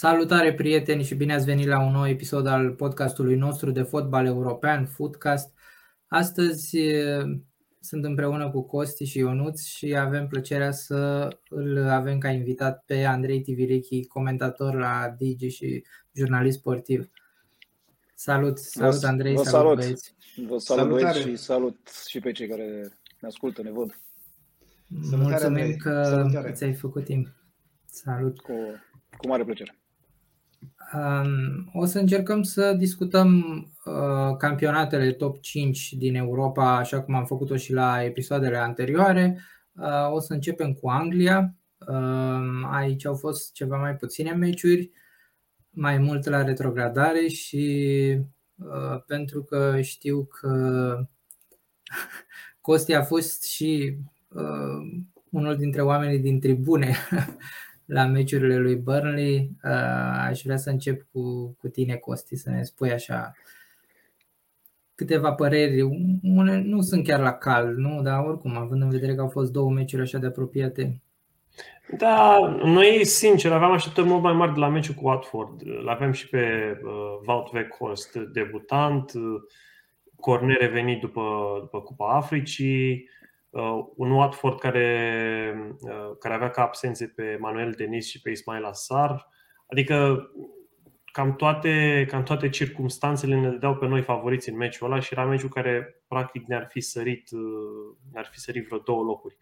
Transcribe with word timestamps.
Salutare 0.00 0.54
prieteni 0.54 1.02
și 1.02 1.14
bine 1.14 1.34
ați 1.34 1.44
venit 1.44 1.66
la 1.66 1.80
un 1.80 1.92
nou 1.92 2.08
episod 2.08 2.46
al 2.46 2.70
podcastului 2.70 3.36
nostru 3.36 3.70
de 3.70 3.82
fotbal 3.82 4.26
european, 4.26 4.86
Footcast. 4.86 5.52
Astăzi 6.06 6.78
sunt 7.80 8.04
împreună 8.04 8.50
cu 8.50 8.62
Costi 8.62 9.04
și 9.04 9.18
Ionuț 9.18 9.64
și 9.64 9.96
avem 9.96 10.26
plăcerea 10.26 10.70
să 10.70 11.28
îl 11.48 11.88
avem 11.88 12.18
ca 12.18 12.28
invitat 12.28 12.82
pe 12.86 13.04
Andrei 13.04 13.40
Tivirichi, 13.40 14.06
comentator 14.06 14.74
la 14.74 15.14
Digi 15.16 15.48
și 15.48 15.84
jurnalist 16.12 16.58
sportiv. 16.58 17.10
Salut, 18.14 18.58
salut 18.58 19.04
Andrei, 19.04 19.34
vă 19.34 19.42
salut, 19.42 19.52
salut 19.52 19.78
băieți. 19.78 20.14
Vă 20.48 20.58
salut 20.58 20.88
băieți 20.88 21.18
și 21.18 21.36
salut 21.36 21.90
și 22.08 22.20
pe 22.20 22.32
cei 22.32 22.48
care 22.48 22.92
ne 23.20 23.26
ascultă, 23.28 23.62
ne 23.62 23.70
văd. 23.70 24.00
Mulțumim 25.10 25.76
că 25.76 26.02
Salutare. 26.04 26.52
ți-ai 26.52 26.74
făcut 26.74 27.04
timp. 27.04 27.28
Salut. 27.84 28.40
Cu, 28.40 28.52
cu 29.16 29.28
mare 29.28 29.44
plăcere. 29.44 29.77
Um, 30.94 31.70
o 31.72 31.84
să 31.84 31.98
încercăm 31.98 32.42
să 32.42 32.72
discutăm 32.72 33.44
uh, 33.84 34.36
campionatele 34.38 35.12
top 35.12 35.40
5 35.40 35.92
din 35.92 36.14
Europa, 36.14 36.76
așa 36.76 37.02
cum 37.02 37.14
am 37.14 37.24
făcut-o 37.24 37.56
și 37.56 37.72
la 37.72 38.02
episoadele 38.04 38.56
anterioare. 38.56 39.40
Uh, 39.72 40.12
o 40.12 40.20
să 40.20 40.32
începem 40.32 40.72
cu 40.72 40.88
Anglia. 40.88 41.54
Uh, 41.88 42.68
aici 42.70 43.06
au 43.06 43.14
fost 43.14 43.52
ceva 43.52 43.76
mai 43.76 43.96
puține 43.96 44.32
meciuri, 44.32 44.90
mai 45.70 45.98
mult 45.98 46.28
la 46.28 46.42
retrogradare 46.42 47.26
și 47.26 48.16
uh, 48.56 49.02
pentru 49.06 49.42
că 49.42 49.80
știu 49.80 50.24
că 50.24 50.94
Costi 52.60 52.94
a 52.94 53.02
fost 53.02 53.44
și 53.44 53.96
uh, 54.28 55.02
unul 55.30 55.56
dintre 55.56 55.82
oamenii 55.82 56.18
din 56.18 56.40
tribune 56.40 56.94
la 57.88 58.06
meciurile 58.06 58.56
lui 58.56 58.76
Burnley. 58.76 59.50
Uh, 59.64 60.26
aș 60.28 60.42
vrea 60.42 60.56
să 60.56 60.70
încep 60.70 61.06
cu, 61.12 61.56
cu 61.58 61.68
tine, 61.68 61.94
Costi, 61.94 62.36
să 62.36 62.50
ne 62.50 62.62
spui 62.62 62.92
așa 62.92 63.32
câteva 64.94 65.32
păreri. 65.32 65.80
Une 66.22 66.62
nu 66.64 66.80
sunt 66.80 67.04
chiar 67.06 67.20
la 67.20 67.32
cal, 67.32 67.74
nu? 67.74 68.02
Dar 68.02 68.24
oricum, 68.24 68.56
având 68.56 68.82
în 68.82 68.90
vedere 68.90 69.14
că 69.14 69.20
au 69.20 69.28
fost 69.28 69.52
două 69.52 69.70
meciuri 69.70 70.02
așa 70.02 70.18
de 70.18 70.26
apropiate. 70.26 71.02
Da, 71.96 72.38
noi, 72.64 73.04
sincer, 73.04 73.52
aveam 73.52 73.72
așteptări 73.72 74.06
mult 74.06 74.22
mai 74.22 74.32
mari 74.32 74.54
de 74.54 74.60
la 74.60 74.68
meciul 74.68 74.94
cu 74.94 75.06
Watford. 75.06 75.62
L 75.84 75.88
avem 75.88 76.12
și 76.12 76.28
pe 76.28 76.76
uh, 76.84 76.90
Wout 77.26 77.52
Weghorst, 77.52 78.16
debutant, 78.16 79.12
uh, 79.14 79.40
Corner 80.16 80.58
revenit 80.60 81.00
după, 81.00 81.22
după 81.60 81.80
Cupa 81.80 82.16
Africii, 82.16 82.92
Uh, 82.92 83.17
un 83.96 84.10
Watford 84.10 84.58
care, 84.58 85.54
uh, 85.80 86.16
care 86.18 86.34
avea 86.34 86.50
ca 86.50 86.62
absențe 86.62 87.06
pe 87.06 87.36
Manuel 87.40 87.72
Denis 87.72 88.08
și 88.08 88.20
pe 88.20 88.30
Ismail 88.30 88.64
Assar. 88.64 89.28
Adică 89.66 90.28
cam 91.04 91.36
toate, 91.36 92.04
cam 92.08 92.22
toate 92.22 92.48
circumstanțele 92.48 93.40
ne 93.40 93.50
dădeau 93.50 93.76
pe 93.76 93.86
noi 93.86 94.02
favoriți 94.02 94.48
în 94.48 94.56
meciul 94.56 94.90
ăla 94.90 95.00
și 95.00 95.12
era 95.12 95.24
meciul 95.24 95.48
care 95.48 96.02
practic 96.08 96.46
ne-ar 96.46 96.66
fi 96.70 96.80
sărit, 96.80 97.30
uh, 97.30 97.96
ne-ar 98.12 98.26
fi 98.26 98.38
sărit 98.38 98.66
vreo 98.66 98.78
două 98.78 99.02
locuri. 99.02 99.36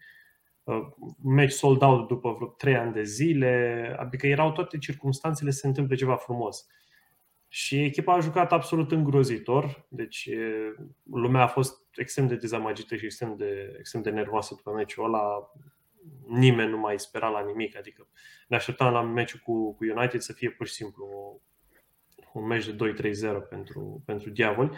Meci 1.23 1.51
sold 1.51 1.81
out 1.81 2.07
după 2.07 2.33
vreo 2.33 2.47
trei 2.47 2.75
ani 2.75 2.93
de 2.93 3.03
zile, 3.03 3.95
adică 3.99 4.27
erau 4.27 4.51
toate 4.51 4.77
circumstanțele 4.77 5.51
să 5.51 5.59
se 5.59 5.67
întâmple 5.67 5.95
ceva 5.95 6.15
frumos. 6.15 6.67
Și 7.47 7.83
echipa 7.83 8.13
a 8.13 8.19
jucat 8.19 8.51
absolut 8.51 8.91
îngrozitor, 8.91 9.85
deci 9.89 10.29
lumea 11.03 11.41
a 11.41 11.47
fost 11.47 11.86
extrem 11.97 12.27
de 12.27 12.35
dezamăgită 12.35 12.95
și 12.95 13.05
extrem 13.05 13.35
de, 13.37 13.75
extrem 13.77 14.01
de 14.01 14.09
nervoasă 14.09 14.53
după 14.55 14.71
meciul 14.71 15.05
ăla. 15.05 15.51
Nimeni 16.27 16.69
nu 16.69 16.77
mai 16.77 16.99
spera 16.99 17.29
la 17.29 17.45
nimic, 17.45 17.77
adică 17.77 18.07
ne 18.47 18.55
așteptam 18.55 18.93
la 18.93 19.01
meciul 19.01 19.39
cu, 19.43 19.75
cu 19.75 19.85
United 19.95 20.19
să 20.19 20.33
fie 20.33 20.49
pur 20.49 20.67
și 20.67 20.73
simplu 20.73 21.05
un 22.33 22.45
meci 22.45 22.65
de 22.65 22.93
2-3-0 23.45 23.49
pentru, 23.49 24.03
pentru 24.05 24.29
Diavoli. 24.29 24.77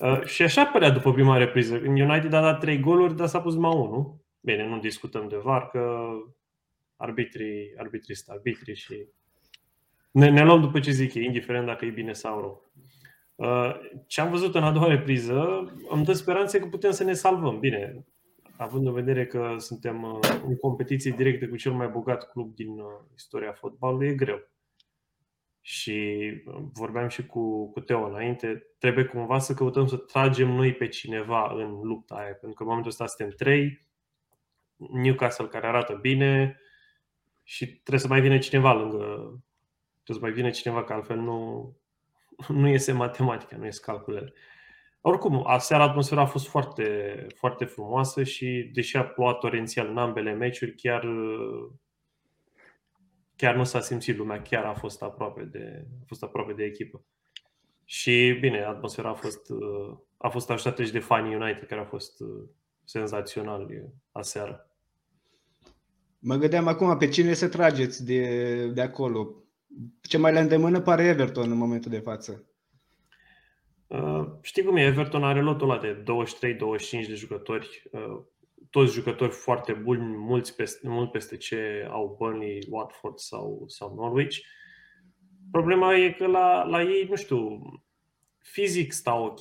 Uh, 0.00 0.24
și 0.24 0.42
așa 0.42 0.66
părea 0.66 0.90
după 0.90 1.12
prima 1.12 1.36
repriză. 1.36 1.74
În 1.74 2.00
United 2.00 2.32
a 2.32 2.40
dat 2.40 2.60
3 2.60 2.80
goluri, 2.80 3.16
dar 3.16 3.26
s-a 3.26 3.40
pus 3.40 3.54
numai 3.54 3.76
1. 3.76 4.20
Bine, 4.40 4.66
nu 4.66 4.78
discutăm 4.78 5.28
de 5.28 5.36
VAR, 5.36 5.68
că 5.68 6.06
arbitrii, 6.96 7.74
arbitrii 7.76 8.16
sunt 8.16 8.36
arbitrii 8.36 8.74
și 8.74 9.08
ne, 10.10 10.30
ne 10.30 10.44
luăm 10.44 10.60
după 10.60 10.80
ce 10.80 10.90
zic 10.90 11.14
ei, 11.14 11.24
indiferent 11.24 11.66
dacă 11.66 11.84
e 11.84 11.90
bine 11.90 12.12
sau 12.12 12.40
rău. 12.40 12.70
Uh, 13.34 13.74
ce 14.06 14.20
am 14.20 14.30
văzut 14.30 14.54
în 14.54 14.62
a 14.62 14.72
doua 14.72 14.86
repriză 14.86 15.72
îmi 15.88 16.04
dă 16.04 16.12
speranțe 16.12 16.58
că 16.58 16.66
putem 16.66 16.90
să 16.90 17.04
ne 17.04 17.12
salvăm. 17.12 17.58
Bine, 17.58 18.06
având 18.56 18.86
în 18.86 18.92
vedere 18.92 19.26
că 19.26 19.54
suntem 19.58 20.02
uh, 20.02 20.40
în 20.46 20.56
competiție 20.56 21.14
directă 21.16 21.48
cu 21.48 21.56
cel 21.56 21.72
mai 21.72 21.88
bogat 21.88 22.30
club 22.30 22.54
din 22.54 22.78
uh, 22.78 22.86
istoria 23.14 23.52
fotbalului, 23.52 24.08
e 24.08 24.14
greu. 24.14 24.50
Și 25.60 26.28
vorbeam 26.72 27.08
și 27.08 27.26
cu, 27.26 27.70
cu 27.70 27.80
Teo 27.80 28.06
înainte, 28.06 28.66
trebuie 28.78 29.04
cumva 29.04 29.38
să 29.38 29.54
căutăm 29.54 29.86
să 29.86 29.96
tragem 29.96 30.48
noi 30.48 30.74
pe 30.74 30.88
cineva 30.88 31.52
în 31.56 31.80
lupta 31.82 32.14
aia, 32.14 32.34
pentru 32.34 32.52
că 32.52 32.62
în 32.62 32.68
momentul 32.68 32.90
ăsta 32.90 33.06
suntem 33.06 33.34
trei, 33.36 33.86
Newcastle 34.76 35.46
care 35.46 35.66
arată 35.66 35.98
bine 36.00 36.60
și 37.42 37.66
trebuie 37.66 37.98
să 37.98 38.08
mai 38.08 38.20
vină 38.20 38.38
cineva 38.38 38.72
lângă, 38.72 38.96
trebuie 40.02 40.16
să 40.16 40.20
mai 40.20 40.32
vină 40.32 40.50
cineva, 40.50 40.84
că 40.84 40.92
altfel 40.92 41.18
nu, 41.18 41.72
nu 42.48 42.68
iese 42.68 42.92
matematica, 42.92 43.56
nu 43.56 43.64
iese 43.64 43.80
calculele. 43.80 44.32
Oricum, 45.00 45.46
aseară 45.46 45.82
atmosfera 45.82 46.20
a 46.20 46.26
fost 46.26 46.48
foarte, 46.48 47.26
foarte 47.34 47.64
frumoasă 47.64 48.22
și 48.22 48.70
deși 48.72 48.96
a 48.96 49.04
plouat 49.04 49.38
torențial 49.38 49.88
în 49.88 49.96
ambele 49.96 50.32
meciuri, 50.32 50.74
chiar, 50.74 51.06
chiar 53.36 53.54
nu 53.54 53.64
s-a 53.64 53.80
simțit 53.80 54.16
lumea, 54.16 54.42
chiar 54.42 54.64
a 54.64 54.74
fost 54.74 55.02
aproape 55.02 55.42
de, 55.42 55.86
a 56.00 56.04
fost 56.06 56.22
aproape 56.22 56.52
de 56.52 56.64
echipă. 56.64 57.04
Și 57.84 58.36
bine, 58.40 58.64
atmosfera 58.64 59.08
a 59.08 59.14
fost, 59.14 59.40
a 60.16 60.28
fost 60.28 60.50
așteptată 60.50 60.84
și 60.84 60.92
de 60.92 60.98
fanii 60.98 61.34
United, 61.34 61.66
care 61.66 61.80
a 61.80 61.84
fost 61.84 62.12
senzațional 62.84 63.68
aseară. 64.12 64.66
Mă 66.18 66.36
gândeam 66.36 66.66
acum 66.66 66.96
pe 66.96 67.08
cine 67.08 67.32
să 67.32 67.48
trageți 67.48 68.04
de, 68.04 68.66
de 68.66 68.80
acolo. 68.80 69.41
Ce 70.02 70.18
mai 70.18 70.32
la 70.32 70.40
îndemână 70.40 70.80
pare 70.80 71.04
Everton 71.04 71.50
în 71.50 71.56
momentul 71.56 71.90
de 71.90 71.98
față. 71.98 72.46
Uh, 73.86 74.26
știi 74.40 74.62
cum 74.62 74.76
e? 74.76 74.84
Everton 74.84 75.24
are 75.24 75.40
lotul 75.40 75.70
ăla 75.70 75.80
de 75.80 76.02
23-25 77.04 77.06
de 77.06 77.14
jucători, 77.14 77.82
uh, 77.90 78.20
toți 78.70 78.92
jucători 78.92 79.30
foarte 79.30 79.72
buni, 79.72 80.16
mulți 80.16 80.56
peste, 80.56 80.88
mult 80.88 81.10
peste 81.10 81.36
ce 81.36 81.88
au 81.90 82.14
Burnley, 82.18 82.66
Watford 82.70 83.18
sau, 83.18 83.64
sau 83.66 83.94
Norwich. 83.94 84.38
Problema 85.50 85.96
e 85.96 86.12
că 86.12 86.26
la, 86.26 86.64
la 86.64 86.82
ei, 86.82 87.06
nu 87.08 87.16
știu, 87.16 87.62
fizic 88.38 88.92
stau 88.92 89.24
ok, 89.24 89.40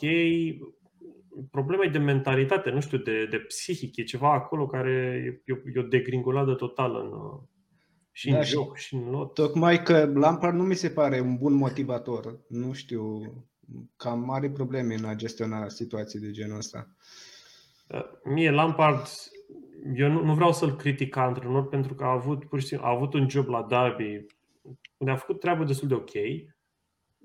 problema 1.51 1.83
e 1.83 1.89
de 1.89 1.97
mentalitate, 1.97 2.69
nu 2.69 2.79
știu, 2.79 2.97
de, 2.97 3.25
de 3.25 3.37
psihic, 3.37 3.97
e 3.97 4.03
ceva 4.03 4.33
acolo 4.33 4.67
care 4.67 5.23
e, 5.45 5.53
e 5.75 5.79
o 5.79 5.83
degringoladă 5.83 6.53
totală 6.53 6.99
în, 6.99 7.11
și 8.11 8.29
da, 8.29 8.37
în 8.37 8.43
joc, 8.43 8.77
și 8.77 8.95
în 8.95 9.09
lot. 9.09 9.33
Tocmai 9.33 9.83
că 9.83 10.11
Lampard 10.13 10.55
nu 10.55 10.63
mi 10.63 10.75
se 10.75 10.89
pare 10.89 11.19
un 11.19 11.37
bun 11.37 11.53
motivator. 11.53 12.39
Nu 12.47 12.73
știu, 12.73 13.21
cam 13.95 14.19
mari 14.19 14.51
probleme 14.51 14.93
în 14.93 15.05
a 15.05 15.15
gestiona 15.15 15.69
situații 15.69 16.19
de 16.19 16.31
genul 16.31 16.57
ăsta. 16.57 16.87
Uh, 17.87 18.03
mie 18.23 18.51
Lampard, 18.51 19.07
eu 19.95 20.09
nu, 20.09 20.23
nu 20.23 20.33
vreau 20.33 20.53
să-l 20.53 20.75
critic 20.75 21.09
ca 21.09 21.21
antrenor 21.21 21.67
pentru 21.67 21.93
că 21.93 22.03
a 22.03 22.11
avut, 22.11 22.45
pur 22.45 22.59
și 22.59 22.67
simplu, 22.67 22.87
a 22.87 22.91
avut 22.91 23.13
un 23.13 23.29
job 23.29 23.47
la 23.47 23.65
Derby 23.69 24.25
unde 24.97 25.11
a 25.11 25.15
făcut 25.15 25.39
treabă 25.39 25.63
destul 25.63 25.87
de 25.87 25.93
ok. 25.93 26.13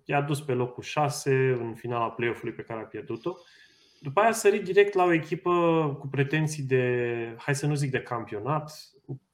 I-a 0.05 0.21
dus 0.21 0.41
pe 0.41 0.53
locul 0.53 0.83
6 0.83 1.57
în 1.61 1.75
finala 1.75 2.11
play-off-ului 2.11 2.55
pe 2.55 2.63
care 2.63 2.81
a 2.81 2.85
pierdut-o. 2.85 3.35
După 4.01 4.21
aia 4.21 4.29
a 4.29 4.33
sărit 4.33 4.65
direct 4.65 4.95
la 4.95 5.05
o 5.05 5.13
echipă 5.13 5.51
cu 6.01 6.09
pretenții 6.09 6.63
de, 6.63 7.35
hai 7.39 7.55
să 7.55 7.67
nu 7.67 7.75
zic 7.75 7.91
de 7.91 8.01
campionat, 8.01 8.73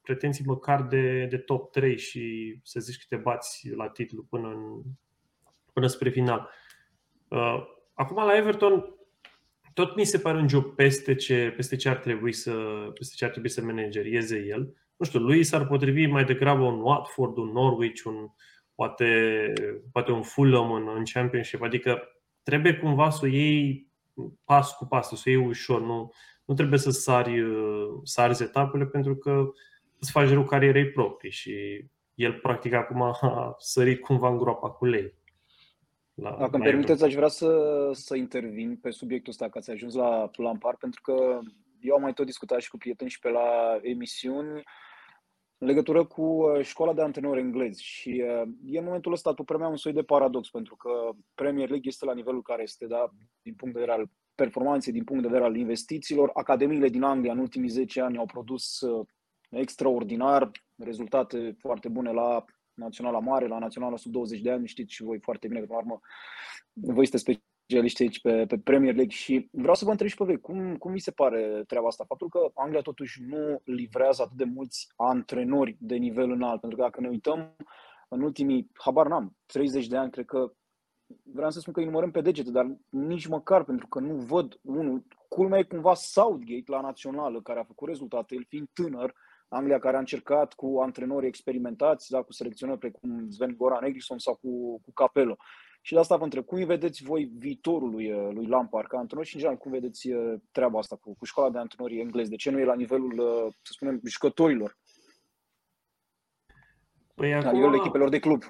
pretenții 0.01 0.45
măcar 0.45 0.81
de, 0.81 1.25
de 1.25 1.37
top 1.37 1.71
3 1.71 1.97
și 1.97 2.55
să 2.63 2.79
zici 2.79 2.97
că 2.97 3.05
te 3.09 3.15
bați 3.15 3.69
la 3.69 3.87
titlu 3.87 4.23
până, 4.29 4.47
în, 4.47 4.81
până 5.73 5.87
spre 5.87 6.09
final. 6.09 6.49
Uh, 7.27 7.63
acum 7.93 8.25
la 8.25 8.37
Everton 8.37 8.95
tot 9.73 9.95
mi 9.95 10.05
se 10.05 10.19
pare 10.19 10.37
un 10.37 10.47
job 10.47 10.75
peste 10.75 11.15
ce, 11.15 11.53
peste 11.55 11.75
ce 11.75 11.89
ar 11.89 11.97
trebui 11.97 12.33
să 12.33 12.51
peste 12.93 13.13
ce 13.15 13.25
ar 13.25 13.31
trebui 13.31 13.49
să 13.49 13.61
managerieze 13.61 14.37
el. 14.37 14.73
Nu 14.97 15.05
știu, 15.05 15.19
lui 15.19 15.43
s-ar 15.43 15.67
potrivi 15.67 16.05
mai 16.05 16.25
degrabă 16.25 16.63
un 16.63 16.79
Watford, 16.81 17.37
un 17.37 17.51
Norwich, 17.51 18.03
un, 18.05 18.27
poate, 18.75 19.53
poate 19.91 20.11
un 20.11 20.21
Fulham 20.21 20.71
în, 20.71 20.87
în 20.95 21.03
Championship. 21.13 21.61
Adică 21.61 22.01
trebuie 22.43 22.73
cumva 22.73 23.09
să 23.09 23.19
o 23.23 23.27
iei 23.27 23.91
pas 24.43 24.71
cu 24.71 24.85
pas, 24.85 25.07
să 25.07 25.23
o 25.25 25.29
iei 25.29 25.45
ușor. 25.45 25.81
Nu, 25.81 26.11
nu 26.45 26.53
trebuie 26.53 26.79
să 26.79 26.89
sari, 26.89 27.43
sari 28.03 28.43
etapele 28.43 28.85
pentru 28.85 29.15
că 29.15 29.51
îți 29.99 30.11
faci 30.11 30.29
rău 30.29 30.43
carierei 30.43 30.91
proprii 30.91 31.31
și 31.31 31.85
el 32.15 32.33
practic 32.33 32.73
acum 32.73 33.01
a 33.21 33.55
sărit 33.57 34.01
cumva 34.01 34.29
în 34.29 34.37
groapa 34.37 34.69
cu 34.69 34.85
lei. 34.85 35.21
La 36.13 36.35
Dacă 36.39 36.55
îmi 36.55 36.63
permiteți, 36.63 37.03
aș 37.03 37.13
vrea 37.13 37.27
să, 37.27 37.89
să 37.93 38.15
intervin 38.15 38.77
pe 38.77 38.89
subiectul 38.89 39.31
ăsta, 39.31 39.49
că 39.49 39.57
ați 39.57 39.71
ajuns 39.71 39.93
la 39.93 40.29
Lampard, 40.35 40.77
pentru 40.77 41.01
că 41.01 41.39
eu 41.79 41.95
am 41.95 42.01
mai 42.01 42.13
tot 42.13 42.25
discutat 42.25 42.61
și 42.61 42.69
cu 42.69 42.77
prieteni 42.77 43.09
și 43.09 43.19
pe 43.19 43.29
la 43.29 43.79
emisiuni. 43.81 44.63
În 45.57 45.67
legătură 45.67 46.05
cu 46.05 46.21
uh, 46.21 46.65
școala 46.65 46.93
de 46.93 47.01
antrenori 47.01 47.39
englezi 47.39 47.83
și 47.83 48.23
uh, 48.25 48.49
e 48.65 48.77
în 48.77 48.83
momentul 48.83 49.11
ăsta, 49.11 49.33
tu 49.33 49.57
mea, 49.57 49.67
un 49.67 49.77
soi 49.77 49.93
de 49.93 50.03
paradox, 50.03 50.49
pentru 50.49 50.75
că 50.75 50.89
Premier 51.33 51.69
League 51.69 51.89
este 51.89 52.05
la 52.05 52.13
nivelul 52.13 52.41
care 52.41 52.61
este, 52.61 52.85
da, 52.85 53.09
din 53.41 53.53
punct 53.53 53.73
de 53.73 53.79
vedere 53.79 53.99
al 53.99 54.09
performanței, 54.35 54.93
din 54.93 55.03
punct 55.03 55.21
de 55.21 55.27
vedere 55.27 55.45
al 55.45 55.55
investițiilor. 55.55 56.29
Academiile 56.33 56.89
din 56.89 57.03
Anglia 57.03 57.31
în 57.31 57.39
ultimii 57.39 57.69
10 57.69 58.01
ani 58.01 58.17
au 58.17 58.25
produs 58.25 58.81
uh, 58.81 59.07
extraordinar, 59.49 60.51
rezultate 60.75 61.55
foarte 61.59 61.89
bune 61.89 62.11
la 62.11 62.45
Naționala 62.73 63.19
Mare, 63.19 63.47
la 63.47 63.59
Naționala 63.59 63.97
sub 63.97 64.11
20 64.11 64.41
de 64.41 64.51
ani, 64.51 64.67
știți 64.67 64.93
și 64.93 65.03
voi 65.03 65.19
foarte 65.19 65.47
bine 65.47 65.59
că, 65.59 65.65
pe 65.65 65.73
urmă, 65.73 65.99
voi 66.73 67.07
sunteți 67.07 67.43
specialiști 67.63 68.01
aici 68.01 68.21
pe, 68.21 68.45
pe 68.45 68.57
Premier 68.57 68.95
League 68.95 69.15
și 69.15 69.47
vreau 69.51 69.75
să 69.75 69.85
vă 69.85 69.91
întreb 69.91 70.09
și 70.09 70.15
pe 70.15 70.23
voi, 70.23 70.39
cum, 70.39 70.77
cum 70.77 70.91
vi 70.91 70.99
se 70.99 71.11
pare 71.11 71.63
treaba 71.67 71.87
asta? 71.87 72.05
Faptul 72.07 72.29
că 72.29 72.51
Anglia 72.53 72.81
totuși 72.81 73.21
nu 73.23 73.61
livrează 73.63 74.21
atât 74.21 74.37
de 74.37 74.43
mulți 74.43 74.87
antrenori 74.95 75.77
de 75.79 75.95
nivel 75.95 76.31
înalt, 76.31 76.59
pentru 76.59 76.77
că 76.77 76.83
dacă 76.83 77.01
ne 77.01 77.07
uităm 77.07 77.55
în 78.09 78.21
ultimii, 78.21 78.71
habar 78.73 79.07
n-am, 79.07 79.35
30 79.45 79.87
de 79.87 79.97
ani, 79.97 80.11
cred 80.11 80.25
că 80.25 80.53
vreau 81.23 81.49
să 81.49 81.59
spun 81.59 81.73
că 81.73 81.79
îi 81.79 81.85
numărăm 81.85 82.11
pe 82.11 82.21
degete, 82.21 82.51
dar 82.51 82.77
nici 82.89 83.27
măcar 83.27 83.63
pentru 83.63 83.87
că 83.87 83.99
nu 83.99 84.15
văd 84.15 84.59
unul. 84.61 85.03
Culmea 85.27 85.59
e 85.59 85.63
cumva 85.63 85.93
Southgate 85.93 86.63
la 86.71 86.81
națională, 86.81 87.41
care 87.41 87.59
a 87.59 87.63
făcut 87.63 87.87
rezultate, 87.87 88.35
el 88.35 88.45
fiind 88.47 88.67
tânăr, 88.73 89.13
Anglia 89.47 89.79
care 89.79 89.95
a 89.95 89.99
încercat 89.99 90.53
cu 90.53 90.79
antrenori 90.81 91.27
experimentați, 91.27 92.11
da, 92.11 92.21
cu 92.21 92.31
selecționări 92.31 92.79
precum 92.79 93.29
Sven 93.29 93.55
Goran 93.57 93.83
Eriksson 93.83 94.19
sau 94.19 94.35
cu, 94.35 94.81
cu 94.81 94.91
Capello. 94.93 95.37
Și 95.85 95.93
de 95.93 95.99
asta 95.99 96.15
vă 96.15 96.23
întreb, 96.23 96.45
cum 96.45 96.57
îi 96.57 96.65
vedeți 96.65 97.03
voi 97.03 97.31
viitorul 97.37 97.89
lui, 97.89 98.11
uh, 98.11 98.33
lui 98.33 98.45
Lampard 98.45 98.87
ca 98.87 98.97
antrenor 98.97 99.25
și, 99.25 99.35
în 99.35 99.39
general, 99.39 99.61
cum 99.61 99.71
vedeți 99.71 100.09
uh, 100.09 100.39
treaba 100.51 100.79
asta 100.79 100.95
cu, 100.95 101.15
cu 101.15 101.25
școala 101.25 101.49
de 101.49 101.57
antrenori 101.57 101.99
englezi? 101.99 102.29
De 102.29 102.35
ce 102.35 102.51
nu 102.51 102.59
e 102.59 102.65
la 102.65 102.75
nivelul, 102.75 103.19
uh, 103.19 103.53
să 103.61 103.71
spunem, 103.71 104.01
jucătorilor? 104.05 104.77
Păi 107.15 107.29
la 107.29 107.37
acum, 107.37 107.51
nivelul 107.51 107.75
echipelor 107.75 108.09
de 108.09 108.19
club. 108.19 108.43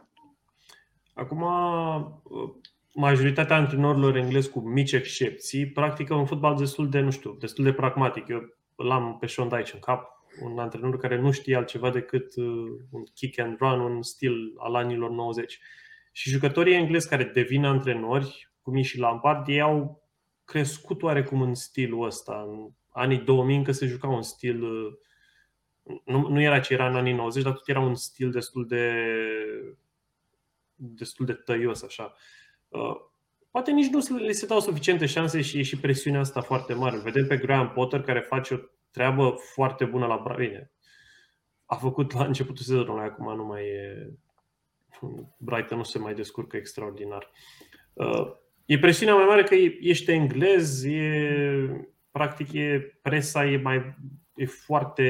Acum, 1.14 1.46
majoritatea 2.94 3.56
antrenorilor 3.56 4.16
englezi, 4.16 4.50
cu 4.50 4.60
mici 4.60 4.92
excepții, 4.92 5.72
practică 5.72 6.14
un 6.14 6.26
fotbal 6.26 6.56
destul 6.56 6.90
de, 6.90 7.00
nu 7.00 7.12
știu, 7.12 7.32
destul 7.40 7.64
de 7.64 7.74
pragmatic. 7.74 8.28
Eu 8.28 8.56
l-am 8.76 9.18
pe 9.20 9.28
Sean 9.28 9.48
Dyche 9.48 9.72
în 9.74 9.80
cap, 9.80 10.26
un 10.42 10.60
antrenor 10.60 10.98
care 10.98 11.20
nu 11.20 11.32
știe 11.32 11.56
altceva 11.56 11.90
decât 11.90 12.36
un 12.90 13.04
kick 13.14 13.40
and 13.40 13.58
run, 13.58 13.80
un 13.80 14.02
stil 14.02 14.54
al 14.58 14.76
anilor 14.76 15.10
90. 15.10 15.60
Și 16.16 16.30
jucătorii 16.30 16.76
englezi 16.76 17.10
care 17.10 17.24
devin 17.24 17.66
antrenori, 17.66 18.52
cum 18.62 18.76
e 18.76 18.82
și 18.82 19.00
Lampard, 19.00 19.48
ei 19.48 19.62
au 19.62 20.04
crescut 20.46 21.04
oarecum 21.04 21.42
în 21.42 21.54
stilul 21.54 22.06
ăsta. 22.06 22.46
În 22.48 22.70
anii 22.90 23.18
2000 23.18 23.56
încă 23.56 23.72
se 23.72 23.86
juca 23.86 24.08
un 24.08 24.22
stil 24.22 24.64
nu, 26.06 26.28
nu 26.28 26.42
era 26.42 26.60
ce 26.60 26.74
era 26.74 26.90
în 26.90 26.96
anii 26.96 27.14
90, 27.14 27.44
dar 27.44 27.54
tot 27.54 27.68
era 27.68 27.80
un 27.80 27.96
stil 27.96 28.32
destul 28.32 28.68
de 28.68 28.94
destul 30.76 31.26
de 31.26 31.34
tăios 31.34 31.84
așa. 31.84 32.14
Uh, 32.68 32.96
poate 33.52 33.72
nici 33.72 33.92
nu 33.92 34.18
le 34.18 34.32
se 34.32 34.46
dau 34.46 34.60
suficiente 34.60 35.06
șanse 35.06 35.42
și 35.42 35.60
e 35.60 35.64
și 35.64 35.80
presiunea 35.80 36.20
asta 36.20 36.42
foarte 36.42 36.74
mare. 36.74 36.98
Vedem 36.98 37.28
pe 37.28 37.38
Graham 37.38 37.72
Potter 37.72 38.02
care 38.02 38.20
face 38.20 38.54
o 38.54 38.58
treabă 38.92 39.36
foarte 39.54 39.86
bună 39.86 40.06
la 40.06 40.36
Bine. 40.38 40.72
A 41.66 41.76
făcut 41.76 42.14
la 42.14 42.26
începutul 42.26 42.66
sezonului, 42.66 43.04
acum 43.04 43.36
nu 43.36 43.46
mai 43.46 43.64
e 43.64 44.14
Brighton 45.38 45.78
nu 45.78 45.84
se 45.84 46.00
mai 46.00 46.14
descurcă 46.14 46.58
extraordinar. 46.58 47.32
Uh, 47.94 48.32
e 48.66 48.80
presiunea 48.80 49.16
mai 49.16 49.26
mare 49.26 49.44
că 49.44 49.56
ești 49.80 50.12
englez, 50.12 50.84
e, 50.84 51.88
practic 52.12 52.54
e, 52.54 52.98
presa 53.02 53.46
e 53.46 53.58
mai 53.58 53.96
e 54.36 54.46
foarte, 54.46 55.04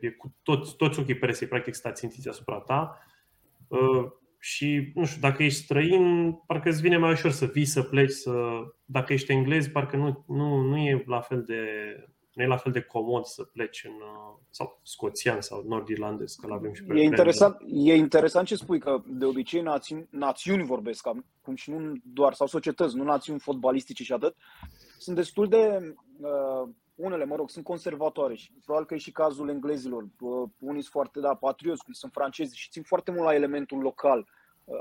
e 0.00 0.08
cu 0.08 0.34
toți, 0.42 0.76
toți 0.76 0.98
ochii 0.98 1.16
presei, 1.16 1.48
practic, 1.48 1.74
stați 1.74 2.00
țintiți 2.00 2.28
asupra 2.28 2.58
ta. 2.58 3.00
Uh, 3.68 4.06
și, 4.38 4.90
nu 4.94 5.04
știu, 5.04 5.20
dacă 5.20 5.42
ești 5.42 5.62
străin, 5.62 6.32
parcă 6.46 6.68
îți 6.68 6.80
vine 6.80 6.96
mai 6.96 7.12
ușor 7.12 7.30
să 7.30 7.46
vii, 7.46 7.64
să 7.64 7.82
pleci, 7.82 8.10
să... 8.10 8.32
Dacă 8.84 9.12
ești 9.12 9.32
englez, 9.32 9.68
parcă 9.68 9.96
nu, 9.96 10.24
nu, 10.28 10.60
nu 10.60 10.76
e 10.76 11.04
la 11.06 11.20
fel 11.20 11.42
de 11.42 11.64
nu 12.36 12.42
e 12.42 12.46
la 12.46 12.56
fel 12.56 12.72
de 12.72 12.80
comod 12.80 13.24
să 13.24 13.42
pleci 13.42 13.84
în, 13.84 13.92
uh, 13.92 14.36
sau 14.50 14.80
scoțian 14.82 15.40
sau 15.40 15.64
nord-irlandez, 15.66 16.34
că 16.34 16.46
l-avem 16.46 16.72
și 16.72 16.82
pe 16.82 16.94
e 16.94 17.02
interesant, 17.02 17.56
e 17.66 17.94
interesant 17.94 18.46
ce 18.46 18.56
spui, 18.56 18.78
că 18.78 19.02
de 19.06 19.24
obicei 19.24 19.62
națiuni, 19.62 20.06
națiuni 20.10 20.64
vorbesc, 20.64 21.08
cum 21.42 21.54
și 21.54 21.70
nu 21.70 21.92
doar, 22.02 22.34
sau 22.34 22.46
societăți, 22.46 22.96
nu 22.96 23.04
națiuni 23.04 23.38
fotbalistice 23.38 24.02
și 24.02 24.12
atât, 24.12 24.36
sunt 24.98 25.16
destul 25.16 25.48
de, 25.48 25.94
uh, 26.20 26.68
unele, 26.94 27.24
mă 27.24 27.36
rog, 27.36 27.50
sunt 27.50 27.64
conservatoare 27.64 28.34
și 28.34 28.52
probabil 28.64 28.88
că 28.88 28.94
e 28.94 28.98
și 28.98 29.12
cazul 29.12 29.48
englezilor. 29.48 30.02
Uh, 30.02 30.48
unii 30.58 30.80
sunt 30.80 30.92
foarte, 30.92 31.20
da, 31.20 31.34
patrioți, 31.34 31.84
cum 31.84 31.92
sunt 31.92 32.12
francezi 32.12 32.58
și 32.58 32.70
țin 32.70 32.82
foarte 32.82 33.10
mult 33.10 33.24
la 33.24 33.34
elementul 33.34 33.78
local, 33.78 34.28
uh, 34.64 34.76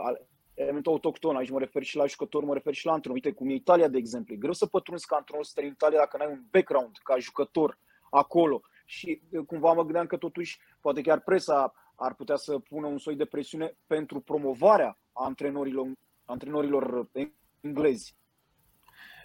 elementul 0.56 0.92
autohton, 0.92 1.36
aici 1.36 1.50
mă 1.50 1.60
refer 1.60 1.84
și 1.84 1.96
la 1.96 2.06
jucători, 2.06 2.46
mă 2.46 2.54
refer 2.54 2.74
și 2.74 2.86
la 2.86 2.92
antrenor. 2.92 3.18
Uite, 3.18 3.31
cum 3.31 3.50
e 3.50 3.54
Italia, 3.54 3.88
de 3.88 3.98
exemplu. 3.98 4.34
E 4.34 4.38
greu 4.38 4.54
să 4.54 4.66
pătrunzi 4.66 5.06
ca 5.06 5.16
antrenor 5.16 5.46
să 5.46 5.60
în 5.60 5.66
Italia 5.66 5.98
dacă 5.98 6.18
n-ai 6.18 6.31
un 6.31 6.44
background 6.52 6.98
ca 7.04 7.18
jucător 7.18 7.78
acolo. 8.10 8.62
Și 8.86 9.22
cumva 9.48 9.74
mă 9.74 9.84
gândeam 9.84 10.06
că 10.06 10.18
totuși, 10.18 10.60
poate 10.81 11.02
chiar 11.02 11.19
presa 11.19 11.74
ar 11.96 12.13
putea 12.13 12.36
să 12.36 12.60
pună 12.60 12.88
un 12.88 12.98
soi 12.98 13.16
de 13.16 13.25
presiune 13.25 13.78
pentru 13.88 14.19
promovarea 14.19 15.00
antrenorilor, 15.12 15.88
antrenorilor 16.25 17.10
englezi. 17.62 18.16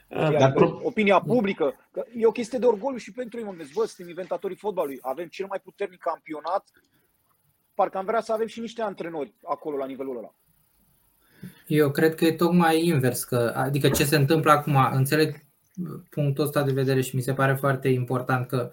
Dar 0.09 0.55
opinia 0.83 1.21
publică, 1.21 1.75
că 1.91 2.05
e 2.15 2.27
o 2.27 2.33
chestie 2.33 2.59
de 2.59 2.67
orgoliu 2.67 2.99
și 2.99 3.13
pentru 3.13 3.39
ei, 3.39 3.45
mă 3.45 3.51
gândesc, 3.51 3.73
bă, 3.73 3.85
suntem 3.85 4.09
inventatorii 4.09 4.57
fotbalului, 4.57 4.99
avem 5.01 5.29
cel 5.29 5.47
mai 5.47 5.61
puternic 5.61 6.01
campionat, 6.01 6.71
parcă 7.75 7.99
am 7.99 8.05
vrea 8.05 8.21
să 8.21 8.33
avem 8.33 8.47
și 8.47 8.61
niște 8.61 8.83
antrenori 8.83 9.35
acolo 9.43 9.77
la 9.77 9.87
nivelul 9.87 10.17
ăla. 10.17 10.35
Eu 11.73 11.91
cred 11.91 12.15
că 12.15 12.25
e 12.25 12.33
tocmai 12.33 12.87
invers, 12.87 13.25
că, 13.25 13.53
adică 13.57 13.89
ce 13.89 14.05
se 14.05 14.17
întâmplă 14.17 14.51
acum, 14.51 14.77
înțeleg 14.93 15.45
punctul 16.11 16.45
ăsta 16.45 16.63
de 16.63 16.73
vedere 16.73 17.01
și 17.01 17.17
mi 17.17 17.23
se 17.23 17.33
pare 17.33 17.55
foarte 17.55 17.89
important 17.89 18.47
că 18.47 18.71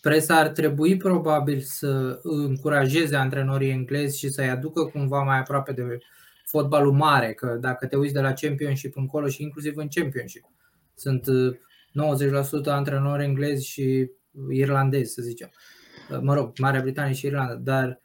presa 0.00 0.36
ar 0.36 0.48
trebui 0.48 0.96
probabil 0.96 1.60
să 1.60 2.20
încurajeze 2.22 3.16
antrenorii 3.16 3.70
englezi 3.70 4.18
și 4.18 4.28
să-i 4.28 4.48
aducă 4.48 4.84
cumva 4.84 5.22
mai 5.22 5.38
aproape 5.38 5.72
de 5.72 5.98
fotbalul 6.44 6.92
mare, 6.92 7.32
că 7.32 7.56
dacă 7.60 7.86
te 7.86 7.96
uiți 7.96 8.14
de 8.14 8.20
la 8.20 8.32
Championship 8.32 8.96
încolo 8.96 9.28
și 9.28 9.42
inclusiv 9.42 9.76
în 9.76 9.88
Championship, 9.90 10.44
sunt 10.94 11.26
90% 11.26 12.64
antrenori 12.64 13.24
englezi 13.24 13.66
și 13.66 14.10
irlandezi, 14.50 15.12
să 15.12 15.22
zicem. 15.22 15.50
Mă 16.20 16.34
rog, 16.34 16.52
Marea 16.58 16.80
Britanie 16.80 17.14
și 17.14 17.26
Irlanda, 17.26 17.54
dar 17.54 18.00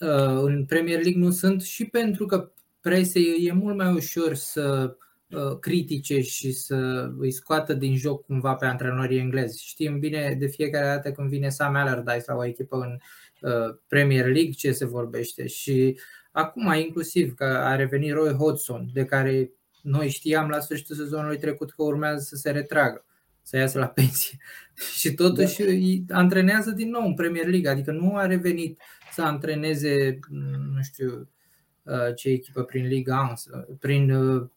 uh, 0.00 0.42
în 0.42 0.64
Premier 0.64 1.02
League 1.02 1.22
nu 1.22 1.30
sunt 1.30 1.62
și 1.62 1.84
pentru 1.84 2.26
că 2.26 2.50
presei 2.86 3.46
e 3.46 3.52
mult 3.52 3.76
mai 3.76 3.94
ușor 3.94 4.34
să 4.34 4.96
uh, 5.30 5.58
critice 5.60 6.20
și 6.20 6.52
să 6.52 7.10
îi 7.18 7.30
scoată 7.30 7.74
din 7.74 7.96
joc 7.96 8.24
cumva 8.26 8.54
pe 8.54 8.66
antrenorii 8.66 9.18
englezi. 9.18 9.64
Știm 9.64 9.98
bine 9.98 10.36
de 10.38 10.46
fiecare 10.46 10.86
dată 10.86 11.12
când 11.12 11.28
vine 11.28 11.48
Sam 11.48 11.74
Allardyce 11.74 12.24
la 12.26 12.34
o 12.34 12.44
echipă 12.44 12.76
în 12.76 12.98
uh, 13.50 13.76
Premier 13.86 14.24
League 14.24 14.50
ce 14.50 14.72
se 14.72 14.86
vorbește 14.86 15.46
și 15.46 15.98
acum 16.32 16.72
inclusiv 16.72 17.34
că 17.34 17.44
a 17.44 17.76
revenit 17.76 18.12
Roy 18.12 18.32
Hodgson 18.32 18.88
de 18.92 19.04
care 19.04 19.50
noi 19.82 20.08
știam 20.08 20.48
la 20.48 20.60
sfârșitul 20.60 20.96
sezonului 20.96 21.38
trecut 21.38 21.70
că 21.70 21.82
urmează 21.82 22.20
să 22.20 22.36
se 22.36 22.50
retragă, 22.50 23.04
să 23.42 23.56
iasă 23.56 23.78
la 23.78 23.86
pensie. 23.86 24.38
și 24.98 25.14
totuși 25.14 25.62
da. 25.62 25.68
îi 25.68 26.04
antrenează 26.08 26.70
din 26.70 26.90
nou 26.90 27.06
în 27.06 27.14
Premier 27.14 27.46
League, 27.46 27.70
adică 27.70 27.90
nu 27.90 28.16
a 28.16 28.26
revenit 28.26 28.80
să 29.12 29.22
antreneze, 29.22 30.18
nu 30.74 30.82
știu, 30.82 31.10
Uh, 31.10 31.26
ce 32.16 32.28
echipă 32.28 32.62
prin 32.62 32.86
Liga 32.86 33.36
1, 33.52 33.76
prin 33.78 34.10
uh, 34.10 34.48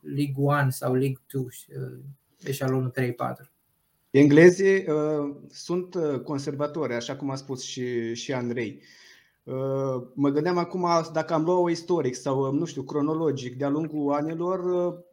League 0.00 0.34
1 0.36 0.70
sau 0.70 0.94
League 0.94 1.20
2, 1.32 1.46
eșalonul 2.42 2.92
3-4. 3.00 3.54
Englezii 4.10 4.86
uh, 4.88 5.34
sunt 5.50 5.94
uh, 5.94 6.20
conservatori, 6.20 6.94
așa 6.94 7.16
cum 7.16 7.30
a 7.30 7.34
spus 7.34 7.62
și, 7.62 8.14
și 8.14 8.32
Andrei. 8.32 8.80
Uh, 9.42 10.02
mă 10.14 10.28
gândeam 10.28 10.58
acum 10.58 10.88
dacă 11.12 11.34
am 11.34 11.44
luat 11.44 11.58
o 11.58 11.70
istoric 11.70 12.14
sau, 12.14 12.52
nu 12.52 12.64
știu, 12.64 12.82
cronologic, 12.82 13.56
de-a 13.56 13.68
lungul 13.68 14.12
anilor, 14.12 14.64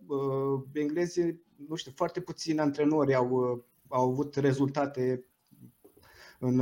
uh, 0.07 0.61
englezii, 0.73 1.41
nu 1.67 1.75
știu, 1.75 1.91
foarte 1.95 2.19
puțini 2.19 2.59
antrenori 2.59 3.13
au, 3.13 3.63
au 3.87 4.09
avut 4.09 4.35
rezultate 4.35 5.25
în, 6.39 6.61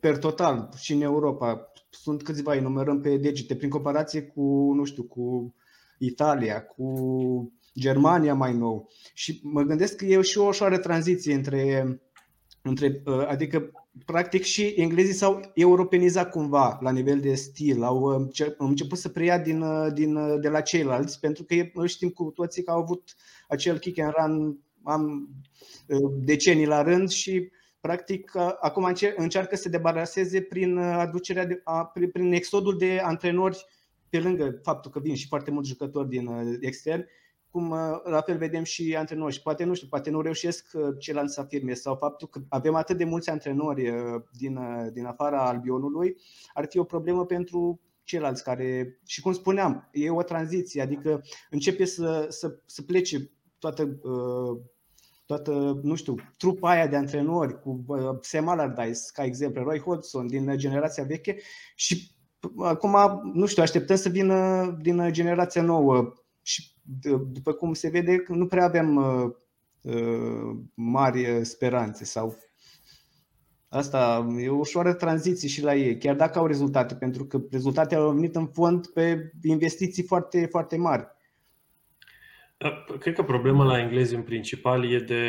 per 0.00 0.18
total 0.18 0.68
și 0.76 0.92
în 0.92 1.00
Europa 1.00 1.72
sunt 1.94 2.22
câțiva, 2.22 2.54
enumerăm 2.54 3.00
pe 3.00 3.16
degete, 3.16 3.56
prin 3.56 3.70
comparație 3.70 4.22
cu, 4.22 4.72
nu 4.74 4.84
știu, 4.84 5.02
cu 5.02 5.54
Italia, 5.98 6.64
cu 6.64 7.52
Germania 7.78 8.34
mai 8.34 8.52
nou. 8.52 8.88
Și 9.14 9.40
mă 9.42 9.62
gândesc 9.62 9.96
că 9.96 10.04
e 10.04 10.20
și 10.20 10.38
o 10.38 10.46
ușoară 10.46 10.78
tranziție 10.78 11.34
între, 11.34 12.00
între 12.62 13.02
uh, 13.06 13.26
adică 13.26 13.70
practic 14.04 14.42
și 14.42 14.66
englezii 14.66 15.14
s-au 15.14 15.40
europenizat 15.54 16.30
cumva 16.30 16.78
la 16.80 16.90
nivel 16.90 17.20
de 17.20 17.34
stil, 17.34 17.82
au 17.82 18.00
uh, 18.00 18.46
început 18.58 18.98
să 18.98 19.08
preia 19.08 19.38
din, 19.38 19.60
uh, 19.60 19.92
din, 19.92 20.40
de 20.40 20.48
la 20.48 20.60
ceilalți, 20.60 21.20
pentru 21.20 21.44
că 21.44 21.86
știm 21.86 22.08
cu 22.08 22.30
toții 22.30 22.62
că 22.62 22.70
au 22.70 22.78
avut 22.80 23.14
acel 23.48 23.78
kick 23.78 23.98
and 23.98 24.12
run 24.16 24.58
am 24.82 25.28
decenii 26.24 26.66
la 26.66 26.82
rând 26.82 27.10
și 27.10 27.50
practic, 27.84 28.36
acum 28.60 28.94
încearcă 29.16 29.56
să 29.56 29.62
se 29.62 29.68
debaraseze 29.68 30.40
prin 30.40 30.78
aducerea 30.78 31.46
de, 31.46 31.62
prin, 31.92 32.10
prin 32.10 32.32
exodul 32.32 32.78
de 32.78 33.00
antrenori 33.02 33.66
pe 34.08 34.18
lângă 34.20 34.60
faptul 34.62 34.90
că 34.90 35.00
vin 35.00 35.14
și 35.14 35.26
foarte 35.26 35.50
mulți 35.50 35.68
jucători 35.68 36.08
din 36.08 36.58
extern, 36.60 37.06
cum 37.50 37.74
la 38.04 38.20
fel 38.20 38.36
vedem 38.36 38.62
și 38.62 38.96
antrenori. 38.96 39.34
Și 39.34 39.42
poate, 39.42 39.64
nu 39.64 39.74
știu, 39.74 39.88
poate 39.88 40.10
nu 40.10 40.20
reușesc 40.20 40.70
ceilalți 40.98 41.34
să 41.34 41.40
afirme 41.40 41.74
sau 41.74 41.96
faptul 41.96 42.28
că 42.28 42.40
avem 42.48 42.74
atât 42.74 42.96
de 42.96 43.04
mulți 43.04 43.30
antrenori 43.30 43.92
din, 44.38 44.58
din 44.92 45.04
afara 45.04 45.48
albionului 45.48 46.16
ar 46.52 46.66
fi 46.68 46.78
o 46.78 46.84
problemă 46.84 47.26
pentru 47.26 47.80
ceilalți 48.02 48.44
care, 48.44 48.98
și 49.06 49.20
cum 49.20 49.32
spuneam, 49.32 49.88
e 49.92 50.10
o 50.10 50.22
tranziție, 50.22 50.82
adică 50.82 51.22
începe 51.50 51.84
să, 51.84 52.26
să, 52.28 52.58
să 52.66 52.82
plece 52.82 53.30
toată, 53.58 54.00
toată, 55.26 55.80
nu 55.82 55.94
știu, 55.94 56.14
trupa 56.36 56.70
aia 56.70 56.86
de 56.86 56.96
antrenori 56.96 57.60
cu 57.60 57.84
Sam 58.20 58.48
Allardyce, 58.48 59.00
ca 59.12 59.24
exemplu, 59.24 59.62
Roy 59.62 59.80
Hodgson 59.80 60.26
din 60.26 60.56
generația 60.56 61.04
veche 61.04 61.36
și 61.74 62.10
acum, 62.58 62.96
nu 63.34 63.46
știu, 63.46 63.62
așteptăm 63.62 63.96
să 63.96 64.08
vină 64.08 64.66
din 64.80 65.12
generația 65.12 65.62
nouă 65.62 66.12
și 66.42 66.72
după 67.32 67.52
cum 67.52 67.72
se 67.72 67.88
vede, 67.88 68.24
nu 68.28 68.46
prea 68.46 68.64
avem 68.64 69.00
mari 70.74 71.44
speranțe 71.44 72.04
sau 72.04 72.36
Asta 73.74 74.26
e 74.38 74.48
o 74.48 74.58
ușoară 74.58 74.92
tranziție 74.92 75.48
și 75.48 75.62
la 75.62 75.74
ei, 75.74 75.98
chiar 75.98 76.16
dacă 76.16 76.38
au 76.38 76.46
rezultate, 76.46 76.94
pentru 76.94 77.24
că 77.24 77.40
rezultatele 77.50 78.00
au 78.00 78.12
venit 78.12 78.36
în 78.36 78.46
fond 78.46 78.86
pe 78.86 79.32
investiții 79.42 80.02
foarte, 80.02 80.46
foarte 80.46 80.76
mari. 80.76 81.06
Da, 82.56 82.84
cred 82.98 83.14
că 83.14 83.22
problema 83.22 83.64
la 83.64 83.80
englezi 83.80 84.14
în 84.14 84.22
principal 84.22 84.92
e 84.92 84.98
de. 84.98 85.22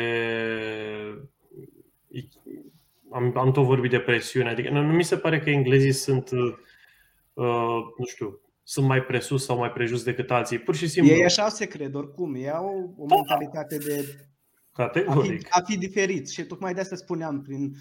Am, 3.10 3.38
am 3.38 3.52
tot 3.52 3.64
vorbit 3.64 3.90
de 3.90 4.00
presiune. 4.00 4.48
Adică 4.48 4.70
nu, 4.70 4.82
nu 4.82 4.92
mi 4.92 5.04
se 5.04 5.16
pare 5.16 5.40
că 5.40 5.50
englezii 5.50 5.92
sunt, 5.92 6.30
uh, 6.30 7.82
nu 7.98 8.04
știu, 8.06 8.40
sunt 8.62 8.86
mai 8.86 9.02
presus 9.02 9.44
sau 9.44 9.58
mai 9.58 9.70
prejus 9.70 10.02
decât 10.02 10.30
alții. 10.30 10.58
Pur 10.58 10.74
și 10.74 10.88
simplu. 10.88 11.12
Ei 11.12 11.24
așa 11.24 11.48
se 11.48 11.66
cred, 11.66 11.94
oricum. 11.94 12.34
Ei 12.34 12.50
au 12.50 12.94
o 12.98 13.06
mentalitate 13.06 13.78
de 13.78 14.26
Categoric. 14.72 15.46
A 15.50 15.56
fi, 15.56 15.60
a 15.60 15.64
fi 15.64 15.78
diferit. 15.78 16.28
Și 16.28 16.42
tocmai 16.42 16.74
de 16.74 16.80
asta 16.80 16.96
spuneam, 16.96 17.42
prin 17.42 17.76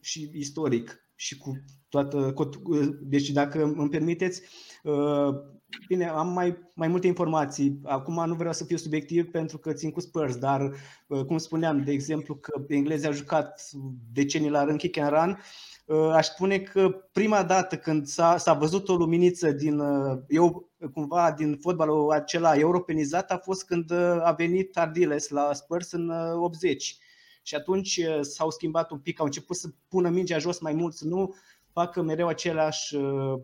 și 0.00 0.30
istoric 0.32 1.05
și 1.16 1.36
cu 1.36 1.64
toată. 1.88 2.32
Cu, 2.32 2.48
deci, 3.00 3.30
dacă 3.30 3.62
îmi 3.62 3.88
permiteți, 3.88 4.42
uh, 4.82 5.34
bine, 5.88 6.08
am 6.08 6.28
mai, 6.32 6.58
mai 6.74 6.88
multe 6.88 7.06
informații. 7.06 7.80
Acum 7.82 8.26
nu 8.26 8.34
vreau 8.34 8.52
să 8.52 8.64
fiu 8.64 8.76
subiectiv 8.76 9.30
pentru 9.30 9.58
că 9.58 9.72
țin 9.72 9.90
cu 9.90 10.00
Spurs, 10.00 10.36
dar, 10.36 10.72
uh, 11.06 11.24
cum 11.24 11.38
spuneam, 11.38 11.82
de 11.82 11.92
exemplu, 11.92 12.34
că 12.34 12.64
englezii 12.68 13.06
au 13.06 13.12
jucat 13.12 13.70
decenii 14.12 14.50
la 14.50 14.64
rând 14.64 14.78
kick 14.78 14.98
and 14.98 15.10
run, 15.10 15.40
uh, 15.86 16.12
aș 16.12 16.26
spune 16.26 16.58
că 16.58 16.88
prima 17.12 17.42
dată 17.42 17.76
când 17.76 18.06
s-a, 18.06 18.36
s-a 18.36 18.52
văzut 18.52 18.88
o 18.88 18.94
luminiță 18.94 19.50
din, 19.50 19.82
eu, 20.28 20.70
cumva 20.92 21.32
din 21.32 21.58
fotbalul 21.60 22.10
acela 22.10 22.54
europenizat 22.54 23.30
a 23.30 23.38
fost 23.38 23.64
când 23.64 23.90
a 24.22 24.34
venit 24.36 24.76
Ardiles 24.76 25.28
la 25.28 25.52
Spurs 25.52 25.92
în 25.92 26.10
80 26.34 26.98
și 27.46 27.54
atunci 27.54 27.96
uh, 27.96 28.18
s-au 28.20 28.50
schimbat 28.50 28.90
un 28.90 28.98
pic, 28.98 29.20
au 29.20 29.26
început 29.26 29.56
să 29.56 29.68
pună 29.88 30.08
mingea 30.08 30.38
jos 30.38 30.60
mai 30.60 30.72
mult, 30.72 30.94
să 30.94 31.06
nu 31.06 31.34
facă 31.72 32.02
mereu 32.02 32.26
același, 32.26 32.94
uh, 32.94 33.40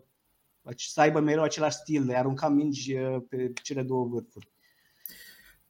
să 0.75 1.01
aibă 1.01 1.19
mereu 1.19 1.43
același 1.43 1.75
stil 1.75 2.05
de 2.05 2.15
a 2.15 2.17
arunca 2.17 2.49
mingi 2.49 2.97
uh, 2.97 3.21
pe 3.29 3.53
cele 3.61 3.81
două 3.81 4.05
vârfuri. 4.05 4.51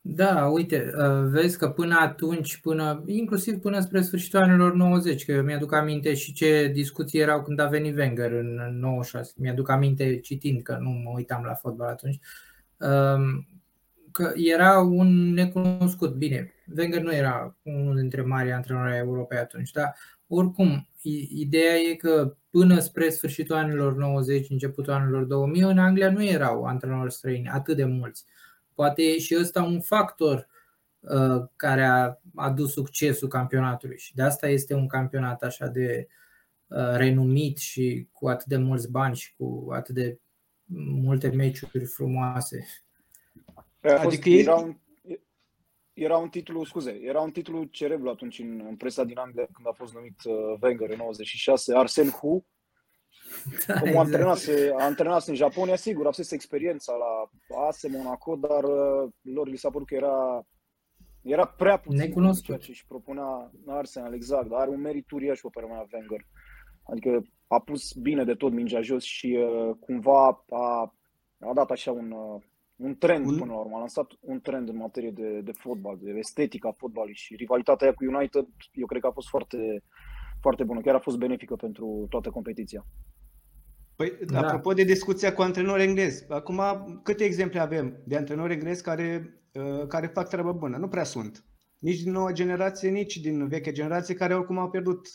Da, 0.01 0.47
uite, 0.47 0.91
vezi 1.29 1.57
că 1.57 1.69
până 1.69 1.97
atunci, 1.99 2.57
până, 2.57 3.03
inclusiv 3.05 3.59
până 3.59 3.79
spre 3.79 4.01
sfârșitul 4.01 4.39
anilor 4.39 4.73
90, 4.73 5.25
că 5.25 5.31
eu 5.31 5.43
mi-aduc 5.43 5.73
aminte 5.73 6.13
și 6.13 6.33
ce 6.33 6.71
discuții 6.73 7.19
erau 7.19 7.43
când 7.43 7.59
a 7.59 7.67
venit 7.67 7.97
Wenger 7.97 8.31
în 8.31 8.79
96, 8.79 9.33
mi-aduc 9.37 9.69
aminte 9.69 10.19
citind 10.19 10.61
că 10.61 10.77
nu 10.79 10.89
mă 10.89 11.11
uitam 11.15 11.43
la 11.43 11.53
fotbal 11.53 11.87
atunci, 11.87 12.19
um, 12.77 13.47
că 14.11 14.31
era 14.35 14.79
un 14.79 15.33
necunoscut. 15.33 16.13
Bine, 16.13 16.52
Wenger 16.77 17.01
nu 17.01 17.13
era 17.13 17.57
unul 17.61 17.95
dintre 17.95 18.21
mari 18.21 18.51
antrenori 18.51 18.91
ai 18.91 18.97
Europei 18.97 19.37
atunci, 19.37 19.71
dar 19.71 19.95
oricum, 20.27 20.87
ideea 21.29 21.75
e 21.75 21.95
că 21.95 22.35
până 22.49 22.79
spre 22.79 23.09
sfârșitul 23.09 23.55
anilor 23.55 23.95
90, 23.95 24.49
începutul 24.49 24.93
anilor 24.93 25.23
2000, 25.23 25.61
în 25.61 25.77
Anglia 25.77 26.11
nu 26.11 26.25
erau 26.25 26.63
antrenori 26.63 27.13
străini 27.13 27.49
atât 27.49 27.75
de 27.75 27.85
mulți. 27.85 28.25
Poate 28.73 29.01
e 29.01 29.19
și 29.19 29.37
ăsta 29.39 29.63
un 29.63 29.81
factor 29.81 30.47
uh, 30.99 31.43
care 31.55 31.83
a 31.83 32.19
adus 32.35 32.71
succesul 32.71 33.27
campionatului 33.27 33.97
și 33.97 34.15
de 34.15 34.21
asta 34.21 34.47
este 34.47 34.73
un 34.73 34.87
campionat 34.87 35.43
așa 35.43 35.67
de 35.67 36.07
uh, 36.67 36.95
renumit 36.95 37.57
și 37.57 38.07
cu 38.11 38.27
atât 38.27 38.47
de 38.47 38.57
mulți 38.57 38.91
bani 38.91 39.15
și 39.15 39.35
cu 39.35 39.67
atât 39.71 39.95
de 39.95 40.19
multe 40.75 41.27
meciuri 41.27 41.85
frumoase. 41.85 42.67
Adică 43.81 44.29
era 44.29 44.55
un, 44.55 44.77
era 45.93 46.17
un 46.17 46.29
titlu, 46.29 46.63
scuze, 46.63 46.99
era 47.01 47.21
un 47.21 47.31
titlu 47.31 47.63
cerebru 47.63 48.09
atunci 48.09 48.39
în, 48.39 48.63
în 48.67 48.75
presa 48.75 49.03
din 49.03 49.17
Anglia 49.17 49.47
când 49.53 49.67
a 49.67 49.71
fost 49.71 49.93
numit 49.93 50.23
uh, 50.23 50.57
Wenger 50.61 50.89
în 50.89 50.97
96, 50.97 51.75
Arsene 51.75 52.09
Hu. 52.09 52.45
Da, 53.67 53.79
Cum 53.79 53.87
exact. 53.87 53.95
a, 53.95 53.99
antrenat, 53.99 54.39
a 54.79 54.83
antrenat 54.83 55.27
în 55.27 55.35
Japonia, 55.35 55.75
sigur, 55.75 56.05
avea 56.05 56.25
experiența 56.29 56.93
la 56.93 57.29
ASE 57.67 57.89
Monaco, 57.89 58.35
dar 58.35 58.63
uh, 58.63 59.11
lor 59.21 59.47
li 59.47 59.57
s-a 59.57 59.69
părut 59.69 59.87
că 59.87 59.95
era 59.95 60.45
era 61.23 61.45
prea 61.45 61.77
puțin 61.77 61.99
Necunoscut. 61.99 62.45
ceea 62.45 62.57
ce 62.57 62.69
își 62.69 62.85
propunea 62.87 63.51
Arsenal, 63.67 64.13
exact, 64.13 64.49
dar 64.49 64.59
are 64.59 64.69
un 64.69 64.81
merit 64.81 65.11
uriaș 65.11 65.39
pe 65.39 65.47
permanent 65.51 65.91
Wenger. 65.93 66.25
Adică 66.83 67.23
a 67.47 67.59
pus 67.59 67.93
bine 67.93 68.23
de 68.23 68.33
tot 68.33 68.51
mingea 68.51 68.81
jos 68.81 69.03
și 69.03 69.37
uh, 69.39 69.75
cumva 69.79 70.45
a, 70.49 70.93
a 71.39 71.53
dat 71.53 71.71
așa 71.71 71.91
un, 71.91 72.11
uh, 72.11 72.41
un 72.75 72.95
trend 72.95 73.25
un... 73.25 73.37
până 73.37 73.51
la 73.51 73.59
urmă. 73.59 73.75
A 73.75 73.79
lansat 73.79 74.11
un 74.19 74.41
trend 74.41 74.69
în 74.69 74.75
materie 74.75 75.11
de, 75.11 75.39
de 75.39 75.51
fotbal, 75.51 75.97
de 76.01 76.11
estetica 76.11 76.71
fotbalului 76.71 77.15
și 77.15 77.35
rivalitatea 77.35 77.87
aia 77.87 77.95
cu 77.95 78.15
United, 78.15 78.45
eu 78.73 78.85
cred 78.85 79.01
că 79.01 79.07
a 79.07 79.11
fost 79.11 79.27
foarte, 79.27 79.83
foarte 80.41 80.63
bună. 80.63 80.81
Chiar 80.81 80.95
a 80.95 80.99
fost 80.99 81.17
benefică 81.17 81.55
pentru 81.55 82.05
toată 82.09 82.29
competiția. 82.29 82.85
Păi, 83.95 84.17
da. 84.25 84.39
apropo 84.39 84.73
de 84.73 84.83
discuția 84.83 85.33
cu 85.33 85.41
antrenori 85.41 85.83
englezi, 85.83 86.25
acum 86.31 86.61
câte 87.03 87.23
exemple 87.23 87.59
avem 87.59 88.01
de 88.05 88.17
antrenori 88.17 88.53
englezi 88.53 88.83
care, 88.83 89.39
uh, 89.53 89.87
care 89.87 90.07
fac 90.07 90.29
treabă 90.29 90.51
bună? 90.51 90.77
Nu 90.77 90.87
prea 90.87 91.03
sunt. 91.03 91.45
Nici 91.79 92.01
din 92.01 92.11
noua 92.11 92.31
generație, 92.31 92.89
nici 92.89 93.17
din 93.17 93.47
veche 93.47 93.71
generație, 93.71 94.15
care 94.15 94.35
oricum 94.35 94.57
au 94.57 94.69
pierdut 94.69 95.07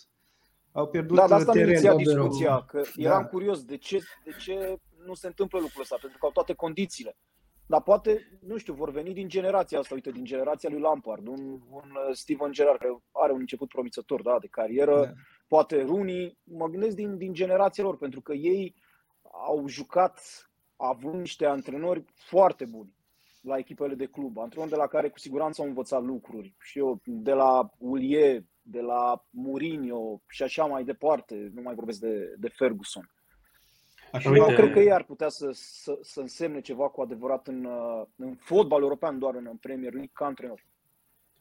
au 0.73 0.89
pierdut 0.89 1.17
Da, 1.17 1.27
dar 1.27 1.39
asta 1.39 1.53
teren. 1.53 1.97
discuția, 1.97 2.63
că 2.63 2.83
eram 2.97 3.23
da. 3.23 3.29
curios 3.29 3.65
de 3.65 3.77
ce, 3.77 3.99
de 4.25 4.31
ce 4.39 4.77
nu 5.07 5.15
se 5.15 5.27
întâmplă 5.27 5.59
lucrul 5.59 5.83
ăsta, 5.83 5.97
pentru 6.01 6.19
că 6.19 6.27
au 6.27 6.33
toate 6.33 6.53
condițiile. 6.53 7.17
Dar 7.69 7.83
poate, 7.83 8.39
nu 8.41 8.57
știu, 8.57 8.75
vor 8.75 8.91
veni 8.91 9.13
din 9.13 9.29
generația 9.29 9.79
asta, 9.79 9.95
uite, 9.95 10.11
din 10.11 10.25
generația 10.25 10.69
lui 10.69 10.81
Lampard, 10.81 11.27
un, 11.27 11.61
un 11.71 11.91
uh, 12.09 12.15
Steven 12.15 12.53
Gerrard 12.53 12.79
care 12.79 13.03
are 13.13 13.33
un 13.33 13.39
început 13.41 13.69
promițător 13.69 14.23
da, 14.23 14.39
de 14.41 14.47
carieră, 14.47 15.05
da. 15.05 15.13
poate 15.49 15.83
Rooney, 15.83 16.39
mă 16.45 16.67
gândesc 16.67 16.97
din, 16.97 17.17
din 17.17 17.33
generația 17.33 17.85
lor, 17.85 17.97
pentru 17.97 18.21
că 18.21 18.33
ei 18.33 18.75
au 19.47 19.69
jucat 19.69 20.21
având 20.77 21.15
niște 21.15 21.47
antrenori 21.47 22.05
foarte 22.15 22.65
buni 22.65 22.97
la 23.41 23.57
echipele 23.57 23.95
de 23.95 24.07
club, 24.07 24.39
antrenori 24.39 24.71
de 24.71 24.77
la 24.77 24.87
care 24.87 25.09
cu 25.09 25.19
siguranță 25.19 25.63
au 25.63 25.69
învățat 25.69 26.03
lucruri. 26.03 26.55
Și 26.59 26.79
eu, 26.79 27.01
de 27.05 27.33
la 27.33 27.71
Ulie, 27.79 28.47
de 28.63 28.81
la 28.81 29.25
Mourinho 29.31 30.23
și 30.29 30.43
așa 30.43 30.65
mai 30.65 30.85
departe, 30.85 31.51
nu 31.55 31.63
mai 31.63 31.75
vorbesc 31.75 32.01
de, 32.01 32.35
de 32.39 32.49
Ferguson. 32.49 33.11
Așa, 34.13 34.31
uite... 34.31 34.55
cred 34.55 34.73
că 34.73 34.79
ei 34.79 34.93
ar 34.93 35.03
putea 35.03 35.29
să, 35.29 35.51
să, 35.53 35.99
să 36.03 36.21
însemne 36.21 36.61
ceva 36.61 36.89
cu 36.89 37.01
adevărat 37.01 37.47
în, 37.47 37.65
uh, 37.65 38.07
în 38.17 38.35
fotbal 38.39 38.83
european, 38.83 39.19
doar 39.19 39.35
în, 39.35 39.47
în 39.51 39.57
Premier 39.57 39.93
League, 39.93 40.11
ca 40.13 40.25
antrenor. 40.25 40.65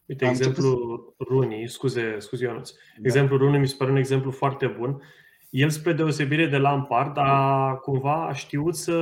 Uite, 0.05 0.25
Am 0.25 0.31
exemplu 0.31 1.15
Rooney, 1.17 1.67
scuze, 1.67 2.19
scuze 2.19 2.45
Ionuț. 2.45 2.71
Da. 2.71 2.77
Exemplul 3.03 3.39
Rooney 3.39 3.59
mi 3.59 3.67
se 3.67 3.75
pare 3.77 3.91
un 3.91 3.97
exemplu 3.97 4.31
foarte 4.31 4.67
bun. 4.67 5.01
El, 5.49 5.69
spre 5.69 5.93
deosebire 5.93 6.45
de 6.45 6.57
Lampard, 6.57 7.17
a 7.17 7.73
cumva 7.75 8.27
a 8.27 8.33
știut 8.33 8.75
să... 8.75 8.93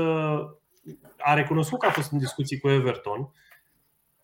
a 1.17 1.33
recunoscut 1.33 1.79
că 1.79 1.85
a 1.85 1.91
fost 1.91 2.11
în 2.11 2.17
discuții 2.17 2.59
cu 2.59 2.69
Everton, 2.69 3.31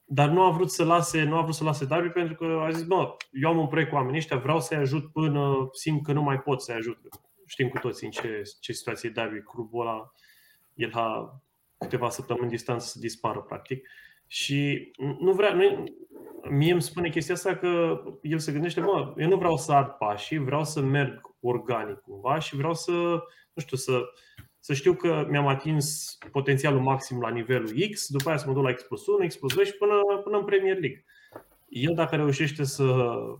dar 0.06 0.30
nu 0.30 0.44
a 0.44 0.50
vrut 0.50 0.72
să 0.72 0.84
lase, 0.84 1.24
nu 1.24 1.38
a 1.38 1.42
vrut 1.42 1.56
să 1.56 1.64
lase 1.64 1.86
Darby 1.86 2.10
pentru 2.10 2.36
că 2.36 2.62
a 2.66 2.72
zis, 2.72 2.84
bă, 2.84 3.16
eu 3.32 3.50
am 3.50 3.58
un 3.58 3.68
proiect 3.68 3.90
cu 3.90 3.96
oamenii 3.96 4.18
ăștia, 4.18 4.38
vreau 4.38 4.60
să-i 4.60 4.78
ajut 4.78 5.12
până 5.12 5.70
simt 5.72 6.04
că 6.04 6.14
nu 6.14 6.22
mai 6.22 6.40
pot 6.40 6.62
să-i 6.62 6.76
ajut 6.76 6.98
știm 7.52 7.70
cu 7.70 7.78
toții 7.78 8.06
în 8.06 8.12
ce, 8.12 8.42
ce 8.60 8.72
situație 8.72 9.10
e 9.10 9.12
Darby. 9.12 9.42
Clubul 9.42 9.82
ăla, 9.82 10.12
el 10.74 10.90
la 10.94 11.36
câteva 11.78 12.10
săptămâni 12.10 12.50
distanță 12.50 12.88
să 12.88 13.00
dispară, 13.00 13.40
practic. 13.40 13.88
Și 14.28 14.92
nu 15.20 15.32
vrea, 15.32 15.54
nu, 15.54 15.84
mie 16.50 16.72
îmi 16.72 16.82
spune 16.82 17.10
chestia 17.10 17.34
asta 17.34 17.56
că 17.56 18.02
el 18.22 18.40
se 18.40 18.52
gândește, 18.52 18.80
mă, 18.80 19.14
eu 19.18 19.28
nu 19.28 19.38
vreau 19.38 19.58
să 19.58 19.72
ard 19.72 19.90
pașii, 19.90 20.38
vreau 20.38 20.64
să 20.64 20.82
merg 20.82 21.36
organic 21.40 22.00
cumva 22.00 22.40
și 22.40 22.56
vreau 22.56 22.74
să, 22.74 22.92
nu 23.54 23.62
știu, 23.62 23.78
să, 23.78 24.02
să 24.60 24.74
știu 24.74 24.94
că 24.94 25.28
mi-am 25.30 25.48
atins 25.48 26.18
potențialul 26.32 26.82
maxim 26.82 27.22
la 27.22 27.30
nivelul 27.30 27.74
X, 27.92 28.08
după 28.10 28.30
aia 28.30 28.38
să 28.38 28.48
mă 28.48 28.54
duc 28.54 28.64
la 28.64 28.74
X 28.74 28.84
plus 28.84 29.08
1, 29.08 29.28
X 29.28 29.36
plus 29.36 29.54
2 29.54 29.66
și 29.66 29.78
până, 29.78 30.00
până 30.24 30.38
în 30.38 30.46
Premier 30.46 30.80
League. 30.80 31.06
El 31.72 31.94
dacă 31.94 32.16
reușește 32.16 32.64
să, 32.64 32.94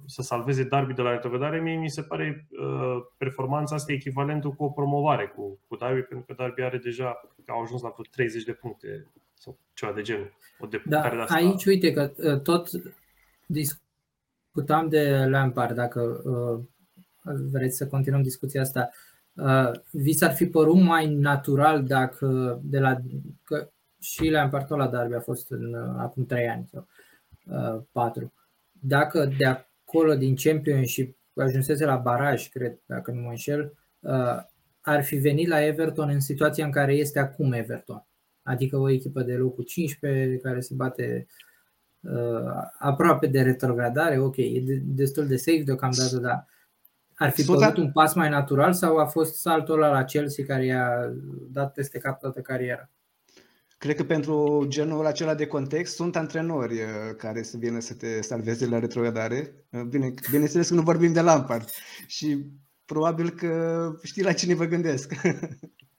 să 0.06 0.22
salveze 0.22 0.64
Darby 0.64 0.94
de 0.94 1.02
la 1.02 1.12
retrogradare, 1.12 1.62
mie 1.62 1.76
mi 1.76 1.90
se 1.90 2.02
pare 2.02 2.48
uh, 2.52 2.98
performanța 3.18 3.76
asta 3.76 3.92
echivalentul 3.92 4.52
cu 4.52 4.64
o 4.64 4.70
promovare 4.70 5.28
cu, 5.36 5.60
cu 5.68 5.76
Darby, 5.76 6.02
pentru 6.02 6.26
că 6.26 6.34
Darby 6.38 6.62
are 6.62 6.78
deja, 6.78 7.22
că 7.46 7.52
au 7.52 7.62
ajuns 7.62 7.82
la 7.82 7.90
vreo 7.90 8.06
30 8.12 8.44
de 8.44 8.52
puncte 8.52 9.08
sau 9.34 9.58
ceva 9.74 9.92
de 9.92 10.02
genul. 10.02 10.34
O 10.60 10.66
da, 10.66 10.80
de 10.86 10.96
asta... 10.96 11.36
aici 11.36 11.66
uite 11.66 11.94
că 11.94 12.12
uh, 12.16 12.42
tot 12.42 12.70
discutam 13.46 14.90
de 14.90 15.26
Lampard, 15.30 15.76
dacă 15.76 16.22
uh, 16.24 16.60
vreți 17.52 17.78
să 17.78 17.88
continuăm 17.88 18.22
discuția 18.22 18.62
asta. 18.62 18.90
Uh, 19.34 19.72
vi 19.92 20.14
s-ar 20.14 20.34
fi 20.34 20.46
părut 20.46 20.82
mai 20.82 21.14
natural 21.14 21.84
dacă 21.84 22.60
de 22.64 22.80
la 22.80 22.98
că 23.44 23.70
și 24.02 24.30
Lampard 24.30 24.72
la 24.72 24.88
Darby 24.88 25.14
a 25.14 25.20
fost 25.20 25.52
în, 25.52 25.74
uh, 25.74 25.96
acum 25.98 26.26
3 26.26 26.48
ani 26.48 26.68
sau 26.72 26.88
uh, 26.88 27.01
4. 27.92 28.34
Dacă 28.72 29.26
de 29.38 29.46
acolo 29.46 30.16
din 30.16 30.36
Championship 30.36 31.18
ajunsese 31.36 31.86
la 31.86 31.96
baraj, 31.96 32.50
cred, 32.50 32.80
dacă 32.86 33.12
nu 33.12 33.22
mă 33.22 33.30
înșel, 33.30 33.74
uh, 34.00 34.38
ar 34.82 35.04
fi 35.04 35.16
venit 35.16 35.48
la 35.48 35.66
Everton 35.66 36.10
în 36.10 36.20
situația 36.20 36.66
în 36.66 36.72
care 36.72 36.94
este 36.94 37.20
acum 37.20 37.52
Everton. 37.52 38.06
Adică 38.44 38.78
o 38.78 38.90
echipă 38.90 39.22
de 39.22 39.34
locul 39.34 39.64
15 39.64 40.38
care 40.38 40.60
se 40.60 40.74
bate 40.74 41.28
uh, 42.00 42.70
aproape 42.78 43.28
de 43.28 43.42
retrogradare, 43.42 44.20
ok, 44.20 44.38
e 44.38 44.62
de, 44.66 44.82
destul 44.84 45.28
de 45.28 45.36
safe 45.36 45.64
deocamdată, 45.64 46.18
dar 46.18 46.48
ar 47.16 47.30
fi 47.30 47.44
părut 47.44 47.78
un 47.78 47.92
pas 47.92 48.14
mai 48.14 48.30
natural 48.30 48.74
sau 48.74 48.98
a 48.98 49.06
fost 49.06 49.36
saltul 49.36 49.82
ăla 49.82 49.92
la 49.92 50.04
Chelsea 50.04 50.46
care 50.46 50.66
i-a 50.66 51.14
dat 51.52 51.74
peste 51.74 51.98
cap 51.98 52.20
toată 52.20 52.42
cariera? 52.42 52.90
Cred 53.82 53.96
că 53.96 54.04
pentru 54.04 54.66
genul 54.68 55.06
acela 55.06 55.36
de 55.36 55.48
context 55.48 55.96
sunt 55.96 56.16
antrenori 56.16 56.74
uh, 56.74 57.16
care 57.18 57.44
să 57.44 57.58
vină 57.58 57.80
să 57.80 57.94
te 57.94 58.22
salveze 58.22 58.66
la 58.66 58.80
retrogradare. 58.80 59.56
Uh, 59.70 59.82
bine, 59.82 60.14
bineînțeles 60.32 60.68
că 60.68 60.74
nu 60.74 60.82
vorbim 60.82 61.14
de 61.14 61.22
Lampard 61.22 61.70
și 62.08 62.46
probabil 62.86 63.30
că 63.30 63.92
știi 64.04 64.24
la 64.24 64.34
cine 64.34 64.54
vă 64.54 64.66
gândesc. 64.66 65.14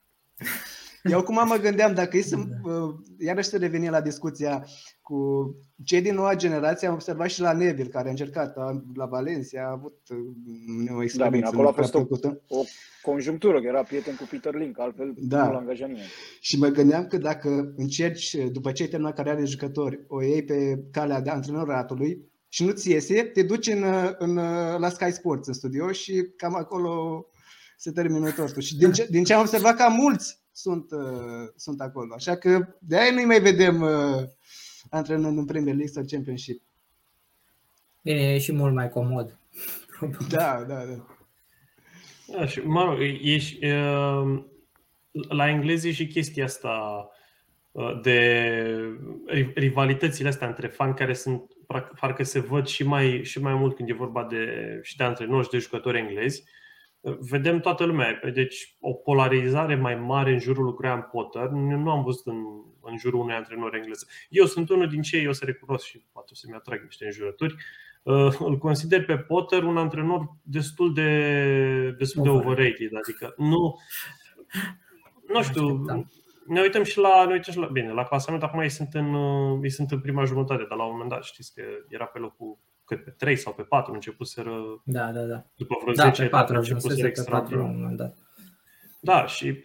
Eu 1.03 1.17
acum 1.17 1.47
mă 1.47 1.55
gândeam, 1.55 1.93
dacă 1.93 2.17
e 2.17 2.21
să, 2.21 2.35
da. 2.35 2.71
uh, 2.71 2.95
iarăși 3.17 3.49
să 3.49 3.57
revenim 3.57 3.91
la 3.91 4.01
discuția 4.01 4.65
cu 5.03 5.49
cei 5.83 6.01
din 6.01 6.15
noua 6.15 6.35
generație, 6.35 6.87
am 6.87 6.93
observat 6.93 7.29
și 7.29 7.41
la 7.41 7.53
Neville, 7.53 7.89
care 7.89 8.07
a 8.07 8.09
încercat 8.09 8.55
la 8.95 9.05
Valencia, 9.05 9.63
a 9.63 9.71
avut 9.71 9.97
uh, 10.09 10.97
o 10.97 11.03
experiență. 11.03 11.17
Da, 11.17 11.29
bine, 11.29 11.45
acolo 11.45 11.67
a 11.67 11.71
fost 11.71 11.93
o, 11.93 12.07
o 12.47 12.61
conjunctură, 13.01 13.61
că 13.61 13.67
era 13.67 13.83
prieten 13.83 14.15
cu 14.15 14.27
Peter 14.29 14.55
Link, 14.55 14.79
altfel 14.79 15.13
da. 15.17 15.45
nu 15.45 15.51
l-a 15.51 15.57
angajat 15.57 15.87
nimeni. 15.87 16.07
Și 16.39 16.57
mă 16.57 16.67
gândeam 16.67 17.07
că 17.07 17.17
dacă 17.17 17.73
încerci, 17.75 18.37
după 18.51 18.71
ce 18.71 18.83
ai 18.83 18.89
terminat 18.89 19.15
carieră 19.15 19.39
de 19.39 19.45
jucători, 19.45 20.03
o 20.07 20.21
iei 20.21 20.43
pe 20.43 20.83
calea 20.91 21.21
de 21.21 21.29
antrenoratului 21.29 22.31
și 22.47 22.65
nu-ți 22.65 22.89
iese, 22.89 23.23
te 23.23 23.43
duci 23.43 23.67
în, 23.67 23.83
în, 24.17 24.33
la 24.77 24.89
Sky 24.89 25.11
Sports 25.11 25.47
în 25.47 25.53
studio 25.53 25.91
și 25.91 26.33
cam 26.37 26.55
acolo 26.55 27.25
se 27.77 27.91
termină 27.91 28.31
totul. 28.31 28.61
Și 28.61 28.77
din 28.77 28.91
ce, 28.91 29.07
din 29.09 29.23
ce 29.23 29.33
am 29.33 29.41
observat, 29.41 29.75
ca 29.75 29.87
mulți 29.87 30.41
sunt, 30.51 30.91
uh, 30.91 31.49
sunt 31.55 31.81
acolo. 31.81 32.13
Așa 32.15 32.35
că 32.35 32.67
de 32.79 32.97
aia 32.97 33.11
nu 33.11 33.25
mai 33.25 33.41
vedem 33.41 33.81
uh, 33.81 34.23
antrenând 34.93 35.37
în 35.37 35.45
Premier 35.45 35.75
League 35.75 35.93
sau 35.93 36.03
Championship. 36.07 36.61
Bine, 38.01 38.33
e 38.33 38.39
și 38.39 38.51
mult 38.51 38.73
mai 38.73 38.89
comod. 38.89 39.37
da, 40.29 40.65
da, 40.67 40.85
da. 40.85 41.05
Da, 42.27 42.45
și, 42.45 42.59
mă 42.59 42.83
rog, 42.83 42.97
ești, 43.21 43.65
uh, 43.65 44.43
la 45.11 45.49
englezii 45.49 45.91
și 45.91 46.07
chestia 46.07 46.43
asta 46.43 47.07
uh, 47.71 47.99
de 48.01 48.47
rivalitățile 49.55 50.27
astea 50.27 50.47
între 50.47 50.67
fani 50.67 50.95
care 50.95 51.13
sunt 51.13 51.51
parcă 51.99 52.23
se 52.23 52.39
văd 52.39 52.67
și 52.67 52.83
mai, 52.83 53.23
și 53.23 53.39
mai 53.39 53.53
mult 53.53 53.75
când 53.75 53.89
e 53.89 53.93
vorba 53.93 54.23
de, 54.23 54.79
și 54.83 54.97
de 54.97 55.03
antrenori 55.03 55.43
și 55.43 55.51
de 55.51 55.57
jucători 55.57 55.97
englezi. 55.97 56.41
Uh, 56.41 56.62
vedem 57.03 57.59
toată 57.59 57.83
lumea. 57.85 58.19
Deci 58.33 58.75
o 58.79 58.93
polarizare 58.93 59.75
mai 59.75 59.95
mare 59.95 60.31
în 60.31 60.39
jurul 60.39 60.63
lui 60.63 60.75
Graham 60.75 61.09
Potter 61.11 61.47
nu 61.49 61.91
am 61.91 62.03
văzut 62.03 62.25
în, 62.25 62.35
în 62.81 62.97
jurul 62.97 63.19
unui 63.19 63.33
antrenor 63.33 63.75
englez. 63.75 64.05
Eu 64.29 64.45
sunt 64.45 64.69
unul 64.69 64.87
din 64.87 65.01
cei, 65.01 65.23
eu 65.23 65.33
să 65.33 65.45
recunosc 65.45 65.85
și 65.85 66.05
poate 66.11 66.29
o 66.31 66.35
să-mi 66.35 66.55
atrag 66.55 66.83
niște 66.83 67.05
înjurături, 67.05 67.55
uh, 68.03 68.35
îl 68.39 68.57
consider 68.57 69.05
pe 69.05 69.17
Potter 69.17 69.63
un 69.63 69.77
antrenor 69.77 70.35
destul 70.41 70.93
de, 70.93 71.95
destul 71.97 72.23
de 72.23 72.29
overrated. 72.29 72.95
Adică 72.95 73.33
nu, 73.37 73.79
nu 75.27 75.43
știu, 75.43 75.85
ne 76.47 76.61
uităm 76.61 76.83
și 76.83 76.99
la, 76.99 77.25
ne 77.25 77.33
uităm 77.33 77.53
și 77.53 77.59
la 77.59 77.67
bine, 77.67 77.91
la 77.91 78.03
clasament 78.03 78.43
acum 78.43 78.59
ei 78.59 78.69
sunt, 78.69 78.93
în, 78.93 79.13
uh, 79.13 79.59
ei 79.63 79.71
sunt 79.71 79.91
în 79.91 79.99
prima 79.99 80.23
jumătate, 80.23 80.65
dar 80.69 80.77
la 80.77 80.83
un 80.83 80.91
moment 80.91 81.09
dat 81.09 81.23
știți 81.23 81.53
că 81.53 81.61
era 81.89 82.05
pe 82.05 82.19
locul 82.19 82.57
cât 82.85 83.03
pe 83.03 83.09
3 83.09 83.35
sau 83.35 83.53
pe 83.53 83.61
4 83.61 83.93
începuseră 83.93 84.81
da, 84.83 85.11
da, 85.11 85.21
da. 85.21 85.45
după 85.55 85.77
vreo 85.81 85.93
da, 85.93 86.03
10 86.03 86.23
etape 86.23 86.55
începuseră 86.55 87.07
extraordinar. 87.07 87.91
Da. 87.91 88.11
da, 88.99 89.25
și 89.25 89.63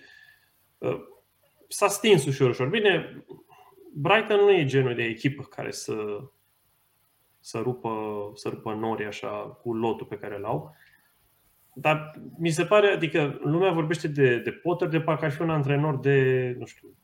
uh, 0.78 1.00
s-a 1.68 1.88
stins 1.88 2.26
ușor, 2.26 2.48
ușor. 2.48 2.68
Bine, 2.68 3.24
Brighton 3.94 4.40
nu 4.40 4.52
e 4.52 4.64
genul 4.64 4.94
de 4.94 5.02
echipă 5.02 5.42
care 5.42 5.70
să, 5.70 5.94
să, 7.40 7.58
rupă, 7.58 7.90
să 8.34 8.48
rupă 8.48 8.72
nori 8.72 9.04
așa 9.04 9.28
cu 9.62 9.74
lotul 9.74 10.06
pe 10.06 10.18
care 10.18 10.36
îl 10.36 10.44
au. 10.44 10.76
Dar 11.74 12.20
mi 12.38 12.50
se 12.50 12.64
pare, 12.64 12.88
adică 12.88 13.38
lumea 13.42 13.72
vorbește 13.72 14.08
de, 14.08 14.38
de 14.38 14.50
Potter 14.50 14.88
de 14.88 15.00
parcă 15.00 15.24
ar 15.24 15.30
fi 15.30 15.42
un 15.42 15.50
antrenor 15.50 15.98
de, 15.98 16.54
nu 16.58 16.66
știu, 16.66 16.97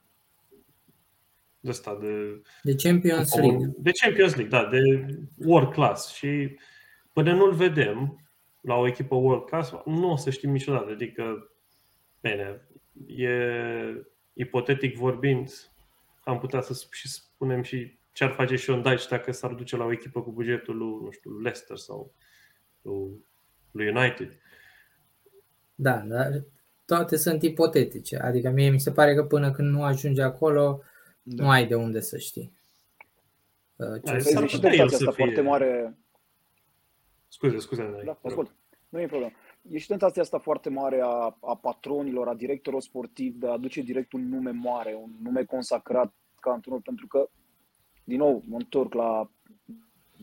de 1.64 1.70
asta, 1.70 1.98
de, 2.00 2.42
de 2.62 2.74
Champions 2.74 3.34
League. 3.34 3.74
De 3.78 3.90
Champions 3.90 4.34
League, 4.34 4.58
da, 4.58 4.68
de 4.70 5.06
world 5.38 5.72
class. 5.72 6.14
Și 6.14 6.56
până 7.12 7.32
nu-l 7.32 7.52
vedem 7.52 8.26
la 8.60 8.74
o 8.74 8.86
echipă 8.86 9.14
world 9.14 9.44
class, 9.44 9.72
nu 9.84 10.10
o 10.10 10.16
să 10.16 10.30
știm 10.30 10.50
niciodată. 10.50 10.90
Adică, 10.90 11.52
bine, 12.20 12.68
e 13.06 13.30
ipotetic 14.32 14.96
vorbind, 14.96 15.50
am 16.24 16.38
putea 16.38 16.60
să 16.60 16.86
și 16.90 17.08
spunem 17.08 17.62
și 17.62 17.98
ce 18.12 18.24
ar 18.24 18.30
face 18.30 18.56
și 18.56 18.72
Dyche 18.72 19.06
dacă 19.08 19.32
s-ar 19.32 19.52
duce 19.52 19.76
la 19.76 19.84
o 19.84 19.92
echipă 19.92 20.22
cu 20.22 20.32
bugetul 20.32 20.76
lui, 20.76 20.98
nu 21.02 21.10
știu, 21.10 21.40
Leicester 21.40 21.76
sau 21.76 22.12
lui 23.70 23.88
United. 23.88 24.38
Da, 25.74 25.96
dar 25.96 26.44
toate 26.84 27.16
sunt 27.16 27.42
ipotetice. 27.42 28.18
Adică 28.18 28.50
mie 28.50 28.70
mi 28.70 28.80
se 28.80 28.90
pare 28.90 29.14
că 29.14 29.24
până 29.24 29.52
când 29.52 29.70
nu 29.70 29.82
ajunge 29.82 30.22
acolo, 30.22 30.82
da. 31.24 31.42
Nu 31.42 31.50
ai 31.50 31.66
de 31.66 31.74
unde 31.74 32.00
să 32.00 32.18
știi. 32.18 32.52
Uh, 33.76 34.02
ce 34.04 34.12
da, 34.12 34.18
s-ar 34.18 34.46
putea 34.46 34.84
asta 34.84 34.96
fie... 34.96 35.24
foarte 35.24 35.40
mare. 35.40 35.98
Scuze, 37.28 37.58
scuze. 37.58 38.02
Da, 38.04 38.18
ascult. 38.22 38.54
Nu 38.88 39.00
e 39.00 39.06
problemă. 39.06 39.32
E 39.70 39.78
și 39.78 39.86
tentația 39.86 40.22
asta 40.22 40.38
foarte 40.38 40.70
mare 40.70 41.00
a, 41.00 41.36
a 41.40 41.58
patronilor, 41.60 42.28
a 42.28 42.34
directorilor 42.34 42.82
sportiv 42.82 43.34
de 43.34 43.46
a 43.46 43.50
aduce 43.52 43.80
direct 43.80 44.12
un 44.12 44.28
nume 44.28 44.50
mare, 44.50 44.94
un 44.94 45.10
nume 45.22 45.44
consacrat 45.44 46.14
ca 46.40 46.50
antrenor, 46.50 46.80
pentru 46.80 47.06
că, 47.06 47.28
din 48.04 48.18
nou, 48.18 48.42
mă 48.46 48.56
întorc 48.56 48.94
la 48.94 49.30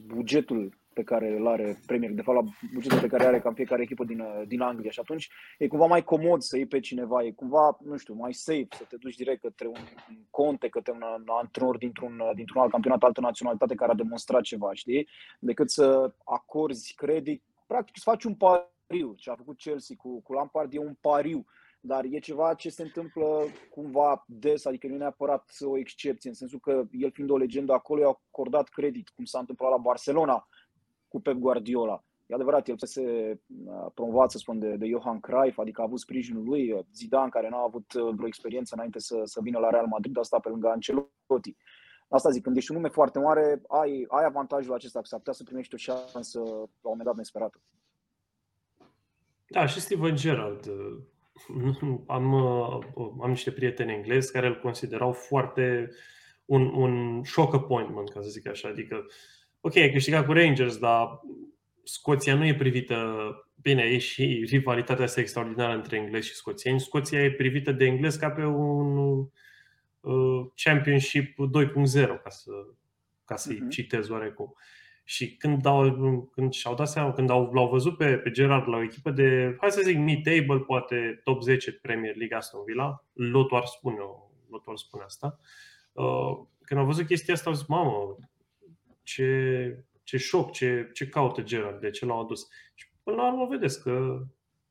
bugetul 0.06 0.80
pe 0.94 1.04
care 1.04 1.36
îl 1.38 1.48
are 1.48 1.80
Premier, 1.86 2.12
de 2.12 2.22
fapt 2.22 2.44
la 2.44 2.52
bugetul 2.74 3.00
pe 3.00 3.08
care 3.08 3.26
are 3.26 3.40
cam 3.40 3.54
fiecare 3.54 3.82
echipă 3.82 4.04
din, 4.04 4.24
din 4.48 4.62
Anglia. 4.62 4.92
Și 4.92 5.00
atunci 5.00 5.30
e 5.58 5.68
cumva 5.68 5.86
mai 5.86 6.04
comod 6.04 6.42
să 6.42 6.58
iei 6.58 6.66
pe 6.66 6.80
cineva, 6.80 7.24
e 7.24 7.32
cumva, 7.32 7.78
nu 7.84 7.98
știu, 7.98 8.14
mai 8.14 8.34
safe 8.34 8.68
să 8.70 8.84
te 8.90 8.98
duci 8.98 9.16
direct 9.16 9.42
către 9.42 9.68
un, 9.68 9.80
un 10.10 10.18
conte, 10.30 10.70
către 10.70 10.92
un, 10.92 11.02
un 11.02 11.24
antrenor 11.42 11.78
dintr-un, 11.78 12.22
dintr-un 12.36 12.62
alt 12.62 12.72
campionat, 12.72 13.04
altă 13.04 13.22
naționalitate 13.22 13.76
care 13.76 13.92
a 13.92 13.96
demonstrat 13.96 14.42
ceva, 14.42 14.74
știi? 14.74 15.08
Decât 15.40 15.70
să 15.70 16.14
acorzi 16.26 16.94
credit, 16.96 17.44
practic 17.68 17.98
să 17.98 18.10
faci 18.10 18.24
un 18.24 18.36
pariu, 18.36 19.14
ce 19.16 19.30
a 19.30 19.36
făcut 19.36 19.58
Chelsea 19.58 19.96
cu, 20.00 20.22
cu 20.22 20.34
Lampard 20.34 20.74
e 20.74 20.80
un 20.80 20.98
pariu. 21.02 21.46
Dar 21.84 22.06
e 22.10 22.20
ceva 22.20 22.54
ce 22.54 22.70
se 22.70 22.82
întâmplă 22.82 23.46
cumva 23.70 24.24
des, 24.28 24.66
adică 24.66 24.88
nu 24.88 24.94
e 24.94 24.98
neapărat 24.98 25.50
o 25.60 25.78
excepție, 25.78 26.30
în 26.30 26.36
sensul 26.36 26.60
că 26.60 26.84
el 26.92 27.12
fiind 27.12 27.30
o 27.30 27.38
legendă 27.38 27.74
acolo 27.74 28.02
i-a 28.02 28.20
acordat 28.28 28.68
credit, 28.68 29.10
cum 29.10 29.26
s-a 29.26 29.40
întâmplat 29.40 29.72
la 29.72 29.78
Barcelona, 29.78 30.48
cu 31.12 31.22
Pep 31.22 31.38
Guardiola. 31.38 32.04
E 32.26 32.34
adevărat, 32.34 32.68
el 32.68 32.76
se 32.78 33.02
uh, 33.66 33.92
promovat, 33.94 34.32
să 34.32 34.38
spun, 34.38 34.60
de, 34.60 34.76
de 34.76 34.88
Johan 34.88 35.20
Cruyff, 35.20 35.58
adică 35.58 35.82
a 35.82 35.84
avut 35.84 36.00
sprijinul 36.00 36.44
lui, 36.44 36.72
uh, 36.72 36.80
Zidane, 36.94 37.30
care 37.30 37.50
n-a 37.50 37.62
avut 37.62 37.94
uh, 37.94 38.14
vreo 38.16 38.28
experiență 38.28 38.74
înainte 38.76 39.00
să, 39.00 39.22
să 39.24 39.40
vină 39.44 39.60
la 39.60 39.70
Real 39.70 39.86
Madrid, 39.86 40.18
asta 40.18 40.40
pe 40.40 40.50
lângă 40.50 40.68
Ancelotti. 40.68 41.56
Asta 42.10 42.30
zic, 42.30 42.44
când 42.44 42.58
ești 42.58 42.72
un 42.72 42.78
nume 42.78 42.90
foarte 42.90 43.20
mare, 43.20 43.62
ai, 43.68 44.06
ai 44.08 44.26
avantajul 44.26 44.74
acesta, 44.74 45.00
că 45.00 45.06
s-ar 45.06 45.20
putea 45.20 45.34
să 45.34 45.44
primești 45.44 45.74
o 45.74 45.78
șansă 45.78 46.40
la 46.40 46.90
un 46.90 46.96
moment 46.96 47.06
dat 47.06 47.16
nesperată. 47.16 47.62
Da, 49.48 49.66
și 49.66 49.80
Steven 49.80 50.16
Gerrard. 50.16 50.66
Am, 52.08 52.34
am 53.22 53.30
niște 53.30 53.52
prieteni 53.52 53.94
englezi 53.94 54.32
care 54.32 54.48
îl 54.48 54.60
considerau 54.60 55.12
foarte 55.12 55.90
un, 56.46 56.62
un 56.62 57.24
shock 57.24 57.54
appointment, 57.54 58.10
ca 58.10 58.22
să 58.22 58.30
zic 58.30 58.48
așa. 58.48 58.68
Adică 58.68 58.96
uh, 58.96 59.12
ok, 59.62 59.76
ai 59.76 59.92
câștigat 59.92 60.26
cu 60.26 60.34
Rangers, 60.34 60.78
dar 60.78 61.22
Scoția 61.84 62.36
nu 62.36 62.46
e 62.46 62.56
privită, 62.56 62.98
bine, 63.62 63.84
e 63.84 63.98
și 63.98 64.46
rivalitatea 64.50 65.04
asta 65.04 65.20
extraordinară 65.20 65.76
între 65.76 65.98
englezi 65.98 66.28
și 66.28 66.34
scoțieni. 66.34 66.80
Scoția 66.80 67.24
e 67.24 67.32
privită 67.32 67.72
de 67.72 67.86
englezi 67.86 68.20
ca 68.20 68.32
pe 68.32 68.44
un 68.44 68.98
uh, 70.00 70.46
Championship 70.56 71.36
2.0, 71.36 72.22
ca, 72.24 72.30
să, 72.30 72.52
ca 73.26 73.36
să-i 73.36 73.56
uh-huh. 73.56 73.70
citez 73.70 74.10
oarecum. 74.10 74.54
Și 75.04 75.36
când, 75.36 75.66
au, 75.66 76.30
când 76.34 76.54
și-au 76.54 76.76
dat 76.76 76.88
seama, 76.90 77.14
când 77.14 77.30
au, 77.30 77.52
l-au 77.54 77.70
văzut 77.70 77.98
pe, 77.98 78.18
pe 78.18 78.32
Gerard 78.32 78.68
la 78.68 78.78
o 78.78 78.84
echipă 78.84 79.12
de, 79.12 79.56
hai 79.60 79.72
să 79.72 79.82
zic, 79.84 79.98
mid-table, 79.98 80.60
poate 80.60 81.22
top 81.24 81.42
10 81.42 81.72
Premier 81.72 82.16
League 82.16 82.38
Aston 82.38 82.64
Villa, 82.66 83.06
lotul 83.14 83.58
ar 83.58 83.66
spune, 83.66 83.98
lotul 84.50 84.72
ar 84.72 84.78
spune 84.78 85.04
asta, 85.04 85.40
uh, 85.92 86.40
când 86.62 86.80
au 86.80 86.86
văzut 86.86 87.06
chestia 87.06 87.34
asta, 87.34 87.50
au 87.50 87.56
zis, 87.56 87.66
mamă, 87.66 88.18
ce, 89.04 89.84
ce 90.04 90.18
șoc, 90.18 90.52
ce, 90.52 90.90
ce 90.94 91.08
caută 91.08 91.42
Gerard, 91.42 91.82
de 91.82 91.90
ce 91.90 92.06
l-au 92.06 92.22
adus. 92.22 92.48
Și 92.74 92.88
până 93.04 93.16
la 93.16 93.32
urmă 93.32 93.48
vedeți 93.50 93.82
că 93.82 94.22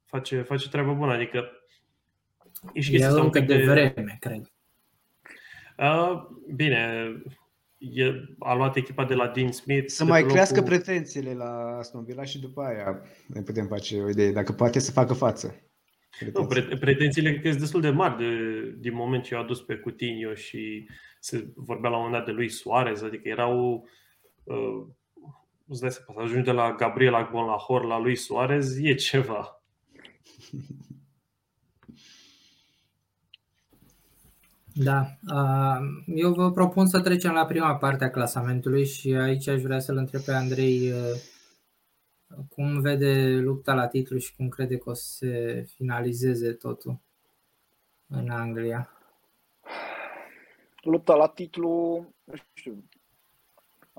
face, 0.04 0.42
face 0.42 0.68
treabă 0.68 0.92
bună, 0.92 1.12
adică 1.12 1.50
e 2.72 2.80
și 2.80 2.90
chestia 2.90 3.22
încă 3.22 3.40
de, 3.40 3.56
de 3.56 3.62
vreme, 3.62 4.16
cred. 4.20 4.52
Uh, 5.78 6.26
bine, 6.54 7.12
e, 7.78 8.12
a 8.38 8.54
luat 8.54 8.76
echipa 8.76 9.04
de 9.04 9.14
la 9.14 9.28
Dean 9.28 9.52
Smith. 9.52 9.86
Să 9.86 10.04
mai 10.04 10.20
locul... 10.20 10.34
crească 10.34 10.62
pretențiile 10.62 11.34
la 11.34 11.76
Aston 11.78 12.04
Villa 12.04 12.24
și 12.24 12.40
după 12.40 12.62
aia 12.62 13.02
ne 13.26 13.42
putem 13.42 13.66
face 13.66 14.00
o 14.00 14.08
idee, 14.08 14.32
dacă 14.32 14.52
poate 14.52 14.78
să 14.78 14.92
facă 14.92 15.14
față. 15.14 15.60
Nu, 16.34 16.46
pre- 16.46 16.76
pretențiile 16.80 17.30
cred 17.30 17.42
că 17.42 17.48
sunt 17.48 17.60
destul 17.60 17.80
de 17.80 17.90
mari 17.90 18.16
de, 18.16 18.60
din 18.78 18.94
moment 18.94 19.22
ce 19.22 19.34
i-au 19.34 19.42
adus 19.42 19.60
pe 19.60 19.76
Coutinho 19.76 20.34
și 20.34 20.88
se 21.20 21.52
vorbea 21.54 21.90
la 21.90 21.96
un 21.96 22.02
moment 22.02 22.24
dat 22.24 22.34
de 22.34 22.38
lui 22.38 22.48
Suarez, 22.48 23.02
adică 23.02 23.28
erau 23.28 23.72
uh, 23.72 23.90
îți 25.66 25.80
dai 25.80 25.90
să 25.90 26.04
ajungi 26.16 26.44
de 26.44 26.52
la 26.52 26.74
Gabriel 26.74 27.14
Agbon 27.14 27.44
la 27.44 27.56
Hor 27.56 27.84
la 27.84 27.98
lui 27.98 28.16
Suarez, 28.16 28.76
e 28.78 28.94
ceva. 28.94 29.62
Da. 34.74 35.06
Eu 36.06 36.32
vă 36.32 36.50
propun 36.50 36.86
să 36.86 37.00
trecem 37.00 37.32
la 37.32 37.44
prima 37.44 37.76
parte 37.76 38.04
a 38.04 38.10
clasamentului 38.10 38.86
și 38.86 39.14
aici 39.14 39.48
aș 39.48 39.62
vrea 39.62 39.78
să-l 39.78 39.96
întreb 39.96 40.20
pe 40.20 40.32
Andrei 40.32 40.92
cum 42.48 42.80
vede 42.80 43.38
lupta 43.40 43.74
la 43.74 43.88
titlu 43.88 44.18
și 44.18 44.36
cum 44.36 44.48
crede 44.48 44.76
că 44.76 44.90
o 44.90 44.92
să 44.92 45.16
se 45.16 45.64
finalizeze 45.74 46.52
totul 46.52 47.00
în 48.06 48.30
Anglia. 48.30 48.90
Lupta 50.82 51.14
la 51.14 51.28
titlu, 51.28 52.04
nu 52.24 52.34
știu, 52.54 52.84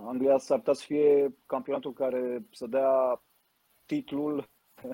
Anglia 0.06 0.38
s-ar 0.38 0.58
putea 0.58 0.74
să 0.74 0.84
fie 0.86 1.36
campionatul 1.46 1.94
care 1.94 2.46
să 2.52 2.68
dea 2.68 3.24
titlul, 3.86 4.50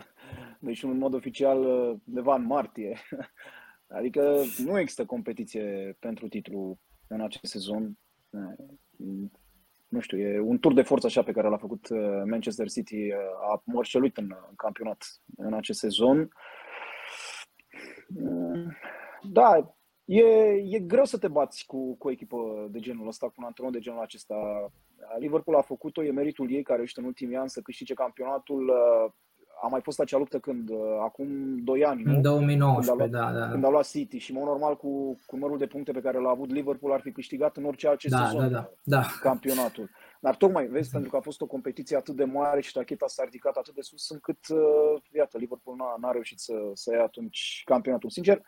deci 0.60 0.84
în 0.84 0.98
mod 0.98 1.14
oficial, 1.14 1.60
undeva 2.06 2.36
în 2.36 2.46
martie. 2.46 2.98
Adică 3.98 4.44
nu 4.58 4.80
există 4.80 5.06
competiție 5.06 5.98
pentru 6.00 6.28
titlu 6.28 6.80
în 7.08 7.22
acest 7.22 7.52
sezon. 7.52 7.98
Nu 9.88 10.00
știu, 10.00 10.18
e 10.18 10.40
un 10.40 10.60
tur 10.60 10.74
de 10.74 10.82
forță 10.82 11.06
așa 11.06 11.24
pe 11.24 11.32
care 11.32 11.48
l-a 11.48 11.58
făcut 11.58 11.90
uh, 11.90 12.22
Manchester 12.30 12.70
City, 12.70 12.96
uh, 12.96 13.18
a 13.52 13.62
morșeluit 13.66 14.18
în, 14.18 14.36
în 14.50 14.56
campionat 14.56 15.06
în 15.38 15.54
acest 15.54 15.80
sezon. 15.80 16.30
Mm, 18.08 18.76
da, 19.22 19.76
e, 20.06 20.24
e 20.52 20.80
greu 20.80 21.06
să 21.06 21.18
te 21.18 21.28
bați 21.28 21.66
cu, 21.66 21.96
cu 21.96 22.08
o 22.08 22.12
echipă 22.12 22.68
de 22.72 22.80
genul 22.80 23.08
ăsta, 23.08 23.28
cu 23.28 23.34
un 23.38 23.44
antrenor 23.44 23.72
de 23.72 23.80
genul 23.80 24.02
acesta. 24.02 24.36
Liverpool 25.20 25.58
a 25.58 25.62
făcut-o, 25.62 26.04
e 26.04 26.12
meritul 26.12 26.52
ei 26.52 26.64
care 26.64 26.78
reușit 26.78 26.98
în 26.98 27.04
ultimii 27.04 27.38
ani 27.38 27.50
să 27.50 27.62
câștige 27.62 27.94
campionatul. 27.94 28.68
Uh, 28.68 29.12
a 29.62 29.68
mai 29.68 29.82
fost 29.82 30.00
acea 30.00 30.18
luptă 30.18 30.40
când, 30.40 30.70
uh, 30.70 30.78
acum 31.02 31.58
2 31.58 31.86
ani, 31.86 32.04
nu? 32.04 32.14
În 32.14 32.22
2019, 32.22 33.04
când 33.04 33.14
luat, 33.14 33.34
da, 33.34 33.40
da. 33.40 33.52
Când 33.52 33.64
a 33.64 33.70
luat 33.70 33.88
City 33.88 34.18
și, 34.18 34.34
mă, 34.34 34.40
normal, 34.40 34.76
cu, 34.76 35.20
cu 35.26 35.36
numărul 35.36 35.58
de 35.58 35.66
puncte 35.66 35.92
pe 35.92 36.00
care 36.00 36.20
l-a 36.20 36.30
avut 36.30 36.52
Liverpool 36.52 36.94
ar 36.94 37.00
fi 37.00 37.12
câștigat 37.12 37.58
în 37.58 37.66
orice 37.66 37.88
alt 37.88 38.04
da, 38.04 38.26
sezon 38.26 38.40
da, 38.42 38.48
da, 38.48 38.70
da. 38.84 39.06
campionatul. 39.22 39.90
Dar 40.20 40.36
tocmai, 40.36 40.68
vezi, 40.68 40.90
pentru 40.92 41.10
că 41.10 41.16
a 41.16 41.20
fost 41.20 41.42
o 41.42 41.46
competiție 41.46 41.98
atât 41.98 42.16
de 42.16 42.24
mare 42.24 42.62
și 42.62 42.72
tacheta 42.72 43.08
s-a 43.08 43.24
ridicat 43.24 43.56
atât 43.56 43.74
de 43.74 43.82
sus, 43.82 44.10
încât, 44.10 44.48
uh, 44.50 45.02
iată, 45.12 45.38
Liverpool 45.38 45.76
n-a, 45.78 45.96
n-a 46.00 46.12
reușit 46.12 46.40
să, 46.40 46.54
să 46.74 46.94
ia 46.94 47.04
atunci 47.04 47.62
campionatul. 47.66 48.10
Sincer, 48.10 48.42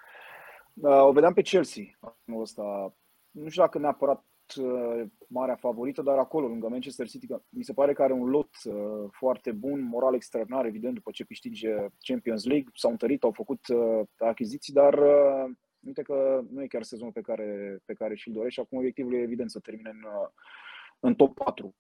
uh, 0.74 1.04
o 1.04 1.12
vedeam 1.12 1.34
pe 1.34 1.42
Chelsea 1.42 1.84
anul 2.26 2.42
ăsta. 2.42 2.94
Nu 3.32 3.50
știu 3.50 3.62
dacă 3.62 3.80
neapărat 3.80 4.24
Uh, 4.24 4.29
marea 5.28 5.56
favorită, 5.56 6.02
dar 6.02 6.18
acolo, 6.18 6.48
lângă 6.48 6.68
Manchester 6.68 7.08
City, 7.08 7.28
mi 7.50 7.64
se 7.64 7.74
pare 7.74 7.94
că 7.94 8.04
are 8.04 8.14
un 8.14 8.30
lot 8.30 8.50
uh, 8.64 9.10
foarte 9.12 9.52
bun, 9.52 9.82
moral 9.82 10.14
extraordinar, 10.14 10.66
evident, 10.66 10.94
după 10.94 11.12
ce 11.12 11.24
câștige 11.24 11.76
Champions 11.98 12.46
League, 12.46 12.70
s-au 12.74 12.92
întărit, 12.92 13.24
au 13.24 13.32
făcut 13.32 13.68
uh, 13.68 14.02
achiziții, 14.18 14.74
dar 14.74 15.00
uite 15.80 16.02
că 16.02 16.42
nu 16.50 16.64
e 16.64 16.68
chiar 16.68 16.84
sezonul 16.84 17.14
pe 17.14 17.22
care, 17.22 17.80
pe 17.86 17.94
care 17.94 18.16
și-l 18.16 18.34
dorește. 18.34 18.62
Acum 18.62 18.78
obiectivul 18.78 19.14
e 19.14 19.18
evident 19.22 19.52
să 19.52 19.60
termine 19.60 19.90
în, 19.90 20.04
în 21.00 21.16
top 21.16 21.34
4. 21.36 21.76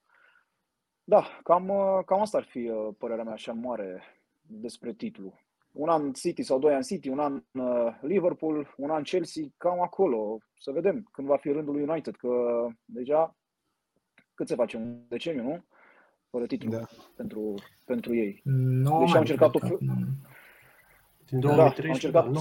Da, 1.03 1.39
cam, 1.43 1.65
cam 2.05 2.21
asta 2.21 2.37
ar 2.37 2.43
fi 2.43 2.71
părerea 2.97 3.23
mea 3.23 3.33
așa 3.33 3.53
mare 3.53 4.03
despre 4.41 4.93
titlu 4.93 5.39
un 5.71 5.89
an 5.89 6.13
City 6.13 6.43
sau 6.43 6.59
doi 6.59 6.73
ani 6.73 6.83
City, 6.83 7.09
un 7.09 7.19
an 7.19 7.43
uh, 7.51 7.97
Liverpool, 8.01 8.73
un 8.77 8.89
an 8.89 9.03
Chelsea, 9.03 9.43
cam 9.57 9.81
acolo. 9.81 10.37
Să 10.59 10.71
vedem 10.71 11.07
când 11.11 11.27
va 11.27 11.37
fi 11.37 11.51
rândul 11.51 11.73
lui 11.73 11.83
United, 11.83 12.15
că 12.15 12.29
deja 12.85 13.35
cât 14.33 14.47
se 14.47 14.55
face? 14.55 14.77
Un 14.77 15.01
deceniu, 15.07 15.43
nu? 15.43 15.65
Fără 16.29 16.45
titlu 16.45 16.69
da. 16.69 16.87
pentru, 17.15 17.55
pentru 17.85 18.15
ei. 18.15 18.41
No, 18.43 18.99
deci 18.99 19.13
au 19.13 19.19
încercat 19.19 19.55
o... 19.55 19.59
Din 21.25 21.39
2013, 21.39 21.81
da, 21.81 21.87
au 21.87 21.93
încercat... 21.93 22.23
Da, 22.23 22.29
nu. 22.29 22.39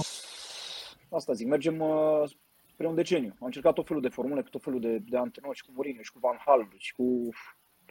Asta 1.17 1.33
zic, 1.33 1.47
mergem 1.47 1.79
uh, 1.79 2.23
spre 2.71 2.87
un 2.87 2.95
deceniu. 2.95 3.35
Au 3.39 3.45
încercat 3.45 3.73
tot 3.73 3.87
felul 3.87 4.01
de 4.01 4.09
formule, 4.09 4.41
cu 4.41 4.49
tot 4.49 4.63
felul 4.63 4.79
de, 4.79 4.97
de 4.97 5.17
antrenori, 5.17 5.57
și 5.57 5.65
cu 5.65 5.71
Mourinho, 5.73 6.01
și 6.01 6.11
cu 6.11 6.19
Van 6.19 6.37
Hal, 6.45 6.73
și 6.77 6.93
cu 6.93 7.29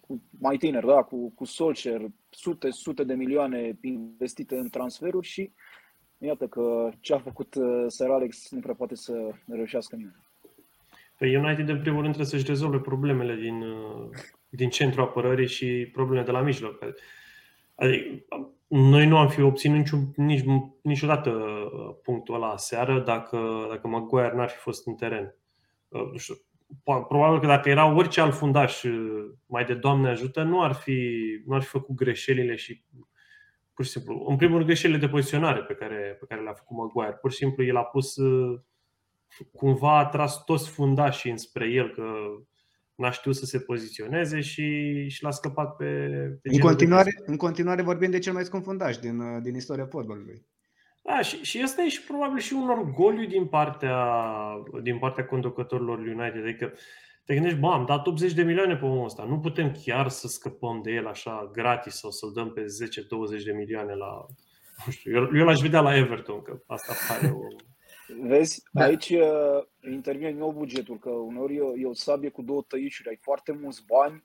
cu 0.09 0.23
mai 0.41 0.57
tiner, 0.57 0.85
da, 0.85 1.03
cu, 1.03 1.31
cu 1.31 1.45
Solskjaer, 1.45 2.01
sute, 2.31 2.71
sute 2.71 3.05
de 3.05 3.15
milioane 3.15 3.79
investite 3.81 4.57
în 4.57 4.69
transferuri 4.69 5.27
și 5.27 5.53
iată 6.19 6.47
că 6.47 6.91
ce 7.01 7.15
a 7.15 7.19
făcut 7.19 7.55
uh, 7.55 7.85
Sir 7.87 8.11
Alex 8.11 8.51
nu 8.51 8.61
prea 8.61 8.75
poate 8.75 8.95
să 8.95 9.31
reușească 9.47 9.97
nimeni. 9.97 10.27
Păi 11.19 11.37
United, 11.37 11.69
în 11.69 11.81
primul 11.81 12.01
rând, 12.01 12.15
trebuie 12.15 12.39
să-și 12.39 12.51
rezolve 12.51 12.79
problemele 12.79 13.35
din, 13.35 13.63
uh, 13.63 14.09
din 14.49 14.69
centrul 14.69 15.05
apărării 15.05 15.49
și 15.49 15.89
problemele 15.93 16.27
de 16.27 16.31
la 16.31 16.41
mijloc. 16.41 16.79
Adică, 17.75 18.25
noi 18.67 19.07
nu 19.07 19.17
am 19.17 19.29
fi 19.29 19.41
obținut 19.41 19.77
niciun, 19.77 20.13
nici, 20.17 20.45
niciodată 20.83 21.31
uh, 21.31 21.95
punctul 22.03 22.35
ăla 22.35 22.57
seară 22.57 23.01
dacă, 23.01 23.67
dacă 23.69 23.89
Maguire 23.89 24.35
n-ar 24.35 24.49
fi 24.49 24.59
fost 24.59 24.87
în 24.87 24.95
teren. 24.95 25.35
Nu 25.89 26.17
știu, 26.17 26.35
probabil 26.85 27.41
că 27.41 27.47
dacă 27.47 27.69
era 27.69 27.95
orice 27.95 28.21
alt 28.21 28.35
fundaș 28.35 28.83
uh, 28.83 29.31
mai 29.47 29.65
de 29.65 29.75
Doamne 29.75 30.09
ajută, 30.09 30.43
nu 30.43 30.63
ar 30.63 30.73
fi, 30.73 31.09
nu 31.47 31.55
ar 31.55 31.63
fi 31.63 31.69
făcut 31.69 31.95
greșelile 31.95 32.57
și 32.57 32.85
pur 33.75 33.85
și 33.85 33.91
simplu, 33.91 34.25
în 34.29 34.37
primul 34.37 34.55
rând 34.55 34.67
greșelile 34.67 34.99
de 34.99 35.09
poziționare 35.09 35.61
pe 35.61 35.75
care, 35.75 36.17
pe 36.21 36.27
care 36.29 36.43
le-a 36.43 36.53
făcut 36.53 36.77
Maguire. 36.77 37.19
Pur 37.21 37.31
și 37.31 37.37
simplu 37.37 37.65
el 37.65 37.77
a 37.77 37.85
pus 37.85 38.17
uh, 38.17 38.61
cumva 39.53 39.99
a 39.99 40.07
tras 40.07 40.45
toți 40.45 40.71
fundașii 40.71 41.31
înspre 41.31 41.69
el 41.69 41.91
că 41.95 42.03
n-a 42.95 43.11
știut 43.11 43.37
să 43.37 43.45
se 43.45 43.61
poziționeze 43.61 44.41
și, 44.41 45.09
și 45.09 45.23
l-a 45.23 45.31
scăpat 45.31 45.77
pe, 45.77 45.85
pe 46.43 46.49
în, 46.53 46.59
continuare, 46.59 47.11
în 47.27 47.37
continuare 47.37 47.83
vorbim 47.83 48.11
de 48.11 48.19
cel 48.19 48.33
mai 48.33 48.45
scump 48.45 48.65
fundaș 48.65 48.97
din, 48.97 49.19
uh, 49.19 49.43
din 49.43 49.55
istoria 49.55 49.87
fotbalului. 49.87 50.47
Da, 51.09 51.21
și, 51.21 51.43
și 51.43 51.63
asta 51.63 51.83
e 51.83 51.89
și 51.89 52.03
probabil 52.03 52.39
și 52.39 52.53
un 52.53 52.69
orgoliu 52.69 53.27
din 53.27 53.47
partea, 53.47 53.99
din 54.83 54.99
partea 54.99 55.27
conducătorilor 55.27 55.99
United. 55.99 56.43
Adică 56.43 56.73
te 57.25 57.35
gândești, 57.35 57.59
bă, 57.59 57.67
am 57.67 57.85
dat 57.85 58.07
80 58.07 58.33
de 58.33 58.43
milioane 58.43 58.77
pe 58.77 58.85
omul 58.85 59.05
ăsta. 59.05 59.25
Nu 59.25 59.39
putem 59.39 59.73
chiar 59.85 60.09
să 60.09 60.27
scăpăm 60.27 60.81
de 60.83 60.91
el 60.91 61.07
așa 61.07 61.51
gratis 61.53 61.95
sau 61.95 62.11
să-l 62.11 62.33
dăm 62.33 62.53
pe 62.53 62.65
10-20 63.41 63.45
de 63.45 63.53
milioane 63.53 63.95
la... 63.95 64.27
Nu 64.87 64.93
știu, 64.93 65.17
eu, 65.17 65.37
eu 65.37 65.45
l-aș 65.45 65.61
vedea 65.61 65.81
la 65.81 65.97
Everton, 65.97 66.43
că 66.43 66.63
asta 66.67 66.93
pare 67.09 67.33
o... 67.33 67.41
Vezi, 68.29 68.63
da. 68.73 68.85
aici 68.85 69.11
uh, 69.11 69.91
intervine 69.91 70.31
nou 70.31 70.53
bugetul, 70.53 70.99
că 70.99 71.11
uneori 71.11 71.55
e, 71.55 71.63
e 71.77 71.87
o 71.87 71.95
sabie 71.95 72.29
cu 72.29 72.43
două 72.43 72.65
tăișuri. 72.69 73.09
Ai 73.09 73.19
foarte 73.21 73.53
mulți 73.53 73.85
bani, 73.87 74.25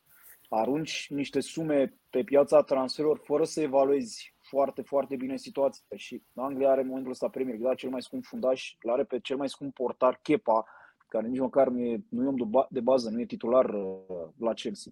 arunci 0.50 1.08
niște 1.10 1.40
sume 1.40 1.94
pe 2.10 2.24
piața 2.24 2.62
transferurilor 2.62 3.26
fără 3.26 3.44
să 3.44 3.62
evaluezi 3.62 4.33
foarte, 4.54 4.82
foarte 4.82 5.16
bine 5.16 5.38
situația 5.38 5.86
și 5.96 6.24
Anglia 6.36 6.72
are 6.72 6.82
în 6.82 6.88
momentul 6.88 7.12
ăsta 7.12 7.30
Premier 7.30 7.54
League, 7.54 7.70
da, 7.70 7.76
cel 7.76 7.90
mai 7.90 8.02
scump 8.02 8.24
fundaș, 8.24 8.76
îl 8.82 8.92
are 8.92 9.04
pe 9.04 9.20
cel 9.20 9.38
mai 9.38 9.50
scump 9.50 9.74
portar, 9.74 10.20
Kepa, 10.22 10.66
care 11.08 11.28
nici 11.28 11.40
măcar 11.40 11.68
nu 11.68 11.80
e, 11.80 12.04
nu 12.10 12.24
e 12.24 12.28
om 12.28 12.66
de 12.70 12.80
bază, 12.80 13.10
nu 13.10 13.20
e 13.20 13.26
titular 13.26 13.66
uh, 13.74 14.28
la 14.38 14.54
Chelsea. 14.54 14.92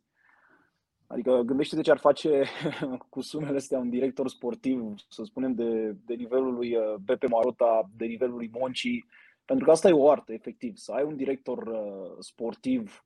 Adică 1.08 1.42
gândește 1.46 1.82
ce 1.82 1.92
ar 1.92 1.98
face 1.98 2.44
cu 3.14 3.22
sumele 3.22 3.58
astea 3.58 3.80
un 3.80 3.90
director 3.90 4.28
sportiv, 4.30 4.96
să 5.10 5.24
spunem, 5.24 5.54
de, 5.54 5.96
de 6.06 6.14
nivelul 6.14 6.54
lui 6.54 6.76
uh, 6.76 6.96
Bepe 7.06 7.28
Marota, 7.28 7.90
de 7.98 8.06
nivelul 8.06 8.36
lui 8.36 8.50
Monci, 8.60 9.06
pentru 9.46 9.66
că 9.66 9.72
asta 9.72 9.88
e 9.88 9.94
o 9.94 10.10
artă, 10.10 10.34
efectiv, 10.34 10.76
să 10.76 10.92
ai 10.92 11.04
un 11.04 11.16
director 11.16 11.68
uh, 11.68 12.16
sportiv 12.20 13.06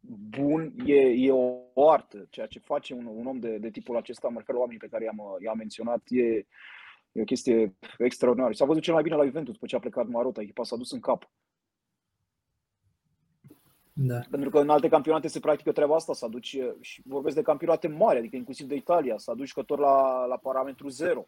bun 0.00 0.74
e, 0.84 1.00
e 1.00 1.32
o 1.32 1.90
artă. 1.90 2.26
Ceea 2.30 2.46
ce 2.46 2.58
face 2.58 2.94
un, 2.94 3.06
un 3.06 3.26
om 3.26 3.38
de, 3.38 3.58
de 3.58 3.70
tipul 3.70 3.96
acesta, 3.96 4.28
mă 4.28 4.38
refer 4.38 4.54
la 4.54 4.60
oamenii 4.60 4.80
pe 4.80 4.88
care 4.88 5.04
i-am, 5.04 5.36
i-am 5.42 5.56
menționat, 5.56 6.02
e, 6.08 6.46
e 7.12 7.20
o 7.20 7.24
chestie 7.24 7.74
extraordinară. 7.98 8.52
S-a 8.52 8.64
văzut 8.64 8.82
cel 8.82 8.94
mai 8.94 9.02
bine 9.02 9.16
la 9.16 9.24
Juventus 9.24 9.52
după 9.52 9.66
ce 9.66 9.76
a 9.76 9.78
plecat 9.78 10.06
Marota, 10.06 10.40
echipa 10.40 10.64
s-a 10.64 10.76
dus 10.76 10.90
în 10.90 11.00
cap. 11.00 11.30
Da. 13.92 14.20
Pentru 14.30 14.50
că 14.50 14.58
în 14.58 14.68
alte 14.68 14.88
campionate 14.88 15.28
se 15.28 15.40
practică 15.40 15.72
treaba 15.72 15.94
asta, 15.94 16.12
să 16.12 16.24
aduci, 16.24 16.58
și 16.80 17.02
vorbesc 17.04 17.34
de 17.34 17.42
campionate 17.42 17.88
mari, 17.88 18.18
adică 18.18 18.36
inclusiv 18.36 18.66
de 18.66 18.74
Italia, 18.74 19.18
să 19.18 19.30
aduci 19.30 19.48
jucători 19.48 19.80
la, 19.80 20.24
la 20.24 20.36
parametru 20.36 20.88
zero. 20.88 21.26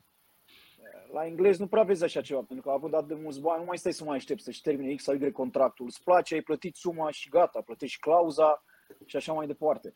La 1.13 1.27
englez 1.27 1.59
nu 1.59 1.67
prea 1.67 1.83
vezi 1.83 2.05
așa 2.05 2.21
ceva, 2.21 2.41
pentru 2.41 2.65
că 2.65 2.71
a 2.71 2.75
avut 2.75 2.91
dat 2.91 3.07
de 3.07 3.15
mulți 3.15 3.41
bani, 3.41 3.61
nu 3.61 3.67
mai 3.67 3.79
stai 3.79 3.93
să 3.93 4.05
mai 4.05 4.17
aștepți 4.17 4.45
să-și 4.45 4.63
termine 4.63 4.95
X 4.95 5.03
sau 5.03 5.15
Y 5.15 5.33
contractul. 5.33 5.87
Îți 5.87 6.03
place, 6.03 6.35
ai 6.35 6.41
plătit 6.41 6.77
suma 6.77 7.11
și 7.11 7.29
gata, 7.29 7.61
plătești 7.61 8.01
clauza 8.01 8.65
și 9.05 9.17
așa 9.17 9.33
mai 9.33 9.47
departe. 9.47 9.95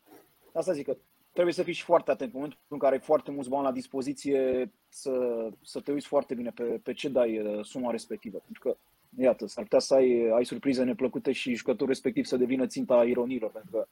Asta 0.53 0.73
zic 0.73 0.87
că 0.87 0.97
trebuie 1.33 1.55
să 1.55 1.63
fii 1.63 1.73
și 1.73 1.83
foarte 1.83 2.11
atent. 2.11 2.33
În 2.33 2.35
momentul 2.35 2.59
în 2.69 2.79
care 2.79 2.95
ai 2.95 3.01
foarte 3.01 3.31
mulți 3.31 3.49
bani 3.49 3.65
la 3.65 3.73
dispoziție, 3.73 4.71
să, 4.89 5.49
să 5.63 5.81
te 5.81 5.93
uiți 5.93 6.07
foarte 6.07 6.35
bine 6.35 6.51
pe, 6.51 6.63
pe 6.63 6.93
ce 6.93 7.09
dai 7.09 7.39
uh, 7.39 7.65
suma 7.65 7.91
respectivă. 7.91 8.39
Pentru 8.39 8.61
că, 8.61 8.77
iată, 9.23 9.47
s-ar 9.47 9.63
putea 9.63 9.79
să 9.79 9.95
ai, 9.95 10.31
ai 10.35 10.45
surprize 10.45 10.85
neplăcute 10.85 11.33
și 11.33 11.55
jucătorul 11.55 11.89
respectiv 11.89 12.25
să 12.25 12.37
devină 12.37 12.67
ținta 12.67 13.05
ironilor. 13.05 13.51
Pentru 13.51 13.71
că 13.71 13.87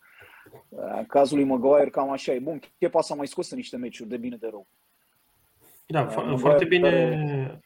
uh, 0.69 0.99
în 0.99 1.07
cazul 1.07 1.37
lui 1.37 1.47
Maguire 1.47 1.91
cam 1.91 2.11
așa 2.11 2.33
e. 2.33 2.39
Bun, 2.39 2.61
Chepa 2.79 3.01
s-a 3.01 3.15
mai 3.15 3.27
scos 3.27 3.51
în 3.51 3.57
niște 3.57 3.77
meciuri 3.77 4.09
de 4.09 4.17
bine 4.17 4.37
de 4.37 4.47
rău. 4.47 4.67
Da, 5.93 6.09
fo- 6.09 6.37
foarte 6.37 6.65
bine. 6.65 7.61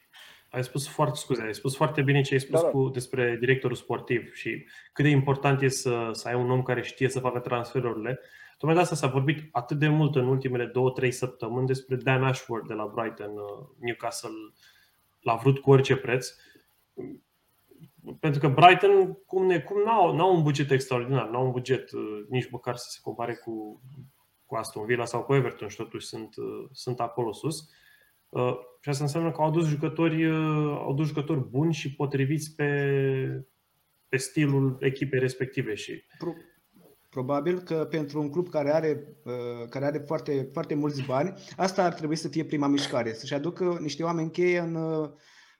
Ai 0.49 0.63
spus 0.63 0.87
foarte, 0.87 1.17
scuze, 1.17 1.41
ai 1.41 1.53
spus 1.53 1.75
foarte 1.75 2.01
bine 2.01 2.21
ce 2.21 2.33
ai 2.33 2.39
spus 2.39 2.59
Da, 2.59 2.65
da. 2.65 2.71
cu, 2.71 2.89
despre 2.89 3.37
directorul 3.39 3.75
sportiv 3.75 4.33
și 4.33 4.65
cât 4.93 5.03
de 5.03 5.09
important 5.09 5.61
e 5.61 5.67
să, 5.67 6.09
să 6.11 6.27
ai 6.27 6.33
un 6.33 6.51
om 6.51 6.63
care 6.63 6.81
știe 6.81 7.09
să 7.09 7.19
facă 7.19 7.39
transferurile. 7.39 8.19
Tocmai 8.57 8.75
de 8.75 8.81
asta 8.81 8.95
s-a 8.95 9.07
vorbit 9.07 9.49
atât 9.51 9.79
de 9.79 9.87
mult 9.87 10.15
în 10.15 10.27
ultimele 10.27 10.65
două, 10.65 10.91
trei 10.91 11.11
săptămâni 11.11 11.67
despre 11.67 11.95
Dan 11.95 12.23
Ashworth 12.23 12.67
de 12.67 12.73
la 12.73 12.91
Brighton, 12.95 13.31
uh, 13.31 13.67
Newcastle. 13.79 14.29
L-a 15.19 15.35
vrut 15.35 15.59
cu 15.59 15.71
orice 15.71 15.95
preț. 15.95 16.27
Pentru 18.19 18.39
că 18.39 18.47
Brighton, 18.47 19.13
cum, 19.13 19.45
ne, 19.45 19.59
cum 19.59 19.81
n-au, 19.83 20.15
n-au 20.15 20.35
un 20.35 20.43
buget 20.43 20.71
extraordinar, 20.71 21.29
n-au 21.29 21.45
un 21.45 21.51
buget 21.51 21.91
uh, 21.91 22.25
nici 22.29 22.49
măcar 22.49 22.75
să 22.75 22.87
se 22.89 22.99
compare 23.01 23.35
cu, 23.35 23.81
cu 24.45 24.55
Aston 24.55 24.85
Villa 24.85 25.05
sau 25.05 25.23
cu 25.23 25.33
Everton 25.33 25.67
și 25.67 25.77
totuși 25.77 26.07
sunt, 26.07 26.35
uh, 26.35 26.69
sunt 26.71 26.99
acolo 26.99 27.31
sus. 27.31 27.59
Uh, 27.59 27.67
și 28.81 28.89
asta 28.89 29.03
înseamnă 29.03 29.31
că 29.31 29.41
au 29.41 29.47
adus 29.47 29.67
jucători, 29.67 30.25
uh, 30.25 30.77
au 30.79 30.91
adus 30.91 31.07
jucători 31.07 31.49
buni 31.49 31.73
și 31.73 31.95
potriviți 31.95 32.55
pe, 32.55 33.45
pe 34.07 34.17
stilul 34.17 34.77
echipei 34.79 35.19
respective. 35.19 35.73
Și 35.75 36.03
Pro- 36.17 36.33
Probabil 37.09 37.59
că 37.59 37.87
pentru 37.89 38.21
un 38.21 38.29
club 38.29 38.49
care 38.49 38.73
are, 38.73 39.17
uh, 39.23 39.67
care 39.69 39.85
are 39.85 39.97
foarte, 39.97 40.49
foarte 40.53 40.75
mulți 40.75 41.01
bani, 41.05 41.33
asta 41.57 41.83
ar 41.83 41.93
trebui 41.93 42.15
să 42.15 42.27
fie 42.27 42.45
prima 42.45 42.67
mișcare, 42.67 43.13
să-și 43.13 43.33
aducă 43.33 43.77
niște 43.81 44.03
oameni 44.03 44.31
cheie 44.31 44.59
în, 44.59 44.75
uh, 44.75 45.09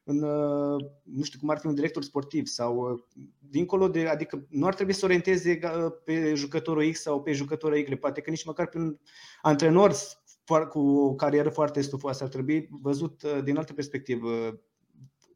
în, 0.04 0.24
uh, 0.24 0.86
nu 1.04 1.24
știu 1.24 1.40
cum 1.40 1.50
ar 1.50 1.58
fi 1.58 1.68
un 1.68 1.76
director 1.76 2.04
sportiv 2.04 2.46
sau 2.46 2.76
uh, 2.76 3.24
dincolo 3.40 3.88
de, 3.88 4.08
adică 4.08 4.46
nu 4.50 4.66
ar 4.66 4.74
trebui 4.74 4.94
să 4.94 5.06
orienteze 5.06 5.60
uh, 5.64 5.92
pe 6.04 6.34
jucătorul 6.36 6.92
X 6.92 7.02
sau 7.02 7.22
pe 7.22 7.32
jucătorul 7.32 7.78
Y, 7.78 7.96
poate 7.96 8.22
că 8.22 8.30
nici 8.30 8.46
măcar 8.46 8.68
pe 8.68 8.78
un 8.78 8.98
antrenor 9.42 9.92
foar- 9.92 10.27
cu 10.70 10.80
o 10.80 11.16
carieră 11.16 11.50
foarte 11.50 11.82
stufoasă 11.82 12.24
ar 12.24 12.30
trebui 12.30 12.68
văzut 12.82 13.22
uh, 13.22 13.44
din 13.44 13.58
altă 13.58 13.74
perspectivă 13.74 14.60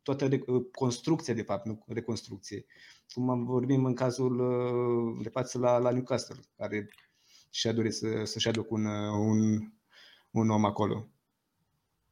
toată 0.04 0.28
re- 0.28 0.44
construcția, 0.72 1.34
de 1.34 1.42
fapt, 1.42 1.66
nu 1.66 1.84
reconstrucție. 1.88 2.66
Cum 3.14 3.30
am 3.30 3.46
vorbim 3.46 3.86
în 3.86 3.94
cazul 3.96 4.40
uh, 4.40 5.20
de 5.24 5.30
față 5.30 5.60
la, 5.60 5.78
la 5.78 5.92
Newcastle, 5.92 6.36
care 6.58 6.90
și-a 7.50 7.74
dorit 7.74 7.94
să, 7.94 8.24
să-și 8.24 8.48
aducă 8.48 8.68
un, 8.72 8.86
uh, 8.86 9.12
un, 9.12 9.60
un 10.32 10.50
om 10.50 10.66
acolo. 10.66 11.08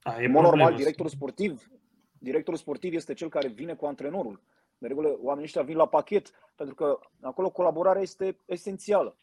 da, 0.04 0.22
e 0.22 0.26
În 0.26 0.32
mod 0.32 0.42
normal, 0.42 0.52
problemă. 0.52 0.78
directorul 0.78 1.12
sportiv, 1.12 1.72
directorul 2.20 2.60
sportiv 2.60 2.94
este 2.94 3.14
cel 3.14 3.30
care 3.30 3.48
vine 3.48 3.76
cu 3.76 3.86
antrenorul. 3.86 4.42
De 4.78 4.88
regulă, 4.88 5.18
oamenii 5.22 5.46
ăștia 5.46 5.62
vin 5.62 5.76
la 5.76 5.88
pachet, 5.88 6.32
pentru 6.56 6.76
că 6.76 7.00
acolo 7.22 7.50
colaborarea 7.50 8.02
este 8.02 8.38
esențială. 8.46 9.18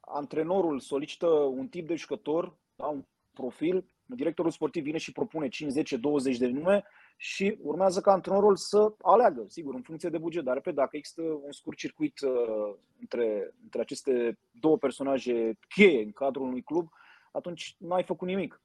Antrenorul 0.00 0.80
solicită 0.80 1.26
un 1.26 1.68
tip 1.68 1.86
de 1.86 1.94
jucător, 1.94 2.56
da, 2.76 2.86
un 2.86 3.04
profil, 3.32 3.84
directorul 4.04 4.50
sportiv 4.50 4.82
vine 4.82 4.98
și 4.98 5.12
propune 5.12 5.48
5, 5.48 5.70
10, 5.70 5.96
20 5.96 6.36
de 6.36 6.46
nume 6.46 6.84
și 7.16 7.58
urmează 7.62 8.00
ca 8.00 8.12
antrenorul 8.12 8.56
să 8.56 8.94
aleagă, 9.02 9.44
sigur, 9.48 9.74
în 9.74 9.82
funcție 9.82 10.08
de 10.08 10.18
buget. 10.18 10.44
Dar, 10.44 10.54
repet, 10.54 10.74
dacă 10.74 10.96
există 10.96 11.22
un 11.22 11.52
scurt 11.52 11.76
circuit 11.76 12.20
uh, 12.20 12.74
între, 13.00 13.54
între 13.62 13.80
aceste 13.80 14.38
două 14.50 14.76
personaje 14.76 15.58
cheie 15.68 16.02
în 16.02 16.12
cadrul 16.12 16.46
unui 16.46 16.62
club, 16.62 16.88
atunci 17.32 17.76
nu 17.78 17.94
ai 17.94 18.02
făcut 18.02 18.28
nimic. 18.28 18.62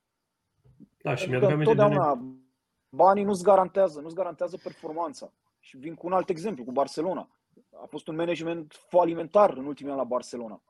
Da, 1.02 1.16
și 1.16 1.30
Pentru 1.30 1.30
mi-aduc 1.30 1.48
că 1.48 1.54
aminte 1.54 1.74
de 1.74 1.82
întotdeauna 1.82 2.36
banii 2.90 3.24
nu-ți 3.24 3.44
garantează, 3.44 4.00
nu-ți 4.02 4.16
garantează 4.16 4.58
performanța. 4.64 5.34
Și 5.60 5.78
vin 5.78 5.96
cu 5.96 6.06
un 6.08 6.14
alt 6.14 6.30
exemplu, 6.30 6.64
cu 6.64 6.72
Barcelona. 6.72 7.30
A 7.82 7.86
fost 7.86 8.08
un 8.08 8.16
management 8.16 8.74
falimentar 8.90 9.58
în 9.58 9.66
ultimii 9.66 9.92
ani 9.92 10.02
la 10.02 10.08
Barcelona. 10.08 10.62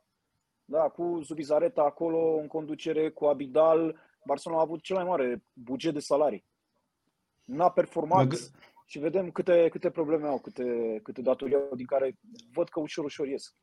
Da, 0.65 0.79
cu 0.79 1.19
Zubizareta 1.23 1.81
acolo 1.81 2.37
în 2.41 2.47
conducere, 2.47 3.09
cu 3.09 3.25
Abidal, 3.25 3.95
Barcelona 4.25 4.59
a 4.59 4.63
avut 4.63 4.81
cel 4.81 4.95
mai 4.95 5.05
mare 5.05 5.43
buget 5.53 5.93
de 5.93 5.99
salarii. 5.99 6.45
N-a 7.43 7.69
performat 7.69 8.25
Mă 8.25 8.35
gă- 8.35 8.73
și 8.85 8.99
vedem 8.99 9.31
câte, 9.31 9.67
câte 9.71 9.89
probleme 9.89 10.27
au, 10.27 10.39
câte, 10.39 10.99
câte 11.03 11.21
datorii 11.21 11.55
au, 11.55 11.75
din 11.75 11.85
care 11.85 12.17
văd 12.53 12.69
că 12.69 12.79
ușor, 12.79 13.05
ușor 13.05 13.27
ies. 13.27 13.55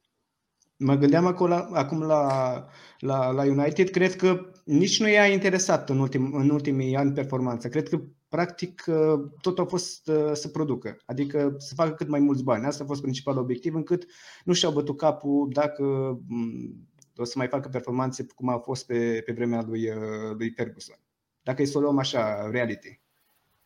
Mă 0.76 0.94
gândeam 0.94 1.26
acolo, 1.26 1.54
acum 1.54 2.02
la, 2.02 2.64
la, 2.98 3.30
la 3.30 3.42
United, 3.42 3.90
cred 3.90 4.16
că 4.16 4.50
nici 4.64 5.00
nu 5.00 5.08
i-a 5.08 5.26
interesat 5.26 5.88
în, 5.88 5.98
ultim, 5.98 6.34
în 6.34 6.50
ultimii 6.50 6.96
ani 6.96 7.12
performanța. 7.12 7.68
Cred 7.68 7.88
că, 7.88 8.00
practic, 8.28 8.84
uh, 8.86 9.30
tot 9.40 9.58
a 9.58 9.64
fost 9.64 10.08
uh, 10.08 10.30
să 10.32 10.48
producă, 10.48 10.96
adică 11.04 11.54
să 11.58 11.74
facă 11.74 11.90
cât 11.90 12.08
mai 12.08 12.20
mulți 12.20 12.44
bani. 12.44 12.64
Asta 12.64 12.82
a 12.82 12.86
fost 12.86 13.00
principalul 13.00 13.42
obiectiv, 13.42 13.74
încât 13.74 14.06
nu 14.44 14.52
și-au 14.52 14.72
bătut 14.72 14.96
capul 14.96 15.48
dacă 15.52 15.84
m, 16.28 16.90
o 17.16 17.24
să 17.24 17.34
mai 17.36 17.48
facă 17.48 17.68
performanțe 17.68 18.26
cum 18.34 18.48
a 18.48 18.58
fost 18.58 18.86
pe, 18.86 19.22
pe 19.26 19.32
vremea 19.32 19.62
lui, 19.66 19.90
uh, 19.90 20.34
lui 20.38 20.50
Ferguson. 20.50 20.96
Dacă 21.42 21.62
e 21.62 21.64
să 21.64 21.78
o 21.78 21.80
luăm 21.80 21.98
așa, 21.98 22.50
reality. 22.50 23.00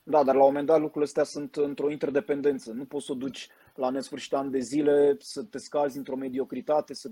Da, 0.02 0.22
dar 0.24 0.34
la 0.34 0.40
un 0.40 0.46
moment 0.46 0.66
dat 0.66 0.78
lucrurile 0.78 1.04
astea 1.04 1.24
sunt 1.24 1.56
într-o 1.56 1.90
interdependență. 1.90 2.72
Nu 2.72 2.84
poți 2.84 3.06
să 3.06 3.12
o 3.12 3.14
duci 3.14 3.48
la 3.74 3.90
nesfârșit 3.90 4.32
ani 4.32 4.50
de 4.50 4.58
zile, 4.58 5.16
să 5.18 5.42
te 5.42 5.58
scazi 5.58 5.96
într-o 5.96 6.16
mediocritate, 6.16 6.94
să 6.94 7.10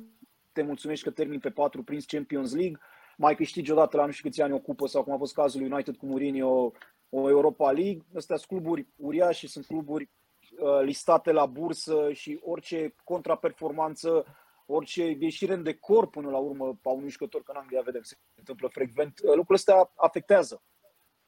te 0.53 0.63
mulțumești 0.63 1.05
că 1.05 1.11
termini 1.11 1.41
pe 1.41 1.51
patru 1.51 1.83
prins 1.83 2.05
Champions 2.05 2.55
League, 2.55 2.79
mai 3.17 3.35
câștigi 3.35 3.71
odată 3.71 3.97
la 3.97 4.07
nu 4.07 4.11
știu 4.11 4.29
câți 4.29 4.43
ani 4.43 4.53
o 4.53 4.59
cupă 4.59 4.87
sau 4.87 5.03
cum 5.03 5.13
a 5.13 5.17
fost 5.17 5.35
cazul 5.35 5.61
lui 5.61 5.71
United 5.71 5.97
cu 5.97 6.07
Mourinho, 6.07 6.73
o 7.09 7.29
Europa 7.29 7.71
League. 7.71 8.05
Astea 8.17 8.37
sunt 8.37 8.49
cluburi 8.49 8.87
uriașe, 8.97 9.47
sunt 9.47 9.67
cluburi 9.67 10.11
uh, 10.59 10.81
listate 10.83 11.33
la 11.33 11.47
bursă 11.47 12.09
și 12.13 12.41
orice 12.43 12.95
contraperformanță, 13.05 14.25
orice 14.67 15.17
ieșire 15.19 15.53
în 15.53 15.63
decor 15.63 16.09
până 16.09 16.31
la 16.31 16.39
urmă 16.39 16.79
a 16.83 16.89
unui 16.89 17.11
jucător, 17.11 17.43
că 17.43 17.51
în 17.51 17.61
Anglia 17.61 17.81
vedem 17.81 18.03
se 18.03 18.17
întâmplă 18.35 18.69
frecvent, 18.69 19.19
uh, 19.19 19.25
lucrurile 19.25 19.55
astea 19.55 19.93
afectează 19.95 20.63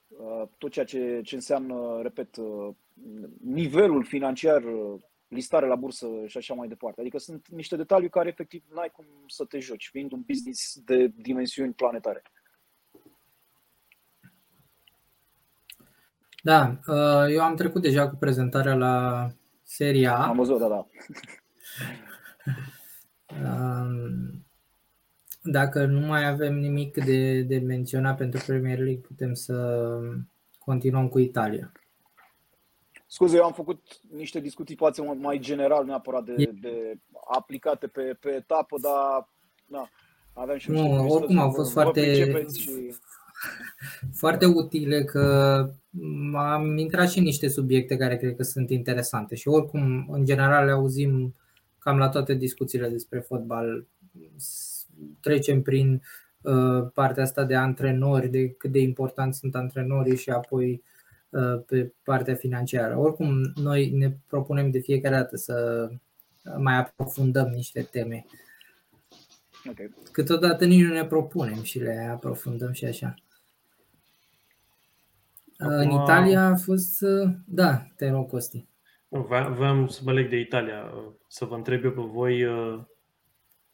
uh, 0.07 0.43
tot 0.57 0.71
ceea 0.71 0.85
ce, 0.85 1.21
ce 1.23 1.35
înseamnă, 1.35 2.01
repet, 2.01 2.35
uh, 2.35 2.75
nivelul 3.43 4.03
financiar, 4.03 4.63
uh, 4.63 5.01
listare 5.27 5.67
la 5.67 5.75
bursă 5.75 6.07
și 6.25 6.37
așa 6.37 6.53
mai 6.53 6.67
departe. 6.67 7.01
Adică 7.01 7.17
sunt 7.17 7.47
niște 7.47 7.75
detalii 7.75 8.09
care 8.09 8.29
efectiv 8.29 8.63
n-ai 8.73 8.91
cum 8.91 9.05
să 9.27 9.45
te 9.45 9.59
joci, 9.59 9.89
fiind 9.91 10.11
un 10.11 10.23
business 10.27 10.79
de 10.85 11.07
dimensiuni 11.15 11.73
planetare. 11.73 12.21
Da, 16.43 16.79
uh, 16.87 17.25
eu 17.29 17.41
am 17.41 17.55
trecut 17.55 17.81
deja 17.81 18.09
cu 18.09 18.15
prezentarea 18.15 18.75
la 18.75 19.27
Seria 19.63 20.17
A. 20.17 20.27
Am 20.27 20.35
văzut, 20.35 20.59
da, 20.59 20.67
da. 20.67 20.87
Um, 23.31 24.45
Dacă 25.43 25.85
nu 25.85 25.99
mai 25.99 26.27
avem 26.27 26.55
nimic 26.59 27.03
de, 27.05 27.41
de 27.41 27.57
menționat 27.59 28.17
pentru 28.17 28.43
Premier 28.45 28.77
League, 28.77 29.01
putem 29.07 29.33
să 29.33 29.97
continuăm 30.59 31.07
cu 31.07 31.19
Italia. 31.19 31.71
Scuze, 33.07 33.35
eu 33.37 33.43
am 33.43 33.53
făcut 33.53 33.81
niște 34.15 34.39
discuții 34.39 34.75
poate 34.75 35.01
mai 35.01 35.39
general, 35.39 35.85
neapărat 35.85 36.23
de, 36.23 36.33
E- 36.37 36.51
de 36.61 36.99
aplicate 37.37 37.87
pe, 37.87 38.17
pe 38.19 38.29
etapă, 38.29 38.77
dar 38.81 39.29
na, 39.65 39.89
aveam 40.33 40.57
și 40.57 40.69
Nu, 40.69 40.73
niște 40.75 40.89
curiozități, 40.89 41.21
oricum 41.23 41.37
au 41.39 41.49
vă- 41.49 41.55
fost 41.55 41.73
vă 41.73 41.81
foarte- 41.81 42.01
pricepeți 42.01 42.59
Și... 42.59 42.71
Foarte 44.21 44.45
utile 44.45 45.03
că 45.03 45.21
am 46.35 46.77
intrat 46.77 47.09
și 47.09 47.17
în 47.17 47.23
niște 47.23 47.47
subiecte 47.47 47.97
care 47.97 48.17
cred 48.17 48.35
că 48.35 48.43
sunt 48.43 48.69
interesante 48.69 49.35
și 49.35 49.47
oricum, 49.47 50.07
în 50.11 50.25
general, 50.25 50.65
le 50.65 50.71
auzim 50.71 51.35
cam 51.87 51.97
la 51.97 52.09
toate 52.09 52.33
discuțiile 52.33 52.89
despre 52.89 53.19
fotbal. 53.19 53.85
S- 54.35 54.85
Trecem 55.19 55.61
prin 55.61 56.01
uh, 56.41 56.87
partea 56.93 57.23
asta 57.23 57.43
de 57.43 57.55
antrenori, 57.55 58.27
de 58.27 58.49
cât 58.49 58.71
de 58.71 58.79
importanți 58.79 59.39
sunt 59.39 59.55
antrenorii 59.55 60.17
și 60.17 60.29
apoi 60.29 60.83
uh, 61.29 61.61
pe 61.65 61.93
partea 62.03 62.35
financiară. 62.35 62.97
Oricum, 62.97 63.51
noi 63.55 63.89
ne 63.89 64.17
propunem 64.27 64.71
de 64.71 64.79
fiecare 64.79 65.15
dată 65.15 65.35
să 65.37 65.89
mai 66.57 66.77
aprofundăm 66.77 67.47
niște 67.47 67.81
teme. 67.91 68.25
Okay. 69.69 69.93
Câteodată 70.11 70.65
nici 70.65 70.83
nu 70.83 70.93
ne 70.93 71.05
propunem 71.05 71.63
și 71.63 71.79
le 71.79 72.09
aprofundăm 72.11 72.71
și 72.71 72.85
așa. 72.85 73.15
În 75.57 75.71
Acum- 75.89 76.01
Italia 76.01 76.45
a 76.45 76.55
fost. 76.55 77.01
Da, 77.45 77.87
te 77.95 78.09
rog, 78.09 78.29
Costi. 78.29 78.65
Vreau 79.09 79.87
să 79.87 80.01
mă 80.03 80.13
leg 80.13 80.29
de 80.29 80.39
Italia, 80.39 80.93
să 81.27 81.45
vă 81.45 81.55
întreb 81.55 81.83
eu 81.83 81.91
pe 81.91 82.01
voi 82.01 82.45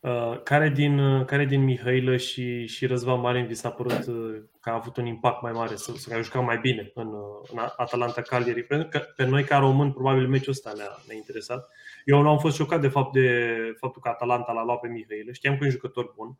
Uh, 0.03 0.41
care 0.43 0.69
din, 0.69 0.99
uh, 0.99 1.25
care 1.25 1.45
din 1.45 1.63
Mihailă 1.63 2.17
și, 2.17 2.65
și 2.65 2.85
Răzvan 2.85 3.19
Marin 3.19 3.45
vi 3.45 3.53
s-a 3.53 3.69
părut 3.69 4.05
uh, 4.07 4.41
că 4.59 4.69
a 4.69 4.73
avut 4.73 4.97
un 4.97 5.05
impact 5.05 5.41
mai 5.41 5.51
mare, 5.51 5.75
să, 5.75 5.91
să 5.95 6.13
a 6.13 6.21
jucat 6.21 6.43
mai 6.43 6.57
bine 6.57 6.91
în, 6.93 7.07
în 7.51 7.57
Atalanta 7.77 8.21
Cagliari? 8.21 8.63
Pentru 8.63 8.87
că 8.87 8.99
pe 9.15 9.25
noi, 9.25 9.43
ca 9.43 9.57
români, 9.57 9.93
probabil 9.93 10.27
meciul 10.27 10.51
ăsta 10.51 10.71
ne-a, 10.75 10.97
ne-a 11.07 11.15
interesat. 11.15 11.69
Eu 12.05 12.21
nu 12.21 12.29
am 12.29 12.37
fost 12.37 12.55
șocat 12.55 12.81
de 12.81 12.87
fapt 12.87 13.13
de 13.13 13.47
faptul 13.79 14.01
că 14.01 14.09
Atalanta 14.09 14.51
l-a 14.51 14.63
luat 14.63 14.79
pe 14.79 14.87
Mihailă. 14.87 15.31
Știam 15.31 15.53
că 15.53 15.59
e 15.61 15.65
un 15.65 15.71
jucător 15.71 16.13
bun. 16.15 16.37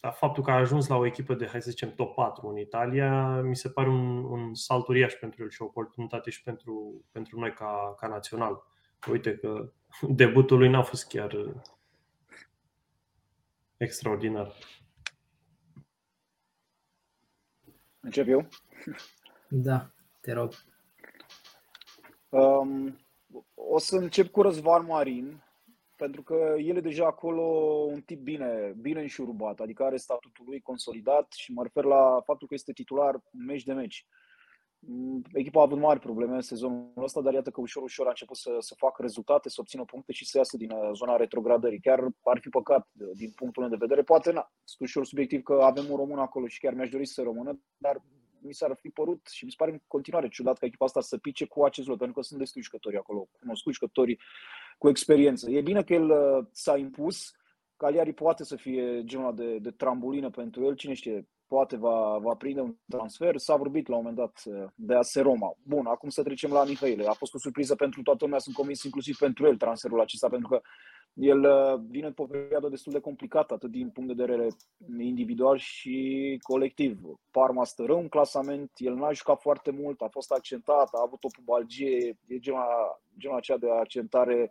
Dar 0.00 0.12
faptul 0.12 0.42
că 0.42 0.50
a 0.50 0.54
ajuns 0.54 0.86
la 0.86 0.96
o 0.96 1.06
echipă 1.06 1.34
de, 1.34 1.46
hai 1.46 1.62
să 1.62 1.70
zicem, 1.70 1.94
top 1.94 2.14
4 2.14 2.48
în 2.48 2.58
Italia, 2.58 3.40
mi 3.40 3.56
se 3.56 3.70
pare 3.70 3.88
un, 3.88 4.24
un 4.24 4.54
salt 4.54 4.88
uriaș 4.88 5.12
pentru 5.12 5.42
el 5.42 5.50
și 5.50 5.62
o 5.62 5.64
oportunitate 5.64 6.30
și 6.30 6.42
pentru, 6.42 7.04
pentru 7.10 7.38
noi 7.38 7.52
ca, 7.52 7.94
ca 7.98 8.06
național. 8.06 8.66
Uite 9.10 9.36
că 9.36 9.72
debutul 10.08 10.58
lui 10.58 10.68
n-a 10.68 10.82
fost 10.82 11.06
chiar 11.06 11.36
extraordinar. 13.76 14.52
Încep 18.00 18.28
eu? 18.28 18.48
Da, 19.50 19.90
te 20.20 20.32
rog. 20.32 20.52
Um, 22.28 22.98
o 23.54 23.78
să 23.78 23.96
încep 23.96 24.30
cu 24.30 24.42
Răzvan 24.42 24.84
Marin, 24.84 25.42
pentru 25.98 26.22
că 26.22 26.54
el 26.58 26.76
e 26.76 26.80
deja 26.80 27.06
acolo 27.06 27.42
un 27.94 28.00
tip 28.00 28.20
bine, 28.20 28.74
bine 28.80 29.00
înșurubat, 29.00 29.60
adică 29.60 29.84
are 29.84 29.96
statutul 29.96 30.44
lui 30.48 30.60
consolidat 30.60 31.32
și 31.32 31.52
mă 31.52 31.62
refer 31.62 31.84
la 31.84 32.20
faptul 32.24 32.48
că 32.48 32.54
este 32.54 32.72
titular 32.72 33.20
meci 33.32 33.64
de 33.64 33.72
meci. 33.72 34.06
Mm, 34.78 35.22
echipa 35.32 35.60
a 35.60 35.62
avut 35.62 35.78
mari 35.78 36.00
probleme 36.00 36.34
în 36.34 36.40
sezonul 36.40 36.92
ăsta, 36.96 37.20
dar 37.20 37.32
iată 37.32 37.50
că 37.50 37.60
ușor, 37.60 37.82
ușor 37.82 38.06
a 38.06 38.08
început 38.08 38.36
să, 38.36 38.56
să 38.58 38.74
facă 38.76 39.02
rezultate, 39.02 39.48
să 39.48 39.56
obțină 39.60 39.84
puncte 39.84 40.12
și 40.12 40.26
să 40.26 40.38
iasă 40.38 40.56
din 40.56 40.70
uh, 40.70 40.90
zona 40.94 41.16
retrogradării. 41.16 41.80
Chiar 41.80 42.08
ar 42.24 42.38
fi 42.40 42.48
păcat 42.48 42.88
uh, 43.00 43.08
din 43.14 43.30
punctul 43.30 43.62
meu 43.62 43.70
de 43.70 43.84
vedere. 43.86 44.02
Poate 44.02 44.32
na, 44.32 44.52
sunt 44.64 44.88
ușor 44.88 45.04
subiectiv 45.06 45.42
că 45.42 45.52
avem 45.62 45.90
un 45.90 45.96
român 45.96 46.18
acolo 46.18 46.46
și 46.46 46.60
chiar 46.60 46.74
mi-aș 46.74 46.88
dori 46.88 47.06
să 47.06 47.22
rămână, 47.22 47.60
dar 47.76 48.02
mi 48.40 48.54
s-ar 48.54 48.76
fi 48.80 48.88
părut 48.88 49.26
și 49.32 49.44
mi 49.44 49.50
se 49.50 49.56
pare 49.58 49.70
în 49.70 49.80
continuare 49.86 50.28
ciudat 50.28 50.58
ca 50.58 50.66
echipa 50.66 50.84
asta 50.84 51.00
să 51.00 51.18
pice 51.18 51.46
cu 51.46 51.64
acest 51.64 51.88
lot, 51.88 51.98
pentru 51.98 52.16
că 52.16 52.22
sunt 52.22 52.38
destui 52.38 52.62
jucători 52.62 52.96
acolo, 52.96 53.28
cunoscuți 53.40 53.78
jucători 53.78 54.18
cu 54.78 54.88
experiență. 54.88 55.50
E 55.50 55.60
bine 55.60 55.82
că 55.82 55.92
el 55.92 56.10
uh, 56.10 56.46
s-a 56.50 56.76
impus, 56.76 57.32
Cagliari 57.76 58.12
poate 58.12 58.44
să 58.44 58.56
fie 58.56 59.04
genul 59.04 59.34
de, 59.34 59.58
de 59.58 59.70
trambulină 59.70 60.30
pentru 60.30 60.64
el, 60.64 60.74
cine 60.74 60.92
știe, 60.92 61.28
poate 61.48 61.76
va, 61.76 62.18
va 62.18 62.34
prinde 62.34 62.60
un 62.60 62.74
transfer. 62.88 63.36
S-a 63.36 63.56
vorbit 63.56 63.88
la 63.88 63.96
un 63.96 64.02
moment 64.02 64.18
dat 64.18 64.42
uh, 64.44 64.68
de 64.74 64.94
AS 64.94 65.14
Roma. 65.14 65.56
Bun, 65.62 65.86
acum 65.86 66.08
să 66.08 66.22
trecem 66.22 66.50
la 66.50 66.64
Mihaile. 66.64 67.06
A 67.06 67.12
fost 67.12 67.34
o 67.34 67.38
surpriză 67.38 67.74
pentru 67.74 68.02
toată 68.02 68.24
lumea, 68.24 68.38
sunt 68.38 68.54
convins 68.54 68.82
inclusiv 68.82 69.16
pentru 69.16 69.46
el 69.46 69.56
transferul 69.56 70.00
acesta, 70.00 70.28
pentru 70.28 70.48
că 70.48 70.60
el 71.12 71.44
uh, 71.44 71.80
vine 71.88 72.10
pe 72.10 72.22
o 72.22 72.26
perioadă 72.26 72.68
destul 72.68 72.92
de 72.92 73.00
complicată, 73.00 73.54
atât 73.54 73.70
din 73.70 73.90
punct 73.90 74.16
de 74.16 74.24
vedere 74.24 74.48
individual 74.98 75.56
și 75.56 76.38
colectiv. 76.42 76.98
Parma 77.30 77.64
stă 77.64 77.84
rău 77.84 77.98
în 77.98 78.08
clasament, 78.08 78.70
el 78.76 78.94
n-a 78.94 79.12
jucat 79.12 79.40
foarte 79.40 79.70
mult, 79.70 80.00
a 80.00 80.08
fost 80.10 80.32
accentat, 80.32 80.88
a 80.92 81.02
avut 81.06 81.24
o 81.24 81.28
pubalgie, 81.28 82.18
e 82.26 82.38
genul, 82.38 82.62
genul 83.18 83.36
aceea 83.36 83.58
de 83.58 83.70
accentare 83.70 84.50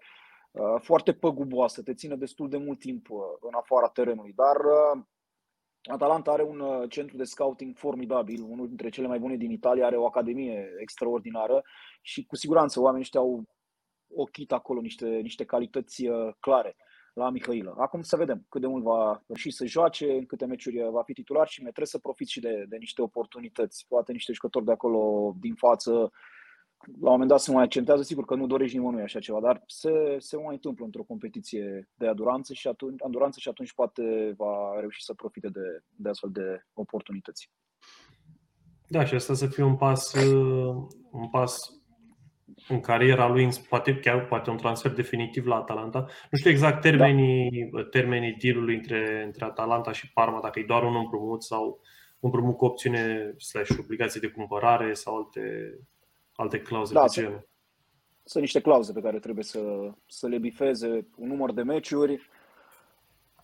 uh, 0.51 0.75
foarte 0.81 1.13
păguboasă, 1.13 1.81
te 1.81 1.93
ține 1.93 2.15
destul 2.15 2.49
de 2.49 2.57
mult 2.57 2.79
timp 2.79 3.07
în 3.39 3.53
afara 3.53 3.87
terenului, 3.87 4.33
dar 4.35 4.55
Atalanta 5.87 6.31
are 6.31 6.43
un 6.43 6.59
uh, 6.59 6.89
centru 6.89 7.17
de 7.17 7.23
scouting 7.23 7.77
formidabil, 7.77 8.43
unul 8.43 8.67
dintre 8.67 8.89
cele 8.89 9.07
mai 9.07 9.19
bune 9.19 9.35
din 9.35 9.51
Italia, 9.51 9.85
are 9.85 9.97
o 9.97 10.05
academie 10.05 10.69
extraordinară 10.79 11.61
și 12.01 12.25
cu 12.25 12.35
siguranță 12.35 12.79
oamenii 12.79 13.01
ăștia 13.01 13.19
au 13.19 13.43
ochit 14.15 14.51
acolo 14.51 14.81
niște, 14.81 15.07
niște 15.07 15.45
calități 15.45 16.07
uh, 16.07 16.33
clare 16.39 16.75
la 17.13 17.29
Mihailă. 17.29 17.75
Acum 17.77 18.01
să 18.01 18.15
vedem 18.15 18.45
cât 18.49 18.61
de 18.61 18.67
mult 18.67 18.83
va 18.83 19.21
reuși 19.27 19.51
să 19.51 19.65
joace, 19.65 20.11
în 20.11 20.25
câte 20.25 20.45
meciuri 20.45 20.81
uh, 20.81 20.89
va 20.89 21.03
fi 21.03 21.13
titular 21.13 21.47
și 21.47 21.61
trebuie 21.61 21.85
să 21.85 21.99
profit 21.99 22.27
și 22.27 22.39
de, 22.39 22.65
de 22.67 22.77
niște 22.77 23.01
oportunități. 23.01 23.85
Poate 23.87 24.11
niște 24.11 24.33
jucători 24.33 24.65
de 24.65 24.71
acolo 24.71 25.33
din 25.39 25.55
față 25.55 26.11
la 26.85 27.09
un 27.09 27.11
moment 27.11 27.29
dat 27.29 27.39
se 27.39 27.51
mai 27.51 27.63
accentează, 27.63 28.03
sigur 28.03 28.25
că 28.25 28.35
nu 28.35 28.47
dorești 28.47 28.77
nimănui 28.77 29.01
așa 29.01 29.19
ceva, 29.19 29.39
dar 29.39 29.63
se, 29.67 30.15
se 30.17 30.37
mai 30.37 30.53
întâmplă 30.53 30.85
într-o 30.85 31.03
competiție 31.03 31.89
de 31.95 32.07
aduranță 32.07 32.53
și 32.53 32.67
atunci, 32.67 33.03
aduranță 33.03 33.39
și 33.39 33.49
atunci 33.49 33.73
poate 33.73 34.33
va 34.37 34.79
reuși 34.79 35.03
să 35.03 35.13
profite 35.13 35.47
de, 35.47 35.83
de 35.95 36.09
astfel 36.09 36.29
de 36.31 36.65
oportunități. 36.73 37.51
Da, 38.87 39.05
și 39.05 39.13
asta 39.13 39.33
să 39.33 39.47
fie 39.47 39.63
un 39.63 39.75
pas, 39.75 40.13
un 41.11 41.29
pas 41.31 41.77
în 42.67 42.79
cariera 42.79 43.27
lui, 43.27 43.49
poate 43.69 43.99
chiar 43.99 44.25
poate 44.25 44.49
un 44.49 44.57
transfer 44.57 44.91
definitiv 44.91 45.45
la 45.45 45.55
Atalanta. 45.55 45.99
Nu 46.31 46.37
știu 46.37 46.49
exact 46.49 46.81
termenii, 46.81 47.69
da. 47.73 47.83
termenii 47.83 48.37
deal-ului 48.41 48.75
între, 48.75 49.23
între 49.25 49.45
Atalanta 49.45 49.91
și 49.91 50.11
Parma, 50.11 50.39
dacă 50.41 50.59
e 50.59 50.63
doar 50.63 50.83
un 50.83 50.95
împrumut 50.95 51.43
sau 51.43 51.65
un 52.19 52.29
împrumut 52.31 52.57
cu 52.57 52.65
opțiune 52.65 53.33
slash 53.37 53.77
obligație 53.79 54.19
de 54.19 54.27
cumpărare 54.27 54.93
sau 54.93 55.15
alte 55.15 55.73
alte 56.37 56.61
clauze 56.61 56.93
da, 56.93 57.01
pe 57.01 57.07
genul. 57.11 57.47
Sunt 58.23 58.43
niște 58.43 58.61
clauze 58.61 58.93
pe 58.93 59.01
care 59.01 59.19
trebuie 59.19 59.43
să, 59.43 59.91
să 60.07 60.27
le 60.27 60.37
bifeze 60.37 61.07
un 61.17 61.27
număr 61.27 61.51
de 61.51 61.61
meciuri. 61.61 62.29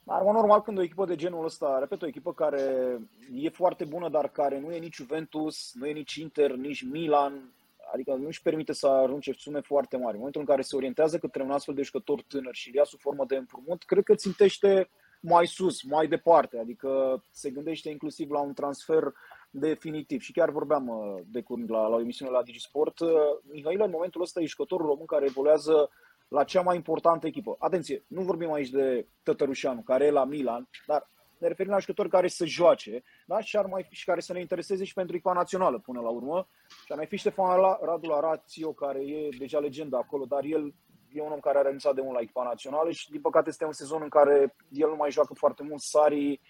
Dar, 0.03 0.21
normal, 0.21 0.61
când 0.61 0.77
o 0.77 0.81
echipă 0.81 1.05
de 1.05 1.15
genul 1.15 1.45
ăsta, 1.45 1.79
repet, 1.79 2.01
o 2.01 2.07
echipă 2.07 2.33
care 2.33 2.97
e 3.33 3.49
foarte 3.49 3.85
bună, 3.85 4.09
dar 4.09 4.29
care 4.31 4.59
nu 4.59 4.71
e 4.71 4.77
nici 4.77 4.95
Juventus, 4.95 5.71
nu 5.73 5.85
e 5.85 5.91
nici 5.91 6.15
Inter, 6.15 6.51
nici 6.51 6.83
Milan, 6.83 7.53
adică 7.93 8.13
nu 8.13 8.27
își 8.27 8.41
permite 8.41 8.73
să 8.73 8.87
arunce 8.87 9.31
sume 9.37 9.59
foarte 9.59 9.97
mari. 9.97 10.11
În 10.11 10.17
momentul 10.17 10.41
în 10.41 10.47
care 10.47 10.61
se 10.61 10.75
orientează 10.75 11.17
către 11.17 11.43
un 11.43 11.51
astfel 11.51 11.75
de 11.75 11.81
jucător 11.81 12.21
tânăr 12.21 12.55
și 12.55 12.69
îl 12.69 12.75
ia 12.75 12.83
sub 12.83 12.99
formă 12.99 13.25
de 13.25 13.35
împrumut, 13.35 13.83
cred 13.83 14.03
că 14.03 14.15
țintește 14.15 14.89
mai 15.19 15.47
sus, 15.47 15.83
mai 15.83 16.07
departe, 16.07 16.57
adică 16.59 17.23
se 17.31 17.49
gândește 17.49 17.89
inclusiv 17.89 18.31
la 18.31 18.39
un 18.39 18.53
transfer 18.53 19.13
definitiv. 19.55 20.21
Și 20.21 20.31
chiar 20.31 20.49
vorbeam 20.49 20.87
uh, 20.87 21.21
de 21.25 21.41
curând 21.41 21.71
la, 21.71 21.87
la 21.87 21.95
o 21.95 21.99
emisiune 21.99 22.31
la 22.31 22.43
Digisport. 22.43 22.99
Uh, 22.99 23.09
Mihail, 23.51 23.81
în 23.81 23.89
momentul 23.89 24.21
ăsta, 24.21 24.41
e 24.41 24.45
jucătorul 24.45 24.85
român 24.85 25.05
care 25.05 25.25
evoluează 25.25 25.89
la 26.27 26.43
cea 26.43 26.61
mai 26.61 26.75
importantă 26.75 27.27
echipă. 27.27 27.55
Atenție, 27.59 28.03
nu 28.07 28.21
vorbim 28.21 28.51
aici 28.51 28.69
de 28.69 29.07
Tătărușanu, 29.23 29.81
care 29.81 30.05
e 30.05 30.11
la 30.11 30.25
Milan, 30.25 30.69
dar 30.85 31.09
ne 31.37 31.47
referim 31.47 31.71
la 31.71 31.79
jucători 31.79 32.09
care 32.09 32.27
să 32.27 32.45
joace 32.45 33.03
da? 33.25 33.39
și, 33.39 33.57
ar 33.57 33.65
mai 33.65 33.83
fi, 33.83 33.95
și 33.95 34.05
care 34.05 34.19
să 34.19 34.33
ne 34.33 34.39
intereseze 34.39 34.83
și 34.83 34.93
pentru 34.93 35.15
echipa 35.15 35.33
națională 35.33 35.79
până 35.79 36.01
la 36.01 36.09
urmă. 36.09 36.47
Și 36.67 36.91
ar 36.91 36.97
mai 36.97 37.05
fi 37.05 37.17
Ștefan 37.17 37.59
Radu 37.81 38.13
Arațio, 38.13 38.71
care 38.71 38.99
e 38.99 39.29
deja 39.37 39.59
legenda 39.59 39.97
acolo, 39.97 40.25
dar 40.25 40.43
el 40.43 40.73
e 41.11 41.21
un 41.21 41.31
om 41.31 41.39
care 41.39 41.57
a 41.57 41.61
renunțat 41.61 41.95
de 41.95 42.01
mult 42.01 42.13
la 42.13 42.21
echipa 42.21 42.43
națională 42.43 42.91
și 42.91 43.09
din 43.09 43.21
păcate 43.21 43.49
este 43.49 43.65
un 43.65 43.71
sezon 43.71 44.01
în 44.01 44.09
care 44.09 44.55
el 44.69 44.89
nu 44.89 44.95
mai 44.95 45.11
joacă 45.11 45.33
foarte 45.33 45.63
mult. 45.63 45.81
Sari 45.81 46.41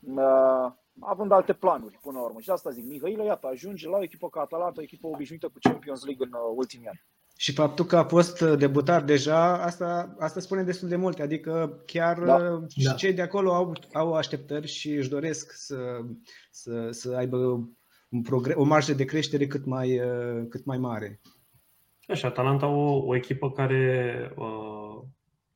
uh, 0.00 0.72
având 1.00 1.32
alte 1.32 1.52
planuri 1.52 1.98
până 2.02 2.18
la 2.18 2.24
urmă. 2.24 2.40
Și 2.40 2.50
asta 2.50 2.70
zic, 2.70 2.84
Mihailă, 2.84 3.24
iată, 3.24 3.46
ajunge 3.46 3.88
la 3.88 3.96
o 3.96 4.02
echipă 4.02 4.28
ca 4.28 4.40
Atalanta, 4.40 4.80
o 4.80 4.82
echipă 4.82 5.06
obișnuită 5.06 5.46
cu 5.46 5.58
Champions 5.60 6.04
League 6.04 6.26
în 6.26 6.32
uh, 6.32 6.54
ultimii 6.56 6.86
ani. 6.86 7.04
Și 7.38 7.52
faptul 7.52 7.84
că 7.84 7.96
a 7.96 8.04
fost 8.04 8.40
uh, 8.40 8.58
debutat 8.58 9.04
deja, 9.04 9.62
asta, 9.62 10.16
asta 10.18 10.40
spune 10.40 10.62
destul 10.62 10.88
de 10.88 10.96
multe. 10.96 11.22
Adică 11.22 11.82
chiar 11.86 12.18
da. 12.18 12.34
Uh, 12.34 12.62
și 12.68 12.84
da. 12.84 12.92
cei 12.92 13.12
de 13.12 13.22
acolo 13.22 13.54
au, 13.54 13.72
au 13.92 14.14
așteptări 14.14 14.66
și 14.66 14.92
își 14.92 15.08
doresc 15.08 15.52
să, 15.52 16.00
să, 16.50 16.88
să 16.90 17.14
aibă 17.16 17.36
un 18.08 18.22
progre- 18.22 18.54
o 18.54 18.64
marjă 18.64 18.92
de 18.92 19.04
creștere 19.04 19.46
cât 19.46 19.64
mai, 19.64 20.00
cât 20.48 20.64
mai 20.64 20.78
mare. 20.78 21.20
Așa, 22.08 22.28
Atalanta 22.28 22.66
o, 22.66 23.06
o 23.06 23.16
echipă 23.16 23.50
care, 23.50 24.32
uh, 24.36 25.02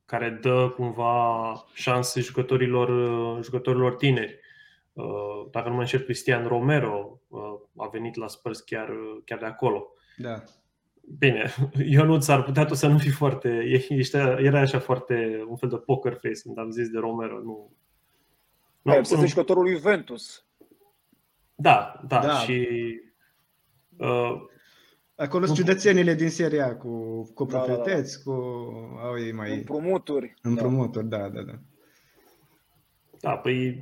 care 0.05 0.39
dă 0.43 0.73
cumva 0.77 1.55
șanse 1.75 2.21
jucătorilor, 2.21 2.89
jucătorilor 3.43 3.95
tineri. 3.95 4.40
Uh, 4.93 5.51
dacă 5.51 5.69
nu 5.69 5.75
mă 5.75 5.81
înșel, 5.81 6.01
Cristian 6.01 6.47
Romero 6.47 7.21
uh, 7.29 7.41
a 7.77 7.89
venit 7.89 8.15
la 8.15 8.29
Spurs 8.29 8.61
chiar, 8.61 8.91
chiar 9.25 9.39
de 9.39 9.45
acolo. 9.45 9.87
Da. 10.17 10.43
Bine, 11.19 11.55
eu 11.97 12.05
nu 12.05 12.19
ți-ar 12.19 12.43
putea 12.43 12.65
tu 12.65 12.75
să 12.75 12.87
nu 12.87 12.99
fii 12.99 13.11
foarte... 13.11 13.49
Ești, 13.89 14.17
era 14.17 14.61
așa 14.61 14.79
foarte 14.79 15.45
un 15.49 15.57
fel 15.57 15.69
de 15.69 15.77
poker 15.77 16.13
face 16.13 16.41
când 16.43 16.59
am 16.59 16.71
zis 16.71 16.89
de 16.89 16.99
Romero. 16.99 17.39
Nu, 17.39 17.73
nu 18.83 18.93
Ai 18.93 19.07
să 19.07 19.27
jucătorul 19.27 19.63
lui 19.63 19.73
Juventus. 19.73 20.47
Da, 21.55 22.01
da, 22.07 22.21
da. 22.21 22.35
și... 22.35 22.67
Uh, 23.97 24.49
Acolo 25.15 25.45
sunt 25.45 25.57
ciudățenile 25.57 26.15
din 26.15 26.31
seria 26.31 26.77
cu, 26.77 27.23
cu 27.35 27.45
proprietăți, 27.45 28.25
da, 28.25 28.33
da, 28.33 28.39
da. 28.39 28.43
cu... 28.47 28.99
Au 29.03 29.19
ei 29.19 29.33
mai... 29.33 29.55
Împrumuturi. 29.57 30.35
Împrumuturi, 30.43 31.09
da, 31.09 31.29
da, 31.29 31.43
da. 31.43 31.59
Da, 33.21 33.37
păi 33.37 33.81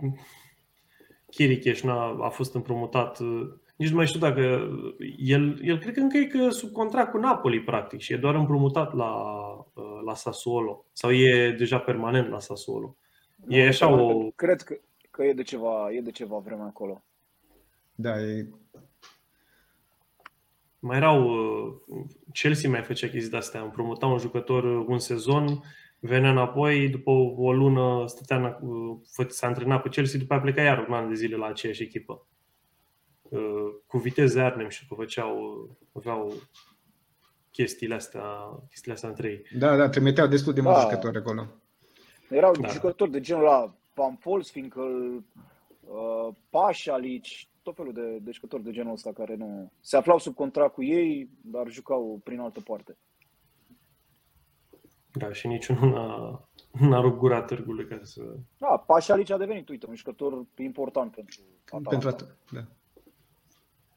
Chiricheș 1.31 1.83
a 2.21 2.29
fost 2.33 2.55
împrumutat, 2.55 3.19
nici 3.77 3.89
nu 3.89 3.97
mai 3.97 4.07
știu 4.07 4.21
dacă 4.21 4.69
el, 5.19 5.61
el 5.63 5.79
cred 5.79 5.95
că 5.95 6.01
încă 6.01 6.17
e 6.17 6.25
că 6.25 6.49
sub 6.49 6.73
contract 6.73 7.11
cu 7.11 7.19
Napoli 7.19 7.63
practic 7.63 8.01
și 8.01 8.13
e 8.13 8.17
doar 8.17 8.35
împrumutat 8.35 8.95
la, 8.95 9.13
la 10.05 10.15
Sassuolo 10.15 10.85
sau 10.93 11.13
e 11.13 11.55
deja 11.59 11.79
permanent 11.79 12.31
la 12.31 12.39
Sassuolo. 12.39 12.97
E 13.49 13.67
așa 13.67 13.89
o... 13.89 14.31
Cred 14.31 14.63
că, 14.63 14.77
că 15.11 15.25
e, 15.25 15.33
de 15.33 15.43
ceva, 15.43 15.93
e 15.93 16.01
de 16.01 16.11
ceva 16.11 16.39
vreme 16.39 16.63
acolo. 16.63 17.03
Da, 17.95 18.21
e... 18.21 18.49
mai 20.79 20.97
erau, 20.97 21.31
Chelsea 22.33 22.71
mai 22.71 22.83
făcea 22.83 23.09
chestii 23.09 23.31
de-astea, 23.31 23.61
împrumuta 23.61 24.07
un 24.07 24.19
jucător 24.19 24.65
un 24.65 24.99
sezon, 24.99 25.63
venea 26.01 26.31
înapoi, 26.31 26.89
după 26.89 27.11
o 27.37 27.53
lună 27.53 28.07
stătea, 28.07 28.61
s-a 29.29 29.47
antrenat 29.47 29.83
cu 29.83 29.89
Chelsea, 29.89 30.19
după 30.19 30.33
aia 30.33 30.43
pleca 30.43 30.63
iar 30.63 30.87
un 30.89 30.95
an 30.95 31.09
de 31.09 31.15
zile 31.15 31.37
la 31.37 31.47
aceeași 31.47 31.83
echipă. 31.83 32.27
Cu 33.87 33.99
viteze 33.99 34.41
Arnhem 34.41 34.69
și 34.69 34.87
că 34.89 34.95
făceau, 34.95 35.69
aveau 35.93 36.33
chestiile 37.51 37.95
astea, 37.95 38.23
chestiile 38.69 38.95
astea 38.95 39.09
între 39.09 39.29
ei. 39.29 39.59
Da, 39.59 39.77
da, 39.77 39.89
trimiteau 39.89 40.27
destul 40.27 40.53
de 40.53 40.61
mulți 40.61 40.79
da. 40.79 40.89
jucători 40.89 41.17
acolo. 41.17 41.47
Erau 42.29 42.53
da. 42.53 42.69
jucători 42.69 43.11
de 43.11 43.21
genul 43.21 43.43
la 43.43 43.75
Pampols, 43.95 44.51
fiindcă 44.51 44.81
uh, 44.81 46.35
Pașalici, 46.51 47.49
tot 47.63 47.77
felul 47.77 47.93
de, 47.93 48.19
de 48.23 48.31
jucători 48.31 48.63
de 48.63 48.71
genul 48.71 48.93
ăsta 48.93 49.13
care 49.13 49.35
nu 49.35 49.73
se 49.81 49.97
aflau 49.97 50.19
sub 50.19 50.35
contract 50.35 50.73
cu 50.73 50.85
ei, 50.85 51.29
dar 51.41 51.69
jucau 51.69 52.21
prin 52.25 52.39
altă 52.39 52.61
parte. 52.61 52.97
Da, 55.19 55.33
și 55.33 55.47
niciunul 55.47 55.91
n-a, 55.91 56.49
n-a 56.89 57.01
rupt 57.01 57.19
gura 57.19 57.43
târgului 57.43 57.87
ca 57.87 58.01
să... 58.03 58.23
Da, 58.59 58.77
Pașalici 58.87 59.31
a 59.31 59.37
devenit, 59.37 59.69
uite, 59.69 59.87
un 59.89 59.95
jucător 59.95 60.47
important 60.57 61.15
pentru 61.15 61.41
Atalanta. 61.65 61.91
Pentru 61.91 62.11
at- 62.11 62.51
da. 62.53 62.61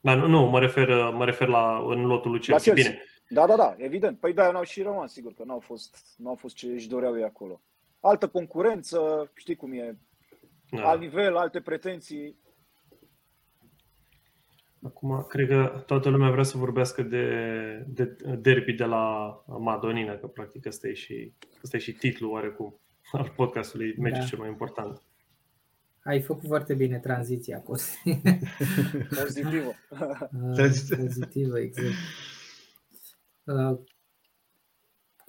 Da, 0.01 0.15
nu, 0.15 0.27
nu, 0.27 0.41
mă 0.41 0.59
refer, 0.59 0.87
mă 1.13 1.25
refer 1.25 1.47
la 1.47 1.83
în 1.87 2.05
lotul 2.05 2.31
lui 2.31 2.39
Chelsea. 2.39 2.73
Chelsea. 2.73 2.91
Bine. 2.91 3.03
Da, 3.29 3.47
da, 3.47 3.55
da, 3.55 3.75
evident. 3.77 4.19
Păi 4.19 4.33
da, 4.33 4.51
n-au 4.51 4.63
și 4.63 4.81
rămas, 4.81 5.11
sigur 5.11 5.33
că 5.33 5.43
n-au 5.45 5.59
fost, 5.59 6.15
n-au 6.17 6.35
fost 6.35 6.55
ce 6.55 6.67
își 6.67 6.87
doreau 6.87 7.17
ei 7.17 7.23
acolo. 7.23 7.61
Altă 7.99 8.27
concurență, 8.27 9.31
știi 9.35 9.55
cum 9.55 9.73
e, 9.73 9.97
da. 10.69 10.89
alt 10.89 10.99
nivel, 10.99 11.35
alte 11.35 11.61
pretenții. 11.61 12.39
Acum, 14.83 15.25
cred 15.29 15.47
că 15.47 15.83
toată 15.85 16.09
lumea 16.09 16.31
vrea 16.31 16.43
să 16.43 16.57
vorbească 16.57 17.01
de, 17.01 17.25
de 17.87 18.15
derby 18.39 18.73
de 18.73 18.83
la 18.83 19.35
Madonina, 19.59 20.15
că 20.15 20.27
practic 20.27 20.65
ăsta 20.65 20.87
e 20.87 20.93
și, 20.93 21.33
ăsta 21.63 21.77
e 21.77 21.79
și 21.79 21.91
titlul 21.91 22.31
oarecum 22.31 22.79
al 23.11 23.33
podcastului, 23.35 23.95
meciul 23.97 24.19
da. 24.19 24.25
cel 24.25 24.39
mai 24.39 24.49
important. 24.49 25.01
Ai 26.03 26.21
făcut 26.21 26.47
foarte 26.47 26.73
bine 26.73 26.99
tranziția, 26.99 27.61
Costi. 27.61 28.21
Pozitivă. 29.23 29.71
Pozitivă, 30.97 31.59
exact. 31.59 31.95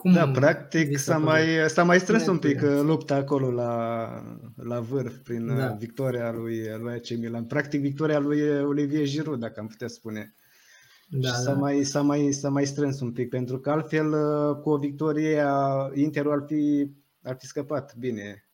Uh, 0.02 0.12
cum 0.12 0.12
da, 0.12 0.30
practic 0.30 0.98
s-a 0.98 1.18
mai, 1.18 1.46
s-a 1.66 1.84
mai 1.84 2.00
strâns 2.00 2.26
un 2.26 2.38
pic 2.38 2.62
uh, 2.62 2.80
lupta 2.82 3.14
acolo 3.14 3.50
la, 3.50 4.08
la 4.56 4.80
vârf 4.80 5.16
prin 5.16 5.48
uh, 5.48 5.56
da. 5.56 5.76
victoria 5.78 6.30
lui, 6.30 6.58
lui 6.80 6.92
AC 6.92 7.18
Milan. 7.18 7.44
Practic 7.44 7.80
victoria 7.80 8.18
lui 8.18 8.40
Olivier 8.60 9.06
Giroud, 9.06 9.40
dacă 9.40 9.60
am 9.60 9.66
putea 9.66 9.88
spune. 9.88 10.34
Da, 11.08 11.28
și 11.28 11.34
s-a, 11.34 11.52
da. 11.52 11.58
mai, 11.58 11.82
s-a, 11.82 12.00
mai, 12.00 12.32
s-a 12.32 12.48
mai 12.48 12.66
strâns 12.66 13.00
un 13.00 13.12
pic, 13.12 13.28
pentru 13.28 13.58
că 13.58 13.70
altfel 13.70 14.10
cu 14.60 14.70
o 14.70 14.76
victorie 14.76 15.44
Interul 15.94 16.32
ar 16.32 16.44
fi, 16.46 16.90
ar 17.22 17.36
fi 17.38 17.46
scăpat 17.46 17.96
bine. 17.96 18.46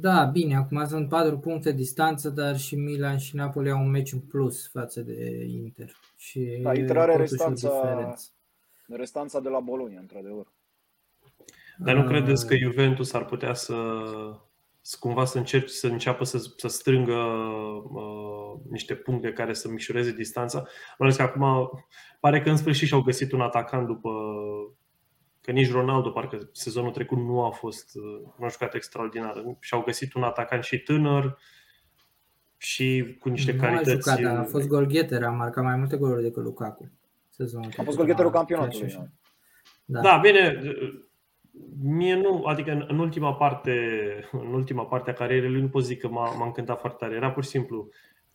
Da, 0.00 0.24
bine, 0.24 0.56
acum 0.56 0.86
sunt 0.86 1.08
4 1.08 1.38
puncte 1.38 1.72
distanță, 1.72 2.30
dar 2.30 2.58
și 2.58 2.76
Milan 2.76 3.18
și 3.18 3.36
Napoli 3.36 3.70
au 3.70 3.82
un 3.82 3.90
meci 3.90 4.12
în 4.12 4.20
plus 4.20 4.68
față 4.68 5.00
de 5.00 5.46
Inter. 5.48 5.96
Și 6.16 6.60
da, 6.62 6.74
Inter 6.74 6.96
are 6.96 7.16
restanța, 7.16 7.70
restanța 8.96 9.40
de 9.40 9.48
la 9.48 9.60
Bologna, 9.60 10.00
într-adevăr. 10.00 10.46
Dar 11.78 11.94
nu 11.94 12.04
credeți 12.04 12.46
că 12.46 12.56
Juventus 12.56 13.12
ar 13.12 13.24
putea 13.24 13.54
să, 13.54 13.74
să 14.80 14.96
cumva 15.00 15.24
să 15.24 15.38
încerce 15.38 15.72
să 15.72 15.86
înceapă 15.86 16.24
să, 16.24 16.38
să 16.56 16.68
strângă 16.68 17.12
uh, 17.12 18.60
niște 18.70 18.94
puncte 18.94 19.32
care 19.32 19.52
să 19.52 19.68
micșoreze 19.68 20.12
distanța? 20.12 20.66
Mai 20.98 21.14
că 21.16 21.22
acum 21.22 21.70
pare 22.20 22.42
că 22.42 22.50
în 22.50 22.56
sfârșit 22.56 22.88
și-au 22.88 23.02
găsit 23.02 23.32
un 23.32 23.40
atacant 23.40 23.86
după 23.86 24.10
că 25.40 25.50
nici 25.50 25.70
Ronaldo 25.70 26.10
parcă 26.10 26.48
sezonul 26.52 26.90
trecut 26.90 27.18
nu 27.18 27.44
a 27.44 27.50
fost, 27.50 27.94
nu 28.38 28.44
a 28.44 28.48
jucat 28.48 28.74
extraordinar. 28.74 29.56
Și-au 29.60 29.82
găsit 29.82 30.14
un 30.14 30.22
atacant 30.22 30.62
și 30.62 30.78
tânăr 30.78 31.38
și 32.56 33.16
cu 33.20 33.28
niște 33.28 33.52
nu 33.52 33.60
calități. 33.60 34.10
A, 34.10 34.16
jucat, 34.16 34.36
a 34.36 34.42
fost 34.42 34.66
golgheter, 34.66 35.22
a 35.22 35.30
marcat 35.30 35.64
mai 35.64 35.76
multe 35.76 35.96
goluri 35.96 36.22
decât 36.22 36.42
Lukaku. 36.42 36.90
Sezonul 37.32 37.70
a 37.76 37.82
fost 37.82 37.96
golgheterul 37.96 38.30
campionatului. 38.30 39.10
Da. 39.84 40.00
da, 40.00 40.16
bine, 40.16 40.60
mie 41.82 42.14
nu, 42.14 42.44
adică 42.44 42.70
în, 42.70 42.84
în 42.88 42.98
ultima 42.98 43.34
parte, 43.34 43.74
în 44.32 44.52
ultima 44.52 44.86
parte 44.86 45.10
a 45.10 45.14
carierei 45.14 45.50
lui 45.50 45.60
nu 45.60 45.68
pot 45.68 45.84
zic 45.84 46.00
că 46.00 46.08
m-a, 46.08 46.34
m-a 46.34 46.46
încântat 46.46 46.80
foarte 46.80 47.04
tare. 47.04 47.16
Era 47.16 47.30
pur 47.30 47.44
și 47.44 47.50
simplu 47.50 47.88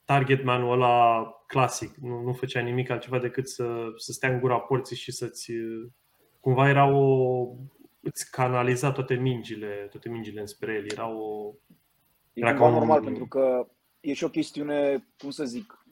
target 0.05 0.43
man 0.43 0.69
ăla 0.69 1.27
clasic, 1.47 1.95
nu, 1.95 2.21
nu 2.21 2.33
făcea 2.33 2.59
nimic 2.59 2.89
altceva 2.89 3.19
decât 3.19 3.49
să, 3.49 3.85
să 3.95 4.11
stea 4.11 4.33
în 4.33 4.39
gura 4.39 4.59
porții 4.59 4.95
și 4.95 5.11
să-ți 5.11 5.51
cumva 6.39 6.69
era 6.69 6.85
o 6.85 7.47
îți 7.99 8.31
canaliza 8.31 8.91
toate 8.91 9.13
mingile, 9.13 9.87
toate 9.89 10.09
mingile 10.09 10.39
înspre 10.39 10.73
el. 10.73 10.91
Era 10.91 11.09
o 11.09 11.53
era 12.33 12.53
ca 12.53 12.65
un... 12.65 12.73
normal 12.73 13.03
pentru 13.03 13.25
că 13.25 13.67
e 13.99 14.13
și 14.13 14.23
o 14.23 14.29
chestiune, 14.29 15.07
cum 15.17 15.29
să 15.29 15.43
zic, 15.43 15.85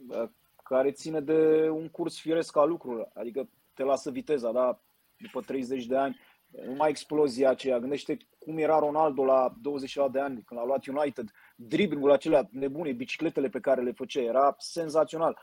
care 0.70 0.92
ține 0.92 1.20
de 1.20 1.70
un 1.70 1.90
curs 1.90 2.20
firesc 2.20 2.58
al 2.58 2.70
lucrurilor. 2.70 3.10
Adică 3.14 3.50
te 3.74 3.84
lasă 3.84 4.12
viteza, 4.12 4.52
da? 4.52 4.82
După 5.18 5.42
30 5.42 5.86
de 5.86 5.98
ani, 5.98 6.20
numai 6.66 6.90
explozia 6.90 7.50
aceea. 7.50 7.80
Gândește 7.80 8.18
cum 8.40 8.58
era 8.58 8.80
Ronaldo 8.80 9.26
la 9.26 9.54
20 9.62 9.98
de 10.12 10.20
ani 10.20 10.44
când 10.44 10.60
a 10.60 10.66
luat 10.66 10.86
United, 10.86 11.32
dribbling 11.56 12.10
acelea 12.10 12.48
nebune, 12.52 12.92
bicicletele 12.92 13.50
pe 13.50 13.60
care 13.60 13.82
le 13.82 13.92
făcea, 13.92 14.22
era 14.22 14.56
senzațional 14.58 15.38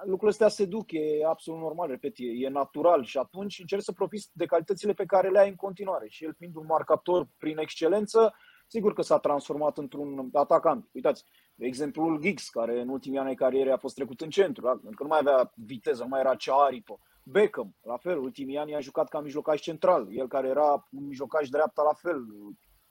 lucrurile 0.00 0.30
astea 0.30 0.48
se 0.48 0.64
duc, 0.64 0.92
e 0.92 1.24
absolut 1.26 1.60
normal, 1.60 1.88
repet, 1.88 2.14
e, 2.16 2.24
e 2.24 2.48
natural 2.48 3.04
și 3.04 3.18
atunci 3.18 3.58
încerci 3.58 3.82
să 3.82 3.92
profiți 3.92 4.30
de 4.32 4.44
calitățile 4.44 4.92
pe 4.92 5.04
care 5.04 5.28
le 5.28 5.38
ai 5.38 5.48
în 5.48 5.54
continuare. 5.54 6.08
Și 6.08 6.24
el 6.24 6.34
fiind 6.34 6.56
un 6.56 6.64
marcator 6.66 7.28
prin 7.38 7.58
excelență, 7.58 8.34
sigur 8.66 8.92
că 8.92 9.02
s-a 9.02 9.18
transformat 9.18 9.78
într-un 9.78 10.28
atacant. 10.32 10.88
Uitați, 10.92 11.24
exemplul 11.56 12.20
Giggs, 12.20 12.48
care 12.48 12.80
în 12.80 12.88
ultimii 12.88 13.18
ani 13.18 13.28
ai 13.28 13.34
carierei 13.34 13.72
a 13.72 13.76
fost 13.76 13.94
trecut 13.94 14.20
în 14.20 14.30
centru, 14.30 14.62
da? 14.62 14.72
că 14.72 15.02
nu 15.02 15.08
mai 15.08 15.18
avea 15.20 15.52
viteză, 15.54 16.02
nu 16.02 16.08
mai 16.08 16.20
era 16.20 16.34
cea 16.34 16.54
aripă. 16.54 16.98
Beckham, 17.22 17.74
la 17.82 17.96
fel, 17.96 18.18
ultimii 18.18 18.58
ani 18.58 18.74
a 18.74 18.80
jucat 18.80 19.08
ca 19.08 19.20
mijlocaș 19.20 19.60
central, 19.60 20.08
el 20.10 20.28
care 20.28 20.48
era 20.48 20.88
un 20.90 21.06
mijlocaș 21.06 21.48
dreapta 21.48 21.82
la 21.82 21.92
fel, 21.92 22.24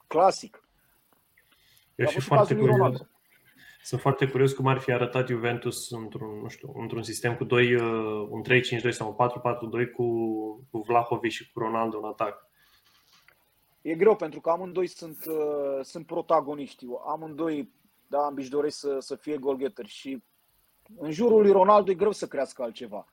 clasic. 0.08 0.68
E 1.96 2.06
și 2.06 2.20
foarte 2.20 2.56
curios. 2.56 3.06
Sunt 3.84 4.02
foarte 4.02 4.28
curios 4.28 4.54
cum 4.54 4.68
ar 4.68 4.78
fi 4.78 4.92
arătat 4.92 5.28
Juventus 5.28 5.92
într-un, 5.92 6.40
nu 6.42 6.48
știu, 6.48 6.74
într-un 6.76 7.04
sistem 7.04 7.36
cu 7.36 7.44
doi, 7.44 7.76
uh, 7.76 8.28
un 8.30 8.42
3-5-2 8.44 8.92
sau 8.92 9.08
un 9.08 9.14
4-4-2 9.14 9.92
cu, 9.92 10.06
cu 10.72 10.80
Vlahovic 10.88 11.32
și 11.32 11.52
cu 11.52 11.60
Ronaldo 11.60 11.98
în 11.98 12.06
atac. 12.06 12.52
E 13.82 13.96
greu 13.96 14.16
pentru 14.16 14.42
că 14.42 14.50
amândoi 14.50 14.88
sunt, 14.88 15.26
uh, 15.26 15.80
sunt 15.82 16.06
protagoniști. 16.06 16.86
Amândoi, 17.08 17.72
da, 18.14 18.32
își 18.36 18.50
doresc 18.50 18.78
să, 18.78 19.00
să 19.00 19.16
fie 19.16 19.38
golgheteri 19.38 19.88
și 19.88 20.24
în 20.98 21.12
jurul 21.12 21.42
lui 21.42 21.52
Ronaldo 21.52 21.92
e 21.92 21.96
greu 21.96 22.12
să 22.12 22.28
crească 22.28 22.64
altceva. 22.64 23.06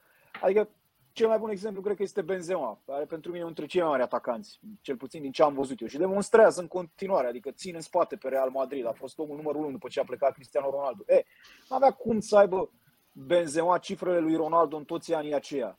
Adică 0.43 0.69
cel 1.13 1.29
mai 1.29 1.39
bun 1.39 1.51
exemplu 1.51 1.83
cred 1.83 1.97
că 1.97 2.03
este 2.03 2.23
Benzema, 2.23 2.81
care 2.87 3.05
pentru 3.05 3.31
mine 3.31 3.41
e 3.41 3.43
unul 3.43 3.55
dintre 3.55 3.73
cei 3.73 3.81
mai 3.81 3.91
mari 3.91 4.03
atacanți, 4.03 4.61
cel 4.81 4.97
puțin 4.97 5.23
din 5.23 5.33
ce 5.33 5.43
am 5.43 5.55
văzut 5.55 5.81
eu. 5.81 5.87
Și 5.87 5.99
demonstrează 5.99 6.61
în 6.61 6.69
continuare, 6.69 7.27
adică 7.27 7.51
ține 7.51 7.77
în 7.77 7.83
spate 7.83 8.17
pe 8.17 8.29
Real 8.29 8.51
Madrid. 8.51 8.87
A 8.87 8.93
fost 8.93 9.19
omul 9.19 9.37
numărul 9.37 9.63
1 9.63 9.71
după 9.71 9.89
ce 9.89 10.01
a 10.01 10.05
plecat 10.05 10.33
Cristiano 10.33 10.71
Ronaldo. 10.71 11.03
E, 11.07 11.25
nu 11.69 11.77
avea 11.77 11.91
cum 11.91 12.21
să 12.21 12.37
aibă 12.37 12.71
Benzema 13.13 13.79
cifrele 13.79 14.19
lui 14.19 14.37
Ronaldo 14.37 14.77
în 14.77 14.85
toți 14.85 15.15
anii 15.15 15.35
aceia. 15.35 15.79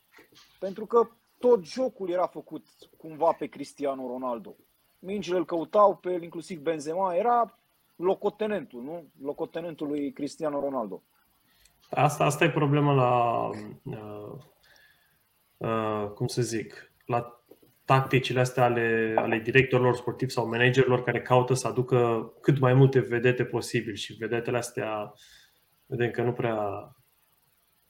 Pentru 0.60 0.86
că 0.86 1.10
tot 1.38 1.66
jocul 1.66 2.10
era 2.10 2.28
făcut 2.28 2.66
cumva 2.98 3.32
pe 3.32 3.48
Cristiano 3.48 4.08
Ronaldo. 4.08 4.56
Mingile 5.00 5.38
îl 5.38 5.46
căutau 5.46 5.96
pe 5.96 6.12
el, 6.12 6.24
inclusiv 6.24 6.60
Benzema, 6.60 7.16
era 7.16 7.61
locotenentul, 8.02 8.82
nu? 8.82 9.04
Locotenentul 9.22 9.88
lui 9.88 10.12
Cristiano 10.12 10.60
Ronaldo. 10.60 11.02
Asta, 11.90 12.24
asta 12.24 12.44
e 12.44 12.50
problema 12.50 12.94
la 12.94 13.50
uh, 13.84 14.40
Uh, 15.62 16.10
cum 16.16 16.28
să 16.28 16.42
zic, 16.42 16.92
la 17.06 17.44
tacticile 17.86 18.40
astea 18.40 18.64
ale, 18.64 19.14
ale 19.18 19.40
directorilor 19.40 19.96
sportivi 19.96 20.32
sau 20.32 20.48
managerilor 20.48 21.04
care 21.04 21.22
caută 21.22 21.54
să 21.54 21.68
aducă 21.68 22.32
cât 22.42 22.60
mai 22.60 22.74
multe 22.74 23.00
vedete 23.00 23.46
posibil 23.46 23.94
și 23.94 24.14
vedetele 24.14 24.58
astea 24.58 25.14
vedem 25.86 26.12
că 26.12 26.22
nu 26.22 26.32
prea 26.32 26.58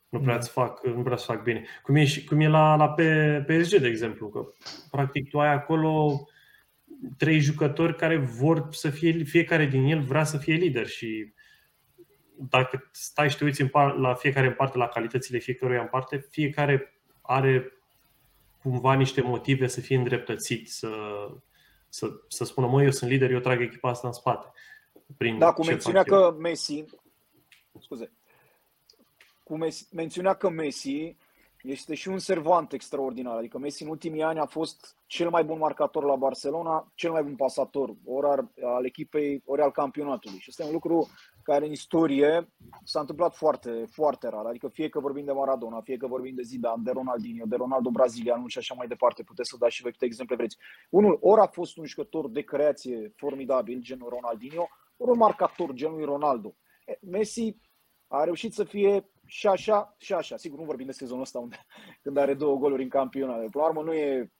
nu 0.09 0.19
prea 0.19 0.35
îți 0.35 0.49
fac, 0.49 0.85
nu 0.85 1.03
prea 1.03 1.15
fac 1.15 1.43
bine. 1.43 1.65
Cum 1.83 1.95
e, 1.95 2.05
cum 2.27 2.39
e 2.39 2.47
la, 2.47 2.75
la 2.75 2.89
PSG, 3.47 3.79
de 3.79 3.87
exemplu, 3.87 4.29
că 4.29 4.47
practic 4.89 5.29
tu 5.29 5.39
ai 5.39 5.53
acolo 5.53 6.21
trei 7.17 7.39
jucători 7.39 7.95
care 7.95 8.17
vor 8.17 8.67
să 8.71 8.89
fie, 8.89 9.23
fiecare 9.23 9.65
din 9.65 9.83
el 9.83 10.01
vrea 10.01 10.23
să 10.23 10.37
fie 10.37 10.53
lider 10.53 10.87
și 10.87 11.33
dacă 12.49 12.89
stai 12.91 13.29
și 13.29 13.37
te 13.37 13.43
uiți 13.43 13.61
în 13.61 13.67
par, 13.67 13.95
la 13.95 14.13
fiecare 14.13 14.47
în 14.47 14.53
parte, 14.53 14.77
la 14.77 14.87
calitățile 14.87 15.37
fiecăruia 15.37 15.81
în 15.81 15.87
parte, 15.87 16.27
fiecare 16.29 17.01
are 17.21 17.73
cumva 18.61 18.93
niște 18.93 19.21
motive 19.21 19.67
să 19.67 19.81
fie 19.81 19.97
îndreptățit, 19.97 20.69
să, 20.69 20.89
să, 21.89 22.07
să 22.27 22.43
spună, 22.43 22.67
mă, 22.67 22.83
eu 22.83 22.91
sunt 22.91 23.09
lider, 23.09 23.31
eu 23.31 23.39
trag 23.39 23.61
echipa 23.61 23.89
asta 23.89 24.07
în 24.07 24.13
spate. 24.13 24.51
Prin 25.17 25.37
da, 25.37 25.51
cum 25.51 25.65
menționea 25.65 26.03
că 26.03 26.35
Messi, 26.39 26.85
scuze, 27.79 28.11
cu 29.43 29.57
Messi, 29.57 29.87
menționa 29.95 30.33
că 30.33 30.49
Messi 30.49 31.15
este 31.63 31.95
și 31.95 32.07
un 32.07 32.19
servant 32.19 32.73
extraordinar. 32.73 33.37
Adică 33.37 33.57
Messi 33.57 33.83
în 33.83 33.89
ultimii 33.89 34.23
ani 34.23 34.39
a 34.39 34.45
fost 34.45 34.97
cel 35.05 35.29
mai 35.29 35.43
bun 35.43 35.57
marcator 35.57 36.03
la 36.03 36.15
Barcelona, 36.15 36.91
cel 36.95 37.11
mai 37.11 37.23
bun 37.23 37.35
pasator, 37.35 37.95
ori 38.05 38.27
al 38.63 38.85
echipei, 38.85 39.41
ori 39.45 39.61
al 39.61 39.71
campionatului. 39.71 40.39
Și 40.39 40.49
este 40.49 40.63
un 40.63 40.71
lucru 40.71 41.09
care 41.43 41.65
în 41.65 41.71
istorie 41.71 42.53
s-a 42.83 42.99
întâmplat 42.99 43.35
foarte, 43.35 43.85
foarte 43.91 44.27
rar. 44.27 44.45
Adică 44.45 44.67
fie 44.67 44.89
că 44.89 44.99
vorbim 44.99 45.25
de 45.25 45.31
Maradona, 45.31 45.81
fie 45.81 45.97
că 45.97 46.07
vorbim 46.07 46.35
de 46.35 46.41
Zidane, 46.41 46.81
de 46.83 46.91
Ronaldinho, 46.91 47.45
de 47.45 47.55
Ronaldo 47.55 47.89
brazilian 47.89 48.47
și 48.47 48.57
așa 48.57 48.73
mai 48.77 48.87
departe, 48.87 49.23
puteți 49.23 49.49
să 49.49 49.55
dați 49.59 49.75
și 49.75 49.81
voi 49.81 49.91
câte 49.91 50.05
exemple 50.05 50.35
vreți. 50.35 50.57
Unul 50.89 51.17
ori 51.21 51.41
a 51.41 51.47
fost 51.47 51.77
un 51.77 51.85
jucător 51.85 52.29
de 52.29 52.41
creație 52.41 53.13
formidabil, 53.15 53.81
genul 53.81 54.09
Ronaldinho, 54.09 54.67
ori 54.97 55.11
un 55.11 55.17
marcator 55.17 55.73
genul 55.73 56.05
Ronaldo. 56.05 56.55
Messi 57.01 57.57
a 58.07 58.23
reușit 58.23 58.53
să 58.53 58.63
fie 58.63 59.09
și 59.31 59.47
așa 59.47 59.95
și 59.97 60.13
așa. 60.13 60.37
Sigur, 60.37 60.59
nu 60.59 60.65
vorbim 60.65 60.85
de 60.85 60.91
sezonul 60.91 61.21
ăsta 61.21 61.39
unde, 61.39 61.65
când 62.03 62.17
are 62.17 62.33
două 62.33 62.57
goluri 62.57 62.83
în 62.83 62.89
campionat. 62.89 63.35
Până 63.35 63.63
la 63.63 63.65
urmă, 63.65 63.81
nu 63.81 63.93
e 63.93 64.31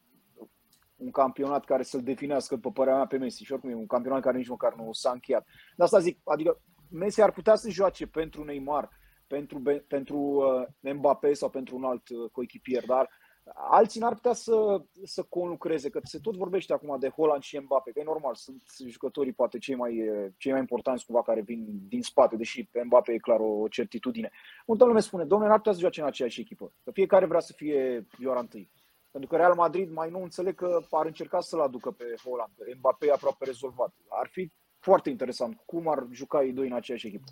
un 0.95 1.11
campionat 1.11 1.65
care 1.65 1.83
să-l 1.83 2.03
definească, 2.03 2.55
după 2.55 2.71
părerea 2.71 2.97
mea, 2.97 3.07
pe 3.07 3.17
Messi. 3.17 3.43
Și 3.43 3.51
oricum 3.51 3.69
e 3.69 3.75
un 3.75 3.85
campionat 3.85 4.21
care 4.21 4.37
nici 4.37 4.47
măcar 4.47 4.75
nu 4.75 4.89
s-a 4.91 5.11
încheiat. 5.11 5.45
De 5.75 5.83
asta 5.83 5.99
zic, 5.99 6.19
adică 6.23 6.61
Messi 6.89 7.21
ar 7.21 7.31
putea 7.31 7.55
să 7.55 7.69
joace 7.69 8.07
pentru 8.07 8.43
Neymar, 8.43 8.89
pentru, 9.27 9.61
pentru 9.87 10.17
uh, 10.17 10.93
Mbappé 10.93 11.33
sau 11.33 11.49
pentru 11.49 11.75
un 11.75 11.83
alt 11.83 12.09
uh, 12.09 12.29
coechipier, 12.31 12.85
dar 12.85 13.09
alții 13.55 13.99
n-ar 13.99 14.13
putea 14.13 14.33
să, 14.33 14.81
să 15.03 15.23
conlucreze, 15.23 15.89
că 15.89 15.99
se 16.03 16.19
tot 16.19 16.35
vorbește 16.35 16.73
acum 16.73 16.99
de 16.99 17.09
Holland 17.09 17.41
și 17.41 17.59
Mbappé, 17.59 17.91
că 17.91 17.99
e 17.99 18.03
normal, 18.03 18.35
sunt 18.35 18.63
jucătorii 18.87 19.33
poate 19.33 19.57
cei 19.57 19.75
mai, 19.75 20.01
cei 20.37 20.51
mai 20.51 20.59
importanți 20.59 21.05
cumva 21.05 21.21
care 21.21 21.41
vin 21.41 21.65
din 21.87 22.01
spate, 22.01 22.35
deși 22.35 22.63
pe 22.63 22.83
Mbappé 22.83 23.11
e 23.11 23.17
clar 23.17 23.39
o 23.39 23.67
certitudine. 23.67 24.31
Multă 24.65 24.85
lume 24.85 24.99
spune, 24.99 25.23
domnule, 25.23 25.49
n-ar 25.49 25.59
putea 25.59 25.73
să 25.73 25.79
joace 25.79 26.01
în 26.01 26.07
aceeași 26.07 26.41
echipă, 26.41 26.73
că 26.83 26.91
fiecare 26.91 27.25
vrea 27.25 27.39
să 27.39 27.53
fie 27.53 28.07
Ioara 28.19 28.39
întâi. 28.39 28.69
Pentru 29.11 29.29
că 29.29 29.35
Real 29.35 29.53
Madrid 29.55 29.91
mai 29.91 30.09
nu 30.09 30.21
înțeleg 30.21 30.55
că 30.55 30.79
ar 30.89 31.05
încerca 31.05 31.39
să-l 31.39 31.61
aducă 31.61 31.91
pe 31.91 32.05
Holland. 32.23 32.51
Mbappé 32.77 33.05
e 33.05 33.11
aproape 33.11 33.45
rezolvat. 33.45 33.93
Ar 34.07 34.27
fi 34.27 34.51
foarte 34.79 35.09
interesant 35.09 35.61
cum 35.65 35.87
ar 35.87 36.07
juca 36.11 36.43
ei 36.43 36.51
doi 36.51 36.67
în 36.67 36.73
aceeași 36.73 37.07
echipă. 37.07 37.31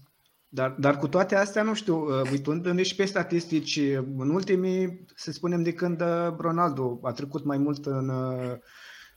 Dar, 0.52 0.76
dar 0.80 0.98
cu 0.98 1.08
toate 1.08 1.36
astea, 1.36 1.64
nu 1.64 1.74
știu, 1.74 1.98
uh, 1.98 2.30
uitându-ne 2.32 2.84
și 2.84 2.96
pe 2.96 3.06
statistici, 3.06 3.80
în 4.18 4.30
ultimii, 4.30 5.06
să 5.16 5.32
spunem, 5.32 5.64
de 5.64 5.74
când 5.74 6.02
uh, 6.02 6.36
Ronaldo 6.38 7.00
a 7.04 7.12
trecut 7.12 7.44
mai 7.44 7.58
mult 7.58 7.86
în, 7.86 8.10
uh, 8.10 8.58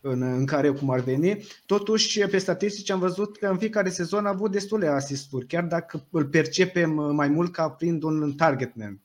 în, 0.01 0.23
în 0.23 0.47
care 0.47 0.71
cum 0.71 0.91
ar 0.91 1.01
veni, 1.01 1.47
totuși 1.67 2.21
pe 2.21 2.39
statistici 2.39 2.91
am 2.91 2.99
văzut 2.99 3.37
că 3.37 3.47
în 3.47 3.59
fiecare 3.59 3.89
sezon 3.89 4.27
a 4.27 4.29
avut 4.29 4.51
destule 4.51 4.87
asisturi, 4.87 5.47
chiar 5.47 5.65
dacă 5.65 6.07
îl 6.11 6.25
percepem 6.25 6.91
mai 6.91 7.29
mult 7.29 7.53
ca 7.53 7.75
fiind 7.79 8.03
un 8.03 8.33
targetman 8.33 9.01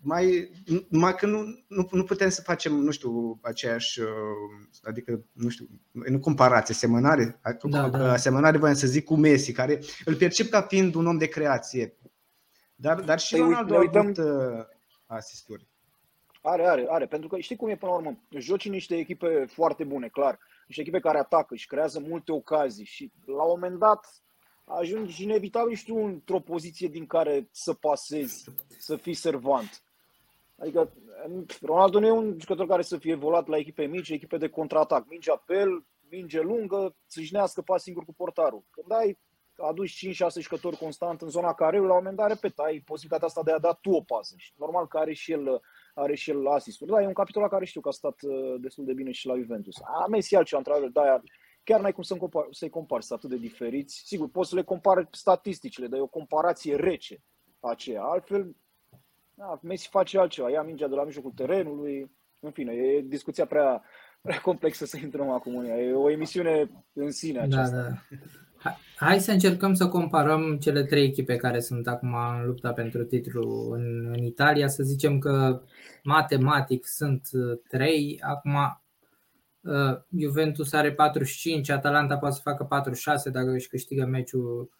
mai, 0.00 0.50
mai 0.88 1.14
că 1.14 1.26
nu, 1.26 1.42
nu, 1.66 1.88
nu 1.90 2.04
putem 2.04 2.28
să 2.28 2.42
facem, 2.42 2.72
nu 2.72 2.90
știu, 2.90 3.38
aceeași, 3.42 4.00
uh, 4.00 4.08
adică, 4.82 5.24
nu 5.32 5.48
știu, 5.48 5.68
nu 5.90 6.18
comparație, 6.18 6.74
asemănare, 6.74 7.40
da, 7.62 7.88
da. 7.88 8.12
asemănare 8.12 8.58
voiam 8.58 8.74
să 8.74 8.86
zic 8.86 9.04
cu 9.04 9.16
Messi, 9.16 9.52
care 9.52 9.80
îl 10.04 10.14
percep 10.14 10.48
ca 10.48 10.62
fiind 10.62 10.94
un 10.94 11.06
om 11.06 11.18
de 11.18 11.26
creație. 11.26 11.96
Dar, 12.74 13.00
dar 13.00 13.18
și 13.18 13.34
păi, 13.34 13.40
Ronaldo 13.40 13.74
a 13.74 13.78
avut 13.78 14.16
uh, 14.16 14.24
asisturi. 15.06 15.68
Are, 16.42 16.66
are, 16.66 16.86
are, 16.88 17.06
pentru 17.06 17.28
că 17.28 17.38
știi 17.38 17.56
cum 17.56 17.68
e 17.68 17.76
până 17.76 17.90
la 17.90 17.96
urmă, 17.96 18.18
joci 18.38 18.64
în 18.64 18.72
niște 18.72 18.96
echipe 18.96 19.44
foarte 19.48 19.84
bune, 19.84 20.08
clar, 20.08 20.38
niște 20.66 20.82
echipe 20.82 21.00
care 21.00 21.18
atacă 21.18 21.54
și 21.54 21.66
creează 21.66 22.00
multe 22.00 22.32
ocazii 22.32 22.84
și 22.84 23.12
la 23.26 23.42
un 23.42 23.48
moment 23.48 23.78
dat 23.78 24.22
ajungi 24.78 25.22
inevitabil, 25.22 25.74
știu, 25.74 26.04
într-o 26.04 26.40
poziție 26.40 26.88
din 26.88 27.06
care 27.06 27.48
să 27.50 27.74
pasezi, 27.74 28.44
să 28.78 28.96
fii 28.96 29.14
servant. 29.14 29.82
Adică 30.58 30.92
Ronaldo 31.62 32.00
nu 32.00 32.06
e 32.06 32.10
un 32.10 32.36
jucător 32.40 32.66
care 32.66 32.82
să 32.82 32.98
fie 32.98 33.14
volat 33.14 33.46
la 33.46 33.56
echipe 33.56 33.84
mici, 33.84 34.08
echipe 34.08 34.36
de 34.36 34.48
contraatac. 34.48 35.06
Minge 35.08 35.30
apel, 35.30 35.84
minge 36.10 36.40
lungă, 36.40 36.96
țâșnească 37.08 37.62
pas 37.62 37.82
singur 37.82 38.04
cu 38.04 38.14
portarul. 38.14 38.64
Când 38.70 38.92
ai 38.92 39.18
aduci 39.56 40.06
5-6 40.06 40.10
jucători 40.40 40.76
constant 40.76 41.22
în 41.22 41.28
zona 41.28 41.54
care 41.54 41.76
la 41.76 41.82
un 41.82 41.88
moment 41.88 42.16
dat, 42.16 42.28
repet, 42.28 42.58
ai 42.58 42.82
posibilitatea 42.84 43.26
asta 43.26 43.42
de 43.42 43.52
a 43.52 43.58
da 43.58 43.72
tu 43.72 43.90
o 43.90 44.00
pasă. 44.00 44.34
Și 44.38 44.52
normal 44.56 44.86
că 44.86 44.98
are 44.98 45.12
și 45.12 45.32
el, 45.32 45.60
are 45.94 46.14
și 46.14 46.30
el 46.30 46.46
asisturi. 46.46 46.90
Da, 46.90 47.02
e 47.02 47.06
un 47.06 47.12
capitol 47.12 47.42
la 47.42 47.48
care 47.48 47.64
știu 47.64 47.80
că 47.80 47.88
a 47.88 47.92
stat 47.92 48.20
uh, 48.22 48.60
destul 48.60 48.84
de 48.84 48.92
bine 48.92 49.10
și 49.10 49.26
la 49.26 49.36
Juventus. 49.36 49.74
A 49.82 50.06
Messi 50.06 50.36
altceva, 50.36 50.58
într-adevăr, 50.58 50.90
de-aia 50.90 51.22
chiar 51.64 51.80
n-ai 51.80 51.92
cum 51.92 52.02
să-i 52.02 52.18
compari, 52.18 52.48
să 52.50 52.68
compari, 52.68 53.04
sunt 53.04 53.18
atât 53.18 53.30
de 53.30 53.46
diferiți. 53.46 54.02
Sigur, 54.04 54.28
poți 54.28 54.48
să 54.48 54.54
le 54.54 54.62
compari 54.62 55.08
statisticile, 55.10 55.86
dar 55.86 55.98
e 55.98 56.02
o 56.02 56.06
comparație 56.06 56.76
rece 56.76 57.22
aceea. 57.60 58.02
Altfel, 58.02 58.56
da, 59.34 59.58
Messi 59.62 59.88
face 59.88 60.18
altceva, 60.18 60.50
ia 60.50 60.62
mingea 60.62 60.88
de 60.88 60.94
la 60.94 61.04
mijlocul 61.04 61.32
terenului, 61.34 62.10
în 62.40 62.50
fine, 62.50 62.72
e 62.72 63.00
discuția 63.00 63.46
prea, 63.46 63.82
prea 64.20 64.40
complexă 64.40 64.84
să 64.84 64.98
intrăm 65.02 65.30
acum 65.30 65.56
în 65.56 65.64
ea. 65.64 65.78
E 65.78 65.92
o 65.92 66.10
emisiune 66.10 66.70
în 66.92 67.10
sine 67.10 67.38
da, 67.38 67.44
aceasta. 67.44 67.76
Da, 67.76 67.88
da. 67.88 68.76
Hai 68.96 69.20
să 69.20 69.32
încercăm 69.32 69.74
să 69.74 69.88
comparăm 69.88 70.58
cele 70.58 70.84
trei 70.84 71.04
echipe 71.04 71.36
care 71.36 71.60
sunt 71.60 71.88
acum 71.88 72.14
în 72.14 72.46
lupta 72.46 72.72
pentru 72.72 73.04
titlu 73.04 73.70
în, 73.70 74.06
în 74.06 74.24
Italia. 74.24 74.68
Să 74.68 74.82
zicem 74.82 75.18
că 75.18 75.62
matematic 76.02 76.86
sunt 76.86 77.28
trei. 77.68 78.20
Acum 78.22 78.52
Uh, 78.52 78.79
Juventus 80.18 80.72
are 80.72 80.92
45, 80.92 81.68
Atalanta 81.68 82.16
poate 82.16 82.34
să 82.34 82.40
facă 82.44 82.64
46 82.64 83.30
dacă 83.30 83.50
își 83.50 83.68
câștigă 83.68 84.04
meciul 84.04 84.70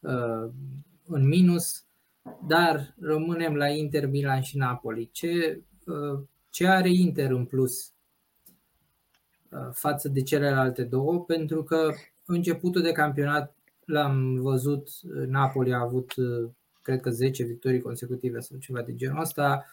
uh, 0.00 0.50
în 1.06 1.28
minus, 1.28 1.84
dar 2.46 2.94
rămânem 3.00 3.54
la 3.54 3.68
Inter, 3.68 4.06
Milan 4.06 4.40
și 4.40 4.56
Napoli. 4.56 5.08
Ce, 5.12 5.60
uh, 5.86 6.20
ce 6.50 6.66
are 6.66 6.90
Inter 6.90 7.30
în 7.30 7.44
plus 7.44 7.92
față 9.72 10.08
de 10.08 10.22
celelalte 10.22 10.82
două? 10.82 11.24
Pentru 11.24 11.62
că 11.62 11.92
începutul 12.26 12.82
de 12.82 12.92
campionat 12.92 13.54
l-am 13.84 14.34
văzut, 14.34 14.88
Napoli 15.26 15.72
a 15.72 15.80
avut 15.80 16.14
cred 16.82 17.00
că 17.00 17.10
10 17.10 17.44
victorii 17.44 17.80
consecutive 17.80 18.40
sau 18.40 18.58
ceva 18.58 18.82
de 18.82 18.94
genul 18.94 19.20
ăsta, 19.20 19.64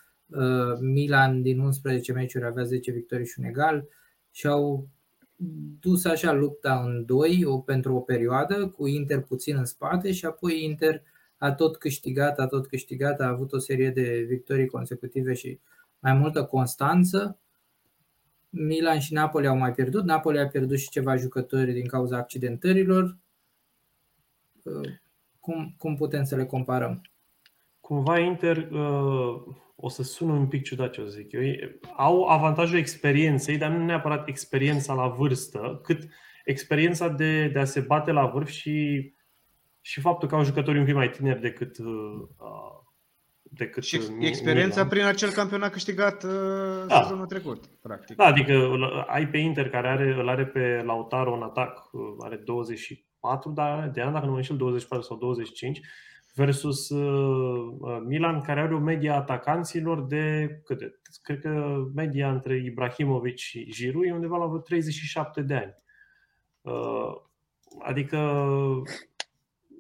Milan 0.80 1.42
din 1.42 1.60
11 1.60 2.12
meciuri 2.12 2.46
avea 2.46 2.64
10 2.64 2.92
victorii 2.92 3.26
și 3.26 3.40
un 3.40 3.46
egal, 3.46 3.88
și 4.38 4.48
au 4.48 4.88
dus 5.80 6.06
așa 6.06 6.32
lupta 6.32 6.84
în 6.84 7.06
doi 7.06 7.46
o, 7.46 7.60
pentru 7.60 7.96
o 7.96 8.00
perioadă, 8.00 8.68
cu 8.68 8.88
Inter 8.88 9.22
puțin 9.22 9.56
în 9.58 9.66
spate 9.66 10.12
și 10.12 10.26
apoi 10.26 10.64
Inter 10.64 11.02
a 11.38 11.54
tot 11.54 11.78
câștigat, 11.78 12.40
a 12.40 12.48
tot 12.48 12.68
câștigat, 12.68 13.20
a 13.20 13.28
avut 13.28 13.54
o 13.54 13.58
serie 13.58 13.90
de 13.90 14.26
victorii 14.28 14.68
consecutive 14.68 15.34
și 15.34 15.60
mai 16.00 16.14
multă 16.14 16.46
constanță. 16.46 17.40
Milan 18.50 19.00
și 19.00 19.14
Napoli 19.14 19.48
au 19.48 19.58
mai 19.58 19.74
pierdut, 19.74 20.04
Napoli 20.04 20.40
a 20.40 20.48
pierdut 20.48 20.78
și 20.78 20.90
ceva 20.90 21.16
jucători 21.16 21.74
din 21.74 21.88
cauza 21.88 22.18
accidentărilor. 22.18 23.18
Cum, 25.40 25.76
cum 25.78 25.96
putem 25.96 26.24
să 26.24 26.36
le 26.36 26.46
comparăm? 26.46 27.02
Cumva 27.80 28.20
Inter 28.20 28.58
uh 28.72 29.66
o 29.80 29.90
să 29.90 30.04
sună 30.04 30.32
un 30.32 30.48
pic 30.48 30.64
ciudat 30.64 30.92
ce 30.92 31.02
o 31.02 31.06
zic 31.06 31.32
eu, 31.32 31.42
au 31.98 32.24
avantajul 32.24 32.78
experienței, 32.78 33.58
dar 33.58 33.72
nu 33.72 33.86
neapărat 33.86 34.28
experiența 34.28 34.94
la 34.94 35.08
vârstă, 35.08 35.80
cât 35.84 36.08
experiența 36.46 37.08
de, 37.08 37.48
de 37.48 37.60
a 37.60 37.66
se 37.66 37.80
bate 37.80 38.12
la 38.12 38.26
vârf 38.26 38.50
și, 38.50 39.14
și 39.82 40.02
faptul 40.02 40.28
că 40.28 40.36
au 40.36 40.44
jucători 40.44 40.80
un 40.80 40.86
pic 40.86 40.94
mai 40.94 41.10
tineri 41.10 41.42
decât 41.42 41.78
uh, 41.78 42.28
decât 43.42 43.84
și 43.84 44.02
experiența 44.20 44.76
Milan. 44.76 44.88
prin 44.88 45.04
acel 45.04 45.30
campionat 45.30 45.72
câștigat 45.72 46.24
uh, 46.24 46.86
da. 46.88 47.02
sezonul 47.02 47.26
trecut, 47.26 47.66
practic. 47.82 48.16
Da, 48.16 48.26
adică 48.26 48.70
ai 49.08 49.28
pe 49.28 49.38
Inter 49.38 49.70
care 49.70 49.88
are, 49.88 50.14
îl 50.14 50.30
are 50.30 50.46
pe 50.46 50.82
Lautaro 50.86 51.34
în 51.34 51.42
atac, 51.42 51.90
uh, 51.92 52.02
are 52.20 52.36
24 52.36 53.52
de 53.94 54.02
ani, 54.02 54.14
dacă 54.14 54.26
nu 54.26 54.32
mă 54.32 54.38
înșel, 54.38 54.58
24 54.58 55.08
sau 55.08 55.18
25 55.18 55.82
versus 56.38 56.90
uh, 56.90 57.76
uh, 57.80 58.02
Milan, 58.06 58.42
care 58.42 58.62
are 58.62 58.74
o 58.74 58.80
media 58.80 59.16
atacanților 59.16 60.06
de, 60.06 60.60
câte? 60.64 61.00
Cred 61.22 61.40
că 61.40 61.84
media 61.96 62.32
între 62.32 62.58
Ibrahimovic 62.58 63.38
și 63.38 63.72
Giroud 63.72 64.06
e 64.06 64.14
undeva 64.14 64.38
la 64.38 64.46
vreo 64.46 64.60
37 64.60 65.42
de 65.42 65.56
ani. 65.56 65.76
Uh, 66.62 67.16
adică 67.80 68.18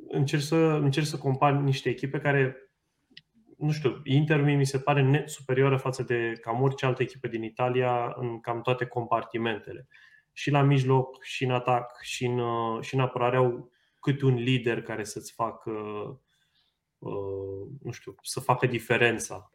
încerc 0.08 0.42
să, 0.42 0.56
încerc 0.56 1.06
să 1.06 1.18
compar 1.18 1.54
niște 1.54 1.90
echipe 1.90 2.20
care, 2.20 2.56
nu 3.58 3.72
știu, 3.72 4.02
Inter 4.04 4.42
mi 4.42 4.66
se 4.66 4.80
pare 4.80 5.02
net 5.02 5.30
superioară 5.30 5.78
față 5.78 6.04
de 6.04 6.32
cam 6.42 6.62
orice 6.62 6.86
altă 6.86 7.02
echipă 7.02 7.28
din 7.28 7.44
Italia 7.44 8.14
în 8.16 8.40
cam 8.40 8.62
toate 8.62 8.86
compartimentele. 8.86 9.88
Și 10.34 10.52
la 10.52 10.62
mijloc, 10.62 11.24
și 11.24 11.44
în 11.44 11.52
atac, 11.52 12.02
și 12.02 12.26
în, 12.26 12.42
și 12.82 12.96
în 12.96 13.02
apărare 13.02 13.38
au 13.38 13.72
câte 14.00 14.26
un 14.26 14.34
lider 14.34 14.82
care 14.82 15.04
să-ți 15.04 15.34
facă 15.34 15.72
Uh, 15.72 16.16
nu 17.84 17.92
știu, 17.92 18.16
să 18.22 18.40
facă 18.40 18.68
diferența 18.68 19.52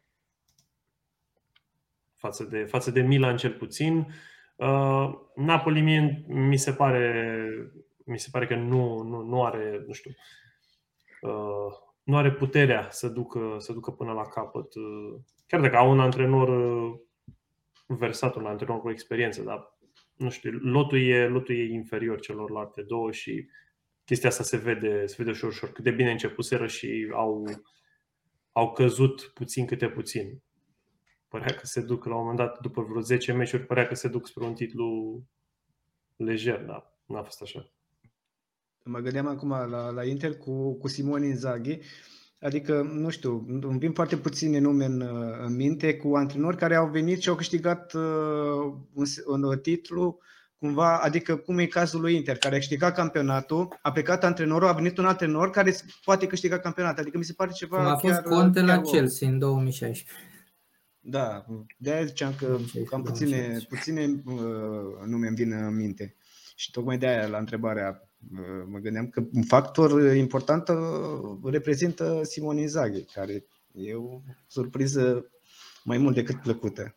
față 2.15 2.43
de, 2.43 2.63
față 2.63 2.91
de 2.91 3.01
Milan 3.01 3.37
cel 3.37 3.53
puțin. 3.53 4.13
Uh, 4.55 5.13
Napoli 5.35 5.81
mie, 5.81 6.25
mi 6.27 6.57
se 6.57 6.73
pare 6.73 7.47
mi 8.05 8.19
se 8.19 8.27
pare 8.31 8.47
că 8.47 8.55
nu, 8.55 9.01
nu, 9.01 9.21
nu 9.21 9.43
are, 9.43 9.83
nu 9.87 9.93
știu, 9.93 10.11
uh, 11.21 11.73
nu 12.03 12.17
are 12.17 12.31
puterea 12.31 12.87
să 12.91 13.07
ducă, 13.07 13.55
să 13.57 13.73
ducă 13.73 13.91
până 13.91 14.11
la 14.11 14.27
capăt. 14.27 14.73
Chiar 15.47 15.61
dacă 15.61 15.77
au 15.77 15.91
un 15.91 15.99
antrenor 15.99 16.49
versat, 17.85 18.35
un 18.35 18.45
antrenor 18.45 18.79
cu 18.79 18.89
experiență, 18.89 19.41
dar 19.41 19.77
nu 20.15 20.29
știu, 20.29 20.51
lotul 20.51 21.01
e, 21.01 21.27
lotul 21.27 21.55
e 21.55 21.63
inferior 21.63 22.19
celorlalte 22.19 22.81
două 22.81 23.11
și 23.11 23.47
chestia 24.05 24.29
asta 24.29 24.43
se 24.43 24.57
vede, 24.57 25.05
se 25.05 25.15
vede 25.17 25.29
ușor, 25.29 25.49
ușor 25.49 25.71
cât 25.71 25.83
de 25.83 25.91
bine 25.91 26.11
începuseră 26.11 26.67
și 26.67 27.09
au, 27.13 27.45
au 28.51 28.71
căzut 28.71 29.31
puțin 29.33 29.65
câte 29.65 29.89
puțin. 29.89 30.41
Părea 31.27 31.55
că 31.55 31.65
se 31.65 31.81
duc 31.81 32.05
la 32.05 32.15
un 32.15 32.19
moment 32.19 32.37
dat, 32.37 32.59
după 32.61 32.81
vreo 32.81 33.01
10 33.01 33.31
meciuri, 33.31 33.65
părea 33.65 33.87
că 33.87 33.95
se 33.95 34.07
duc 34.07 34.27
spre 34.27 34.45
un 34.45 34.53
titlu 34.53 35.21
lejer, 36.15 36.63
dar 36.63 36.97
n-a 37.05 37.23
fost 37.23 37.41
așa. 37.41 37.71
Mă 38.83 38.99
gândeam 38.99 39.27
acum 39.27 39.49
la, 39.49 39.89
la 39.89 40.05
Inter 40.05 40.37
cu, 40.37 40.77
cu 40.77 40.87
Simone 40.87 41.25
Inzaghi, 41.25 41.79
adică, 42.39 42.81
nu 42.81 43.09
știu, 43.09 43.45
îmi 43.47 43.79
vin 43.79 43.93
foarte 43.93 44.17
puține 44.17 44.59
nume 44.59 44.85
în, 44.85 45.01
în 45.41 45.55
minte 45.55 45.97
cu 45.97 46.15
antrenori 46.15 46.57
care 46.57 46.75
au 46.75 46.89
venit 46.89 47.21
și 47.21 47.29
au 47.29 47.35
câștigat 47.35 47.93
uh, 47.93 48.73
un, 48.93 49.05
un 49.25 49.59
titlu 49.61 50.19
cumva, 50.63 50.99
adică 50.99 51.35
cum 51.35 51.57
e 51.57 51.65
cazul 51.65 52.01
lui 52.01 52.15
Inter, 52.15 52.37
care 52.37 52.55
a 52.55 52.57
câștigat 52.57 52.95
campionatul, 52.95 53.79
a 53.81 53.91
plecat 53.91 54.23
antrenorul, 54.23 54.67
a 54.67 54.73
venit 54.73 54.97
un 54.97 55.05
antrenor 55.05 55.49
care 55.49 55.75
poate 56.03 56.27
câștiga 56.27 56.59
campionatul. 56.59 57.01
Adică 57.01 57.17
mi 57.17 57.23
se 57.23 57.33
pare 57.33 57.51
ceva 57.51 57.77
Cum 57.77 57.85
a 57.85 57.97
fost 57.97 58.13
chiar, 58.13 58.23
Conte 58.23 58.61
la 58.61 58.81
Chelsea 58.81 59.29
în 59.29 59.39
2016. 59.39 60.05
Da, 60.99 61.45
de-aia 61.77 62.05
ziceam 62.05 62.33
că 62.37 62.57
cam 62.89 63.01
puține, 63.01 63.57
puține 63.69 64.01
uh, 64.25 65.05
nume 65.05 65.27
îmi 65.27 65.35
vin 65.35 65.51
în 65.51 65.75
minte. 65.75 66.15
Și 66.55 66.71
tocmai 66.71 66.97
de 66.97 67.07
aia 67.07 67.27
la 67.27 67.37
întrebarea 67.37 68.09
uh, 68.31 68.63
mă 68.69 68.77
gândeam 68.77 69.07
că 69.07 69.23
un 69.33 69.43
factor 69.43 70.15
important 70.15 70.67
uh, 70.67 70.75
reprezintă 71.51 72.19
Simone 72.23 72.61
Inzaghi, 72.61 73.03
care 73.03 73.45
e 73.71 73.93
o 73.93 74.21
surpriză 74.47 75.31
mai 75.83 75.97
mult 75.97 76.15
decât 76.15 76.41
plăcută. 76.41 76.95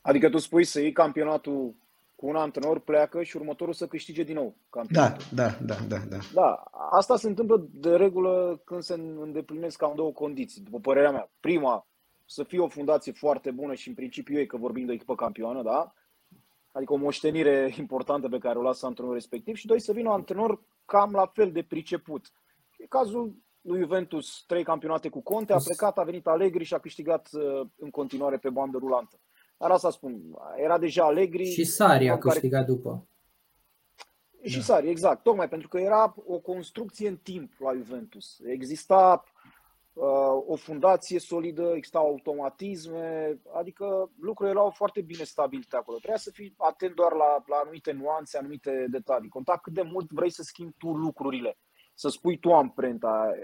Adică 0.00 0.28
tu 0.28 0.38
spui 0.38 0.64
să 0.64 0.80
iei 0.80 0.92
campionatul 0.92 1.76
cu 2.18 2.26
un 2.26 2.36
antrenor, 2.36 2.78
pleacă 2.78 3.22
și 3.22 3.36
următorul 3.36 3.72
să 3.72 3.86
câștige 3.86 4.22
din 4.22 4.34
nou 4.34 4.56
campionatul. 4.70 5.24
Da, 5.34 5.46
da, 5.46 5.56
da, 5.66 5.74
da, 5.88 5.98
da. 6.08 6.18
Da, 6.34 6.64
asta 6.90 7.16
se 7.16 7.28
întâmplă 7.28 7.68
de 7.72 7.96
regulă 7.96 8.60
când 8.64 8.82
se 8.82 8.94
îndeplinesc 8.94 9.76
cam 9.76 9.92
două 9.94 10.12
condiții, 10.12 10.62
după 10.62 10.78
părerea 10.78 11.10
mea. 11.10 11.30
Prima, 11.40 11.86
să 12.26 12.42
fie 12.44 12.58
o 12.58 12.68
fundație 12.68 13.12
foarte 13.12 13.50
bună 13.50 13.74
și 13.74 13.88
în 13.88 13.94
principiu 13.94 14.38
e 14.38 14.46
că 14.46 14.56
vorbim 14.56 14.84
de 14.84 14.90
o 14.90 14.94
echipă 14.94 15.14
campioană, 15.14 15.62
da? 15.62 15.92
Adică 16.72 16.92
o 16.92 16.96
moștenire 16.96 17.74
importantă 17.78 18.28
pe 18.28 18.38
care 18.38 18.58
o 18.58 18.62
lasă 18.62 18.86
antrenorul 18.86 19.18
respectiv 19.18 19.54
și 19.54 19.66
doi, 19.66 19.80
să 19.80 19.92
vină 19.92 20.08
un 20.08 20.14
antrenor 20.14 20.60
cam 20.84 21.12
la 21.12 21.26
fel 21.26 21.52
de 21.52 21.62
priceput. 21.62 22.32
E 22.78 22.86
cazul 22.86 23.34
lui 23.60 23.80
Juventus, 23.80 24.44
trei 24.46 24.64
campionate 24.64 25.08
cu 25.08 25.22
Conte, 25.22 25.52
a 25.52 25.58
plecat, 25.64 25.98
a 25.98 26.02
venit 26.02 26.26
Allegri 26.26 26.64
și 26.64 26.74
a 26.74 26.78
câștigat 26.78 27.28
uh, 27.32 27.66
în 27.76 27.90
continuare 27.90 28.38
pe 28.38 28.50
bandă 28.50 28.78
rulantă. 28.78 29.20
Dar 29.58 29.70
asta 29.70 29.90
spun, 29.90 30.20
era 30.56 30.78
deja 30.78 31.04
Allegri. 31.04 31.44
Și 31.44 31.64
Sari 31.64 32.08
a 32.08 32.18
câștigat 32.18 32.64
care... 32.64 32.72
după. 32.72 33.08
Și 34.42 34.56
da. 34.56 34.62
Sari, 34.62 34.88
exact. 34.88 35.22
Tocmai 35.22 35.48
pentru 35.48 35.68
că 35.68 35.78
era 35.78 36.14
o 36.26 36.38
construcție 36.38 37.08
în 37.08 37.16
timp 37.16 37.52
la 37.58 37.74
Juventus. 37.74 38.40
Exista 38.44 39.24
uh, 39.92 40.04
o 40.46 40.56
fundație 40.56 41.18
solidă, 41.18 41.72
existau 41.74 42.06
automatisme, 42.06 43.38
adică 43.54 44.10
lucrurile 44.20 44.56
erau 44.56 44.70
foarte 44.70 45.00
bine 45.00 45.24
stabilite 45.24 45.76
acolo. 45.76 45.96
Trebuia 45.96 46.18
să 46.18 46.30
fii 46.30 46.54
atent 46.56 46.94
doar 46.94 47.12
la, 47.12 47.42
la 47.46 47.56
anumite 47.56 47.92
nuanțe, 47.92 48.38
anumite 48.38 48.86
detalii. 48.90 49.28
Conta 49.28 49.58
cât 49.62 49.72
de 49.72 49.82
mult 49.82 50.10
vrei 50.10 50.30
să 50.30 50.42
schimbi 50.42 50.74
tu 50.78 50.88
lucrurile, 50.88 51.58
să 51.94 52.08
spui 52.08 52.38
tu 52.38 52.52
amprenta. 52.52 53.34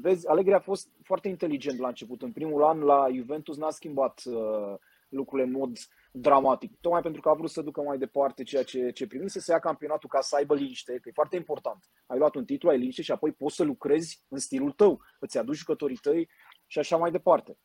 Vezi, 0.00 0.28
Allegri 0.28 0.54
a 0.54 0.60
fost 0.60 0.88
foarte 1.02 1.28
inteligent 1.28 1.78
la 1.78 1.88
început. 1.88 2.22
În 2.22 2.32
primul 2.32 2.62
an 2.62 2.78
la 2.80 3.08
Juventus 3.14 3.56
n-a 3.56 3.70
schimbat 3.70 4.22
uh, 4.24 4.74
lucrurile 5.08 5.48
în 5.48 5.54
mod 5.54 5.78
dramatic. 6.12 6.80
Tocmai 6.80 7.02
pentru 7.02 7.20
că 7.20 7.28
a 7.28 7.34
vrut 7.34 7.50
să 7.50 7.62
ducă 7.62 7.80
mai 7.80 7.98
departe 7.98 8.42
ceea 8.42 8.62
ce, 8.62 8.90
ce 8.90 9.06
primise, 9.06 9.40
să 9.40 9.52
ia 9.52 9.58
campionatul 9.58 10.08
ca 10.08 10.20
să 10.20 10.36
aibă 10.36 10.54
liniște, 10.54 10.98
că 11.02 11.08
e 11.08 11.12
foarte 11.14 11.36
important. 11.36 11.84
Ai 12.06 12.18
luat 12.18 12.34
un 12.34 12.44
titlu, 12.44 12.68
ai 12.68 12.78
liniște 12.78 13.02
și 13.02 13.12
apoi 13.12 13.32
poți 13.32 13.56
să 13.56 13.62
lucrezi 13.62 14.24
în 14.28 14.38
stilul 14.38 14.72
tău, 14.72 15.00
îți 15.20 15.38
aduci 15.38 15.56
jucătorii 15.56 15.96
tăi 15.96 16.28
și 16.66 16.78
așa 16.78 16.96
mai 16.96 17.10
departe. 17.10 17.58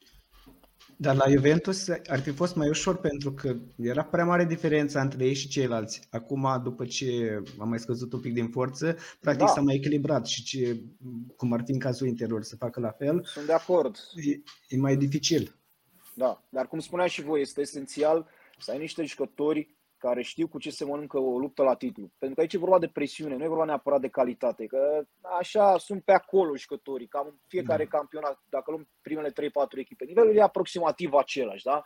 Dar 0.98 1.16
la 1.16 1.30
Juventus 1.30 1.88
ar 1.90 2.20
fi 2.20 2.32
fost 2.32 2.56
mai 2.56 2.70
ușor 2.70 2.98
pentru 2.98 3.34
că 3.34 3.56
era 3.78 4.04
prea 4.04 4.26
mare 4.26 4.46
diferența 4.46 5.02
între 5.02 5.26
ei 5.26 5.34
și 5.34 5.48
ceilalți. 5.48 6.08
Acum, 6.10 6.62
după 6.64 6.86
ce 6.86 7.42
a 7.60 7.64
mai 7.64 7.80
scăzut 7.80 8.14
un 8.14 8.20
pic 8.20 8.34
din 8.34 8.50
forță, 8.50 8.96
practic 9.20 9.46
da. 9.46 9.52
s-a 9.52 9.62
mai 9.62 9.76
echilibrat 9.76 10.26
și 10.26 10.44
ce, 10.44 10.84
cum 11.36 11.54
ar 11.54 11.62
fi 11.66 11.72
în 11.72 11.80
cazul 11.80 12.08
interior 12.08 12.44
să 12.44 12.56
facă 12.56 12.80
la 12.80 12.92
fel. 12.92 13.24
Sunt 13.24 13.46
de 13.46 13.54
acord. 13.54 13.96
E, 14.16 14.42
e 14.68 14.78
mai 14.78 14.98
dificil. 14.98 15.61
Da, 16.14 16.44
dar 16.50 16.68
cum 16.68 16.80
spunea 16.80 17.08
și 17.08 17.22
voi, 17.22 17.42
este 17.42 17.62
esențial 17.62 18.30
să 18.58 18.72
ai 18.72 18.78
niște 18.78 19.04
jucători 19.04 19.76
care 19.98 20.22
știu 20.22 20.48
cu 20.48 20.60
ce 20.60 20.70
se 20.70 20.86
mănâncă 20.86 21.20
o 21.20 21.38
luptă 21.38 21.64
la 21.64 21.76
titlu. 21.76 22.12
Pentru 22.18 22.36
că 22.36 22.42
aici 22.42 22.54
e 22.54 22.58
vorba 22.58 22.80
de 22.80 22.88
presiune, 22.88 23.36
nu 23.36 23.44
e 23.44 23.48
vorba 23.48 23.66
neapărat 23.66 24.02
de 24.02 24.08
calitate. 24.08 24.66
Că 24.66 25.04
așa 25.40 25.78
sunt 25.78 26.04
pe 26.04 26.12
acolo 26.12 26.56
jucătorii, 26.56 27.08
cam 27.08 27.26
în 27.28 27.36
fiecare 27.48 27.84
da. 27.84 27.98
campionat, 27.98 28.42
dacă 28.50 28.72
luăm 28.72 28.88
primele 29.02 29.32
3-4 29.32 29.34
echipe. 29.76 30.06
Nivelul 30.06 30.36
e 30.36 30.42
aproximativ 30.42 31.14
același, 31.14 31.64
da? 31.64 31.82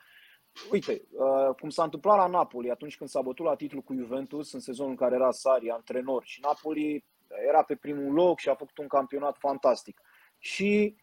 Uite, 0.71 1.01
uh, 1.11 1.55
cum 1.59 1.69
s-a 1.69 1.83
întâmplat 1.83 2.17
la 2.17 2.27
Napoli 2.27 2.71
atunci 2.71 2.97
când 2.97 3.09
s-a 3.09 3.21
bătut 3.21 3.45
la 3.45 3.55
titlu 3.55 3.81
cu 3.81 3.93
Juventus, 3.93 4.53
în 4.53 4.59
sezonul 4.59 4.91
în 4.91 4.97
care 4.97 5.15
era 5.15 5.31
Sari 5.31 5.69
antrenor 5.69 6.23
și 6.25 6.41
Napoli 6.41 7.05
era 7.47 7.63
pe 7.63 7.75
primul 7.75 8.13
loc 8.13 8.39
și 8.39 8.49
a 8.49 8.55
făcut 8.55 8.77
un 8.77 8.87
campionat 8.87 9.37
fantastic. 9.37 10.01
Și 10.37 10.95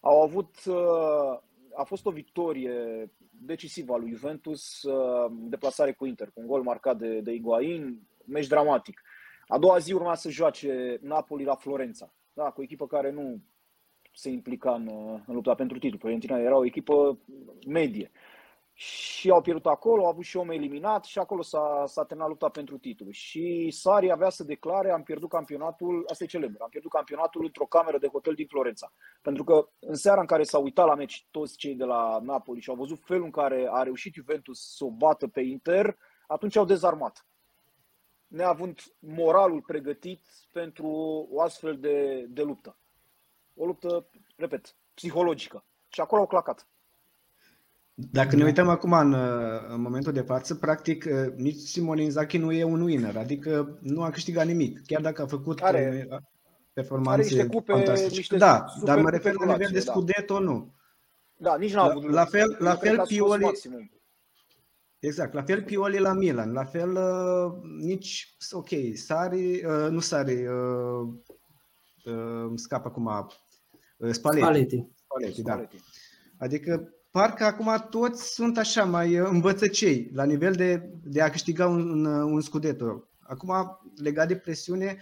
au 0.00 0.22
avut 0.22 0.64
uh, 0.64 1.38
a 1.74 1.82
fost 1.84 2.06
o 2.06 2.10
victorie 2.10 2.74
decisivă 3.30 3.92
a 3.92 3.96
lui 3.96 4.10
Juventus, 4.10 4.82
uh, 4.82 5.32
deplasare 5.32 5.92
cu 5.92 6.06
Inter, 6.06 6.30
cu 6.30 6.40
un 6.40 6.46
gol 6.46 6.62
marcat 6.62 6.98
de, 6.98 7.20
de 7.20 7.32
Higuain, 7.32 8.00
meci 8.24 8.46
dramatic. 8.46 9.02
A 9.46 9.58
doua 9.58 9.78
zi 9.78 9.92
urma 9.92 10.14
să 10.14 10.30
joace 10.30 10.98
Napoli 11.02 11.44
la 11.44 11.54
Florența, 11.54 12.14
da, 12.32 12.50
cu 12.50 12.60
o 12.60 12.62
echipă 12.62 12.86
care 12.86 13.10
nu 13.10 13.40
se 14.12 14.30
implica 14.30 14.74
în, 14.74 14.88
în 15.26 15.34
lupta 15.34 15.54
pentru 15.54 15.78
titlu. 15.78 15.98
Fiorentina 15.98 16.38
era 16.38 16.56
o 16.56 16.64
echipă 16.64 17.18
medie 17.66 18.10
și 18.80 19.30
au 19.30 19.40
pierdut 19.40 19.66
acolo, 19.66 20.02
au 20.02 20.08
avut 20.08 20.24
și 20.24 20.36
om 20.36 20.50
eliminat 20.50 21.04
și 21.04 21.18
acolo 21.18 21.42
s-a, 21.42 21.84
s-a 21.86 22.04
terminat 22.04 22.30
lupta 22.30 22.48
pentru 22.48 22.78
titlu. 22.78 23.10
Și 23.10 23.70
Sari 23.70 24.10
avea 24.10 24.30
să 24.30 24.44
declare, 24.44 24.90
am 24.90 25.02
pierdut 25.02 25.28
campionatul, 25.28 26.04
asta 26.10 26.24
e 26.24 26.26
celebru, 26.26 26.62
am 26.62 26.68
pierdut 26.68 26.90
campionatul 26.90 27.44
într-o 27.44 27.64
cameră 27.64 27.98
de 27.98 28.06
hotel 28.06 28.34
din 28.34 28.46
Florența. 28.46 28.92
Pentru 29.22 29.44
că 29.44 29.68
în 29.78 29.94
seara 29.94 30.20
în 30.20 30.26
care 30.26 30.42
s-au 30.42 30.62
uitat 30.62 30.86
la 30.86 30.94
meci 30.94 31.26
toți 31.30 31.56
cei 31.56 31.74
de 31.74 31.84
la 31.84 32.18
Napoli 32.22 32.60
și 32.60 32.70
au 32.70 32.76
văzut 32.76 32.98
felul 33.04 33.24
în 33.24 33.30
care 33.30 33.68
a 33.70 33.82
reușit 33.82 34.14
Juventus 34.14 34.76
să 34.76 34.84
o 34.84 34.90
bată 34.90 35.28
pe 35.28 35.40
Inter, 35.40 35.96
atunci 36.26 36.56
au 36.56 36.64
dezarmat. 36.64 37.26
Neavând 38.26 38.80
moralul 38.98 39.62
pregătit 39.62 40.20
pentru 40.52 40.88
o 41.30 41.40
astfel 41.40 41.78
de, 41.78 42.26
de 42.28 42.42
luptă. 42.42 42.76
O 43.56 43.64
luptă, 43.64 44.06
repet, 44.36 44.76
psihologică. 44.94 45.64
Și 45.88 46.00
acolo 46.00 46.20
au 46.20 46.26
clacat. 46.26 46.68
Dacă 48.10 48.36
ne 48.36 48.44
uităm 48.44 48.68
acum 48.68 48.92
în, 48.92 49.14
în 49.68 49.80
momentul 49.80 50.12
de 50.12 50.20
față, 50.20 50.54
practic 50.54 51.04
nici 51.36 51.58
Simone 51.58 52.02
Inzaghi 52.02 52.38
nu 52.38 52.52
e 52.52 52.64
un 52.64 52.80
winner, 52.80 53.16
adică 53.16 53.78
nu 53.80 54.02
a 54.02 54.10
câștigat 54.10 54.46
nimic, 54.46 54.86
chiar 54.86 55.00
dacă 55.00 55.22
a 55.22 55.26
făcut 55.26 55.60
are, 55.60 56.08
performanțe 56.72 57.20
are 57.20 57.22
niște 57.22 57.46
cupe, 57.46 57.72
fantastice. 57.72 58.16
Niște 58.16 58.36
da, 58.36 58.64
dar 58.84 59.00
mă 59.00 59.10
refer 59.10 59.34
la 59.34 59.44
nivel 59.44 59.68
de 59.72 59.78
da. 59.78 59.92
Scudetto, 59.92 60.34
da. 60.34 60.40
nu. 60.40 60.74
Da, 61.36 61.56
nici 61.56 61.74
n-a 61.74 61.82
avut. 61.82 62.10
La 62.10 62.24
fel, 62.24 62.56
la 62.58 62.74
fel 62.74 63.02
Pioli. 63.06 63.50
Exact, 64.98 65.34
la 65.34 65.42
fel 65.42 65.62
Pioli 65.62 65.98
la 65.98 66.12
Milan, 66.12 66.52
la 66.52 66.64
fel 66.64 66.90
uh, 66.90 67.52
nici, 67.80 68.36
ok, 68.50 68.68
Sari, 68.94 69.64
uh, 69.64 69.90
nu 69.90 70.00
Sari, 70.00 70.46
uh, 70.46 71.08
uh, 72.04 72.52
scap 72.54 72.86
acum, 72.86 73.06
uh, 73.06 74.10
Spalletti. 74.10 74.42
Spalletti. 74.42 74.90
Spalletti, 75.04 75.42
da. 75.42 75.52
Spalletti. 75.52 75.82
Adică 76.38 76.94
parcă 77.10 77.44
acum 77.44 77.86
toți 77.90 78.32
sunt 78.32 78.58
așa 78.58 78.84
mai 78.84 79.20
uh, 79.20 79.28
învățăcei 79.30 80.10
la 80.12 80.24
nivel 80.24 80.52
de, 80.52 80.90
de 81.02 81.20
a 81.20 81.30
câștiga 81.30 81.66
un, 81.66 82.04
un 82.04 82.40
scudetto. 82.40 83.08
Acum, 83.18 83.52
legat 83.96 84.28
de 84.28 84.36
presiune, 84.36 84.98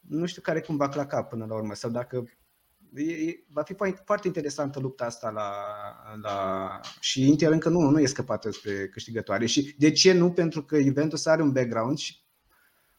nu 0.00 0.26
știu 0.26 0.42
care 0.42 0.60
cum 0.60 0.76
va 0.76 0.88
claca 0.88 1.22
până 1.22 1.46
la 1.48 1.54
urmă 1.54 1.74
sau 1.74 1.90
dacă 1.90 2.24
e, 2.94 3.34
va 3.52 3.62
fi 3.62 3.74
foarte 4.04 4.26
interesantă 4.26 4.80
lupta 4.80 5.04
asta 5.04 5.30
la, 5.30 5.52
la... 6.22 6.80
și 7.00 7.28
Inter 7.28 7.52
încă 7.52 7.68
nu, 7.68 7.80
nu 7.90 8.00
e 8.00 8.06
scăpată 8.06 8.50
spre 8.50 8.88
câștigătoare 8.88 9.46
și 9.46 9.74
de 9.78 9.90
ce 9.90 10.12
nu? 10.12 10.32
Pentru 10.32 10.64
că 10.64 10.80
Juventus 10.80 11.26
are 11.26 11.42
un 11.42 11.52
background 11.52 11.98
și 11.98 12.22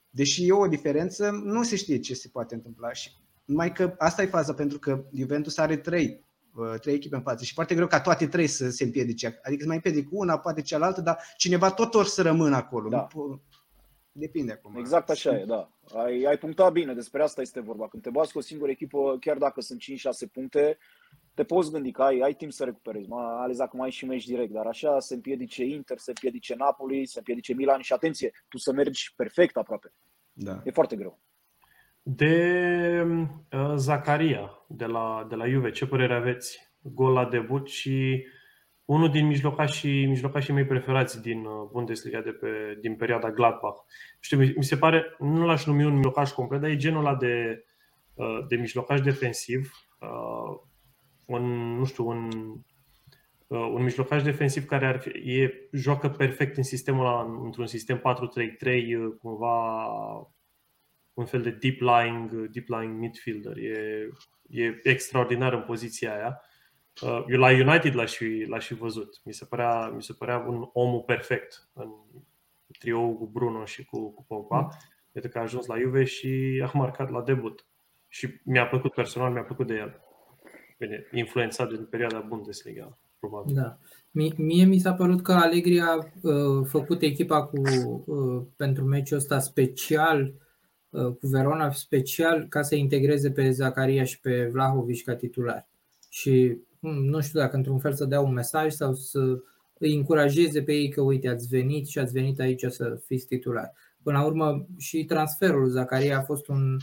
deși 0.09 0.47
e 0.47 0.51
o 0.51 0.67
diferență, 0.67 1.29
nu 1.43 1.63
se 1.63 1.75
știe 1.75 1.99
ce 1.99 2.13
se 2.13 2.29
poate 2.31 2.55
întâmpla 2.55 2.93
și 2.93 3.11
mai 3.45 3.71
că 3.71 3.95
asta 3.97 4.21
e 4.21 4.25
faza 4.25 4.53
pentru 4.53 4.79
că 4.79 5.05
Juventus 5.13 5.57
are 5.57 5.77
trei 5.77 6.27
Uh, 6.28 6.28
trei 6.81 6.93
echipe 6.93 7.15
în 7.15 7.21
față 7.21 7.43
și 7.43 7.53
foarte 7.53 7.75
greu 7.75 7.87
ca 7.87 8.01
toate 8.01 8.27
trei 8.27 8.47
să 8.47 8.69
se 8.69 8.83
împiedice. 8.83 9.39
Adică 9.43 9.61
să 9.61 9.67
mai 9.67 9.75
împiedic 9.75 10.07
una, 10.11 10.39
poate 10.39 10.61
cealaltă, 10.61 11.01
dar 11.01 11.17
cineva 11.37 11.71
tot 11.71 11.93
or 11.93 12.05
să 12.05 12.21
rămână 12.21 12.55
acolo. 12.55 12.89
Da. 12.89 13.07
Depinde 14.11 14.51
acum. 14.51 14.75
Exact 14.75 15.09
așa 15.09 15.39
e, 15.39 15.45
da. 15.45 15.71
Ai, 15.93 16.23
ai 16.23 16.37
punctat 16.37 16.71
bine, 16.71 16.93
despre 16.93 17.23
asta 17.23 17.41
este 17.41 17.59
vorba. 17.59 17.87
Când 17.87 18.03
te 18.03 18.09
bați 18.09 18.31
cu 18.31 18.37
o 18.37 18.41
singură 18.41 18.71
echipă, 18.71 19.17
chiar 19.19 19.37
dacă 19.37 19.61
sunt 19.61 19.81
5-6 20.27 20.31
puncte, 20.31 20.77
te 21.33 21.43
poți 21.43 21.71
gândi 21.71 21.91
că 21.91 22.01
ai, 22.01 22.19
ai 22.19 22.33
timp 22.33 22.51
să 22.51 22.63
recuperezi, 22.63 23.09
mai 23.09 23.25
ales 23.37 23.57
dacă 23.57 23.77
mai 23.77 23.85
ai 23.85 23.91
și 23.91 24.05
meci 24.05 24.25
direct, 24.25 24.51
dar 24.51 24.65
așa 24.65 24.99
se 24.99 25.13
împiedice 25.13 25.63
Inter, 25.63 25.97
se 25.97 26.09
împiedice 26.09 26.55
Napoli, 26.55 27.05
se 27.05 27.17
împiedice 27.17 27.53
Milan 27.53 27.81
și 27.81 27.93
atenție, 27.93 28.31
tu 28.47 28.57
să 28.57 28.71
mergi 28.71 29.13
perfect 29.15 29.57
aproape. 29.57 29.93
Da. 30.33 30.61
E 30.63 30.71
foarte 30.71 30.95
greu. 30.95 31.19
De 32.01 33.01
uh, 33.51 33.73
Zacaria 33.75 34.65
de 34.67 34.85
la, 34.85 35.25
de 35.29 35.35
la 35.35 35.47
Juve, 35.47 35.71
ce 35.71 35.87
părere 35.87 36.15
aveți? 36.15 36.59
Gol 36.81 37.13
la 37.13 37.25
debut 37.25 37.67
și 37.67 38.25
unul 38.85 39.09
din 39.09 39.27
mijlocașii, 39.27 40.05
mijlocașii 40.05 40.53
mei 40.53 40.65
preferați 40.65 41.21
din 41.21 41.45
uh, 41.45 41.69
Bundesliga 41.71 42.21
de 42.21 42.31
pe, 42.31 42.77
din 42.81 42.95
perioada 42.95 43.31
Gladbach. 43.31 43.83
Știu, 44.19 44.37
mi 44.37 44.63
se 44.63 44.77
pare, 44.77 45.15
nu 45.19 45.45
l-aș 45.45 45.65
numi 45.65 45.85
un 45.85 45.93
mijlocaș 45.93 46.31
complet, 46.31 46.61
dar 46.61 46.69
e 46.69 46.75
genul 46.75 47.05
ăla 47.05 47.15
de, 47.15 47.65
uh, 48.13 48.45
de 48.47 48.55
mijlocaș 48.55 49.01
defensiv, 49.01 49.71
uh, 49.99 50.59
un, 51.25 51.75
nu 51.77 51.85
știu, 51.85 52.07
un, 52.07 52.29
un 53.47 53.83
mijlocaș 53.83 54.23
defensiv 54.23 54.65
care 54.65 54.85
ar 54.85 54.99
fi, 54.99 55.09
e, 55.09 55.69
joacă 55.71 56.09
perfect 56.09 56.57
în 56.57 56.63
sistemul 56.63 57.05
ăla, 57.05 57.39
într-un 57.43 57.67
sistem 57.67 57.97
4-3-3, 57.97 58.01
cumva 59.21 59.85
un 61.19 61.25
fel 61.25 61.41
de 61.41 61.49
deep 61.49 61.79
lying, 61.79 62.49
deep 62.49 62.67
lying 62.67 62.99
midfielder. 62.99 63.57
E, 63.57 64.09
e 64.49 64.79
extraordinar 64.83 65.53
în 65.53 65.61
poziția 65.61 66.15
aia. 66.15 66.41
Uh, 67.01 67.23
eu 67.27 67.39
la 67.39 67.49
United 67.49 67.95
l-aș 67.95 68.15
fi, 68.15 68.45
l-aș 68.47 68.65
fi 68.65 68.73
văzut. 68.73 69.21
Mi 69.23 69.33
se, 69.33 69.45
părea, 69.45 69.87
mi 69.87 70.03
se 70.03 70.13
părea 70.13 70.37
un 70.37 70.69
omul 70.73 71.01
perfect 71.01 71.69
în 71.73 71.89
trio 72.79 73.09
cu 73.09 73.29
Bruno 73.33 73.65
și 73.65 73.85
cu, 73.85 74.13
cu 74.13 74.25
Pogba. 74.27 74.59
Mm. 74.59 74.69
Iată 75.11 75.27
că 75.27 75.37
a 75.37 75.41
ajuns 75.41 75.65
la 75.65 75.79
Juve 75.79 76.03
și 76.03 76.63
a 76.65 76.71
marcat 76.73 77.09
la 77.09 77.21
debut. 77.21 77.65
Și 78.07 78.39
mi-a 78.43 78.67
plăcut 78.67 78.93
personal, 78.93 79.31
mi-a 79.31 79.43
plăcut 79.43 79.67
de 79.67 79.75
el. 79.75 80.01
Bine, 80.77 81.07
influențat 81.11 81.69
din 81.69 81.85
perioada 81.85 82.19
Bundesliga, 82.19 82.97
probabil. 83.19 83.53
Da. 83.53 83.77
Mie 84.35 84.65
mi 84.65 84.79
s-a 84.79 84.93
părut 84.93 85.21
că 85.21 85.31
Allegri 85.31 85.79
a 85.79 85.95
uh, 86.21 86.65
făcut 86.67 87.01
echipa 87.01 87.45
cu, 87.45 87.61
uh, 88.05 88.45
pentru 88.55 88.83
meciul 88.83 89.17
ăsta 89.17 89.39
special 89.39 90.21
uh, 90.21 90.47
cu 90.91 91.27
Verona 91.27 91.71
special 91.71 92.47
ca 92.47 92.61
să 92.61 92.75
integreze 92.75 93.31
pe 93.31 93.51
Zacaria 93.51 94.03
și 94.03 94.19
pe 94.19 94.49
Vlahovic 94.51 95.03
ca 95.03 95.15
titulari. 95.15 95.67
Și 96.09 96.57
Hmm, 96.79 97.03
nu 97.03 97.21
știu 97.21 97.39
dacă 97.39 97.55
într-un 97.55 97.79
fel 97.79 97.93
să 97.93 98.05
dea 98.05 98.19
un 98.19 98.33
mesaj 98.33 98.73
sau 98.73 98.93
să 98.93 99.19
îi 99.77 99.95
încurajeze 99.95 100.63
pe 100.63 100.73
ei 100.73 100.89
că 100.89 101.01
uite 101.01 101.27
ați 101.27 101.47
venit 101.47 101.87
și 101.87 101.99
ați 101.99 102.13
venit 102.13 102.39
aici 102.39 102.65
să 102.67 103.01
fiți 103.05 103.25
titular. 103.25 103.73
Până 104.03 104.17
la 104.17 104.25
urmă 104.25 104.65
și 104.77 105.05
transferul 105.05 105.69
Zacaria 105.69 106.17
a 106.17 106.21
fost 106.21 106.47
un, 106.47 106.77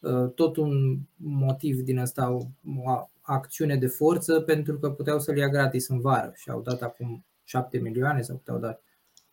uh, 0.00 0.32
tot 0.34 0.56
un 0.56 0.98
motiv 1.16 1.80
din 1.80 1.98
asta, 1.98 2.30
o, 2.30 2.38
o 2.84 3.08
acțiune 3.20 3.76
de 3.76 3.86
forță 3.86 4.40
pentru 4.40 4.78
că 4.78 4.90
puteau 4.90 5.18
să-l 5.18 5.36
ia 5.36 5.48
gratis 5.48 5.88
în 5.88 6.00
vară 6.00 6.32
și 6.34 6.50
au 6.50 6.60
dat 6.60 6.82
acum 6.82 7.24
7 7.44 7.78
milioane 7.78 8.20
sau 8.20 8.36
puteau 8.36 8.58
da 8.58 8.80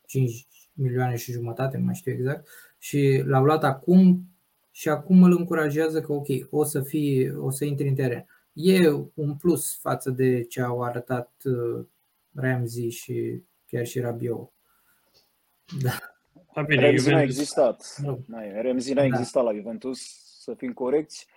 5 0.05 0.47
milioane 0.73 1.15
și 1.15 1.31
jumătate, 1.31 1.77
nu 1.77 1.83
mai 1.83 1.95
știu 1.95 2.11
exact, 2.11 2.47
și 2.81 3.21
l-au 3.25 3.43
luat 3.43 3.63
acum 3.63 4.21
și 4.71 4.89
acum 4.89 5.23
îl 5.23 5.31
încurajează 5.37 6.01
că 6.01 6.13
ok, 6.13 6.27
o 6.49 6.63
să 6.63 6.81
fii, 6.81 7.35
o 7.35 7.49
să 7.49 7.65
intri 7.65 7.87
în 7.87 7.95
teren 7.95 8.25
e 8.53 8.89
un 9.13 9.35
plus 9.35 9.79
față 9.79 10.09
de 10.09 10.43
ce 10.43 10.61
au 10.61 10.83
arătat 10.83 11.31
uh, 11.43 11.85
Ramsey 12.35 12.89
și 12.89 13.43
chiar 13.67 13.85
și 13.85 13.99
Rabiot. 13.99 14.51
Da. 15.81 15.97
da 16.53 16.61
bine, 16.61 16.81
Ramsey 16.81 16.97
Juventus... 16.97 17.11
n-a 17.11 17.21
existat. 17.21 17.95
Da. 18.27 18.61
Ramsey 18.61 18.93
n-a 18.93 19.01
da. 19.01 19.07
existat 19.07 19.43
la 19.43 19.53
Juventus, 19.53 19.99
să 20.39 20.53
fim 20.53 20.73
corecți. 20.73 21.27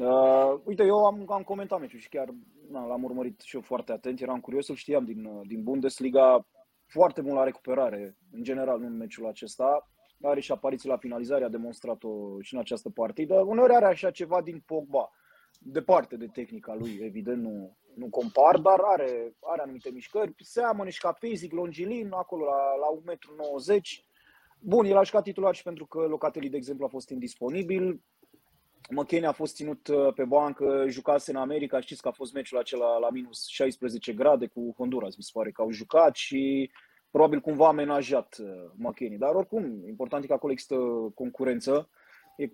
Uh, 0.00 0.60
uite, 0.64 0.82
eu 0.82 1.04
am, 1.04 1.32
am 1.32 1.42
comentat 1.42 1.80
meciul 1.80 1.98
și 1.98 2.08
chiar 2.08 2.34
na, 2.70 2.86
l-am 2.86 3.04
urmărit 3.04 3.40
și 3.40 3.54
eu 3.54 3.60
foarte 3.60 3.92
atent, 3.92 4.20
eram 4.20 4.40
curios, 4.40 4.66
să 4.66 4.72
știam 4.74 5.04
din, 5.04 5.24
uh, 5.24 5.46
din 5.46 5.62
Bundesliga 5.62 6.46
foarte 6.86 7.20
mult 7.20 7.34
la 7.34 7.44
recuperare, 7.44 8.16
în 8.32 8.42
general, 8.42 8.80
nu 8.80 8.86
în 8.86 8.96
meciul 8.96 9.26
acesta. 9.26 9.91
Are 10.22 10.40
și 10.40 10.52
apariții 10.52 10.88
la 10.88 10.96
finalizare, 10.96 11.44
a 11.44 11.48
demonstrat-o 11.48 12.40
și 12.40 12.54
în 12.54 12.60
această 12.60 12.90
partidă. 12.90 13.34
Uneori 13.34 13.74
are 13.74 13.84
așa 13.84 14.10
ceva 14.10 14.42
din 14.42 14.62
Pogba 14.66 15.10
departe 15.58 16.16
de 16.16 16.26
tehnica 16.26 16.74
lui, 16.74 16.98
evident 17.00 17.42
nu, 17.42 17.76
nu 17.94 18.08
compar, 18.08 18.58
dar 18.58 18.78
are, 18.82 19.34
are 19.40 19.62
anumite 19.62 19.90
mișcări. 19.90 20.34
Seamănă 20.38 20.88
și 20.88 21.00
ca 21.00 21.12
fizic, 21.12 21.52
longilin, 21.52 22.12
acolo 22.12 22.44
la, 22.44 22.74
la 22.74 23.14
1,90 23.14 23.76
m. 23.76 24.10
Bun, 24.64 24.84
el 24.84 24.96
a 24.96 25.02
jucat 25.02 25.22
titular 25.22 25.54
și 25.54 25.62
pentru 25.62 25.86
că 25.86 25.98
Locatelli, 25.98 26.48
de 26.48 26.56
exemplu, 26.56 26.84
a 26.84 26.88
fost 26.88 27.08
indisponibil. 27.08 28.00
McKennie 28.90 29.28
a 29.28 29.32
fost 29.32 29.54
ținut 29.54 29.88
uh, 29.88 30.14
pe 30.14 30.24
bancă, 30.24 30.84
jucase 30.88 31.30
în 31.30 31.36
America, 31.36 31.80
știți 31.80 32.02
că 32.02 32.08
a 32.08 32.12
fost 32.12 32.32
meciul 32.32 32.58
acela 32.58 32.98
la 32.98 33.10
minus 33.10 33.46
16 33.46 34.12
grade 34.12 34.46
cu 34.46 34.74
Honduras, 34.76 35.16
mi 35.16 35.22
se 35.22 35.30
pare 35.32 35.50
că 35.50 35.62
au 35.62 35.70
jucat 35.70 36.14
și 36.14 36.70
probabil 37.12 37.40
cumva 37.40 37.64
a 37.64 37.68
amenajat 37.68 38.36
uh, 38.40 38.70
McKennie. 38.74 39.18
Dar 39.18 39.34
oricum, 39.34 39.84
important 39.88 40.24
e 40.24 40.26
că 40.26 40.32
acolo 40.32 40.52
există 40.52 40.76
concurență. 41.14 41.88
E 42.36 42.50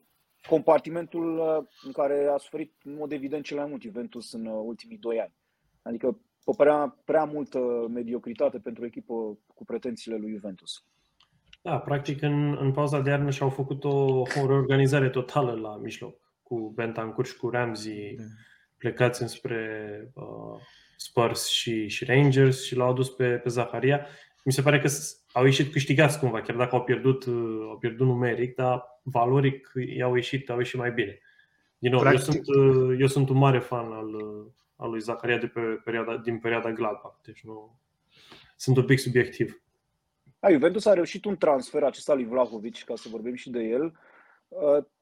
compartimentul 0.48 1.38
uh, 1.38 1.66
în 1.82 1.92
care 1.92 2.26
a 2.26 2.36
suferit 2.36 2.72
în 2.82 2.94
mod 2.94 3.12
evident 3.12 3.44
cel 3.44 3.56
mai 3.56 3.66
mult 3.68 3.82
Juventus 3.82 4.32
în 4.32 4.46
uh, 4.46 4.60
ultimii 4.64 4.98
doi 4.98 5.20
ani. 5.20 5.34
Adică 5.82 6.20
o 6.44 6.52
prea, 6.52 6.98
prea 7.04 7.24
multă 7.24 7.58
mediocritate 7.90 8.58
pentru 8.58 8.82
o 8.82 8.86
echipă 8.86 9.14
cu 9.54 9.64
pretențiile 9.64 10.16
lui 10.16 10.32
Juventus. 10.32 10.84
Da, 11.62 11.78
practic 11.78 12.22
în, 12.22 12.56
în 12.60 12.72
pauza 12.72 13.00
de 13.00 13.10
iarnă 13.10 13.30
și-au 13.30 13.50
făcut 13.50 13.84
o, 13.84 14.20
o 14.20 14.46
reorganizare 14.46 15.08
totală 15.08 15.52
la 15.52 15.76
mijloc, 15.76 16.36
cu 16.42 16.72
Bentancur 16.74 17.26
și 17.26 17.36
cu 17.36 17.48
Ramsey 17.48 18.14
da. 18.16 18.22
plecați 18.78 19.22
înspre 19.22 20.12
uh, 20.14 20.60
Spurs 20.96 21.46
și, 21.46 21.88
și 21.88 22.04
Rangers 22.04 22.64
și 22.64 22.76
l-au 22.76 22.90
adus 22.90 23.10
pe, 23.10 23.28
pe 23.28 23.48
Zaharia. 23.48 24.06
Mi 24.48 24.54
se 24.54 24.62
pare 24.62 24.80
că 24.80 24.88
au 25.32 25.44
ieșit 25.44 25.72
câștigați 25.72 26.18
cumva, 26.18 26.40
chiar 26.40 26.56
dacă 26.56 26.74
au 26.74 26.84
pierdut, 26.84 27.24
uh, 27.24 27.66
au 27.68 27.78
pierdut 27.78 28.06
numeric, 28.06 28.54
dar 28.54 29.00
valoric 29.02 29.72
i-au 29.96 30.14
ieșit, 30.14 30.50
au 30.50 30.58
ieșit 30.58 30.78
mai 30.78 30.92
bine. 30.92 31.18
Din 31.78 31.90
nou, 31.90 32.06
eu 32.10 32.16
sunt, 32.16 32.46
uh, 32.46 32.96
eu 32.98 33.06
sunt 33.06 33.28
un 33.28 33.36
mare 33.36 33.58
fan 33.58 33.92
al, 33.92 34.14
uh, 34.14 34.46
al 34.76 34.90
lui 34.90 35.00
Zacaria 35.00 35.38
de 35.38 35.46
pe 35.46 35.60
perioada, 35.60 36.16
din 36.16 36.38
perioada 36.38 36.72
Gladbach, 36.72 37.16
deci 37.24 37.40
nu, 37.44 37.78
sunt 38.56 38.76
un 38.76 38.84
pic 38.84 38.98
subiectiv. 38.98 39.62
A, 40.40 40.50
Juventus 40.50 40.86
a 40.86 40.92
reușit 40.92 41.24
un 41.24 41.36
transfer 41.36 41.82
acesta 41.82 42.14
lui 42.14 42.24
Vlahovic, 42.24 42.84
ca 42.84 42.94
să 42.96 43.08
vorbim 43.10 43.34
și 43.34 43.50
de 43.50 43.60
el, 43.62 43.98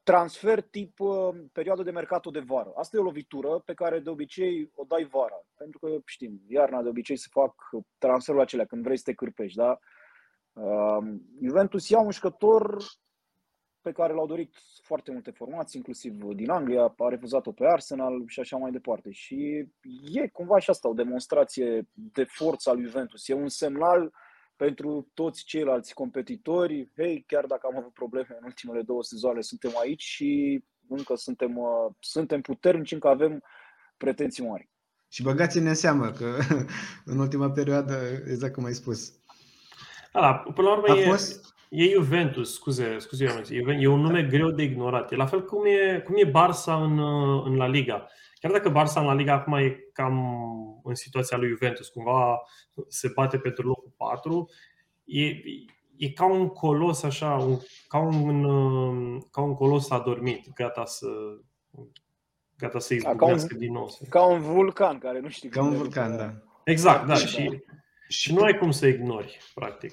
transfer 0.02 0.60
tip 0.60 0.98
perioadă 1.52 1.82
de 1.82 1.90
mercato 1.90 2.30
de 2.30 2.40
vară. 2.40 2.72
Asta 2.76 2.96
e 2.96 3.00
o 3.00 3.04
lovitură 3.04 3.62
pe 3.64 3.74
care 3.74 3.98
de 3.98 4.10
obicei 4.10 4.70
o 4.74 4.84
dai 4.84 5.04
vara, 5.04 5.44
pentru 5.56 5.78
că 5.78 5.88
știm, 6.04 6.40
iarna 6.48 6.82
de 6.82 6.88
obicei 6.88 7.16
se 7.16 7.28
fac 7.30 7.54
transferul 7.98 8.40
acelea 8.40 8.66
când 8.66 8.82
vrei 8.82 8.96
să 8.96 9.02
te 9.06 9.14
cârpești, 9.14 9.56
da? 9.56 9.78
Juventus 11.42 11.88
ia 11.88 11.98
un 11.98 12.10
jucător 12.10 12.84
pe 13.80 13.92
care 13.92 14.12
l-au 14.12 14.26
dorit 14.26 14.54
foarte 14.82 15.12
multe 15.12 15.30
formații, 15.30 15.78
inclusiv 15.78 16.22
din 16.34 16.50
Anglia, 16.50 16.94
a 16.96 17.08
refuzat-o 17.08 17.52
pe 17.52 17.66
Arsenal 17.66 18.24
și 18.26 18.40
așa 18.40 18.56
mai 18.56 18.70
departe. 18.70 19.10
Și 19.10 19.68
e 20.12 20.28
cumva 20.28 20.58
și 20.58 20.70
asta 20.70 20.88
o 20.88 20.94
demonstrație 20.94 21.88
de 21.92 22.24
forță 22.24 22.70
al 22.70 22.80
Juventus. 22.80 23.28
E 23.28 23.34
un 23.34 23.48
semnal 23.48 24.12
pentru 24.56 25.10
toți 25.14 25.44
ceilalți 25.44 25.94
competitori. 25.94 26.90
Hei, 26.96 27.24
chiar 27.26 27.46
dacă 27.46 27.68
am 27.70 27.76
avut 27.76 27.92
probleme 27.92 28.36
în 28.40 28.44
ultimele 28.44 28.82
două 28.82 29.02
sezoane, 29.02 29.40
suntem 29.40 29.70
aici 29.80 30.02
și 30.02 30.62
încă 30.88 31.14
suntem, 31.14 31.56
uh, 31.56 31.92
suntem 32.00 32.40
puternici, 32.40 32.92
încă 32.92 33.08
avem 33.08 33.42
pretenții 33.96 34.46
mari. 34.46 34.70
Și 35.08 35.22
băgați-ne 35.22 35.68
în 35.68 35.74
seamă 35.74 36.10
că 36.10 36.38
în 37.04 37.18
ultima 37.18 37.50
perioadă, 37.50 37.94
exact 38.26 38.52
cum 38.52 38.64
ai 38.64 38.72
spus, 38.72 39.12
da, 40.20 40.42
până 40.54 40.68
la 40.68 40.76
urmă 40.76 40.94
a 40.94 40.98
e, 40.98 41.08
fost... 41.08 41.54
e 41.68 41.90
Juventus, 41.92 42.54
scuze, 42.54 42.98
scuze 42.98 43.42
e 43.78 43.86
un 43.86 44.00
nume 44.00 44.22
greu 44.22 44.50
de 44.50 44.62
ignorat. 44.62 45.12
E 45.12 45.16
la 45.16 45.26
fel 45.26 45.44
cum 45.44 45.64
e, 45.64 46.00
cum 46.00 46.14
e 46.16 46.30
Barça 46.30 46.82
în, 46.82 46.98
în 47.44 47.56
La 47.56 47.66
Liga. 47.66 48.06
Chiar 48.40 48.52
dacă 48.52 48.70
Barça 48.70 48.94
în 48.94 49.04
La 49.04 49.14
Liga 49.14 49.32
acum 49.32 49.52
e 49.52 49.90
cam 49.92 50.16
în 50.84 50.94
situația 50.94 51.36
lui 51.36 51.48
Juventus, 51.48 51.88
cumva 51.88 52.42
se 52.88 53.12
bate 53.14 53.38
pentru 53.38 53.66
locul 53.66 53.92
4, 53.96 54.48
e, 55.04 55.26
e 55.96 56.10
ca 56.14 56.24
un 56.24 56.48
colos 56.48 57.02
așa, 57.02 57.34
un, 57.34 57.58
ca, 57.88 57.98
un, 57.98 59.20
ca 59.30 59.40
un 59.40 59.54
colos 59.54 59.90
adormit, 59.90 60.52
gata 60.54 60.84
să 60.84 61.08
gata 62.58 62.78
să 62.78 62.94
izbucnească 62.94 63.54
din 63.54 63.72
nou. 63.72 63.98
Ca 64.08 64.24
un 64.24 64.40
vulcan 64.40 64.98
care 64.98 65.20
nu 65.20 65.28
știi 65.28 65.48
Ca 65.48 65.62
un 65.62 65.76
vulcan, 65.76 66.16
da. 66.16 66.34
Exact, 66.64 67.06
da. 67.06 67.14
Și, 67.14 67.62
și 68.08 68.34
nu 68.34 68.42
ai 68.42 68.58
cum 68.58 68.70
să 68.70 68.86
ignori, 68.86 69.38
practic. 69.54 69.92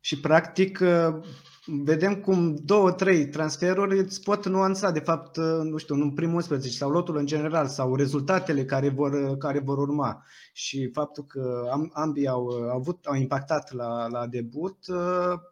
Și 0.00 0.20
practic 0.20 0.78
uh, 0.82 1.20
vedem 1.66 2.14
cum 2.14 2.54
două, 2.54 2.92
trei 2.92 3.28
transferuri 3.28 3.98
îți 3.98 4.22
pot 4.22 4.46
nuanța, 4.46 4.90
de 4.90 5.00
fapt, 5.00 5.36
uh, 5.36 5.60
nu 5.62 5.76
știu, 5.76 5.94
în 5.94 6.10
primul 6.10 6.34
11 6.34 6.72
sau 6.72 6.90
lotul 6.90 7.16
în 7.16 7.26
general 7.26 7.66
sau 7.66 7.94
rezultatele 7.94 8.64
care 8.64 8.88
vor, 8.88 9.12
uh, 9.12 9.36
care 9.38 9.58
vor 9.58 9.78
urma. 9.78 10.24
Și 10.52 10.90
faptul 10.92 11.24
că 11.24 11.70
ambii 11.92 12.28
au, 12.28 12.46
au, 12.46 12.78
avut, 12.78 13.04
au 13.04 13.14
impactat 13.14 13.72
la, 13.72 14.06
la 14.08 14.26
debut, 14.26 14.78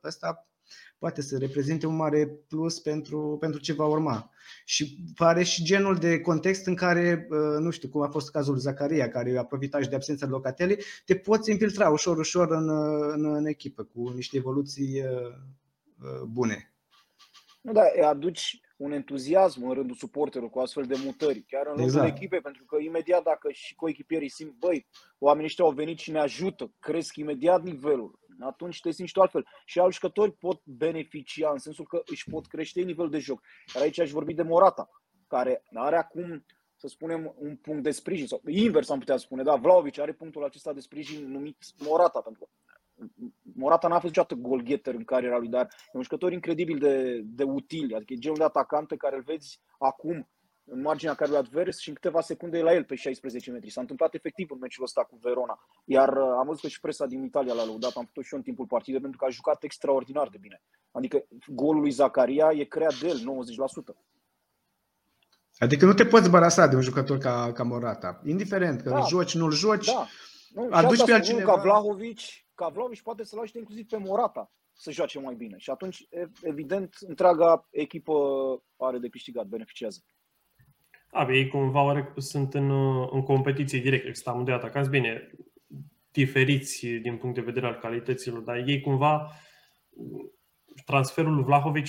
ăsta 0.04 0.47
poate 0.98 1.22
să 1.22 1.38
reprezinte 1.38 1.86
un 1.86 1.96
mare 1.96 2.26
plus 2.48 2.80
pentru, 2.80 3.36
pentru 3.40 3.60
ce 3.60 3.72
va 3.72 3.86
urma. 3.86 4.30
Și 4.64 4.98
pare 5.14 5.42
și 5.42 5.64
genul 5.64 5.96
de 5.96 6.20
context 6.20 6.66
în 6.66 6.74
care, 6.74 7.26
uh, 7.30 7.58
nu 7.58 7.70
știu 7.70 7.88
cum 7.88 8.02
a 8.02 8.08
fost 8.08 8.30
cazul 8.30 8.56
Zacaria, 8.56 9.08
care 9.08 9.38
a 9.38 9.44
profitat 9.44 9.82
și 9.82 9.88
de 9.88 9.94
absența 9.94 10.26
Locatelli, 10.26 10.82
te 11.04 11.16
poți 11.16 11.50
infiltra 11.50 11.90
ușor, 11.90 12.18
ușor 12.18 12.50
în, 12.50 12.68
în, 13.12 13.34
în 13.34 13.46
echipă 13.46 13.82
cu 13.82 14.08
niște 14.08 14.36
evoluții 14.36 15.02
bune. 16.26 16.72
Nu, 17.60 17.72
da, 17.72 17.82
aduci 18.08 18.60
un 18.76 18.92
entuziasm 18.92 19.68
în 19.68 19.74
rândul 19.74 19.96
suporterilor 19.96 20.50
cu 20.50 20.58
astfel 20.58 20.84
de 20.84 20.94
mutări, 21.04 21.44
chiar 21.48 21.66
în 21.66 21.72
rândul 21.72 21.84
exact. 21.84 22.16
echipei, 22.16 22.40
pentru 22.40 22.64
că 22.64 22.76
imediat 22.80 23.22
dacă 23.22 23.50
și 23.52 23.74
coechipierii 23.74 24.28
simt, 24.28 24.52
băi, 24.58 24.86
oamenii 25.18 25.46
ăștia 25.46 25.64
au 25.64 25.70
venit 25.70 25.98
și 25.98 26.10
ne 26.10 26.18
ajută, 26.18 26.72
cresc 26.78 27.16
imediat 27.16 27.62
nivelul, 27.62 28.18
atunci 28.40 28.80
te 28.80 28.90
simți 28.90 29.12
tu 29.12 29.20
altfel. 29.20 29.46
Și 29.64 29.78
alți 29.78 29.94
jucători 29.94 30.32
pot 30.32 30.60
beneficia 30.64 31.50
în 31.50 31.58
sensul 31.58 31.86
că 31.86 32.02
își 32.06 32.30
pot 32.30 32.46
crește 32.46 32.80
nivelul 32.80 33.10
de 33.10 33.18
joc. 33.18 33.40
Iar 33.74 33.82
aici 33.82 34.00
aș 34.00 34.10
vorbi 34.10 34.34
de 34.34 34.42
Morata, 34.42 34.88
care 35.26 35.62
are 35.74 35.96
acum, 35.96 36.44
să 36.76 36.88
spunem, 36.88 37.34
un 37.38 37.56
punct 37.56 37.82
de 37.82 37.90
sprijin, 37.90 38.26
sau 38.26 38.40
invers 38.46 38.90
am 38.90 38.98
putea 38.98 39.16
spune, 39.16 39.42
da, 39.42 39.54
Vlaovic 39.54 39.98
are 39.98 40.12
punctul 40.12 40.44
acesta 40.44 40.72
de 40.72 40.80
sprijin 40.80 41.30
numit 41.30 41.56
Morata, 41.78 42.20
pentru 42.20 42.44
că 42.44 42.50
Morata 43.54 43.88
n-a 43.88 43.94
fost 43.94 44.04
niciodată 44.04 44.34
golgheter 44.34 44.94
în 44.94 45.04
cariera 45.04 45.38
lui, 45.38 45.48
dar 45.48 45.64
e 45.64 45.90
un 45.92 46.02
jucător 46.02 46.32
incredibil 46.32 46.78
de, 46.78 47.20
de 47.24 47.42
util. 47.42 47.94
Adică 47.94 48.12
e 48.12 48.16
genul 48.16 48.38
de 48.38 48.44
atacant 48.44 48.86
pe 48.88 48.96
care 48.96 49.16
îl 49.16 49.22
vezi 49.22 49.60
acum 49.78 50.28
în 50.70 50.80
marginea 50.80 51.14
carului 51.14 51.38
advers 51.38 51.78
și 51.78 51.88
în 51.88 51.94
câteva 51.94 52.20
secunde 52.20 52.58
e 52.58 52.62
la 52.62 52.74
el 52.74 52.84
pe 52.84 52.94
16 52.94 53.50
metri. 53.50 53.70
S-a 53.70 53.80
întâmplat 53.80 54.14
efectiv 54.14 54.50
în 54.50 54.58
meciul 54.60 54.84
ăsta 54.84 55.02
cu 55.02 55.18
Verona. 55.22 55.58
Iar 55.84 56.08
uh, 56.08 56.34
am 56.38 56.46
văzut 56.46 56.60
că 56.60 56.68
și 56.68 56.80
presa 56.80 57.06
din 57.06 57.22
Italia 57.22 57.52
l-a 57.52 57.64
lăudat, 57.64 57.92
am 57.94 58.04
făcut 58.04 58.24
și 58.24 58.32
eu 58.32 58.38
în 58.38 58.44
timpul 58.44 58.66
partidei 58.66 59.00
pentru 59.00 59.18
că 59.18 59.24
a 59.24 59.28
jucat 59.28 59.62
extraordinar 59.62 60.28
de 60.28 60.38
bine. 60.40 60.62
Adică 60.90 61.24
golul 61.46 61.80
lui 61.80 61.90
Zacaria 61.90 62.50
e 62.52 62.64
creat 62.64 62.98
de 62.98 63.06
el, 63.06 63.18
90%. 63.18 63.96
Adică 65.58 65.84
nu 65.84 65.94
te 65.94 66.06
poți 66.06 66.30
barasa 66.30 66.66
de 66.66 66.74
un 66.74 66.82
jucător 66.82 67.18
ca, 67.18 67.52
ca 67.52 67.62
Morata. 67.62 68.20
Indiferent 68.24 68.80
că 68.80 68.88
da. 68.88 68.98
îl 68.98 69.06
joci, 69.06 69.34
nu-l 69.34 69.52
joci, 69.52 69.86
da. 69.86 70.06
nu, 70.54 70.68
aduci 70.70 71.04
pe 71.04 71.12
altcineva. 71.12 71.54
Ca 71.54 71.60
Vlahovic, 71.60 72.18
ca 72.54 72.68
Vlaovic 72.68 73.02
poate 73.02 73.24
să-l 73.24 73.38
ajute 73.38 73.58
inclusiv 73.58 73.86
pe 73.86 73.96
Morata 73.96 74.50
să 74.72 74.90
joace 74.90 75.18
mai 75.18 75.34
bine. 75.34 75.58
Și 75.58 75.70
atunci, 75.70 76.08
evident, 76.42 76.96
întreaga 77.00 77.68
echipă 77.70 78.14
are 78.76 78.98
de 78.98 79.08
câștigat, 79.08 79.46
beneficiază. 79.46 80.00
Da, 81.18 81.32
ei 81.32 81.48
cumva 81.48 82.12
sunt 82.16 82.54
în, 82.54 82.70
în 83.10 83.22
competiție 83.22 83.80
direct, 83.80 84.06
extra 84.06 84.42
de 84.44 84.52
atacanți, 84.52 84.90
bine, 84.90 85.30
diferiți 86.10 86.86
din 86.86 87.16
punct 87.16 87.34
de 87.34 87.40
vedere 87.40 87.66
al 87.66 87.74
calităților, 87.74 88.40
dar 88.40 88.56
ei 88.66 88.80
cumva 88.80 89.30
transferul 90.84 91.34
lui 91.34 91.44
Vlahovic, 91.44 91.86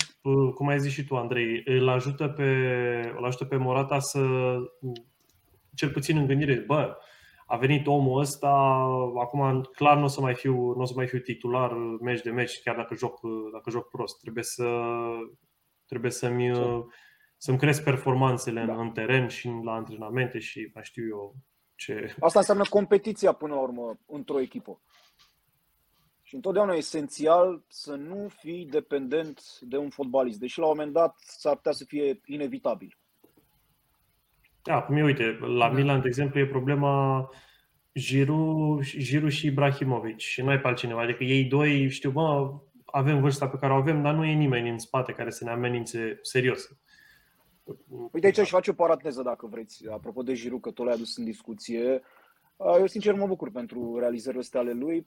cum 0.55 0.67
ai 0.67 0.79
zis 0.79 0.91
și 0.91 1.03
tu, 1.03 1.15
Andrei, 1.15 1.61
îl 1.65 1.89
ajută 1.89 2.27
pe, 2.27 2.43
îl 3.17 3.25
ajută 3.25 3.45
pe 3.45 3.55
Morata 3.55 3.99
să, 3.99 4.19
cel 5.75 5.89
puțin 5.89 6.17
în 6.17 6.25
gândire, 6.25 6.63
bă, 6.67 6.97
a 7.45 7.57
venit 7.57 7.87
omul 7.87 8.19
ăsta, 8.19 8.49
acum 9.21 9.69
clar 9.75 9.97
nu 9.97 10.03
o 10.03 10.07
să 10.07 10.21
mai 10.21 10.35
fiu, 10.35 10.55
nu 10.55 10.81
o 10.81 10.85
să 10.85 10.93
mai 10.95 11.07
fiu 11.07 11.19
titular 11.19 11.73
meci 12.01 12.21
de 12.21 12.31
meci, 12.31 12.61
chiar 12.63 12.75
dacă 12.75 12.95
joc, 12.95 13.19
dacă 13.51 13.69
joc 13.69 13.89
prost. 13.89 14.19
Trebuie 14.19 14.43
să 14.43 14.65
trebuie 15.85 16.11
să-mi, 16.11 16.51
să-mi 17.41 17.57
cresc 17.57 17.83
performanțele 17.83 18.65
da. 18.65 18.81
în 18.81 18.91
teren 18.91 19.27
și 19.27 19.49
la 19.63 19.73
antrenamente 19.73 20.39
și 20.39 20.71
mai 20.73 20.83
știu 20.83 21.07
eu 21.07 21.35
ce. 21.75 22.15
Asta 22.19 22.39
înseamnă 22.39 22.63
competiția 22.69 23.31
până 23.31 23.53
la 23.53 23.59
urmă 23.59 23.99
într-o 24.05 24.39
echipă. 24.39 24.81
Și 26.23 26.35
întotdeauna 26.35 26.73
e 26.73 26.77
esențial 26.77 27.63
să 27.67 27.95
nu 27.95 28.27
fii 28.27 28.65
dependent 28.65 29.41
de 29.59 29.77
un 29.77 29.89
fotbalist, 29.89 30.39
deși 30.39 30.59
la 30.59 30.65
un 30.65 30.71
moment 30.75 30.93
dat 30.93 31.15
s-ar 31.19 31.55
putea 31.55 31.71
să 31.71 31.83
fie 31.87 32.21
inevitabil. 32.25 32.97
Da, 34.61 34.81
cum 34.81 34.95
e, 34.95 35.03
uite, 35.03 35.37
la 35.41 35.67
da. 35.67 35.73
Milan, 35.73 36.01
de 36.01 36.07
exemplu, 36.07 36.39
e 36.39 36.47
problema 36.47 37.29
Giru, 37.97 38.79
Giru 38.97 39.29
și 39.29 39.47
Ibrahimovic 39.47 40.17
și 40.17 40.41
nu 40.41 40.49
ai 40.49 40.59
pe 40.59 40.67
altcineva. 40.67 41.01
Adică 41.01 41.23
ei 41.23 41.43
doi, 41.43 41.89
știu, 41.89 42.11
bă, 42.11 42.53
avem 42.85 43.21
vârsta 43.21 43.47
pe 43.47 43.57
care 43.57 43.73
o 43.73 43.75
avem, 43.75 44.01
dar 44.01 44.13
nu 44.13 44.25
e 44.25 44.33
nimeni 44.33 44.69
în 44.69 44.77
spate 44.77 45.11
care 45.11 45.29
să 45.29 45.43
ne 45.43 45.51
amenințe 45.51 46.19
serios. 46.21 46.69
Uite, 48.11 48.25
aici 48.25 48.37
aș 48.37 48.49
face 48.49 48.69
o 48.69 48.73
paranteză, 48.73 49.21
dacă 49.21 49.47
vreți, 49.47 49.87
apropo 49.87 50.21
de 50.21 50.33
Giru, 50.33 50.59
că 50.59 50.71
tot 50.71 50.85
l-ai 50.85 50.93
adus 50.93 51.17
în 51.17 51.23
discuție. 51.23 52.01
Eu, 52.77 52.85
sincer, 52.85 53.13
mă 53.13 53.27
bucur 53.27 53.51
pentru 53.51 53.99
realizările 53.99 54.41
astea 54.41 54.59
ale 54.59 54.71
lui. 54.71 55.05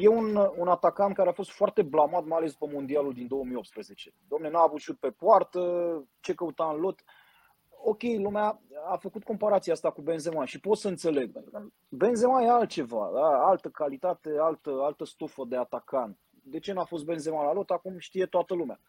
E 0.00 0.08
un, 0.08 0.36
un 0.56 0.68
atacant 0.68 1.14
care 1.14 1.28
a 1.28 1.32
fost 1.32 1.50
foarte 1.50 1.82
blamat, 1.82 2.24
mai 2.24 2.38
ales 2.38 2.52
după 2.52 2.68
Mondialul 2.72 3.12
din 3.12 3.26
2018. 3.26 4.14
Domne, 4.28 4.50
n-a 4.50 4.62
avut 4.62 4.80
șut 4.80 4.98
pe 4.98 5.10
poartă, 5.10 5.60
ce 6.20 6.34
căuta 6.34 6.72
în 6.74 6.80
lot 6.80 7.04
ok, 7.82 8.02
lumea 8.02 8.60
a 8.88 8.96
făcut 8.96 9.24
comparația 9.24 9.72
asta 9.72 9.90
cu 9.90 10.02
Benzema 10.02 10.44
și 10.44 10.60
pot 10.60 10.78
să 10.78 10.88
înțeleg. 10.88 11.30
Benzema 11.88 12.42
e 12.42 12.48
altceva, 12.48 13.10
da? 13.14 13.46
altă 13.46 13.68
calitate, 13.68 14.30
altă, 14.40 14.70
altă 14.82 15.04
stufă 15.04 15.44
de 15.48 15.56
atacant. 15.56 16.18
De 16.30 16.58
ce 16.58 16.72
n-a 16.72 16.84
fost 16.84 17.04
Benzema 17.04 17.44
la 17.44 17.52
lot? 17.52 17.70
Acum 17.70 17.98
știe 17.98 18.26
toată 18.26 18.54
lumea. 18.54 18.80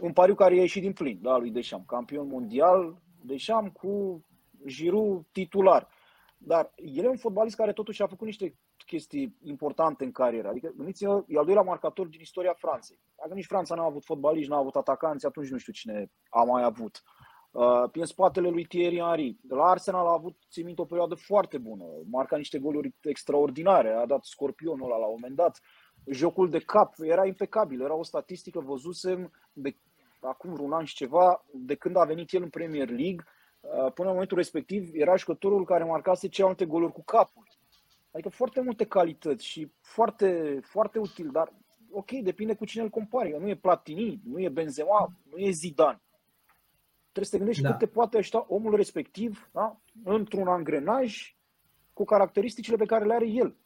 Un 0.00 0.12
pariu 0.12 0.34
care 0.34 0.54
a 0.54 0.56
ieșit 0.56 0.82
din 0.82 0.92
plin, 0.92 1.18
da, 1.22 1.36
lui 1.36 1.50
Deșam, 1.50 1.84
campion 1.86 2.26
mondial, 2.26 3.02
Deșam 3.20 3.68
cu 3.68 4.24
Giroud 4.66 5.26
titular. 5.32 5.88
Dar 6.38 6.72
el 6.76 7.04
e 7.04 7.08
un 7.08 7.16
fotbalist 7.16 7.56
care 7.56 7.72
totuși 7.72 8.02
a 8.02 8.06
făcut 8.06 8.26
niște 8.26 8.56
chestii 8.86 9.36
importante 9.42 10.04
în 10.04 10.12
carieră. 10.12 10.48
Adică, 10.48 10.72
gândiți-vă, 10.76 11.24
e 11.26 11.38
al 11.38 11.44
doilea 11.44 11.62
marcator 11.62 12.06
din 12.06 12.20
istoria 12.20 12.54
Franței. 12.56 12.98
Dacă 13.16 13.34
nici 13.34 13.46
Franța 13.46 13.74
n-a 13.74 13.84
avut 13.84 14.04
fotbaliști, 14.04 14.50
n-a 14.50 14.56
avut 14.56 14.76
atacanți, 14.76 15.26
atunci 15.26 15.48
nu 15.48 15.58
știu 15.58 15.72
cine 15.72 16.10
a 16.28 16.42
mai 16.42 16.62
avut. 16.62 17.02
Uh, 17.50 17.84
în 17.92 18.04
spatele 18.04 18.48
lui 18.48 18.64
Thierry 18.64 18.98
Henry. 18.98 19.36
De 19.40 19.54
la 19.54 19.64
Arsenal 19.64 20.06
a 20.06 20.12
avut, 20.12 20.36
țin 20.50 20.64
minte, 20.64 20.80
o 20.80 20.84
perioadă 20.84 21.14
foarte 21.14 21.58
bună. 21.58 21.84
Marca 22.10 22.36
niște 22.36 22.58
goluri 22.58 22.94
extraordinare. 23.00 23.92
A 23.92 24.06
dat 24.06 24.24
scorpionul 24.24 24.84
ăla 24.84 24.96
la 24.96 25.06
un 25.06 25.16
moment 25.18 25.36
dat. 25.36 25.60
Jocul 26.06 26.50
de 26.50 26.58
cap 26.58 26.94
era 26.98 27.26
impecabil. 27.26 27.80
Era 27.80 27.94
o 27.94 28.02
statistică, 28.02 28.60
văzusem 28.60 29.32
de 29.52 29.76
acum 30.20 30.52
vreun 30.52 30.72
an 30.72 30.84
și 30.84 30.94
ceva, 30.94 31.44
de 31.52 31.74
când 31.74 31.96
a 31.96 32.04
venit 32.04 32.32
el 32.32 32.42
în 32.42 32.48
Premier 32.48 32.88
League, 32.88 33.24
uh, 33.60 33.92
până 33.92 34.08
în 34.08 34.12
momentul 34.12 34.36
respectiv, 34.36 34.90
era 34.92 35.16
jucătorul 35.16 35.64
care 35.64 35.84
marcase 35.84 36.28
cele 36.28 36.46
multe 36.46 36.64
goluri 36.64 36.92
cu 36.92 37.02
capul. 37.04 37.46
Adică 38.10 38.28
foarte 38.28 38.60
multe 38.60 38.84
calități 38.84 39.46
și 39.46 39.72
foarte, 39.80 40.60
foarte 40.62 40.98
util, 40.98 41.28
dar 41.30 41.52
ok, 41.90 42.10
depinde 42.10 42.54
cu 42.54 42.64
cine 42.64 42.82
îl 42.82 42.88
compari. 42.88 43.36
Nu 43.38 43.48
e 43.48 43.56
Platini, 43.56 44.20
nu 44.24 44.40
e 44.40 44.48
Benzema, 44.48 45.12
nu 45.30 45.38
e 45.38 45.50
Zidane 45.50 46.02
trebuie 47.12 47.24
să 47.24 47.30
te 47.30 47.38
gândești 47.38 47.62
da. 47.62 47.68
cât 47.68 47.78
te 47.78 47.86
poate 47.86 48.16
ajuta 48.16 48.44
omul 48.48 48.76
respectiv 48.76 49.50
da? 49.52 49.80
într-un 50.04 50.48
angrenaj 50.48 51.36
cu 51.92 52.04
caracteristicile 52.04 52.76
pe 52.76 52.84
care 52.84 53.04
le 53.04 53.14
are 53.14 53.26
el. 53.26 53.56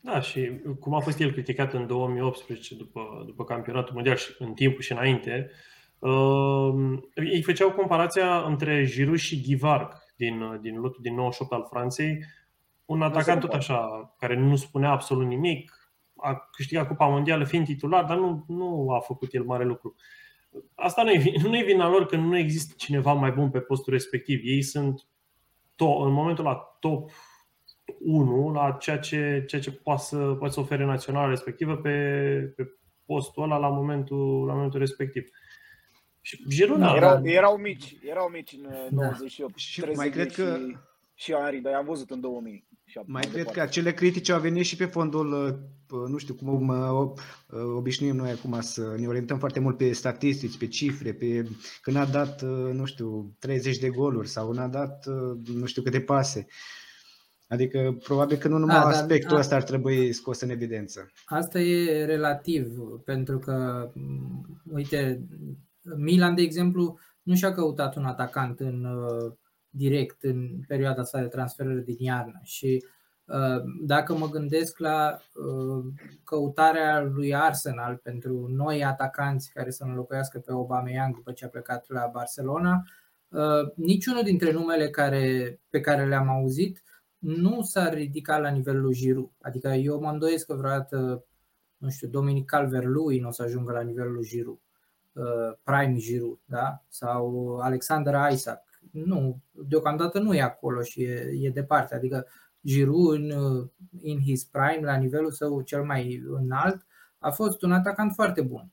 Da, 0.00 0.20
și 0.20 0.60
cum 0.80 0.94
a 0.94 1.00
fost 1.00 1.20
el 1.20 1.32
criticat 1.32 1.72
în 1.72 1.86
2018 1.86 2.74
după, 2.74 3.22
după 3.26 3.44
campionatul 3.44 3.94
mondial 3.94 4.16
și 4.16 4.34
în 4.38 4.52
timpul 4.52 4.80
și 4.80 4.92
înainte, 4.92 5.50
uh, 5.98 6.98
ei 7.14 7.42
făceau 7.42 7.72
comparația 7.72 8.42
între 8.42 8.84
Giroud 8.84 9.18
și 9.18 9.42
Givarc 9.42 9.94
din, 10.16 10.58
din 10.60 10.78
lotul 10.78 11.02
din 11.02 11.14
98 11.14 11.52
al 11.52 11.66
Franței, 11.70 12.24
un 12.84 13.02
atacant 13.02 13.40
tot 13.40 13.52
așa, 13.52 14.14
care 14.18 14.36
nu 14.36 14.56
spunea 14.56 14.90
absolut 14.90 15.26
nimic, 15.26 15.92
a 16.16 16.48
câștigat 16.52 16.86
Cupa 16.86 17.06
Mondială 17.06 17.44
fiind 17.44 17.64
titular, 17.64 18.04
dar 18.04 18.16
nu, 18.16 18.44
nu 18.48 18.90
a 18.90 19.00
făcut 19.00 19.34
el 19.34 19.44
mare 19.44 19.64
lucru. 19.64 19.94
Uh, 19.96 20.00
asta 20.74 21.02
nu 21.02 21.10
e, 21.10 21.32
nu 21.42 21.58
e 21.58 21.62
vina 21.62 21.88
lor 21.88 22.06
că 22.06 22.16
nu 22.16 22.36
există 22.36 22.74
cineva 22.76 23.12
mai 23.12 23.30
bun 23.30 23.50
pe 23.50 23.60
postul 23.60 23.92
respectiv. 23.92 24.40
Ei 24.44 24.62
sunt 24.62 25.06
to- 25.74 26.04
în 26.04 26.12
momentul 26.12 26.44
la 26.44 26.76
top 26.80 27.10
1 27.98 28.52
la 28.52 28.76
ceea 28.80 28.98
ce, 28.98 29.44
ceea 29.46 29.60
ce 29.60 29.72
poate 29.72 30.02
să, 30.02 30.16
poate 30.16 30.54
să 30.54 30.60
ofere 30.60 30.84
naționala 30.84 31.28
respectivă 31.28 31.76
pe, 31.76 31.90
pe 32.56 32.74
postul 33.04 33.42
ăla 33.42 33.56
la 33.56 33.68
momentul, 33.68 34.46
la 34.46 34.52
momentul 34.52 34.78
respectiv. 34.78 35.28
Și 36.20 36.44
Giroud, 36.48 36.80
da, 36.80 36.94
erau, 36.96 37.26
erau 37.26 37.56
mici, 37.56 37.96
erau 38.02 38.28
mici 38.28 38.52
în 38.52 38.62
da. 38.62 39.04
98. 39.04 39.56
Și 39.56 39.80
mai 39.80 40.10
cred 40.10 40.32
că 40.32 40.58
și, 40.58 40.76
și 41.14 41.32
Henry, 41.32 41.60
dar 41.60 41.72
i-am 41.72 41.84
văzut 41.84 42.10
în 42.10 42.20
2000. 42.20 42.68
Mai 43.06 43.22
cred 43.32 43.46
că 43.46 43.60
acele 43.60 43.92
critici 43.92 44.28
au 44.28 44.40
venit 44.40 44.64
și 44.64 44.76
pe 44.76 44.84
fondul, 44.84 45.32
uh, 45.90 46.08
nu 46.08 46.18
știu 46.18 46.34
cum 46.34 46.68
uh, 46.68 47.12
obișnuim 47.76 48.16
noi 48.16 48.30
acum 48.30 48.60
să 48.60 48.94
ne 48.98 49.06
orientăm 49.06 49.38
foarte 49.38 49.60
mult 49.60 49.76
pe 49.76 49.92
statistici, 49.92 50.58
pe 50.58 50.66
cifre, 50.66 51.12
pe 51.12 51.48
când 51.82 51.96
a 51.96 52.04
dat, 52.04 52.42
uh, 52.42 52.72
nu 52.72 52.84
știu, 52.84 53.36
30 53.38 53.78
de 53.78 53.88
goluri 53.88 54.28
sau 54.28 54.52
n-a 54.52 54.66
dat, 54.66 55.06
nu 55.54 55.66
știu 55.66 55.82
câte 55.82 56.00
pase. 56.00 56.46
Adică 57.50 57.96
probabil 58.02 58.36
că 58.36 58.48
nu 58.48 58.58
numai 58.58 58.80
da, 58.80 58.86
aspectul 58.86 59.34
da, 59.34 59.38
ăsta 59.38 59.54
ar 59.54 59.62
trebui 59.62 60.12
scos 60.12 60.40
în 60.40 60.50
evidență. 60.50 61.10
Asta 61.24 61.60
e 61.60 62.04
relativ, 62.04 62.78
pentru 63.04 63.38
că, 63.38 63.90
mm, 63.94 64.62
uite, 64.72 65.26
Milan, 65.96 66.34
de 66.34 66.42
exemplu, 66.42 66.98
nu 67.22 67.34
și-a 67.34 67.52
căutat 67.52 67.96
un 67.96 68.04
atacant 68.04 68.60
în 68.60 68.86
direct 69.68 70.22
în 70.22 70.60
perioada 70.66 71.00
asta 71.00 71.20
de 71.20 71.26
transferări 71.26 71.84
din 71.84 71.96
iarnă 71.98 72.40
și 72.42 72.84
Dacă 73.82 74.14
mă 74.14 74.28
gândesc 74.28 74.78
la 74.78 75.18
căutarea 76.24 77.02
lui 77.02 77.34
Arsenal 77.34 77.96
pentru 77.96 78.46
noi 78.48 78.84
atacanți 78.84 79.52
care 79.52 79.70
să 79.70 79.84
înlocuiască 79.84 80.38
pe 80.38 80.52
Aubameyang 80.52 81.14
după 81.14 81.32
ce 81.32 81.44
a 81.44 81.48
plecat 81.48 81.84
la 81.88 82.10
Barcelona, 82.12 82.82
niciunul 83.74 84.22
dintre 84.22 84.52
numele 84.52 84.88
care, 84.88 85.58
pe 85.68 85.80
care 85.80 86.06
le-am 86.06 86.28
auzit 86.28 86.82
nu 87.20 87.62
s-a 87.62 87.88
ridicat 87.88 88.40
la 88.40 88.48
nivelul 88.48 88.82
lui 88.82 88.94
Giroud. 88.94 89.30
Adică 89.40 89.68
eu 89.68 90.00
mă 90.00 90.10
îndoiesc 90.10 90.46
că 90.46 90.54
vreodată, 90.54 91.24
nu 91.76 91.90
știu, 91.90 92.08
Dominic 92.08 92.50
Calvert-Lewin 92.50 93.24
o 93.24 93.30
să 93.30 93.42
ajungă 93.42 93.72
la 93.72 93.80
nivelul 93.80 94.12
lui 94.12 94.26
Giroud, 94.26 94.58
Prime 95.62 95.94
Giroud, 95.96 96.38
da? 96.44 96.84
sau 96.88 97.56
Alexander 97.58 98.14
Isaac. 98.32 98.62
Nu, 98.90 99.40
deocamdată 99.52 100.18
nu 100.18 100.34
e 100.34 100.42
acolo 100.42 100.82
și 100.82 101.02
e, 101.02 101.30
e 101.40 101.50
departe. 101.50 101.94
Adică 101.94 102.26
Giroud 102.66 103.14
în 103.14 103.68
in 104.00 104.20
his 104.20 104.44
prime, 104.44 104.80
la 104.82 104.96
nivelul 104.96 105.30
său 105.30 105.60
cel 105.60 105.84
mai 105.84 106.22
înalt, 106.26 106.86
a 107.18 107.30
fost 107.30 107.62
un 107.62 107.72
atacant 107.72 108.12
foarte 108.14 108.42
bun. 108.42 108.70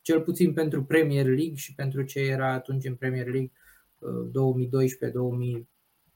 Cel 0.00 0.20
puțin 0.20 0.52
pentru 0.52 0.84
Premier 0.84 1.26
League 1.26 1.54
și 1.54 1.74
pentru 1.74 2.02
ce 2.02 2.20
era 2.20 2.52
atunci 2.52 2.84
în 2.84 2.94
Premier 2.94 3.26
League 3.26 3.52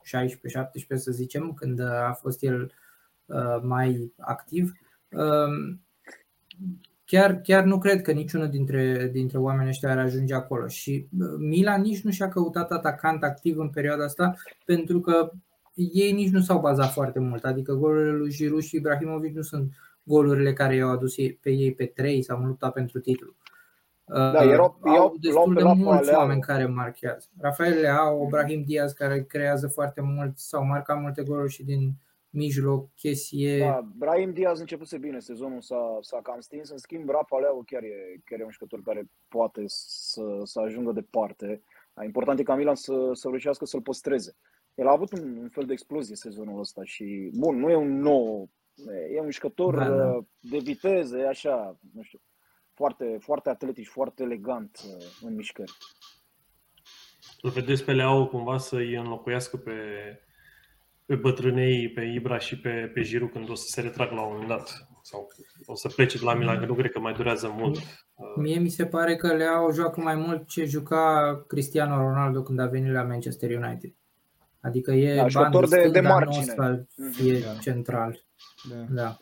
2012-2016, 0.09 0.95
să 0.95 1.11
zicem, 1.11 1.53
când 1.53 1.81
a 1.81 2.19
fost 2.21 2.43
el 2.43 2.73
mai 3.63 4.13
activ. 4.17 4.73
Chiar, 7.05 7.41
chiar 7.41 7.65
nu 7.65 7.79
cred 7.79 8.03
că 8.03 8.13
niciunul 8.13 8.49
dintre, 8.49 9.09
dintre 9.13 9.39
oamenii 9.39 9.69
ăștia 9.69 9.91
ar 9.91 9.99
ajunge 9.99 10.35
acolo. 10.35 10.67
Și 10.67 11.09
Milan 11.39 11.81
nici 11.81 12.01
nu 12.01 12.11
și-a 12.11 12.29
căutat 12.29 12.71
atacant 12.71 13.23
activ 13.23 13.59
în 13.59 13.69
perioada 13.69 14.05
asta, 14.05 14.35
pentru 14.65 15.01
că 15.01 15.31
ei 15.75 16.13
nici 16.13 16.31
nu 16.31 16.41
s-au 16.41 16.61
bazat 16.61 16.93
foarte 16.93 17.19
mult. 17.19 17.45
Adică 17.45 17.75
golurile 17.75 18.13
lui 18.13 18.31
Giroud 18.31 18.63
și 18.63 18.77
Ibrahimovic 18.77 19.35
nu 19.35 19.43
sunt 19.43 19.73
golurile 20.03 20.53
care 20.53 20.75
i-au 20.75 20.91
adus 20.91 21.15
pe 21.41 21.51
ei 21.51 21.75
pe 21.75 21.85
trei 21.85 22.23
sau 22.23 22.41
în 22.41 22.47
lupta 22.47 22.71
pentru 22.71 23.01
titlu. 23.01 23.35
Da, 24.09 24.43
erau, 24.45 24.79
au 24.81 24.95
iau, 24.95 25.17
destul 25.21 25.55
de 25.55 25.63
mulți 25.63 26.15
oameni 26.15 26.41
care 26.41 26.67
marchează. 26.67 27.29
Rafael 27.41 27.81
Leao, 27.81 28.27
Brahim 28.27 28.63
Diaz 28.63 28.93
care 28.93 29.25
creează 29.25 29.69
foarte 29.69 30.01
mult, 30.01 30.39
sau 30.39 30.65
marcat 30.65 31.01
multe 31.01 31.23
goluri 31.23 31.53
și 31.53 31.65
din 31.65 31.93
mijloc, 32.31 32.95
Chesie. 32.95 33.59
Da, 33.59 33.89
Brahim 33.97 34.33
Diaz 34.33 34.61
începuse 34.61 34.99
bine 34.99 35.19
sezonul, 35.19 35.61
s-a, 35.61 35.99
s-a 36.01 36.21
cam 36.23 36.41
stins, 36.41 36.71
în 36.71 36.79
schimb 36.79 37.09
Rafa 37.09 37.39
Leao 37.39 37.63
chiar 37.67 37.83
e, 37.83 38.21
chiar 38.25 38.41
e 38.41 38.45
un 38.45 38.51
jucător 38.51 38.83
care 38.83 39.11
poate 39.29 39.63
să, 39.67 40.23
să 40.43 40.61
ajungă 40.61 40.93
departe. 40.93 41.63
Important 42.05 42.39
e 42.39 42.43
ca 42.43 42.55
Milan 42.55 42.75
să, 42.75 43.11
să 43.13 43.29
reușească 43.29 43.65
să-l 43.65 43.83
păstreze. 43.83 44.37
El 44.75 44.87
a 44.87 44.93
avut 44.93 45.13
un, 45.13 45.37
un 45.37 45.49
fel 45.49 45.65
de 45.65 45.73
explozie 45.73 46.17
sezonul 46.17 46.59
ăsta 46.59 46.81
și, 46.85 47.31
bun, 47.35 47.59
nu 47.59 47.71
e 47.71 47.75
un 47.75 48.01
nou, 48.01 48.51
e 49.15 49.21
un 49.21 49.31
jucător 49.31 49.75
da, 49.75 49.89
da. 49.89 50.19
de 50.41 50.59
viteză, 50.59 51.19
e 51.19 51.29
așa, 51.29 51.79
nu 51.95 52.03
știu, 52.03 52.21
foarte, 52.79 53.19
foarte 53.21 53.49
atletic, 53.49 53.89
foarte 53.89 54.23
elegant 54.23 54.81
uh, 54.85 55.05
în 55.23 55.35
mișcări. 55.35 55.73
Îl 57.43 57.51
vedeți 57.51 57.85
pe 57.85 57.93
Leao 57.93 58.27
cumva 58.27 58.59
să-i 58.59 58.95
înlocuiască 58.95 59.57
pe, 59.57 59.73
pe 61.07 61.15
bătrânei, 61.15 61.91
pe 61.91 62.03
Ibra 62.05 62.39
și 62.39 62.61
pe, 62.61 62.91
pe 62.95 63.03
Giru 63.03 63.29
când 63.29 63.51
o 63.51 63.55
să 63.55 63.67
se 63.67 63.81
retrag 63.81 64.11
la 64.11 64.23
un 64.23 64.33
moment 64.33 64.49
dat? 64.49 64.89
Sau 65.03 65.29
o 65.67 65.75
să 65.75 65.89
plece 65.89 66.19
de 66.19 66.25
la 66.25 66.35
Milan, 66.35 66.59
că 66.59 66.67
nu 66.67 66.75
cred 66.75 66.91
că 66.91 67.01
mai 67.01 67.13
durează 67.13 67.55
mult. 67.57 67.79
Mie 68.37 68.59
mi 68.59 68.69
se 68.69 68.87
pare 68.87 69.17
că 69.17 69.35
Leao 69.35 69.73
joacă 69.73 70.01
mai 70.01 70.15
mult 70.15 70.49
ce 70.49 70.65
juca 70.65 71.45
Cristiano 71.47 71.97
Ronaldo 71.97 72.43
când 72.43 72.59
a 72.59 72.67
venit 72.67 72.93
la 72.93 73.03
Manchester 73.03 73.51
United. 73.51 73.95
Adică 74.61 74.93
e 74.93 75.17
da, 75.17 75.29
jucător 75.29 75.69
de, 75.69 75.89
de 75.89 76.01
margine. 76.01 76.45
Nostal, 76.45 76.87
e 77.27 77.39
da. 77.39 77.53
central. 77.61 78.25
Da. 78.71 79.03
da. 79.03 79.17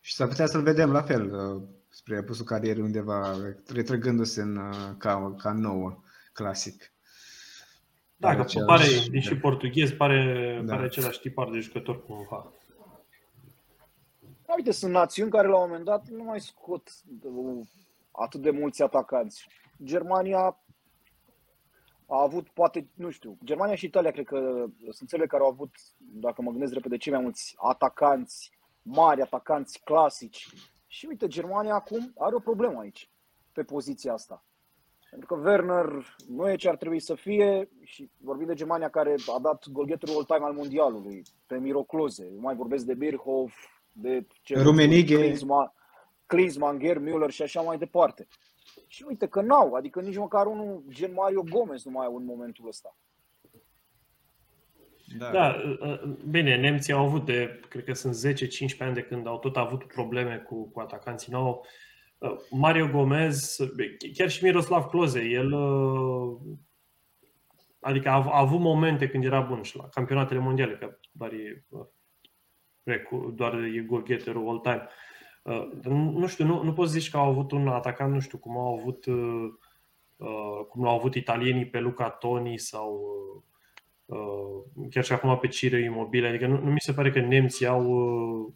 Și 0.00 0.14
s-ar 0.14 0.28
putea 0.28 0.46
să-l 0.46 0.62
vedem 0.62 0.92
la 0.92 1.02
fel 1.02 1.32
uh, 1.32 1.62
spre 1.94 2.16
apusul 2.18 2.44
carierei 2.44 2.82
undeva, 2.82 3.36
retrăgându-se 3.66 4.42
în, 4.42 4.56
uh, 4.56 4.94
ca, 4.98 5.34
ca 5.38 5.52
nouă, 5.52 6.02
clasic. 6.32 6.92
Da, 8.16 8.36
că 8.36 8.44
pare, 8.66 8.84
deși 9.10 9.36
portughez, 9.36 9.90
pare, 9.90 10.60
da. 10.64 10.74
pare 10.74 10.86
același 10.86 11.20
tipar 11.20 11.50
de 11.50 11.58
jucător 11.58 12.04
cumva. 12.04 12.52
Da, 14.46 14.54
uite, 14.56 14.70
sunt 14.70 14.92
națiuni 14.92 15.30
care 15.30 15.48
la 15.48 15.56
un 15.56 15.66
moment 15.66 15.84
dat 15.84 16.08
nu 16.08 16.24
mai 16.24 16.40
scot 16.40 16.90
atât 18.10 18.40
de 18.40 18.50
mulți 18.50 18.82
atacanți. 18.82 19.48
Germania 19.84 20.38
a 22.06 22.22
avut, 22.22 22.48
poate, 22.48 22.88
nu 22.94 23.10
știu, 23.10 23.38
Germania 23.44 23.74
și 23.74 23.84
Italia 23.84 24.10
cred 24.10 24.26
că 24.26 24.66
sunt 24.90 25.08
țările 25.08 25.26
care 25.26 25.42
au 25.42 25.48
avut, 25.48 25.74
dacă 25.96 26.42
mă 26.42 26.50
gândesc 26.50 26.72
repede, 26.72 26.96
cei 26.96 27.12
mai 27.12 27.22
mulți 27.22 27.54
atacanți, 27.58 28.50
mari 28.82 29.20
atacanți 29.20 29.80
clasici 29.84 30.48
și 30.92 31.06
uite, 31.06 31.26
Germania 31.26 31.74
acum 31.74 32.12
are 32.18 32.34
o 32.34 32.38
problemă 32.38 32.80
aici, 32.80 33.10
pe 33.52 33.62
poziția 33.62 34.12
asta. 34.12 34.44
Pentru 35.10 35.34
că 35.34 35.48
Werner 35.48 36.16
nu 36.28 36.50
e 36.50 36.56
ce 36.56 36.68
ar 36.68 36.76
trebui 36.76 37.00
să 37.00 37.14
fie 37.14 37.68
și 37.82 38.10
vorbim 38.18 38.46
de 38.46 38.54
Germania 38.54 38.88
care 38.88 39.14
a 39.36 39.38
dat 39.38 39.68
golgheterul 39.68 40.14
all-time 40.14 40.44
al 40.46 40.52
mondialului, 40.52 41.22
pe 41.46 41.58
Miro 41.58 41.82
Klose. 41.82 42.30
Eu 42.32 42.40
mai 42.40 42.54
vorbesc 42.54 42.84
de 42.84 42.94
Birchhoff, 42.94 43.54
de 43.92 44.26
Rumenighe, 44.54 45.16
Klinsmann, 45.16 45.72
Klinsmann, 46.26 46.78
Gerd 46.78 47.02
Müller 47.02 47.28
și 47.28 47.42
așa 47.42 47.60
mai 47.60 47.78
departe. 47.78 48.26
Și 48.86 49.04
uite 49.08 49.28
că 49.28 49.40
n-au, 49.40 49.74
adică 49.74 50.00
nici 50.00 50.16
măcar 50.16 50.46
unul, 50.46 50.82
gen 50.88 51.12
Mario 51.12 51.42
Gomez, 51.50 51.84
nu 51.84 51.90
mai 51.90 52.06
au 52.06 52.16
în 52.16 52.24
momentul 52.24 52.68
ăsta. 52.68 52.96
Da. 55.18 55.30
da, 55.30 55.56
bine, 56.30 56.56
nemții 56.56 56.92
au 56.92 57.04
avut 57.04 57.24
de, 57.24 57.60
cred 57.68 57.84
că 57.84 57.92
sunt 57.92 58.36
10-15 58.74 58.78
ani 58.78 58.94
de 58.94 59.02
când 59.02 59.26
au 59.26 59.38
tot 59.38 59.56
avut 59.56 59.84
probleme 59.84 60.36
cu, 60.36 60.70
cu 60.70 60.80
atacanții. 60.80 61.32
Nou. 61.32 61.66
Mario 62.50 62.88
Gomez, 62.88 63.56
chiar 64.12 64.30
și 64.30 64.44
Miroslav 64.44 64.84
Klose, 64.84 65.24
el 65.24 65.54
adică 67.80 68.08
a, 68.08 68.12
a 68.12 68.38
avut 68.38 68.60
momente 68.60 69.08
când 69.08 69.24
era 69.24 69.40
bun 69.40 69.62
și 69.62 69.76
la 69.76 69.88
campionatele 69.88 70.40
mondiale, 70.40 70.76
că 70.76 70.98
doar 71.12 71.32
e, 71.32 71.64
doar 73.34 73.54
e 73.54 73.80
golgheterul 73.80 74.48
all 74.48 74.58
time. 74.58 74.88
Nu 76.00 76.26
știu, 76.26 76.44
nu, 76.44 76.62
nu 76.62 76.72
poți 76.72 76.92
zici 76.92 77.10
că 77.10 77.16
au 77.16 77.28
avut 77.28 77.52
un 77.52 77.68
atacant, 77.68 78.12
nu 78.12 78.20
știu, 78.20 78.38
cum 78.38 78.56
au 78.56 78.78
avut 78.78 79.04
cum 80.68 80.86
au 80.86 80.96
avut 80.96 81.14
italienii 81.14 81.66
pe 81.66 81.80
Luca 81.80 82.10
Toni 82.10 82.58
sau 82.58 83.00
Uh, 83.34 83.51
chiar 84.90 85.04
și 85.04 85.12
acum 85.12 85.38
pe 85.38 85.48
Cire 85.48 85.82
Imobile. 85.82 86.28
Adică 86.28 86.46
nu, 86.46 86.58
nu 86.58 86.70
mi 86.70 86.80
se 86.80 86.92
pare 86.92 87.10
că 87.10 87.20
nemții 87.20 87.66
au, 87.66 87.84
uh, 87.84 88.52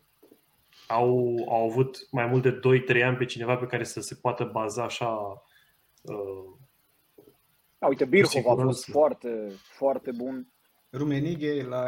au, 0.89 1.37
au 1.49 1.65
avut 1.69 2.09
mai 2.11 2.27
mult 2.27 2.43
de 2.43 2.61
2-3 2.99 3.03
ani 3.05 3.17
pe 3.17 3.25
cineva 3.25 3.57
pe 3.57 3.67
care 3.67 3.85
să 3.85 4.01
se 4.01 4.15
poată 4.15 4.45
baza 4.53 4.85
așa. 4.85 5.43
Uh, 6.03 6.57
a, 7.79 7.87
uite, 7.87 8.05
Birhov 8.05 8.47
a 8.47 8.63
fost 8.63 8.91
foarte, 8.91 9.53
foarte 9.77 10.11
bun. 10.17 10.47
Rumenighe, 10.93 11.63
la, 11.63 11.83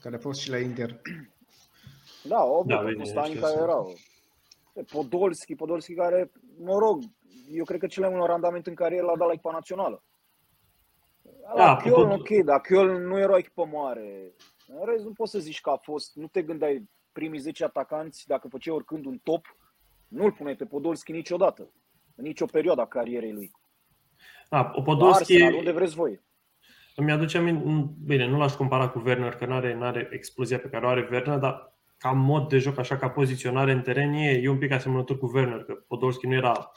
care 0.00 0.16
a 0.16 0.18
fost 0.18 0.40
și 0.40 0.50
la 0.50 0.58
Inter. 0.58 1.00
Da, 2.22 2.36
au 2.36 2.54
avut 2.54 2.96
da, 2.96 3.04
Stani 3.04 3.34
care 3.34 3.54
erau. 3.60 3.94
Podolski, 4.92 5.54
Podolski 5.54 5.94
care, 5.94 6.30
mă 6.58 6.78
rog, 6.78 7.02
eu 7.50 7.64
cred 7.64 7.80
că 7.80 7.86
cel 7.86 8.02
mai 8.02 8.14
mult 8.14 8.28
randament 8.28 8.66
în 8.66 8.74
carieră 8.74 9.04
l-a 9.04 9.16
dat 9.16 9.26
la 9.26 9.32
echipa 9.32 9.52
națională. 9.52 10.02
La 11.52 11.64
da, 11.64 11.76
Chiol, 11.76 12.10
ok, 12.10 12.28
dar 12.28 12.60
Chiol 12.60 13.00
nu 13.00 13.18
era 13.18 13.32
o 13.32 13.38
echipă 13.38 13.64
mare. 13.64 14.34
În 14.66 14.86
rest, 14.86 15.04
nu 15.04 15.12
poți 15.12 15.30
să 15.30 15.38
zici 15.38 15.60
că 15.60 15.70
a 15.70 15.76
fost, 15.76 16.16
nu 16.16 16.26
te 16.26 16.42
gândeai 16.42 16.88
primii 17.12 17.38
10 17.38 17.64
atacanți, 17.64 18.26
dacă 18.26 18.48
făceai 18.48 18.74
oricând 18.74 19.04
un 19.04 19.18
top, 19.22 19.56
nu-l 20.08 20.32
puneai 20.32 20.56
pe 20.56 20.64
Podolski 20.64 21.12
niciodată, 21.12 21.70
în 22.16 22.24
nicio 22.24 22.46
perioadă 22.46 22.80
a 22.80 22.86
carierei 22.86 23.32
lui. 23.32 23.50
Da, 24.48 24.64
Podolski... 24.64 25.32
Arsenal, 25.32 25.54
unde 25.54 25.72
vreți 25.72 25.94
voi. 25.94 26.20
Îmi 26.96 27.12
aduce 27.12 27.38
aminte, 27.38 27.94
bine, 28.04 28.26
nu 28.26 28.38
l-aș 28.38 28.52
compara 28.52 28.88
cu 28.88 29.02
Werner, 29.04 29.34
că 29.34 29.46
nu 29.46 29.54
are, 29.54 29.78
are 29.80 30.08
explozia 30.12 30.58
pe 30.58 30.68
care 30.68 30.86
o 30.86 30.88
are 30.88 31.08
Werner, 31.10 31.38
dar 31.38 31.74
ca 31.98 32.10
mod 32.10 32.48
de 32.48 32.58
joc, 32.58 32.78
așa 32.78 32.96
ca 32.96 33.08
poziționare 33.10 33.72
în 33.72 33.82
teren, 33.82 34.12
e, 34.12 34.30
e 34.30 34.48
un 34.48 34.58
pic 34.58 34.70
asemănător 34.70 35.18
cu 35.18 35.30
Werner, 35.34 35.64
că 35.64 35.72
Podolski 35.72 36.26
nu 36.26 36.34
era, 36.34 36.70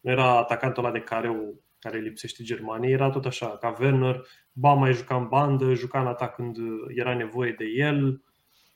nu 0.00 0.10
era 0.10 0.38
atacantul 0.38 0.84
ăla 0.84 0.92
de 0.92 1.00
careu 1.00 1.62
care 1.82 1.98
lipsește 1.98 2.42
Germaniei, 2.42 2.92
era 2.92 3.10
tot 3.10 3.24
așa, 3.24 3.56
ca 3.56 3.76
Werner, 3.80 4.26
ba 4.52 4.72
mai 4.72 4.92
juca 4.92 5.16
în 5.16 5.28
bandă, 5.28 5.74
juca 5.74 6.00
în 6.00 6.06
atac 6.06 6.34
când 6.34 6.56
era 6.88 7.14
nevoie 7.14 7.52
de 7.52 7.64
el. 7.64 8.22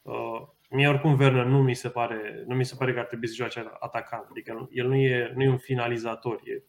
Uh, 0.02 0.42
mie 0.70 0.88
oricum 0.88 1.18
Werner 1.18 1.44
nu 1.44 1.62
mi 1.62 1.74
se 1.74 1.88
pare, 1.88 2.44
nu 2.46 2.54
mi 2.54 2.64
se 2.64 2.74
pare 2.78 2.92
că 2.92 2.98
ar 2.98 3.04
trebui 3.04 3.28
să 3.28 3.34
joace 3.34 3.70
atacant, 3.78 4.26
adică 4.30 4.68
el 4.70 4.88
nu 4.88 4.94
e, 4.94 5.32
nu 5.34 5.42
e 5.42 5.48
un 5.48 5.58
finalizator, 5.58 6.40
e 6.44 6.62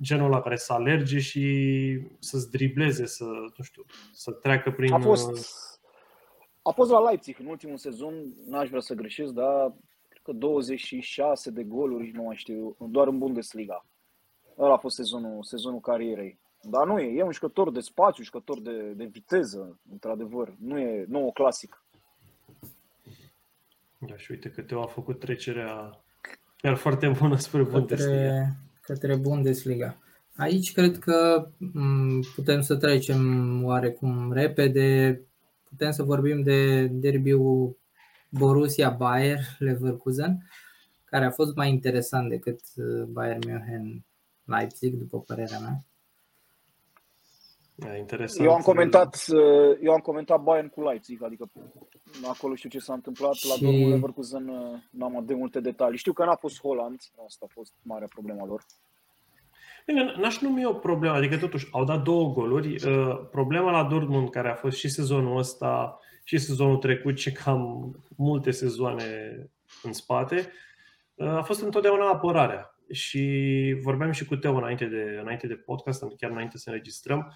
genul 0.00 0.26
ăla 0.26 0.40
care 0.40 0.56
să 0.56 0.72
alerge 0.72 1.18
și 1.18 1.44
să-ți 2.18 2.50
dribleze, 2.50 3.06
să, 3.06 3.24
nu 3.56 3.64
știu, 3.64 3.84
să 4.12 4.30
treacă 4.30 4.70
prin... 4.70 4.92
A 4.92 4.98
fost, 4.98 5.30
a 6.62 6.70
fost 6.70 6.90
la 6.90 7.00
Leipzig 7.00 7.36
în 7.40 7.46
ultimul 7.46 7.76
sezon, 7.76 8.14
n-aș 8.46 8.68
vrea 8.68 8.80
să 8.80 8.94
greșesc, 8.94 9.32
dar 9.32 9.74
cred 10.08 10.22
că 10.22 10.32
26 10.32 11.50
de 11.50 11.62
goluri, 11.62 12.10
nu 12.14 12.22
mai 12.22 12.36
știu, 12.36 12.76
doar 12.78 13.06
în 13.06 13.18
Bundesliga. 13.18 13.86
Ăla 14.58 14.72
a 14.74 14.76
fost 14.76 14.96
sezonul, 14.96 15.42
sezonul 15.42 15.80
carierei. 15.80 16.38
Dar 16.62 16.86
nu 16.86 16.98
e, 16.98 17.18
e 17.18 17.22
un 17.22 17.32
jucător 17.32 17.72
de 17.72 17.80
spațiu, 17.80 18.24
jucător 18.24 18.60
de, 18.60 18.92
de 18.96 19.04
viteză, 19.04 19.78
într-adevăr. 19.90 20.54
Nu 20.58 20.78
e 20.78 21.04
nou 21.08 21.32
clasic. 21.32 21.84
Da, 23.98 24.16
și 24.16 24.30
uite 24.30 24.50
că 24.50 24.62
Teo 24.62 24.82
a 24.82 24.86
făcut 24.86 25.18
trecerea 25.18 26.00
chiar 26.56 26.76
foarte 26.76 27.08
bună 27.08 27.36
spre 27.36 27.62
Bundesliga. 27.62 28.16
Către, 28.16 28.56
către 28.80 29.16
Bundesliga. 29.16 29.96
Aici 30.36 30.72
cred 30.72 30.98
că 30.98 31.48
putem 32.34 32.60
să 32.60 32.76
trecem 32.76 33.20
oarecum 33.64 34.32
repede. 34.32 35.20
Putem 35.68 35.90
să 35.90 36.02
vorbim 36.02 36.42
de 36.42 36.86
derbiul 36.86 37.76
Borussia-Bayer 38.28 39.38
Leverkusen, 39.58 40.50
care 41.04 41.24
a 41.24 41.30
fost 41.30 41.56
mai 41.56 41.68
interesant 41.68 42.28
decât 42.28 42.60
uh, 42.76 43.02
Bayern 43.02 43.40
München 43.46 44.04
Leipzig, 44.44 44.94
după 44.94 45.20
părerea 45.20 45.58
mea. 45.58 45.84
Da, 47.74 47.96
interesant. 47.96 48.48
Eu 48.48 48.54
am 48.54 48.60
comentat, 48.60 49.24
uh, 49.28 49.78
eu 49.82 49.92
am 49.92 50.00
comentat 50.00 50.42
Bayern 50.42 50.68
cu 50.68 50.82
Leipzig, 50.82 51.22
adică 51.22 51.50
acolo 52.28 52.54
știu 52.54 52.68
ce 52.68 52.78
s-a 52.78 52.92
întâmplat, 52.92 53.32
și... 53.32 53.48
la 53.48 53.54
Dortmund 53.60 53.92
Leverkusen 53.92 54.48
uh, 54.48 54.78
n-am 54.90 55.24
de 55.24 55.34
multe 55.34 55.60
detalii. 55.60 55.98
Știu 55.98 56.12
că 56.12 56.24
n-a 56.24 56.36
fost 56.36 56.60
Holland, 56.60 57.00
asta 57.26 57.46
a 57.48 57.52
fost 57.52 57.72
marea 57.82 58.08
problema 58.14 58.46
lor. 58.46 58.64
Bine, 59.86 60.14
n-aș 60.16 60.38
numi 60.38 60.64
o 60.64 60.72
problemă, 60.72 61.14
adică 61.14 61.36
totuși 61.38 61.68
au 61.72 61.84
dat 61.84 62.02
două 62.02 62.32
goluri. 62.32 62.76
Problema 63.30 63.70
la 63.70 63.84
Dortmund, 63.84 64.30
care 64.30 64.50
a 64.50 64.54
fost 64.54 64.76
și 64.76 64.88
sezonul 64.88 65.38
ăsta, 65.38 65.98
și 66.24 66.38
sezonul 66.38 66.76
trecut 66.76 67.18
și 67.18 67.32
cam 67.32 67.92
multe 68.16 68.50
sezoane 68.50 69.04
în 69.82 69.92
spate, 69.92 70.52
a 71.16 71.42
fost 71.42 71.62
întotdeauna 71.62 72.08
apărarea. 72.08 72.71
Și 72.92 73.76
vorbeam 73.82 74.10
și 74.10 74.24
cu 74.24 74.36
Teo 74.36 74.56
înainte 74.56 74.84
de, 74.84 75.18
înainte 75.20 75.46
de 75.46 75.54
podcast, 75.54 76.04
chiar 76.16 76.30
înainte 76.30 76.58
să 76.58 76.70
înregistrăm. 76.70 77.34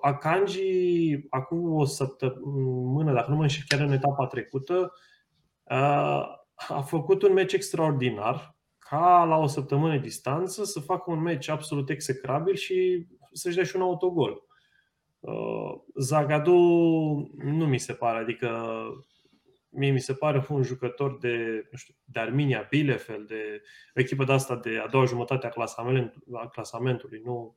Akanji, 0.00 1.26
acum 1.28 1.72
o 1.72 1.84
săptămână, 1.84 3.12
dacă 3.12 3.30
nu 3.30 3.36
mă 3.36 3.42
înșel, 3.42 3.64
chiar 3.68 3.80
în 3.80 3.92
etapa 3.92 4.26
trecută, 4.26 4.92
a 6.54 6.80
făcut 6.84 7.22
un 7.22 7.32
meci 7.32 7.52
extraordinar, 7.52 8.56
ca 8.78 9.24
la 9.24 9.36
o 9.36 9.46
săptămână 9.46 9.98
distanță 9.98 10.64
să 10.64 10.80
facă 10.80 11.10
un 11.10 11.20
meci 11.20 11.48
absolut 11.48 11.90
execrabil 11.90 12.54
și 12.54 13.06
să-și 13.32 13.54
dea 13.54 13.64
și 13.64 13.76
un 13.76 13.82
autogol. 13.82 14.42
Uh, 15.20 15.74
Zagadu 15.94 16.52
nu 17.36 17.66
mi 17.66 17.78
se 17.78 17.92
pare, 17.92 18.18
adică 18.18 18.48
mie 19.72 19.90
mi 19.90 20.00
se 20.00 20.14
pare 20.14 20.46
un 20.48 20.62
jucător 20.62 21.18
de, 21.18 21.66
nu 21.70 21.78
știu, 21.78 21.94
de 22.04 22.20
Arminia, 22.20 22.66
Bielefeld, 22.70 23.26
de 23.26 23.62
o 23.96 24.00
echipă 24.00 24.24
de 24.24 24.32
asta 24.32 24.56
de 24.56 24.78
a 24.78 24.88
doua 24.88 25.04
jumătate 25.04 25.46
a, 25.46 25.50
clasament, 25.50 26.14
a 26.32 26.48
clasamentului. 26.48 27.22
Nu, 27.24 27.56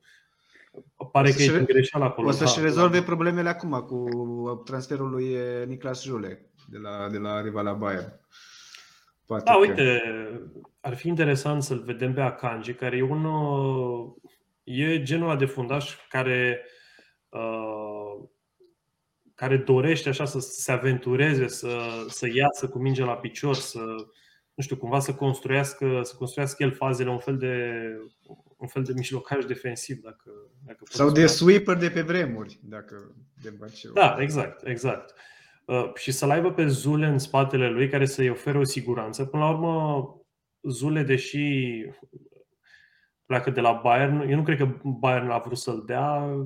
pare 1.12 1.30
că 1.30 1.42
e 1.42 1.64
greșeală 1.64 2.04
acolo. 2.04 2.28
O 2.28 2.30
să-și 2.30 2.56
da, 2.56 2.62
rezolve 2.62 2.98
da. 2.98 3.04
problemele 3.04 3.48
acum 3.48 3.80
cu 3.80 4.62
transferul 4.64 5.10
lui 5.10 5.36
Niklas 5.66 6.02
Jule 6.02 6.50
de 6.68 6.78
la, 6.78 7.08
de 7.10 7.18
la 7.18 7.40
rivala 7.40 7.72
Bayern. 7.72 8.20
Poate 9.26 9.44
da, 9.44 9.52
că... 9.52 9.58
uite, 9.58 10.02
ar 10.80 10.96
fi 10.96 11.08
interesant 11.08 11.62
să-l 11.62 11.82
vedem 11.82 12.12
pe 12.12 12.20
Akanji, 12.20 12.74
care 12.74 12.96
e 12.96 13.02
un 13.02 13.26
e 14.64 15.02
genul 15.02 15.36
de 15.36 15.44
fundaș 15.44 15.96
care 16.08 16.64
Uh, 17.28 17.95
care 19.36 19.56
dorește 19.56 20.08
așa 20.08 20.24
să 20.24 20.38
se 20.40 20.72
aventureze, 20.72 21.48
să, 21.48 21.78
să 22.08 22.26
iasă 22.32 22.68
cu 22.68 22.78
mingea 22.78 23.04
la 23.04 23.16
picior, 23.16 23.54
să, 23.54 23.78
nu 24.54 24.62
știu, 24.62 24.76
cumva 24.76 24.98
să 24.98 25.14
construiască, 25.14 26.00
să 26.02 26.14
construiască 26.16 26.62
el 26.62 26.72
fazele 26.72 27.10
un 27.10 27.18
fel 27.18 27.36
de, 27.36 27.72
un 28.56 28.68
fel 28.68 28.82
de 28.82 28.92
mijlocaș 28.92 29.44
defensiv. 29.44 30.00
Dacă, 30.02 30.30
dacă 30.64 30.84
Sau 30.84 31.10
de 31.10 31.26
sweeper 31.26 31.76
de 31.76 31.90
pe 31.90 32.02
vremuri, 32.02 32.58
dacă 32.62 33.14
de 33.42 33.50
Barcelona. 33.58 34.00
Da, 34.00 34.22
exact, 34.22 34.66
exact. 34.66 35.14
Uh, 35.64 35.90
și 35.94 36.10
să-l 36.10 36.30
aibă 36.30 36.52
pe 36.52 36.66
Zule 36.66 37.06
în 37.06 37.18
spatele 37.18 37.70
lui, 37.70 37.88
care 37.88 38.06
să-i 38.06 38.30
ofere 38.30 38.58
o 38.58 38.64
siguranță. 38.64 39.24
Până 39.24 39.44
la 39.44 39.50
urmă, 39.50 40.08
Zule, 40.62 41.02
deși 41.02 41.74
pleacă 43.26 43.50
de 43.50 43.60
la 43.60 43.80
Bayern, 43.82 44.28
eu 44.28 44.36
nu 44.36 44.42
cred 44.42 44.58
că 44.58 44.68
Bayern 44.82 45.30
a 45.30 45.38
vrut 45.38 45.58
să-l 45.58 45.82
dea, 45.86 46.36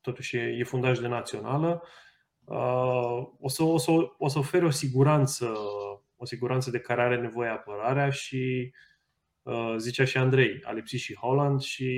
totuși 0.00 0.36
e, 0.36 0.40
e 0.40 0.64
fundaj 0.64 0.98
de 0.98 1.06
națională, 1.06 1.82
uh, 1.82 1.88
o 3.40 3.48
să, 3.48 3.62
o, 3.62 3.78
să, 3.78 3.90
o 4.18 4.28
să 4.28 4.38
ofere 4.38 4.64
o 4.64 4.70
siguranță, 4.70 5.54
o 6.16 6.24
siguranță 6.24 6.70
de 6.70 6.78
care 6.78 7.02
are 7.02 7.20
nevoie 7.20 7.48
apărarea 7.48 8.10
și 8.10 8.72
uh, 9.42 9.74
zicea 9.78 10.04
și 10.04 10.16
Andrei, 10.16 10.60
a 10.64 10.72
lipsit 10.72 11.00
și 11.00 11.14
Holland 11.14 11.60
și... 11.60 11.92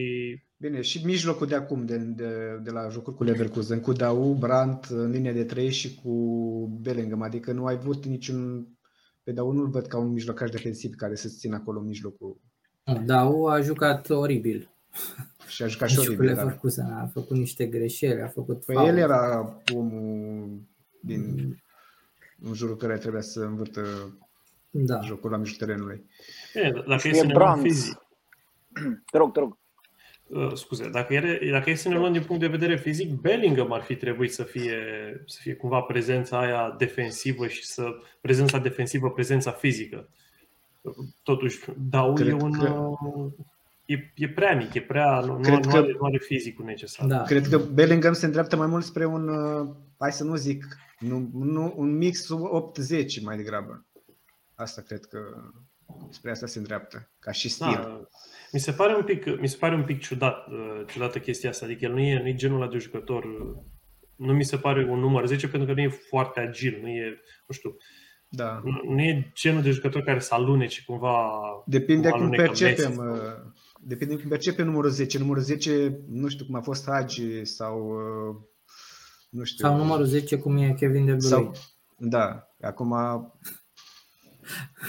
Bine, 0.57 0.81
și 0.81 1.05
mijlocul 1.05 1.47
de 1.47 1.55
acum, 1.55 1.87
de, 1.87 1.97
de, 1.97 2.61
de 2.63 2.71
la 2.71 2.89
jocuri 2.89 3.17
cu 3.17 3.25
Leverkusen, 3.25 3.81
cu 3.81 3.93
Dau, 3.93 4.33
Brandt 4.33 4.85
în 4.85 5.11
linie 5.11 5.33
de 5.33 5.45
3 5.45 5.71
și 5.71 5.95
cu 5.95 6.11
Bellingham, 6.81 7.23
adică 7.23 7.53
nu 7.53 7.65
ai 7.67 7.75
avut 7.75 8.05
niciun... 8.05 8.69
Pe 9.23 9.33
Dau 9.33 9.53
nu-l 9.53 9.69
văd 9.69 9.87
ca 9.87 9.99
un 9.99 10.13
mijlocaș 10.13 10.51
defensiv 10.51 10.95
care 10.95 11.15
să 11.15 11.29
țină 11.29 11.55
acolo 11.55 11.81
în 11.81 11.87
mijlocul. 11.87 12.41
Dau 13.05 13.47
a 13.47 13.61
jucat 13.61 14.11
oribil. 14.11 14.71
Și 15.51 15.63
a 15.63 15.67
jucat 15.67 15.89
și 15.89 15.99
oribil, 15.99 16.35
da. 16.35 17.01
a 17.01 17.07
făcut 17.13 17.37
niște 17.37 17.67
greșeli, 17.67 18.23
a 18.23 18.29
făcut 18.29 18.65
Păi 18.65 18.87
el 18.87 18.97
era 18.97 19.57
omul 19.75 20.61
din 21.01 21.21
mm. 21.21 21.57
în 22.41 22.55
jurul 22.55 22.77
care 22.77 22.99
trebuia 22.99 23.21
să 23.21 23.41
învârtă 23.41 23.81
da. 24.71 25.01
jocul 25.01 25.31
la 25.31 25.37
mijlocul 25.37 25.67
terenului. 25.67 26.05
E, 26.55 26.71
dacă 26.89 27.09
e 27.09 27.13
să 27.13 27.27
ne 27.27 27.33
luăm 27.33 27.61
fizic. 27.61 27.99
Te 29.11 29.19
rog, 29.19 29.33
te 29.33 29.39
rog. 29.39 29.59
Uh, 30.27 30.53
scuze, 30.55 30.89
dacă, 30.89 31.15
e, 31.15 31.51
dacă 31.51 31.71
e 31.71 31.75
să 31.75 31.89
ne 31.89 31.95
luăm 31.95 32.13
din 32.13 32.23
punct 32.23 32.41
de 32.41 32.49
vedere 32.49 32.77
fizic, 32.77 33.11
Bellingham 33.11 33.73
ar 33.73 33.83
fi 33.83 33.97
trebuit 33.97 34.33
să 34.33 34.43
fie, 34.43 34.79
să 35.27 35.39
fie 35.41 35.55
cumva 35.55 35.81
prezența 35.81 36.41
aia 36.41 36.75
defensivă 36.79 37.47
și 37.47 37.67
să 37.67 37.85
prezența 38.21 38.59
defensivă, 38.59 39.11
prezența 39.11 39.51
fizică. 39.51 40.09
Totuși, 41.23 41.65
Dau 41.77 42.13
cred, 42.13 42.29
e 42.29 42.33
un, 42.33 42.53
cred, 42.53 42.73
e, 43.91 44.13
e 44.15 44.29
prea 44.29 44.57
mic, 44.57 44.75
e 44.75 44.81
prea, 44.81 45.21
nu, 45.21 45.39
Cred 45.41 45.65
nu, 45.65 45.71
că, 45.71 45.77
are, 45.77 45.93
nu 45.93 46.07
are 46.07 46.19
fizicul 46.19 46.65
necesar. 46.65 47.07
Da. 47.07 47.23
Cred 47.23 47.49
că 47.49 47.59
Bellingham 47.59 48.13
se 48.13 48.27
îndreaptă 48.27 48.57
mai 48.57 48.67
mult 48.67 48.85
spre 48.85 49.05
un, 49.05 49.29
uh, 49.29 49.69
hai 49.99 50.13
să 50.13 50.25
nu 50.25 50.35
zic, 50.35 50.65
nu, 50.99 51.31
nu, 51.33 51.75
un 51.77 51.97
mix 51.97 52.27
8-10 52.27 53.23
mai 53.23 53.37
degrabă. 53.37 53.87
Asta 54.55 54.83
cred 54.83 55.05
că 55.05 55.19
spre 56.11 56.31
asta 56.31 56.47
se 56.47 56.59
îndreaptă, 56.59 57.11
ca 57.19 57.33
și 57.33 57.49
stil. 57.49 57.73
Da. 57.73 58.09
Mi 58.53 58.61
se 58.61 58.73
pare 58.73 58.95
un 58.95 59.03
pic, 59.03 59.41
mi 59.41 59.49
se 59.49 59.57
pare 59.57 59.75
un 59.75 59.85
pic 59.85 60.01
ciudat, 60.01 60.47
uh, 60.47 60.83
ciudată 60.87 61.19
chestia 61.19 61.51
asta, 61.51 61.65
adică 61.65 61.85
el 61.85 61.93
nu 61.93 62.01
e, 62.01 62.21
nu 62.21 62.29
e 62.29 62.35
genul 62.35 62.61
ăla 62.61 62.71
de 62.71 62.79
jucător, 62.79 63.25
nu 64.17 64.33
mi 64.33 64.45
se 64.45 64.57
pare 64.57 64.85
un 64.85 64.99
număr 64.99 65.27
10 65.27 65.49
pentru 65.49 65.69
că 65.69 65.75
nu 65.75 65.87
e 65.87 65.89
foarte 66.09 66.41
agil, 66.41 66.79
nu 66.83 66.89
e, 66.89 67.21
nu 67.47 67.55
știu, 67.55 67.77
da. 68.33 68.61
Nu, 68.65 68.93
nu 68.93 69.01
e 69.01 69.31
genul 69.35 69.63
de 69.63 69.71
jucător 69.71 70.03
care 70.03 70.19
să 70.19 70.35
alunece 70.35 70.83
cumva. 70.87 71.41
Depinde 71.67 72.09
cum 72.09 72.31
percepem. 72.31 72.89
Messi. 72.89 73.33
Uh, 73.81 73.87
depinde 73.87 74.17
cum 74.17 74.29
percepem 74.29 74.67
numărul 74.67 74.91
10. 74.91 75.19
Numărul 75.19 75.43
10, 75.43 76.01
nu 76.09 76.29
știu 76.29 76.45
cum 76.45 76.55
a 76.55 76.61
fost 76.61 76.85
Hagi 76.89 77.45
sau 77.45 77.89
uh, 77.89 78.37
nu 79.31 79.45
știu. 79.45 79.67
Sau 79.67 79.77
numărul 79.77 80.05
10 80.05 80.39
cum 80.39 80.57
e 80.57 80.73
Kevin 80.73 81.05
De 81.05 81.13
Bruyne. 81.13 81.29
Sau, 81.29 81.53
da, 81.97 82.49
acum 82.61 82.95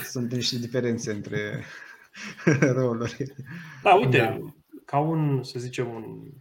sunt 0.04 0.32
niște 0.32 0.58
diferențe 0.58 1.12
între 1.12 1.64
roluri. 2.78 3.26
Da, 3.84 3.94
uite, 3.94 4.18
da. 4.18 4.40
ca 4.86 4.98
un, 4.98 5.44
să 5.44 5.60
zicem, 5.60 5.94
un 5.94 6.32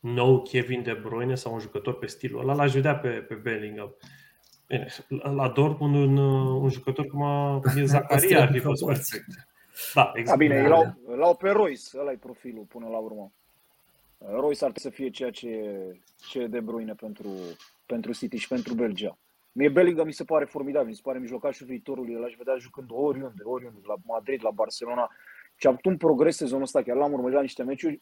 nou 0.00 0.42
Kevin 0.42 0.82
De 0.82 1.00
Bruyne 1.02 1.34
sau 1.34 1.52
un 1.52 1.58
jucător 1.58 1.98
pe 1.98 2.06
stilul 2.06 2.40
ăla, 2.40 2.54
l-aș 2.54 2.72
vedea 2.72 2.96
pe, 2.96 3.08
pe 3.08 3.34
Bellingham. 3.34 3.96
Bine, 4.66 4.86
la 5.34 5.48
Dortmund 5.48 5.94
un, 5.94 6.16
un 6.62 6.68
jucător 6.68 7.06
cum, 7.06 7.22
a, 7.22 7.60
cum 7.60 7.76
e 7.76 7.84
Zacaria 7.94 8.42
ar 8.42 8.52
fi 8.52 8.58
fost 8.58 8.84
perfect. 8.84 9.26
Da, 9.94 10.12
exact. 10.14 10.38
Da, 10.38 10.44
bine, 10.44 10.62
da, 10.62 10.68
l-au, 10.68 10.94
l-au 11.16 11.36
pe 11.36 11.50
Royce, 11.50 11.98
ăla 11.98 12.12
e 12.12 12.16
profilul 12.16 12.64
până 12.64 12.88
la 12.88 12.98
urmă. 12.98 13.32
Royce 14.18 14.64
ar 14.64 14.70
trebui 14.70 14.80
să 14.80 14.88
fie 14.90 15.10
ceea 15.10 15.30
ce, 15.30 15.80
ce 16.28 16.40
e 16.40 16.46
de 16.46 16.60
Bruyne 16.60 16.94
pentru, 16.94 17.28
pentru 17.86 18.12
City 18.12 18.36
și 18.36 18.48
pentru 18.48 18.74
Belgia. 18.74 19.18
Mie 19.52 19.68
Bellingham 19.68 20.06
mi 20.06 20.12
se 20.12 20.24
pare 20.24 20.44
formidabil, 20.44 20.88
mi 20.88 20.94
se 20.94 21.00
pare 21.04 21.18
mijlocașul 21.18 21.66
viitorului, 21.66 22.14
l-aș 22.14 22.34
vedea 22.34 22.56
jucând 22.56 22.88
oriunde, 22.90 23.42
oriunde, 23.42 23.78
la 23.86 23.94
Madrid, 24.06 24.40
la 24.42 24.50
Barcelona. 24.50 25.10
Și 25.56 25.66
a 25.66 25.70
avut 25.70 25.84
un 25.84 25.96
progres 25.96 26.36
sezonul 26.36 26.62
ăsta, 26.62 26.82
chiar 26.82 26.96
l-am 26.96 27.12
urmărit 27.12 27.34
la 27.34 27.40
niște 27.40 27.62
meciuri 27.62 28.00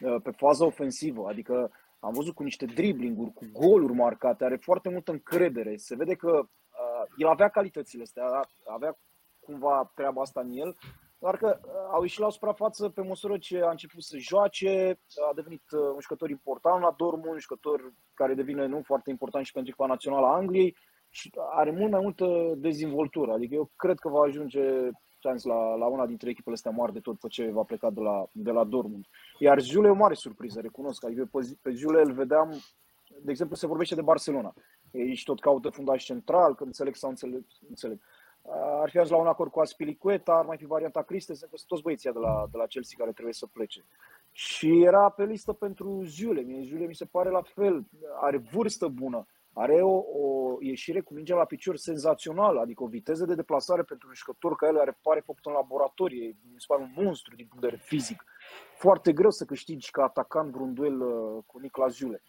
uh, 0.00 0.16
pe 0.22 0.30
faza 0.30 0.64
ofensivă, 0.64 1.28
adică 1.28 1.72
am 2.00 2.12
văzut 2.12 2.34
cu 2.34 2.42
niște 2.42 2.64
driblinguri, 2.64 3.32
cu 3.32 3.44
goluri 3.52 3.92
marcate, 3.92 4.44
are 4.44 4.56
foarte 4.56 4.88
multă 4.88 5.10
încredere. 5.10 5.76
Se 5.76 5.96
vede 5.96 6.14
că 6.14 6.30
uh, 6.30 7.12
el 7.16 7.28
avea 7.28 7.48
calitățile 7.48 8.02
astea, 8.02 8.48
avea 8.66 8.98
cumva 9.40 9.90
treaba 9.94 10.20
asta 10.20 10.40
în 10.40 10.50
el, 10.50 10.76
doar 11.22 11.36
că 11.36 11.60
uh, 11.60 11.70
au 11.92 12.02
ieșit 12.02 12.18
la 12.18 12.30
suprafață 12.30 12.88
pe 12.88 13.02
măsură 13.02 13.38
ce 13.38 13.60
a 13.60 13.70
început 13.70 14.02
să 14.02 14.16
joace, 14.18 15.00
a 15.30 15.34
devenit 15.34 15.62
uh, 15.70 15.80
un 15.94 16.00
jucător 16.00 16.30
important 16.30 16.82
la 16.82 16.94
Dortmund, 16.96 17.32
un 17.32 17.38
jucător 17.38 17.92
care 18.14 18.34
devine 18.34 18.66
nu 18.66 18.82
foarte 18.84 19.10
important 19.10 19.44
și 19.44 19.52
pentru 19.52 19.70
echipa 19.70 19.92
națională 19.92 20.26
a 20.26 20.34
Angliei 20.34 20.76
și 21.08 21.30
are 21.50 21.70
mult 21.70 21.90
mai 21.90 22.00
multă 22.00 22.26
dezvoltură. 22.56 23.32
Adică 23.32 23.54
eu 23.54 23.70
cred 23.76 23.98
că 23.98 24.08
va 24.08 24.22
ajunge 24.22 24.90
chance 25.20 25.48
la, 25.48 25.74
la 25.74 25.86
una 25.86 26.06
dintre 26.06 26.30
echipele 26.30 26.54
astea 26.54 26.70
mari 26.70 26.92
de 26.92 27.00
tot 27.00 27.18
pe 27.18 27.28
ce 27.28 27.50
va 27.50 27.62
pleca 27.62 27.90
de 27.90 28.00
la, 28.00 28.26
de 28.32 28.50
la 28.50 28.64
Dortmund. 28.64 29.06
Iar 29.38 29.60
Jule 29.60 29.88
e 29.88 29.90
o 29.90 29.94
mare 30.04 30.14
surpriză, 30.14 30.60
recunosc. 30.60 31.04
Adică 31.04 31.28
pe, 31.32 31.56
pe 31.62 31.70
Jule 31.70 32.02
îl 32.02 32.12
vedeam, 32.12 32.50
de 33.22 33.30
exemplu, 33.30 33.56
se 33.56 33.66
vorbește 33.66 33.94
de 33.94 34.02
Barcelona. 34.02 34.54
Ei 34.90 35.14
și 35.14 35.24
tot 35.24 35.40
caută 35.40 35.68
fundaș 35.68 36.04
central, 36.04 36.54
că 36.54 36.64
înțeleg 36.64 36.94
sau 36.94 37.10
înțeleg, 37.10 37.44
înțeleg. 37.68 38.00
Ar 38.50 38.90
fi 38.90 38.96
ajuns 38.96 39.10
la 39.10 39.16
un 39.16 39.26
acord 39.26 39.50
cu 39.50 39.60
Aspilicueta, 39.60 40.32
ar 40.32 40.44
mai 40.44 40.56
fi 40.56 40.66
varianta 40.66 41.02
Christensen, 41.02 41.48
că 41.48 41.56
sunt 41.56 41.68
toți 41.68 41.82
băieții 41.82 42.12
de 42.12 42.18
la, 42.18 42.46
de 42.50 42.56
la 42.56 42.66
Chelsea 42.66 42.96
care 42.98 43.12
trebuie 43.12 43.34
să 43.34 43.46
plece. 43.46 43.84
Și 44.30 44.82
era 44.82 45.08
pe 45.08 45.24
listă 45.24 45.52
pentru 45.52 46.02
Zule. 46.04 46.40
Mie 46.40 46.62
Zule 46.62 46.86
mi 46.86 46.94
se 46.94 47.04
pare 47.04 47.30
la 47.30 47.42
fel, 47.42 47.86
are 48.20 48.36
vârstă 48.36 48.88
bună, 48.88 49.26
are 49.52 49.80
o, 49.82 49.96
o 49.96 50.56
ieșire 50.60 51.00
cu 51.00 51.14
mingea 51.14 51.36
la 51.36 51.44
picior 51.44 51.76
senzațională, 51.76 52.60
adică 52.60 52.82
o 52.82 52.86
viteză 52.86 53.24
de 53.24 53.34
deplasare 53.34 53.82
pentru 53.82 54.08
un 54.08 54.14
jucător 54.14 54.56
ca 54.56 54.66
el 54.66 54.78
are 54.78 54.98
pare 55.02 55.20
făcut 55.20 55.46
în 55.46 55.52
laboratorie, 55.52 56.36
mi 56.52 56.60
se 56.60 56.64
pare 56.68 56.82
un 56.82 57.04
monstru 57.04 57.34
din 57.34 57.46
punct 57.46 57.62
de 57.62 57.68
vedere 57.68 57.82
fizic. 57.86 58.24
Foarte 58.74 59.12
greu 59.12 59.30
să 59.30 59.44
câștigi 59.44 59.90
ca 59.90 60.02
atacant 60.02 60.52
vreun 60.52 60.74
duel 60.74 61.00
uh, 61.00 61.42
cu 61.46 61.58
Niclas 61.58 61.92
Zule. 61.92 62.22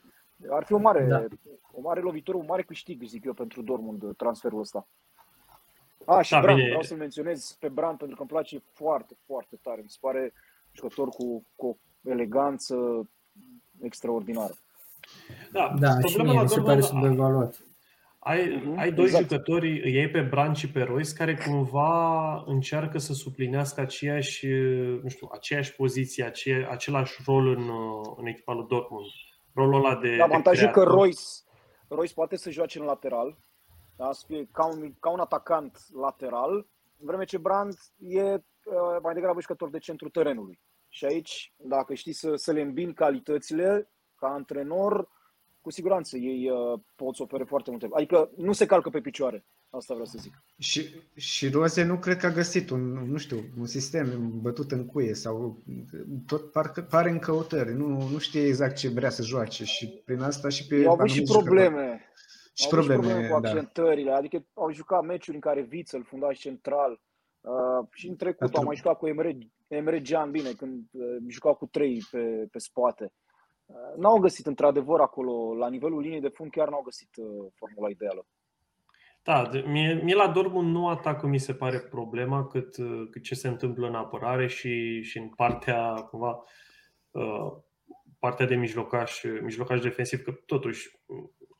Ar 0.49 0.63
fi 0.63 0.73
o 0.73 0.77
mare, 0.77 1.05
da. 1.05 1.25
o 1.71 1.81
mare 1.81 2.01
lovitură, 2.01 2.37
un 2.37 2.45
mare 2.47 2.63
câștig, 2.63 3.03
zic 3.03 3.25
eu, 3.25 3.33
pentru 3.33 3.61
Dortmund 3.61 4.15
transferul 4.15 4.59
ăsta. 4.59 4.87
A, 6.05 6.21
și 6.21 6.31
da, 6.31 6.39
Brand, 6.39 6.57
bine. 6.57 6.69
vreau 6.69 6.83
să-l 6.83 6.97
menționez 6.97 7.57
pe 7.59 7.67
Brand 7.67 7.97
pentru 7.97 8.15
că 8.15 8.21
îmi 8.21 8.31
place 8.31 8.63
foarte, 8.73 9.15
foarte 9.25 9.59
tare. 9.61 9.81
Mi 9.81 9.89
se 9.89 9.97
pare 9.99 10.33
jucător 10.71 11.09
cu, 11.09 11.45
cu 11.55 11.67
o 11.67 11.75
eleganță 12.09 12.75
extraordinară. 13.81 14.53
Da, 15.51 15.73
da 15.79 15.99
și 15.99 16.17
mie 16.17 16.41
mi 16.41 16.49
se 16.49 16.61
pare 16.61 16.81
subevaluat. 16.81 17.59
Ai, 18.19 18.59
uh-huh, 18.59 18.77
ai 18.77 18.91
doi 18.91 19.05
exact. 19.05 19.29
jucători, 19.29 19.81
îi 19.81 19.93
iei 19.93 20.09
pe 20.09 20.21
Brand 20.21 20.55
și 20.55 20.71
pe 20.71 20.81
Royce, 20.81 21.13
care 21.13 21.35
cumva 21.35 22.43
încearcă 22.45 22.97
să 22.97 23.13
suplinească 23.13 23.81
aceeași, 23.81 24.47
nu 25.01 25.09
știu, 25.09 25.29
aceeași 25.33 25.75
poziție, 25.75 26.23
aceea, 26.23 26.69
același 26.69 27.21
rol 27.25 27.47
în, 27.47 27.69
în 28.17 28.25
echipa 28.25 28.53
lui 28.53 28.65
Dortmund. 28.69 29.05
Rolul 29.53 29.73
ăla 29.73 29.95
de. 29.95 30.15
Da, 30.15 30.23
avantajul 30.23 30.69
că 30.69 30.83
Royce, 30.83 31.21
Royce 31.87 32.13
poate 32.13 32.35
să 32.37 32.51
joace 32.51 32.79
în 32.79 32.85
lateral, 32.85 33.37
da? 34.03 34.11
să 34.11 34.23
fie 34.27 34.47
ca 34.51 34.65
un, 34.65 34.93
ca 34.99 35.09
un 35.09 35.19
atacant 35.19 35.77
lateral, 35.93 36.53
în 36.99 37.05
vreme 37.05 37.23
ce 37.23 37.37
Brand 37.37 37.73
e 37.97 38.23
uh, 38.23 38.41
mai 39.01 39.13
degrabă 39.13 39.41
jucător 39.41 39.69
de 39.69 39.77
centru 39.77 40.09
terenului. 40.09 40.59
Și 40.89 41.05
aici, 41.05 41.53
dacă 41.57 41.93
știi 41.93 42.13
să, 42.13 42.35
să 42.35 42.51
le 42.51 42.61
îmbini 42.61 42.93
calitățile, 42.93 43.91
ca 44.15 44.27
antrenor, 44.27 45.09
cu 45.61 45.71
siguranță 45.71 46.17
ei 46.17 46.49
uh, 46.49 46.79
pot 46.95 47.15
să 47.15 47.23
ofere 47.23 47.43
foarte 47.43 47.69
multe. 47.69 47.87
Adică 47.91 48.31
nu 48.37 48.51
se 48.51 48.65
calcă 48.65 48.89
pe 48.89 49.01
picioare. 49.01 49.45
Asta 49.69 49.93
vreau 49.93 50.09
să 50.09 50.17
zic. 50.21 50.43
Și, 50.59 50.89
și 51.15 51.49
Roze 51.49 51.83
nu 51.83 51.97
cred 51.97 52.17
că 52.17 52.25
a 52.25 52.31
găsit 52.31 52.69
un, 52.69 52.81
nu 53.11 53.17
știu, 53.17 53.43
un 53.59 53.65
sistem 53.65 54.39
bătut 54.41 54.71
în 54.71 54.85
cuie 54.85 55.13
sau 55.13 55.63
tot 56.27 56.51
parcă 56.51 56.81
pare 56.81 57.09
în 57.09 57.19
căutări. 57.19 57.73
Nu, 57.73 58.09
nu 58.09 58.17
știe 58.17 58.45
exact 58.45 58.75
ce 58.75 58.89
vrea 58.89 59.09
să 59.09 59.23
joace 59.23 59.63
și 59.65 59.87
prin 60.05 60.21
asta 60.21 60.49
și 60.49 60.67
pe... 60.67 60.85
Au 60.85 60.93
avut 60.93 61.09
și 61.09 61.21
probleme. 61.21 62.01
Și 62.53 62.67
probleme, 62.67 63.01
probleme 63.01 63.27
cu 63.27 63.39
da. 63.39 63.49
accentările. 63.49 64.09
Da. 64.09 64.15
Adică 64.15 64.45
au 64.53 64.71
jucat 64.71 65.03
meciuri 65.03 65.35
în 65.35 65.41
care 65.41 65.67
Witzel, 65.71 66.03
fundaș 66.03 66.39
central, 66.39 67.01
uh, 67.41 67.87
și 67.91 68.07
în 68.07 68.15
trecut 68.15 68.47
Atru... 68.47 68.57
au 68.57 68.63
mai 68.63 68.75
jucat 68.75 68.97
cu 68.97 69.07
Emre, 69.07 69.37
Emre 69.67 70.01
Can, 70.01 70.31
bine, 70.31 70.51
când 70.51 70.83
uh, 70.91 71.17
jucau 71.27 71.55
cu 71.55 71.65
trei 71.65 72.01
pe, 72.11 72.47
pe 72.51 72.59
spate. 72.59 73.13
Uh, 73.65 73.97
n-au 73.97 74.19
găsit 74.19 74.45
într-adevăr 74.45 74.99
acolo, 74.99 75.55
la 75.55 75.69
nivelul 75.69 76.01
liniei 76.01 76.21
de 76.21 76.27
fund, 76.27 76.51
chiar 76.51 76.69
n-au 76.69 76.81
găsit 76.81 77.09
uh, 77.15 77.51
formula 77.53 77.89
ideală. 77.89 78.25
Da, 79.23 79.49
mie, 79.65 79.93
mie 80.03 80.15
la 80.15 80.27
Dortmund 80.27 80.71
nu 80.71 80.87
atacul 80.87 81.29
mi 81.29 81.39
se 81.39 81.53
pare 81.53 81.79
problema 81.79 82.47
cât, 82.47 82.77
uh, 82.77 83.07
cât 83.11 83.23
ce 83.23 83.35
se 83.35 83.47
întâmplă 83.47 83.87
în 83.87 83.95
apărare 83.95 84.47
și, 84.47 85.01
și 85.01 85.17
în 85.17 85.29
partea 85.29 85.93
cumva 85.93 86.43
uh, 87.11 87.51
partea 88.19 88.45
de 88.45 88.55
mijlocaș, 88.55 89.23
mijlocaș 89.41 89.79
defensiv, 89.79 90.21
că 90.21 90.31
totuși 90.31 90.99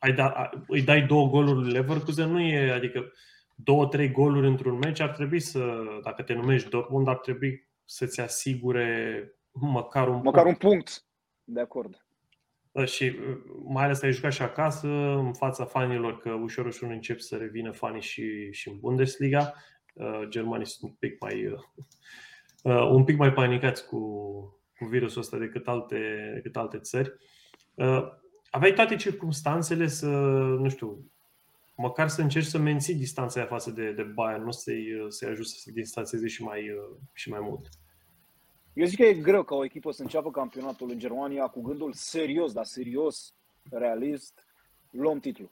ai 0.04 0.12
da, 0.12 0.50
îi 0.66 0.82
dai 0.82 1.02
două 1.02 1.28
goluri 1.28 1.72
Leverkusen, 1.72 2.30
nu 2.30 2.40
e, 2.40 2.72
adică 2.72 3.12
două, 3.54 3.86
trei 3.86 4.10
goluri 4.10 4.46
într-un 4.46 4.78
meci, 4.78 5.00
ar 5.00 5.10
trebui 5.10 5.40
să, 5.40 5.76
dacă 6.02 6.22
te 6.22 6.34
numești 6.34 6.68
Dortmund, 6.68 7.08
ar 7.08 7.18
trebui 7.18 7.68
să-ți 7.84 8.20
asigure 8.20 9.28
măcar 9.52 10.08
un 10.08 10.20
măcar 10.22 10.42
punct. 10.42 10.62
un 10.62 10.68
punct. 10.68 11.04
De 11.44 11.60
acord. 11.60 12.06
Da, 12.72 12.84
și 12.84 13.18
mai 13.64 13.84
ales 13.84 14.02
ai 14.02 14.12
jucat 14.12 14.32
și 14.32 14.42
acasă, 14.42 14.88
în 15.16 15.32
fața 15.32 15.64
fanilor, 15.64 16.18
că 16.18 16.30
ușor, 16.30 16.66
ușor 16.66 16.90
încep 16.90 17.18
să 17.18 17.36
revină 17.36 17.70
fanii 17.70 18.02
și, 18.02 18.52
și 18.52 18.68
în 18.68 18.78
Bundesliga. 18.78 19.54
Uh, 19.94 20.22
germanii 20.28 20.66
sunt 20.66 20.90
un 20.90 20.96
pic 20.98 21.20
mai, 21.20 21.46
uh, 21.46 21.58
uh, 22.62 22.90
un 22.90 23.04
pic 23.04 23.16
mai 23.16 23.32
panicați 23.32 23.86
cu, 23.86 23.98
cu 24.78 24.84
virusul 24.84 25.20
ăsta 25.20 25.38
decât 25.38 25.68
alte, 25.68 26.30
decât 26.34 26.56
alte 26.56 26.78
țări. 26.78 27.12
Uh, 28.54 28.60
aveai 28.60 28.72
toate 28.72 28.96
circunstanțele 28.96 29.86
să, 29.86 30.06
nu 30.58 30.68
știu, 30.68 31.10
măcar 31.76 32.08
să 32.08 32.20
încerci 32.20 32.46
să 32.46 32.58
menții 32.58 32.94
distanța 32.94 33.40
aia 33.40 33.48
față 33.48 33.70
de, 33.70 33.92
de 33.92 34.02
Bayern, 34.02 34.44
nu 34.44 34.50
să-i, 34.50 35.06
să-i 35.08 35.28
ajut 35.28 35.46
să 35.46 35.56
se 35.58 35.70
distanțeze 35.70 36.26
și 36.26 36.42
mai, 36.42 36.70
și 37.12 37.28
mai 37.28 37.40
mult. 37.40 37.68
Eu 38.72 38.86
zic 38.86 38.98
că 38.98 39.04
e 39.04 39.14
greu 39.14 39.42
ca 39.42 39.54
o 39.54 39.64
echipă 39.64 39.90
să 39.90 40.02
înceapă 40.02 40.30
campionatul 40.30 40.90
în 40.90 40.98
Germania 40.98 41.46
cu 41.46 41.60
gândul 41.62 41.92
serios, 41.92 42.52
dar 42.52 42.64
serios, 42.64 43.34
realist, 43.70 44.46
luăm 44.90 45.18
titlul. 45.18 45.50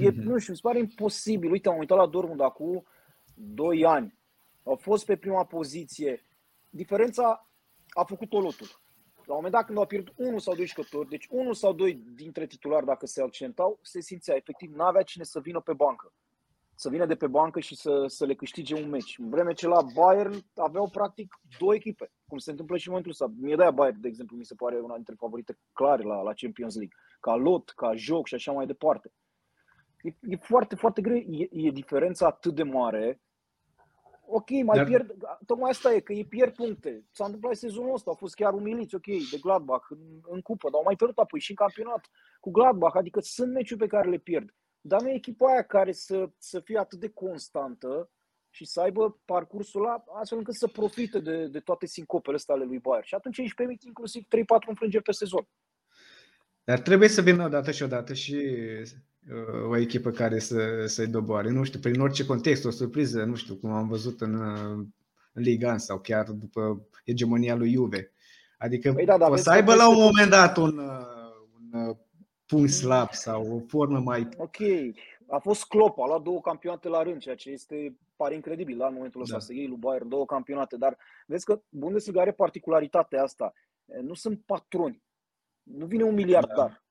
E, 0.00 0.10
nu 0.10 0.38
știu, 0.38 0.52
mi 0.52 0.58
se 0.58 0.62
pare 0.62 0.78
imposibil. 0.78 1.50
Uite, 1.50 1.68
am 1.68 1.78
uitat 1.78 1.98
la 1.98 2.06
Dortmund 2.06 2.40
acum 2.40 2.86
2 3.34 3.84
ani. 3.84 4.18
Au 4.62 4.76
fost 4.76 5.04
pe 5.04 5.16
prima 5.16 5.44
poziție. 5.44 6.22
Diferența 6.70 7.50
a 7.88 8.04
făcut 8.04 8.32
o 8.32 8.40
lotul. 8.40 8.80
La 9.26 9.34
un 9.34 9.40
moment 9.42 9.52
dat, 9.52 9.64
când 9.66 9.78
au 9.78 9.86
pierdut 9.86 10.14
unul 10.16 10.38
sau 10.38 10.54
doi 10.54 10.66
jucători, 10.66 11.08
deci 11.08 11.26
unul 11.30 11.54
sau 11.54 11.72
doi 11.72 11.94
dintre 12.14 12.46
titulari, 12.46 12.86
dacă 12.86 13.06
se 13.06 13.22
accentau, 13.22 13.78
se 13.82 14.00
simțea 14.00 14.36
efectiv, 14.36 14.74
n-avea 14.74 15.02
cine 15.02 15.24
să 15.24 15.40
vină 15.40 15.60
pe 15.60 15.72
bancă. 15.72 16.12
Să 16.74 16.88
vină 16.88 17.06
de 17.06 17.14
pe 17.16 17.26
bancă 17.26 17.60
și 17.60 17.76
să, 17.76 18.04
să 18.06 18.24
le 18.24 18.34
câștige 18.34 18.74
un 18.74 18.88
meci. 18.88 19.18
În 19.18 19.28
vreme 19.28 19.52
ce 19.52 19.66
la 19.66 19.82
Bayern 19.94 20.44
aveau 20.54 20.88
practic 20.88 21.40
două 21.58 21.74
echipe, 21.74 22.10
cum 22.28 22.38
se 22.38 22.50
întâmplă 22.50 22.76
și 22.76 22.88
în 22.88 22.94
momentul 22.94 23.12
ăsta. 23.12 23.34
Mie 23.40 23.56
de 23.56 23.70
Bayern, 23.74 24.00
de 24.00 24.08
exemplu, 24.08 24.36
mi 24.36 24.44
se 24.44 24.54
pare 24.54 24.80
una 24.80 24.94
dintre 24.94 25.14
favorite 25.18 25.58
clare 25.72 26.02
la, 26.02 26.22
la 26.22 26.32
Champions 26.32 26.74
League. 26.74 26.96
Ca 27.20 27.34
lot, 27.34 27.70
ca 27.70 27.94
joc 27.94 28.26
și 28.26 28.34
așa 28.34 28.52
mai 28.52 28.66
departe. 28.66 29.12
E, 30.00 30.08
e 30.20 30.36
foarte, 30.36 30.74
foarte 30.74 31.00
greu. 31.00 31.16
E, 31.16 31.48
e 31.50 31.70
diferența 31.70 32.26
atât 32.26 32.54
de 32.54 32.62
mare 32.62 33.20
Ok, 34.28 34.50
mai 34.50 34.76
Dar... 34.76 34.86
pierd, 34.86 35.14
tocmai 35.46 35.70
asta 35.70 35.94
e, 35.94 36.00
că 36.00 36.12
ei 36.12 36.24
pierd 36.24 36.54
puncte. 36.54 37.04
S-a 37.10 37.24
întâmplat 37.24 37.56
sezonul 37.56 37.94
ăsta, 37.94 38.10
au 38.10 38.16
fost 38.16 38.34
chiar 38.34 38.52
umiliți, 38.52 38.94
ok, 38.94 39.06
de 39.06 39.38
Gladbach 39.40 39.86
în, 39.88 39.98
în 40.28 40.40
cupă, 40.40 40.68
dar 40.70 40.78
au 40.78 40.84
mai 40.84 40.96
pierdut 40.96 41.18
apoi 41.18 41.40
și 41.40 41.50
în 41.50 41.56
campionat 41.56 42.10
cu 42.40 42.50
Gladbach, 42.50 42.96
adică 42.96 43.20
sunt 43.20 43.52
meciuri 43.52 43.80
pe 43.80 43.86
care 43.86 44.08
le 44.08 44.18
pierd. 44.18 44.54
Dar 44.80 45.00
nu 45.00 45.08
e 45.08 45.14
echipa 45.14 45.50
aia 45.50 45.62
care 45.62 45.92
să, 45.92 46.30
să 46.38 46.60
fie 46.60 46.78
atât 46.78 46.98
de 46.98 47.08
constantă 47.08 48.10
și 48.50 48.64
să 48.64 48.80
aibă 48.80 49.20
parcursul 49.24 49.80
ăla 49.80 50.04
astfel 50.20 50.38
încât 50.38 50.54
să 50.54 50.66
profite 50.66 51.20
de, 51.20 51.46
de 51.46 51.60
toate 51.60 51.86
sincopele 51.86 52.36
astea 52.36 52.54
ale 52.54 52.64
lui 52.64 52.78
Bayern. 52.78 53.06
Și 53.06 53.14
atunci 53.14 53.38
își 53.38 53.54
permit 53.54 53.82
inclusiv 53.82 54.22
3-4 54.22 54.26
înfrângeri 54.66 55.02
pe 55.02 55.12
sezon. 55.12 55.48
Dar 56.64 56.80
trebuie 56.80 57.08
să 57.08 57.22
vină 57.22 57.44
odată 57.44 57.70
și 57.70 57.82
odată 57.82 58.14
și 58.14 58.34
uh, 58.34 58.88
o 59.68 59.76
echipă 59.76 60.10
care 60.10 60.38
să, 60.38 60.84
să-i 60.86 61.06
doboare. 61.06 61.50
Nu 61.50 61.64
știu, 61.64 61.78
prin 61.78 62.00
orice 62.00 62.26
context, 62.26 62.64
o 62.64 62.70
surpriză, 62.70 63.24
nu 63.24 63.34
știu, 63.34 63.54
cum 63.54 63.70
am 63.70 63.88
văzut 63.88 64.20
în, 64.20 64.34
uh, 64.34 64.86
în 65.32 65.42
Liga 65.42 65.76
sau 65.76 65.98
chiar 65.98 66.30
după 66.30 66.88
hegemonia 67.06 67.54
lui 67.54 67.72
Juve. 67.72 68.12
Adică 68.58 68.92
păi 68.92 69.04
da, 69.04 69.18
da, 69.18 69.28
o 69.28 69.36
să 69.36 69.50
aibă 69.50 69.74
la 69.74 69.88
un 69.88 69.98
moment 69.98 70.30
dat 70.30 70.56
un, 70.56 70.78
uh, 70.78 71.72
un 71.72 71.96
punct 72.46 72.70
slab 72.70 73.12
sau 73.12 73.54
o 73.54 73.58
formă 73.66 73.98
mai... 73.98 74.28
Ok, 74.36 74.56
a 75.26 75.38
fost 75.38 75.64
Klopp, 75.64 75.98
a 75.98 76.06
luat 76.06 76.22
două 76.22 76.40
campionate 76.40 76.88
la 76.88 77.02
rând, 77.02 77.20
ceea 77.20 77.34
ce 77.34 77.50
este, 77.50 77.96
pare 78.16 78.34
incredibil 78.34 78.76
la 78.76 78.88
momentul 78.88 79.20
ăsta 79.20 79.34
da. 79.34 79.40
să 79.40 79.52
iei 79.52 79.68
lui 79.68 79.76
Bayern 79.76 80.08
două 80.08 80.24
campionate, 80.24 80.76
dar 80.76 80.96
vezi 81.26 81.44
că 81.44 81.60
Bundesliga 81.68 82.20
are 82.20 82.32
particularitatea 82.32 83.22
asta. 83.22 83.52
Nu 84.02 84.14
sunt 84.14 84.42
patroni. 84.46 85.02
Nu 85.62 85.86
vine 85.86 86.02
un 86.02 86.14
miliardar. 86.14 86.68
Da. 86.68 86.85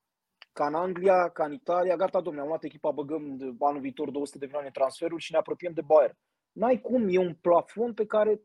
Ca 0.57 0.65
în 0.68 0.73
Anglia, 0.73 1.30
ca 1.30 1.45
în 1.45 1.53
Italia, 1.53 1.95
gata, 1.95 2.22
domnule, 2.22 2.41
am 2.41 2.48
luat 2.48 2.64
echipa, 2.64 2.91
băgăm 2.91 3.38
de 3.38 3.53
anul 3.60 3.82
viitor 3.82 4.10
200 4.10 4.38
de 4.38 4.45
milioane 4.45 4.69
transferuri 4.69 5.22
și 5.22 5.32
ne 5.32 5.38
apropiem 5.38 5.73
de 5.73 5.82
Bayern. 5.82 6.18
N-ai 6.52 6.82
cum, 6.82 7.07
e 7.10 7.18
un 7.19 7.34
plafon 7.41 7.94
pe 7.94 8.06
care 8.06 8.41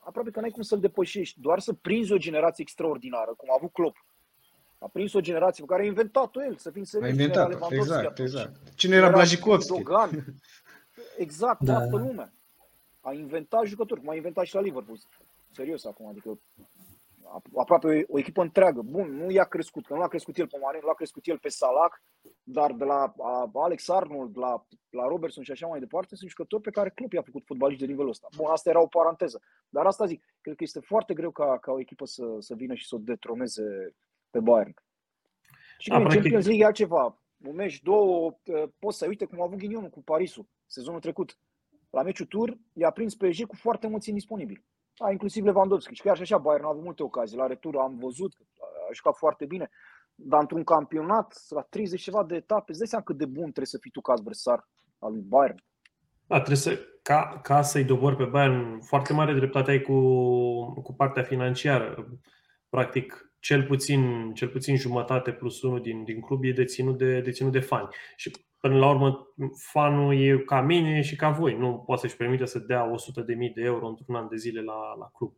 aproape 0.00 0.30
că 0.30 0.40
n-ai 0.40 0.50
cum 0.50 0.62
să-l 0.62 0.80
depășești, 0.80 1.40
doar 1.40 1.58
să 1.58 1.72
prinzi 1.72 2.12
o 2.12 2.16
generație 2.16 2.64
extraordinară, 2.66 3.34
cum 3.36 3.50
a 3.50 3.54
avut 3.56 3.72
Klopp. 3.72 3.96
A 4.78 4.88
prins 4.92 5.12
o 5.12 5.20
generație 5.20 5.64
pe 5.64 5.70
care 5.70 5.82
a 5.82 5.86
inventat-o 5.86 6.44
el, 6.44 6.56
să 6.56 6.70
fim 6.70 6.84
serios. 6.84 7.08
A 7.08 7.12
inventat 7.12 7.72
exact, 7.72 8.18
exact. 8.18 8.74
Cine 8.74 8.96
era 8.96 9.10
Blajikovski? 9.10 9.76
Dogan. 9.76 10.24
Exact, 11.16 11.60
da. 11.60 11.72
toată 11.72 11.96
lumea. 11.96 12.32
A 13.00 13.12
inventat 13.12 13.64
jucători, 13.64 14.00
cum 14.00 14.08
a 14.08 14.14
inventat 14.14 14.44
și 14.44 14.54
la 14.54 14.60
Liverpool. 14.60 14.98
Serios 15.52 15.84
acum, 15.84 16.06
adică 16.06 16.38
aproape 17.56 17.86
o, 17.86 18.14
o 18.14 18.18
echipă 18.18 18.42
întreagă. 18.42 18.82
Bun, 18.82 19.16
nu 19.16 19.30
i-a 19.30 19.44
crescut, 19.44 19.86
că 19.86 19.94
nu 19.94 20.00
l-a 20.00 20.08
crescut 20.08 20.38
el 20.38 20.46
pe 20.46 20.58
Mane, 20.62 20.78
nu 20.80 20.86
l-a 20.86 20.94
crescut 20.94 21.26
el 21.26 21.38
pe 21.38 21.48
Salah, 21.48 21.90
dar 22.42 22.72
de 22.72 22.84
la 22.84 23.14
a, 23.18 23.50
Alex 23.54 23.88
Arnold, 23.88 24.38
la, 24.38 24.66
la 24.90 25.06
Robertson 25.06 25.42
și 25.42 25.50
așa 25.50 25.66
mai 25.66 25.80
departe, 25.80 26.16
sunt 26.16 26.30
jucători 26.30 26.62
pe 26.62 26.70
care 26.70 26.90
club 26.90 27.12
i-a 27.12 27.22
făcut 27.22 27.42
fotbaliști 27.44 27.84
de 27.84 27.90
nivelul 27.90 28.10
ăsta. 28.10 28.28
Bun, 28.36 28.46
asta 28.50 28.70
era 28.70 28.80
o 28.80 28.86
paranteză. 28.86 29.40
Dar 29.68 29.86
asta 29.86 30.06
zic, 30.06 30.24
cred 30.40 30.56
că 30.56 30.64
este 30.64 30.80
foarte 30.80 31.14
greu 31.14 31.30
ca, 31.30 31.58
ca 31.58 31.72
o 31.72 31.80
echipă 31.80 32.04
să, 32.04 32.36
să 32.38 32.54
vină 32.54 32.74
și 32.74 32.86
să 32.86 32.94
o 32.94 32.98
detroneze 32.98 33.94
pe 34.30 34.40
Bayern. 34.40 34.74
Și 35.78 35.90
în 35.90 36.08
Champions 36.08 36.44
League 36.44 36.62
e 36.62 36.66
altceva. 36.66 37.22
Un 37.46 37.54
meci, 37.54 37.82
două, 37.82 38.38
poți 38.78 38.98
să 38.98 39.06
uite 39.06 39.24
cum 39.24 39.40
a 39.40 39.44
avut 39.44 39.58
ghinionul 39.58 39.90
cu 39.90 40.02
Parisul 40.02 40.46
sezonul 40.66 41.00
trecut. 41.00 41.38
La 41.90 42.02
meciul 42.02 42.26
tur 42.26 42.58
i-a 42.72 42.90
prins 42.90 43.14
PSG 43.14 43.46
cu 43.46 43.56
foarte 43.56 43.86
mulți 43.86 44.08
indisponibili. 44.08 44.64
A, 44.98 45.10
inclusiv 45.10 45.44
Lewandowski. 45.44 45.94
Și 45.94 46.02
chiar 46.02 46.16
și 46.16 46.22
așa 46.22 46.38
Bayern 46.38 46.64
a 46.64 46.68
avut 46.68 46.82
multe 46.82 47.02
ocazii. 47.02 47.36
La 47.36 47.46
retur 47.46 47.76
am 47.76 47.98
văzut 47.98 48.34
că 48.34 48.44
a 48.88 48.92
jucat 48.92 49.16
foarte 49.16 49.46
bine. 49.46 49.70
Dar 50.14 50.40
într-un 50.40 50.64
campionat, 50.64 51.44
la 51.48 51.60
30 51.60 52.00
ceva 52.00 52.24
de 52.24 52.34
etape, 52.34 52.64
îți 52.70 52.78
dai 52.78 52.88
seama 52.88 53.04
cât 53.04 53.16
de 53.16 53.26
bun 53.26 53.42
trebuie 53.42 53.66
să 53.66 53.78
fii 53.80 53.90
tu 53.90 54.00
ca 54.00 54.12
adversar 54.12 54.68
al 54.98 55.12
lui 55.12 55.22
Bayern. 55.22 55.64
Da, 56.26 56.36
trebuie 56.36 56.56
să, 56.56 56.78
ca, 57.02 57.40
ca 57.42 57.62
să-i 57.62 57.84
dobori 57.84 58.16
pe 58.16 58.24
Bayern, 58.24 58.80
foarte 58.80 59.12
mare 59.12 59.34
dreptate 59.34 59.70
ai 59.70 59.80
cu, 59.80 60.00
cu 60.82 60.94
partea 60.94 61.22
financiară. 61.22 62.08
Practic, 62.68 63.27
cel 63.38 63.66
puțin, 63.66 64.32
cel 64.34 64.48
puțin 64.48 64.76
jumătate 64.76 65.32
plus 65.32 65.62
unul 65.62 65.80
din, 65.80 66.04
din 66.04 66.20
club 66.20 66.44
e 66.44 66.52
deținut 66.52 66.98
de, 66.98 67.20
deținut 67.20 67.52
de 67.52 67.60
fani. 67.60 67.88
Și 68.16 68.30
până 68.60 68.78
la 68.78 68.90
urmă, 68.90 69.32
fanul 69.56 70.20
e 70.20 70.38
ca 70.38 70.60
mine 70.60 71.00
și 71.00 71.16
ca 71.16 71.30
voi. 71.30 71.54
Nu 71.54 71.82
poate 71.86 72.00
să-și 72.00 72.16
permite 72.16 72.44
să 72.44 72.58
dea 72.58 72.90
100.000 72.90 73.52
de 73.54 73.62
euro 73.62 73.86
într-un 73.86 74.14
an 74.14 74.28
de 74.28 74.36
zile 74.36 74.60
la, 74.60 74.94
la 74.98 75.10
club, 75.12 75.36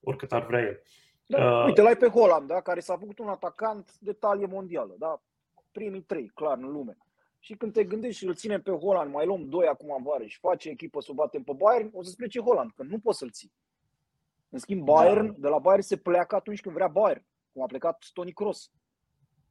oricât 0.00 0.32
ar 0.32 0.46
vrea 0.46 0.60
el. 0.60 0.82
Da, 1.26 1.58
uh, 1.58 1.64
uite, 1.66 1.82
l-ai 1.82 1.96
pe 1.96 2.08
Holland, 2.08 2.48
da, 2.48 2.60
care 2.60 2.80
s-a 2.80 2.96
făcut 2.96 3.18
un 3.18 3.28
atacant 3.28 3.98
de 3.98 4.12
talie 4.12 4.46
mondială, 4.46 4.94
da? 4.98 5.22
primii 5.72 6.02
trei, 6.02 6.30
clar, 6.34 6.58
în 6.58 6.72
lume. 6.72 6.96
Și 7.38 7.54
când 7.54 7.72
te 7.72 7.84
gândești 7.84 8.18
și 8.18 8.26
îl 8.26 8.34
ținem 8.34 8.62
pe 8.62 8.70
Holland, 8.70 9.12
mai 9.12 9.26
luăm 9.26 9.48
doi 9.48 9.66
acum 9.66 9.94
în 9.96 10.02
vară 10.02 10.24
și 10.24 10.38
face 10.38 10.68
echipă 10.68 11.00
să 11.00 11.08
o 11.10 11.14
batem 11.14 11.42
pe 11.42 11.52
Bayern, 11.52 11.90
o 11.92 12.02
să 12.02 12.14
plece 12.16 12.40
Holland, 12.40 12.70
că 12.76 12.82
nu 12.82 12.98
poți 12.98 13.18
să-l 13.18 13.30
ții. 13.30 13.52
În 14.48 14.58
schimb, 14.58 14.84
Bayern, 14.84 15.26
da. 15.26 15.34
de 15.38 15.48
la 15.48 15.58
Bayern 15.58 15.82
se 15.82 15.96
pleacă 15.96 16.34
atunci 16.34 16.60
când 16.60 16.74
vrea 16.74 16.88
Bayern, 16.88 17.24
cum 17.56 17.64
a 17.64 17.68
plecat 17.68 18.10
Toni 18.12 18.32
Kroos. 18.32 18.70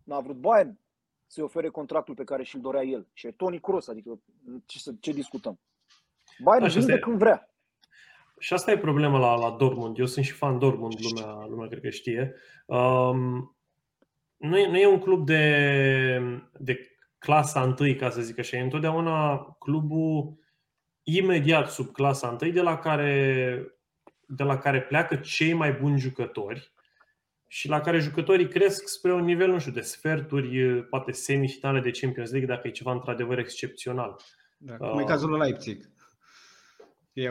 N-a 0.03 0.19
vrut 0.19 0.35
Bayern 0.35 0.79
să-i 1.27 1.43
ofere 1.43 1.69
contractul 1.69 2.15
pe 2.15 2.23
care 2.23 2.43
și-l 2.43 2.61
dorea 2.61 2.83
el. 2.83 3.07
Și 3.13 3.27
e 3.27 3.31
Toni 3.31 3.59
Kroos, 3.59 3.87
adică 3.87 4.19
ce, 4.65 4.79
ce 4.99 5.11
discutăm? 5.11 5.59
Bayern 6.39 6.65
Așa 6.65 6.79
vinde 6.79 6.99
când 6.99 7.17
vrea. 7.17 7.49
Și 8.39 8.53
asta 8.53 8.71
e 8.71 8.77
problema 8.77 9.17
la, 9.17 9.35
la 9.35 9.51
Dortmund. 9.51 9.97
Eu 9.97 10.05
sunt 10.05 10.25
și 10.25 10.31
fan 10.31 10.59
Dortmund, 10.59 10.93
lumea, 10.99 11.45
lumea 11.45 11.67
cred 11.67 11.81
că 11.81 11.89
știe. 11.89 12.35
Um, 12.65 13.57
nu, 14.37 14.57
e, 14.57 14.67
nu 14.67 14.77
e 14.77 14.87
un 14.87 14.99
club 14.99 15.25
de, 15.25 16.49
de 16.59 16.97
clasa 17.17 17.63
întâi, 17.63 17.95
ca 17.95 18.09
să 18.09 18.21
zic 18.21 18.39
așa. 18.39 18.57
E 18.57 18.61
întotdeauna 18.61 19.37
clubul 19.59 20.39
imediat 21.03 21.69
sub 21.69 21.91
clasa 21.91 22.29
întâi, 22.29 22.51
de 22.51 22.61
la 22.61 22.77
care, 22.77 23.59
de 24.27 24.43
la 24.43 24.57
care 24.57 24.81
pleacă 24.81 25.15
cei 25.15 25.53
mai 25.53 25.73
buni 25.73 25.99
jucători 25.99 26.73
și 27.55 27.67
la 27.67 27.81
care 27.81 27.99
jucătorii 27.99 28.47
cresc 28.47 28.87
spre 28.87 29.13
un 29.13 29.23
nivel, 29.23 29.51
nu 29.51 29.59
știu, 29.59 29.71
de 29.71 29.81
sferturi, 29.81 30.83
poate 30.89 31.11
semifinale 31.11 31.79
de 31.79 31.91
Champions 31.91 32.31
League, 32.31 32.49
dacă 32.49 32.67
e 32.67 32.71
ceva 32.71 32.91
într-adevăr 32.91 33.37
excepțional. 33.37 34.15
Da, 34.57 34.75
cum 34.75 34.95
uh, 34.95 35.01
e 35.01 35.05
cazul 35.05 35.29
la 35.29 35.37
Leipzig. 35.37 35.89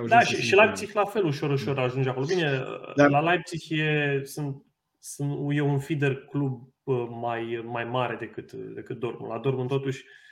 da, 0.06 0.20
și, 0.20 0.42
și 0.42 0.54
Leipzig 0.54 0.90
la 0.92 1.04
fel 1.04 1.24
ușor, 1.24 1.50
ușor 1.50 1.78
ajunge 1.78 2.08
acolo. 2.08 2.26
Bine, 2.26 2.62
da. 2.96 3.06
la 3.06 3.20
Leipzig 3.20 3.78
e, 3.78 4.20
sunt, 4.24 4.64
sunt, 4.98 5.38
e 5.50 5.60
un 5.60 5.78
feeder 5.78 6.16
club 6.16 6.72
mai, 7.20 7.62
mai 7.64 7.84
mare 7.84 8.16
decât, 8.16 8.52
decât 8.52 8.98
Dortmund. 8.98 9.32
La 9.32 9.38
Dortmund 9.38 9.68
totuși 9.68 10.04
uh, 10.04 10.23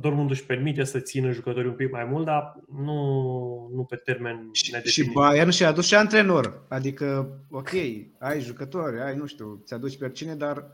Dortmund 0.00 0.30
își 0.30 0.44
permite 0.44 0.84
să 0.84 0.98
țină 1.00 1.30
jucătorii 1.30 1.68
un 1.68 1.74
pic 1.76 1.90
mai 1.90 2.04
mult, 2.04 2.24
dar 2.24 2.54
nu, 2.76 3.70
nu 3.74 3.84
pe 3.84 3.96
termen 3.96 4.36
nedefinit. 4.36 4.84
Și 4.86 5.10
Bayern 5.12 5.50
și-a 5.50 5.68
adus 5.68 5.86
și 5.86 5.94
antrenor. 5.94 6.62
Adică, 6.68 7.28
ok, 7.50 7.70
ai 8.18 8.40
jucători, 8.40 9.00
ai, 9.00 9.16
nu 9.16 9.26
știu, 9.26 9.62
ți-aduci 9.64 9.98
pe 9.98 10.10
cine, 10.10 10.34
dar 10.34 10.66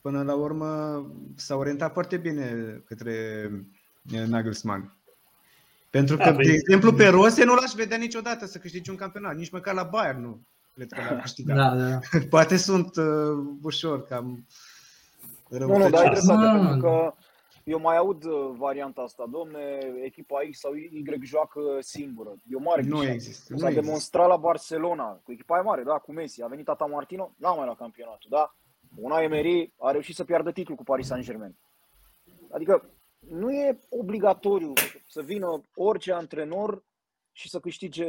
până 0.00 0.22
la 0.22 0.34
urmă 0.34 1.02
s-a 1.36 1.56
orientat 1.56 1.92
foarte 1.92 2.16
bine 2.16 2.52
către 2.86 3.12
eh, 4.12 4.24
Nagelsmann. 4.26 4.92
Pentru 5.90 6.16
că, 6.16 6.22
da, 6.22 6.32
de 6.32 6.42
păi- 6.42 6.54
exemplu, 6.54 6.92
pe 6.92 7.06
Rose 7.06 7.44
nu 7.44 7.54
l-aș 7.54 7.72
vedea 7.72 7.96
niciodată 7.96 8.46
să 8.46 8.58
câștige 8.58 8.90
un 8.90 8.96
campionat, 8.96 9.36
nici 9.36 9.50
măcar 9.50 9.74
la 9.74 9.82
Bayern 9.82 10.20
nu 10.20 10.40
cred 10.74 10.92
că 10.92 11.00
l-ar 11.00 11.20
câștiga. 11.22 11.54
Da, 11.54 11.76
da. 11.76 11.98
Poate 12.30 12.56
sunt 12.56 12.96
uh, 12.96 13.44
ușor 13.62 14.04
cam 14.04 14.46
Nu, 15.48 15.58
nu, 15.58 15.88
dar 15.90 16.04
e 16.04 16.08
dreptate, 16.10 16.58
pentru 16.58 16.78
că 16.80 17.14
eu 17.68 17.78
mai 17.78 17.96
aud 17.96 18.24
uh, 18.24 18.50
varianta 18.56 19.00
asta, 19.00 19.26
domne, 19.30 19.78
echipa 20.02 20.38
X 20.50 20.58
sau 20.58 20.74
Y 20.74 21.04
joacă 21.22 21.60
singură. 21.80 22.34
E 22.50 22.54
o 22.54 22.60
mare 22.60 22.82
Nu 22.82 23.04
există. 23.04 23.56
S-a 23.56 23.70
demonstrat 23.70 24.28
la 24.28 24.36
Barcelona, 24.36 25.20
cu 25.24 25.32
echipa 25.32 25.58
e 25.58 25.62
mare, 25.62 25.82
da, 25.82 25.98
cu 25.98 26.12
Messi. 26.12 26.42
A 26.42 26.46
venit 26.46 26.64
Tata 26.64 26.84
Martino, 26.84 27.34
n-a 27.36 27.54
mai 27.54 27.66
la 27.66 27.74
campionatul, 27.74 28.30
da? 28.30 28.54
Una 28.96 29.22
Emery 29.22 29.72
a 29.78 29.90
reușit 29.90 30.14
să 30.14 30.24
piardă 30.24 30.52
titlul 30.52 30.76
cu 30.76 30.82
Paris 30.82 31.06
Saint-Germain. 31.06 31.56
Adică 32.50 32.90
nu 33.18 33.52
e 33.52 33.78
obligatoriu 33.88 34.72
să 35.08 35.22
vină 35.22 35.62
orice 35.74 36.12
antrenor 36.12 36.82
și 37.32 37.48
să 37.48 37.60
câștige 37.60 38.06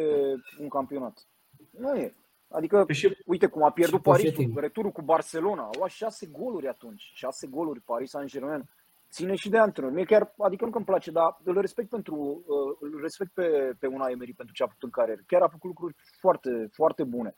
un 0.60 0.68
campionat. 0.69 1.27
Nu 1.72 1.95
e. 1.95 2.14
Adică, 2.48 2.84
păi 2.86 2.95
și, 2.95 3.18
uite 3.26 3.48
cum 3.48 3.64
a 3.64 3.72
pierdut 3.72 4.02
Parisul, 4.02 4.52
returul 4.56 4.91
cu 4.91 5.02
Barcelona. 5.02 5.64
Au 5.64 5.72
luat 5.77 5.90
șase 5.90 6.26
goluri 6.26 6.68
atunci. 6.68 7.11
Șase 7.14 7.48
goluri 7.48 7.81
Paris 7.81 8.10
Saint-Germain. 8.10 8.69
Ține 9.11 9.36
și 9.36 9.49
de 9.49 9.57
antrenor. 9.57 9.91
Mie 9.91 10.03
chiar, 10.03 10.34
adică 10.38 10.65
nu 10.65 10.72
că 10.72 10.77
îmi 10.77 10.86
place, 10.86 11.11
dar 11.11 11.38
îl 11.44 11.61
respect 11.61 11.90
pentru, 11.90 12.15
uh, 12.15 12.90
îl 12.91 12.99
respect 13.02 13.31
pe, 13.34 13.76
pe 13.80 13.88
una 13.88 14.10
Emery 14.10 14.34
pentru 14.34 14.56
ce 14.56 14.64
a 14.64 14.68
făcut 14.68 14.84
în 14.84 14.90
carieră. 14.90 15.22
Chiar 15.27 15.41
a 15.41 15.48
făcut 15.48 15.69
lucruri 15.69 15.95
foarte, 16.19 16.69
foarte 16.72 17.03
bune. 17.03 17.36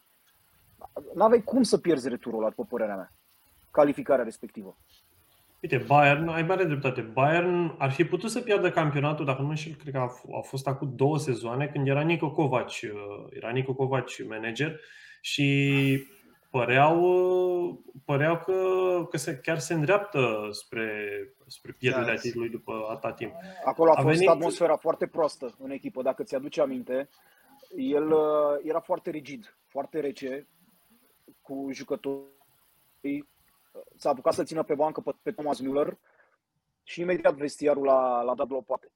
N-aveai 1.13 1.41
cum 1.43 1.63
să 1.63 1.77
pierzi 1.77 2.09
returul 2.09 2.39
ăla, 2.39 2.49
după 2.49 2.65
părerea 2.65 2.95
mea. 2.95 3.11
Calificarea 3.71 4.23
respectivă. 4.23 4.77
Uite, 5.61 5.77
Bayern, 5.77 6.27
ai 6.27 6.43
mare 6.43 6.63
dreptate. 6.63 7.01
Bayern 7.01 7.75
ar 7.77 7.91
fi 7.91 8.03
putut 8.03 8.29
să 8.29 8.41
piardă 8.41 8.71
campionatul, 8.71 9.25
dacă 9.25 9.41
nu 9.41 9.49
înșel, 9.49 9.73
cred 9.73 9.93
că 9.93 9.99
a, 9.99 10.37
a 10.37 10.41
fost 10.41 10.67
acum 10.67 10.93
două 10.95 11.17
sezoane, 11.17 11.67
când 11.67 11.87
era 11.87 12.01
Nico 12.01 12.31
Kovac, 12.31 12.67
uh, 12.67 13.27
era 13.29 13.49
Nico 13.49 13.73
Kovac 13.73 14.07
manager 14.27 14.79
și 15.21 16.07
păreau, 16.51 17.01
uh, 17.01 17.77
păreau 18.05 18.39
că, 18.39 18.61
că 19.09 19.17
se, 19.17 19.37
chiar 19.37 19.59
se 19.59 19.73
îndreaptă 19.73 20.47
spre, 20.51 21.09
spre 21.47 21.71
pierderea 21.71 22.13
da, 22.13 22.19
titlului 22.19 22.49
după 22.49 22.87
atâta 22.89 23.13
timp. 23.13 23.33
Acolo 23.65 23.89
a, 23.89 23.93
a 23.97 24.01
fost 24.01 24.13
venit... 24.13 24.29
atmosfera 24.29 24.75
foarte 24.75 25.07
proastă 25.07 25.55
în 25.59 25.71
echipă, 25.71 26.01
dacă 26.01 26.23
ți-aduce 26.23 26.61
aminte. 26.61 27.09
El 27.77 28.11
uh, 28.11 28.59
era 28.63 28.79
foarte 28.79 29.09
rigid, 29.09 29.57
foarte 29.67 29.99
rece 29.99 30.47
cu 31.41 31.69
jucătorii 31.71 33.29
s-a 33.95 34.09
apucat 34.09 34.33
să 34.33 34.43
țină 34.43 34.63
pe 34.63 34.75
bancă 34.75 35.01
pe, 35.01 35.11
pe 35.21 35.31
Thomas 35.31 35.59
Müller 35.61 35.93
și 36.83 37.01
imediat 37.01 37.35
vestiarul 37.35 37.83
l-a, 37.83 38.21
l-a 38.21 38.35
dat 38.35 38.49
la 38.49 38.55
o 38.55 38.61
parte. 38.61 38.91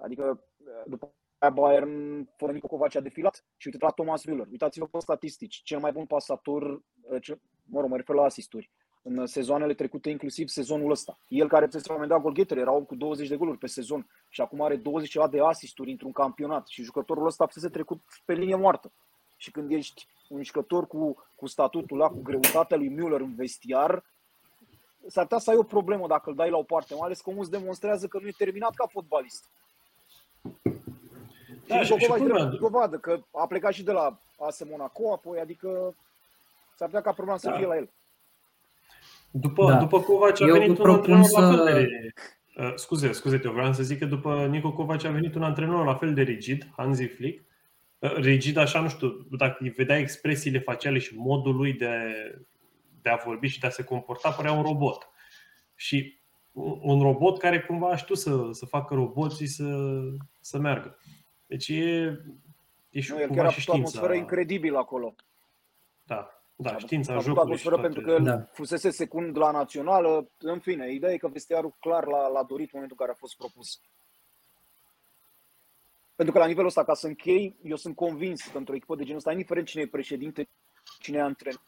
Adică 0.00 0.44
după 0.86 1.04
aia 1.04 1.19
Bayern, 1.48 2.28
fără 2.36 2.52
Nico 2.52 2.66
Kovac 2.66 2.94
a 2.94 3.00
defilat 3.00 3.44
și 3.56 3.66
uite 3.66 3.84
la 3.84 3.90
Thomas 3.90 4.22
Müller. 4.26 4.50
Uitați-vă 4.50 4.86
pe 4.86 4.98
statistici. 4.98 5.60
Cel 5.64 5.78
mai 5.78 5.92
bun 5.92 6.06
pasator, 6.06 6.82
cel, 7.20 7.40
mă 7.64 7.80
rog, 7.80 7.90
mă 7.90 7.96
refer 7.96 8.16
la 8.16 8.22
asisturi, 8.22 8.70
în 9.02 9.26
sezoanele 9.26 9.74
trecute, 9.74 10.10
inclusiv 10.10 10.48
sezonul 10.48 10.90
ăsta. 10.90 11.18
El 11.28 11.48
care 11.48 11.66
pe 11.66 11.76
la 11.76 11.80
un 11.80 11.92
moment 11.92 12.10
dat 12.10 12.20
golgheter, 12.20 12.58
era 12.58 12.72
om 12.72 12.84
cu 12.84 12.94
20 12.94 13.28
de 13.28 13.36
goluri 13.36 13.58
pe 13.58 13.66
sezon 13.66 14.06
și 14.28 14.40
acum 14.40 14.62
are 14.62 14.76
20 14.76 15.10
ceva 15.10 15.28
de 15.28 15.40
asisturi 15.40 15.90
într-un 15.90 16.12
campionat 16.12 16.66
și 16.66 16.82
jucătorul 16.82 17.26
ăsta 17.26 17.46
fusese 17.46 17.68
trecut 17.68 18.00
pe 18.24 18.32
linie 18.32 18.54
moartă. 18.56 18.92
Și 19.36 19.50
când 19.50 19.70
ești 19.70 20.06
un 20.28 20.42
jucător 20.42 20.86
cu, 20.86 21.16
cu 21.34 21.46
statutul 21.46 22.00
ăla, 22.00 22.08
cu 22.08 22.22
greutatea 22.22 22.76
lui 22.76 22.90
Müller 22.90 23.20
în 23.20 23.34
vestiar, 23.34 24.04
s-ar 25.06 25.22
putea 25.22 25.38
să 25.38 25.50
ai 25.50 25.56
o 25.56 25.62
problemă 25.62 26.06
dacă 26.06 26.30
îl 26.30 26.36
dai 26.36 26.50
la 26.50 26.56
o 26.56 26.62
parte, 26.62 26.94
mai 26.94 27.04
ales 27.04 27.20
că 27.20 27.30
omul 27.30 27.42
îți 27.42 27.50
demonstrează 27.50 28.06
că 28.06 28.18
nu 28.20 28.26
e 28.26 28.34
terminat 28.36 28.74
ca 28.74 28.86
fotbalist. 28.86 29.50
Da, 31.70 31.82
și, 31.82 31.92
și, 31.92 32.04
și 32.04 32.58
dovadă 32.60 32.96
că 32.96 33.20
a 33.32 33.46
plecat 33.46 33.72
și 33.72 33.82
de 33.82 33.92
la 33.92 34.18
AS 34.38 34.62
Monaco, 34.70 35.12
apoi, 35.12 35.38
adică 35.40 35.94
s-ar 36.76 36.88
putea 36.88 37.02
ca 37.02 37.12
problema 37.12 37.38
da. 37.42 37.50
să 37.50 37.56
fie 37.56 37.66
la 37.66 37.76
el. 37.76 37.88
După, 39.30 39.66
da. 39.66 39.76
după 39.76 40.00
Covaci 40.00 40.40
a 40.40 40.46
Eu 40.46 40.52
venit 40.52 40.78
un 40.78 40.90
antrenor 40.90 41.24
să... 41.24 41.40
la 41.40 41.50
fel 41.50 41.64
de... 41.64 41.88
Uh, 42.62 42.72
scuze, 42.74 43.12
scuze, 43.12 43.38
te 43.38 43.48
vreau 43.48 43.72
să 43.72 43.82
zic 43.82 43.98
că 43.98 44.04
după 44.04 44.46
Nico 44.50 44.72
Covaci 44.72 45.04
a 45.04 45.10
venit 45.10 45.34
un 45.34 45.42
antrenor 45.42 45.84
la 45.84 45.94
fel 45.94 46.14
de 46.14 46.22
rigid, 46.22 46.66
Hansi 46.76 47.06
Flick, 47.06 47.44
rigid 47.98 48.56
așa, 48.56 48.80
nu 48.80 48.88
știu, 48.88 49.26
dacă 49.30 49.56
îi 49.60 49.68
vedea 49.68 49.98
expresiile 49.98 50.58
faciale 50.58 50.98
și 50.98 51.16
modul 51.16 51.56
lui 51.56 51.72
de, 51.72 51.96
de 53.02 53.10
a 53.10 53.22
vorbi 53.24 53.46
și 53.46 53.60
de 53.60 53.66
a 53.66 53.70
se 53.70 53.84
comporta, 53.84 54.30
părea 54.30 54.52
un 54.52 54.62
robot. 54.62 55.08
Și 55.74 56.20
un 56.80 57.02
robot 57.02 57.38
care 57.38 57.60
cumva 57.60 57.96
știu 57.96 58.14
să, 58.14 58.48
să 58.50 58.66
facă 58.66 58.94
roboții 58.94 59.46
să, 59.46 60.00
să 60.40 60.58
meargă. 60.58 60.98
Deci 61.50 61.68
e, 61.68 62.20
e 62.90 63.00
și, 63.00 63.12
nu, 63.12 63.20
el 63.20 63.30
chiar 63.30 63.44
a 63.44 63.50
și 63.50 63.70
o 63.70 63.72
atmosferă 63.72 64.14
incredibilă 64.14 64.78
acolo. 64.78 65.14
Da, 66.02 66.42
da, 66.56 66.78
știința 66.78 67.12
a 67.12 67.18
jocului. 67.18 67.42
atmosferă 67.42 67.74
toate... 67.74 67.88
pentru 67.88 68.06
că 68.06 68.10
el 68.10 68.22
da. 68.22 68.48
fusese 68.52 68.90
secund 68.90 69.36
la 69.36 69.50
națională. 69.50 70.30
În 70.38 70.58
fine, 70.58 70.92
ideea 70.92 71.12
e 71.12 71.16
că 71.16 71.28
vestiarul 71.28 71.74
clar 71.80 72.06
l-a, 72.06 72.28
l-a 72.28 72.42
dorit 72.42 72.64
în 72.64 72.70
momentul 72.72 72.96
în 72.98 73.06
care 73.06 73.10
a 73.10 73.18
fost 73.18 73.36
propus. 73.36 73.80
Pentru 76.14 76.34
că 76.34 76.40
la 76.40 76.46
nivelul 76.46 76.68
ăsta, 76.68 76.84
ca 76.84 76.94
să 76.94 77.06
închei, 77.06 77.56
eu 77.62 77.76
sunt 77.76 77.96
convins 77.96 78.42
că 78.42 78.58
într-o 78.58 78.74
echipă 78.74 78.94
de 78.94 79.02
genul 79.02 79.18
ăsta, 79.18 79.30
indiferent 79.30 79.66
cine 79.66 79.82
e 79.82 79.86
președinte, 79.86 80.48
cine 80.98 81.18
e 81.18 81.22
antrenor, 81.22 81.62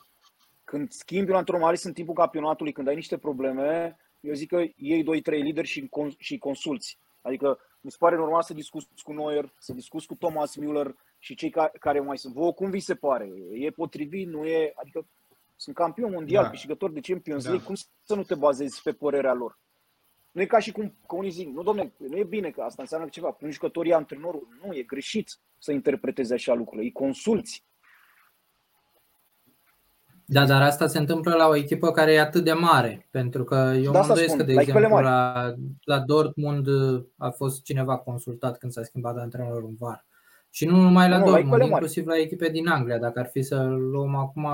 când 0.64 0.90
schimbi 0.90 1.30
un 1.30 1.36
antrenor, 1.36 1.60
mai 1.60 1.70
ales 1.70 1.84
în 1.84 1.92
timpul 1.92 2.14
campionatului, 2.14 2.72
când 2.72 2.88
ai 2.88 2.94
niște 2.94 3.18
probleme, 3.18 3.96
eu 4.20 4.34
zic 4.34 4.48
că 4.48 4.64
iei 4.76 5.02
2-3 5.02 5.04
lideri 5.24 5.66
și, 5.66 5.88
și 6.18 6.38
consulți. 6.38 6.98
Adică 7.22 7.58
mi 7.80 7.90
se 7.90 7.96
pare 7.98 8.16
normal 8.16 8.42
să 8.42 8.54
discuți 8.54 8.86
cu 9.02 9.12
Neuer, 9.12 9.52
să 9.58 9.72
discuți 9.72 10.06
cu 10.06 10.14
Thomas 10.14 10.54
Müller 10.58 10.90
și 11.18 11.34
cei 11.34 11.50
care, 11.50 11.72
care 11.80 12.00
mai 12.00 12.18
sunt. 12.18 12.34
Vă 12.34 12.52
cum 12.52 12.70
vi 12.70 12.80
se 12.80 12.94
pare? 12.94 13.32
E 13.50 13.70
potrivit? 13.70 14.28
Nu 14.28 14.44
e? 14.44 14.72
Adică 14.74 15.06
sunt 15.56 15.74
campion 15.74 16.10
mondial, 16.12 16.42
da. 16.42 16.50
câștigător 16.50 16.90
de 16.90 17.00
Champions 17.00 17.42
League, 17.42 17.60
da. 17.60 17.66
cum 17.66 17.74
să 18.02 18.14
nu 18.14 18.22
te 18.22 18.34
bazezi 18.34 18.82
pe 18.82 18.92
părerea 18.92 19.32
lor? 19.32 19.58
Nu 20.32 20.40
e 20.40 20.46
ca 20.46 20.58
și 20.58 20.72
cum 20.72 20.96
că 21.06 21.14
unii 21.14 21.30
zic, 21.30 21.48
nu 21.48 21.62
domne, 21.62 21.92
nu 21.96 22.16
e 22.16 22.24
bine 22.24 22.50
că 22.50 22.60
asta 22.60 22.82
înseamnă 22.82 23.08
ceva. 23.08 23.32
Cu 23.32 23.50
jucătorii 23.50 23.92
antrenorul, 23.92 24.48
nu, 24.64 24.74
e 24.74 24.82
greșit 24.82 25.38
să 25.58 25.72
interpreteze 25.72 26.34
așa 26.34 26.54
lucrurile. 26.54 26.86
Îi 26.86 26.92
consulți. 26.92 27.64
Da, 30.26 30.46
dar 30.46 30.62
asta 30.62 30.86
se 30.86 30.98
întâmplă 30.98 31.34
la 31.34 31.48
o 31.48 31.56
echipă 31.56 31.90
care 31.90 32.12
e 32.12 32.20
atât 32.20 32.44
de 32.44 32.52
mare. 32.52 33.08
Pentru 33.10 33.44
că 33.44 33.72
eu 33.82 33.92
da, 33.92 34.00
mă 34.00 34.06
îndoiesc 34.08 34.36
că, 34.36 34.42
de 34.42 34.52
la 34.52 34.60
exemplu, 34.60 35.00
la, 35.00 35.52
la 35.84 35.98
Dortmund 35.98 36.68
a 37.16 37.30
fost 37.30 37.62
cineva 37.62 37.96
consultat 37.96 38.58
când 38.58 38.72
s-a 38.72 38.82
schimbat 38.82 39.16
antrenorul 39.16 39.66
în 39.68 39.74
var. 39.78 40.06
Și 40.50 40.66
nu 40.66 40.76
numai 40.76 41.08
la 41.08 41.18
nu, 41.18 41.24
Dortmund, 41.24 41.60
la 41.60 41.64
inclusiv 41.64 42.06
la 42.06 42.18
echipe 42.18 42.48
din 42.48 42.68
Anglia. 42.68 42.98
Dacă 42.98 43.18
ar 43.18 43.26
fi 43.26 43.42
să 43.42 43.62
luăm 43.62 44.14
acum... 44.14 44.48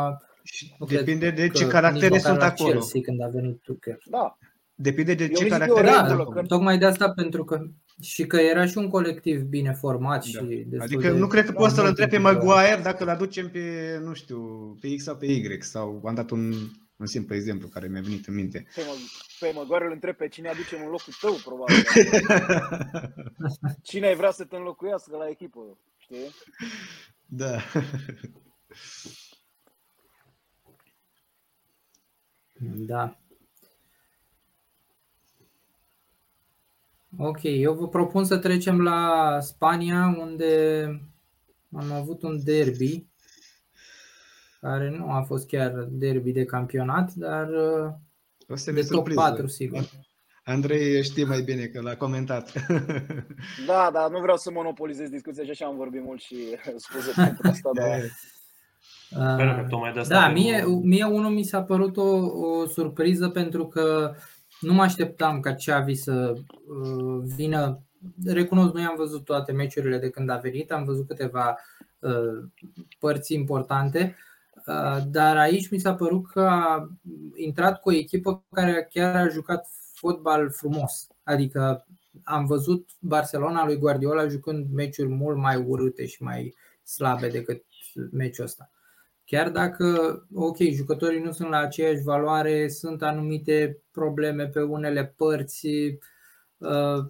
Depinde 0.89 1.31
de 1.31 1.49
ce 1.49 1.67
caractere 1.67 2.19
sunt 2.19 2.43
acolo. 2.43 2.71
Chelsea, 2.71 3.01
când 3.01 3.23
a 3.23 3.29
venit 3.29 3.61
Tuchel. 3.63 3.99
Da, 4.05 4.39
Depinde 4.81 5.15
de 5.15 5.29
ce 5.29 5.47
caractere 5.47 5.87
da, 5.87 6.27
că... 6.33 6.43
Tocmai 6.47 6.79
de 6.79 6.85
asta, 6.85 7.11
pentru 7.11 7.45
că 7.45 7.69
și 8.01 8.27
că 8.27 8.37
era 8.37 8.67
și 8.67 8.79
un 8.79 8.89
colectiv 8.89 9.43
bine 9.43 9.73
format 9.73 10.27
da. 10.27 10.41
și 10.41 10.67
Adică 10.79 11.11
nu 11.11 11.27
cred 11.27 11.45
că 11.45 11.53
poți 11.53 11.75
să-l 11.75 11.87
întrebi 11.87 12.11
pe 12.11 12.19
Maguire 12.19 12.81
dacă 12.83 13.03
îl 13.03 13.09
aducem 13.09 13.51
pe, 13.51 13.99
nu 14.03 14.15
știu, 14.15 14.41
pe 14.81 14.95
X 14.95 15.03
sau 15.03 15.17
pe 15.17 15.27
Y 15.27 15.59
sau 15.61 16.03
am 16.05 16.15
dat 16.15 16.31
un, 16.31 16.53
un 16.97 17.07
simplu 17.07 17.35
exemplu 17.35 17.69
care 17.69 17.89
mi-a 17.89 18.01
venit 18.01 18.27
în 18.27 18.35
minte. 18.35 18.67
Pe, 18.75 18.83
pe 19.41 19.53
Maguire 19.55 19.85
îl 19.85 19.93
întreb 19.93 20.17
pe 20.17 20.29
cine 20.29 20.49
aducem 20.49 20.79
în 20.85 20.91
locul 20.91 21.13
tău, 21.21 21.35
probabil. 21.45 21.77
cine 23.91 24.07
ai 24.07 24.17
vrea 24.17 24.31
să 24.31 24.45
te 24.45 24.57
înlocuiască 24.57 25.17
la 25.17 25.29
echipă, 25.29 25.79
știi? 25.97 26.35
Da. 27.27 27.57
Da. 32.87 33.19
Ok, 37.17 37.43
eu 37.43 37.75
vă 37.75 37.89
propun 37.89 38.25
să 38.25 38.39
trecem 38.39 38.81
la 38.81 39.39
Spania, 39.41 40.17
unde 40.19 40.85
am 41.73 41.93
avut 41.93 42.23
un 42.23 42.41
derby, 42.45 43.07
care 44.61 44.91
nu 44.91 45.11
a 45.11 45.23
fost 45.23 45.47
chiar 45.47 45.71
derby 45.91 46.33
de 46.33 46.45
campionat, 46.45 47.13
dar 47.13 47.49
o 48.49 48.57
să 48.57 48.73
de 48.73 48.81
top 48.81 48.89
surpriză. 48.89 49.21
4, 49.21 49.47
sigur. 49.47 49.89
Andrei 50.45 51.03
știe 51.03 51.25
mai 51.25 51.43
bine 51.43 51.67
că 51.67 51.81
l-a 51.81 51.97
comentat. 51.97 52.53
Da, 53.67 53.91
dar 53.93 54.11
nu 54.11 54.21
vreau 54.21 54.37
să 54.37 54.51
monopolizez 54.51 55.09
discuția 55.09 55.45
și 55.45 55.51
așa 55.51 55.67
am 55.67 55.77
vorbit 55.77 56.03
mult 56.05 56.21
și 56.21 56.37
scuze 56.77 57.13
pentru 57.17 57.49
asta, 57.49 57.71
dar... 57.75 58.01
Uh, 59.11 60.07
da, 60.09 60.29
mie, 60.29 60.65
mie 60.83 61.05
unul 61.05 61.31
mi 61.31 61.43
s-a 61.43 61.63
părut 61.63 61.97
o, 61.97 62.17
o 62.27 62.67
surpriză 62.67 63.29
pentru 63.29 63.67
că 63.67 64.15
nu 64.61 64.73
mă 64.73 64.83
așteptam 64.83 65.41
ca 65.41 65.55
Xavi 65.55 65.95
să 65.95 66.35
uh, 66.35 67.23
vină. 67.37 67.83
Recunosc, 68.25 68.75
noi 68.75 68.85
am 68.85 68.97
văzut 68.97 69.25
toate 69.25 69.53
meciurile 69.53 69.99
de 69.99 70.11
când 70.11 70.31
a 70.31 70.37
venit, 70.37 70.73
am 70.73 70.85
văzut 70.85 71.07
câteva 71.07 71.59
uh, 71.99 72.49
părți 72.99 73.35
importante, 73.35 74.17
uh, 74.67 74.99
dar 75.07 75.37
aici 75.37 75.71
mi 75.71 75.79
s-a 75.79 75.95
părut 75.95 76.31
că 76.31 76.41
a 76.41 76.89
intrat 77.35 77.81
cu 77.81 77.89
o 77.89 77.93
echipă 77.93 78.45
care 78.51 78.89
chiar 78.93 79.17
a 79.17 79.29
jucat 79.29 79.69
fotbal 79.95 80.51
frumos. 80.51 81.07
Adică 81.23 81.87
am 82.25 82.47
văzut 82.47 82.89
Barcelona 83.01 83.65
lui 83.65 83.77
Guardiola 83.77 84.29
jucând 84.29 84.67
meciuri 84.73 85.09
mult 85.09 85.37
mai 85.37 85.57
urâte 85.57 86.07
și 86.07 86.23
mai 86.23 86.55
slabe 86.85 87.29
decât 87.29 87.65
meciul 88.11 88.45
ăsta. 88.45 88.71
Chiar 89.31 89.51
dacă, 89.51 89.87
ok, 90.35 90.57
jucătorii 90.57 91.23
nu 91.23 91.33
sunt 91.33 91.49
la 91.49 91.59
aceeași 91.59 92.03
valoare, 92.03 92.69
sunt 92.69 93.03
anumite 93.03 93.83
probleme 93.91 94.47
pe 94.47 94.61
unele 94.61 95.15
părți. 95.17 95.67
Uh, 96.59 97.05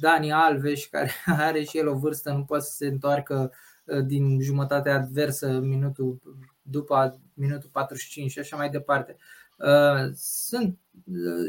Dani 0.00 0.32
Alves, 0.32 0.86
care 0.86 1.10
are 1.46 1.62
și 1.62 1.78
el 1.78 1.88
o 1.88 1.94
vârstă, 1.94 2.32
nu 2.32 2.44
poate 2.44 2.64
să 2.64 2.72
se 2.74 2.86
întoarcă 2.86 3.52
uh, 3.84 4.04
din 4.06 4.40
jumătatea 4.40 4.94
adversă 4.94 5.58
minutul, 5.58 6.20
după 6.62 7.20
minutul 7.32 7.70
45 7.72 8.30
și 8.30 8.38
așa 8.38 8.56
mai 8.56 8.70
departe. 8.70 9.16
Uh, 9.58 10.10
sunt 10.14 10.78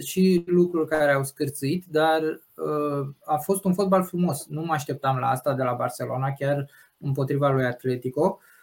și 0.06 0.44
lucruri 0.46 0.88
care 0.88 1.12
au 1.12 1.24
scârțit, 1.24 1.86
dar 1.86 2.42
a 3.26 3.38
fost 3.38 3.64
un 3.64 3.74
fotbal 3.74 4.04
frumos. 4.04 4.46
Nu 4.48 4.62
mă 4.62 4.74
așteptam 4.74 5.18
la 5.18 5.28
asta 5.28 5.54
de 5.54 5.64
la 5.64 5.74
Barcelona, 5.74 6.34
chiar 6.34 6.70
împotriva 6.98 7.50
lui 7.50 7.66
Atletico. 7.66 8.40
Uh, 8.40 8.54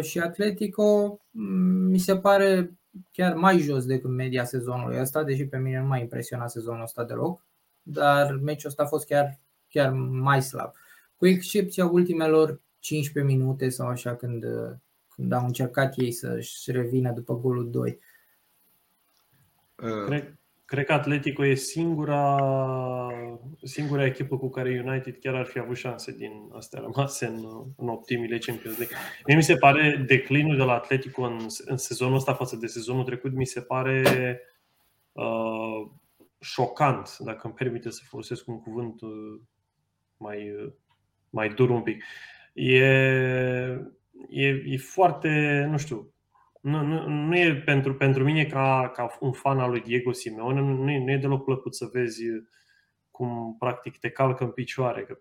și 0.00 0.18
Atletico 0.18 1.20
mm, 1.30 1.90
mi 1.90 1.98
se 1.98 2.16
pare 2.16 2.78
chiar 3.12 3.34
mai 3.34 3.58
jos 3.58 3.86
decât 3.86 4.10
media 4.10 4.44
sezonului 4.44 5.00
ăsta, 5.00 5.22
deși 5.22 5.46
pe 5.46 5.58
mine 5.58 5.80
nu 5.80 5.86
m-a 5.86 5.98
impresionat 5.98 6.50
sezonul 6.50 6.82
ăsta 6.82 7.04
deloc, 7.04 7.44
dar 7.82 8.32
meciul 8.32 8.68
ăsta 8.68 8.82
a 8.82 8.86
fost 8.86 9.06
chiar, 9.06 9.38
chiar 9.68 9.92
mai 10.10 10.42
slab. 10.42 10.72
Cu 11.16 11.26
excepția 11.26 11.86
ultimelor 11.86 12.60
15 12.78 13.34
minute 13.34 13.68
sau 13.68 13.86
așa 13.86 14.16
când, 14.16 14.44
când 15.14 15.32
au 15.32 15.44
încercat 15.44 15.94
ei 15.96 16.12
să-și 16.12 16.70
revină 16.70 17.12
după 17.12 17.34
golul 17.34 17.70
2. 17.70 17.98
Uh, 19.82 20.04
cred, 20.06 20.38
Cred 20.68 20.84
că 20.84 20.92
Atletico 20.92 21.44
e 21.44 21.54
singura, 21.54 22.36
singura 23.62 24.04
echipă 24.04 24.38
cu 24.38 24.48
care 24.48 24.84
United 24.86 25.18
chiar 25.18 25.34
ar 25.34 25.44
fi 25.44 25.58
avut 25.58 25.76
șanse 25.76 26.12
din 26.12 26.32
astea 26.56 26.80
rămase 26.80 27.26
în, 27.26 27.44
în 27.76 27.88
optimile 27.88 28.38
Champions 28.38 28.78
League. 28.78 28.96
Mie 29.26 29.36
mi 29.36 29.42
se 29.42 29.56
pare 29.56 30.04
declinul 30.06 30.56
de 30.56 30.62
la 30.62 30.72
Atletico 30.72 31.22
în, 31.22 31.46
în 31.64 31.76
sezonul 31.76 32.16
ăsta 32.16 32.34
față 32.34 32.56
de 32.56 32.66
sezonul 32.66 33.04
trecut, 33.04 33.32
mi 33.32 33.46
se 33.46 33.60
pare 33.60 34.02
uh, 35.12 35.90
șocant, 36.40 37.16
dacă 37.18 37.40
îmi 37.42 37.54
permite 37.54 37.90
să 37.90 38.02
folosesc 38.04 38.48
un 38.48 38.60
cuvânt 38.60 39.00
uh, 39.00 39.40
mai, 40.16 40.50
uh, 40.50 40.72
mai 41.30 41.48
dur 41.48 41.70
un 41.70 41.82
pic. 41.82 42.04
E, 42.52 42.84
e, 44.28 44.46
e 44.66 44.76
foarte, 44.76 45.64
nu 45.70 45.78
știu, 45.78 46.12
nu, 46.60 46.82
nu, 46.82 47.08
nu 47.08 47.36
e 47.36 47.54
pentru, 47.54 47.94
pentru 47.94 48.24
mine 48.24 48.44
ca, 48.44 48.90
ca 48.94 49.16
un 49.20 49.32
fan 49.32 49.58
al 49.58 49.70
lui 49.70 49.80
Diego 49.80 50.12
Simeone, 50.12 50.60
nu 50.60 50.90
e, 50.90 51.04
nu 51.04 51.10
e 51.10 51.16
deloc 51.16 51.44
plăcut 51.44 51.74
să 51.74 51.88
vezi 51.92 52.22
cum 53.10 53.56
practic 53.58 53.98
te 53.98 54.10
calcă 54.10 54.44
în 54.44 54.50
picioare. 54.50 55.04
Că 55.04 55.18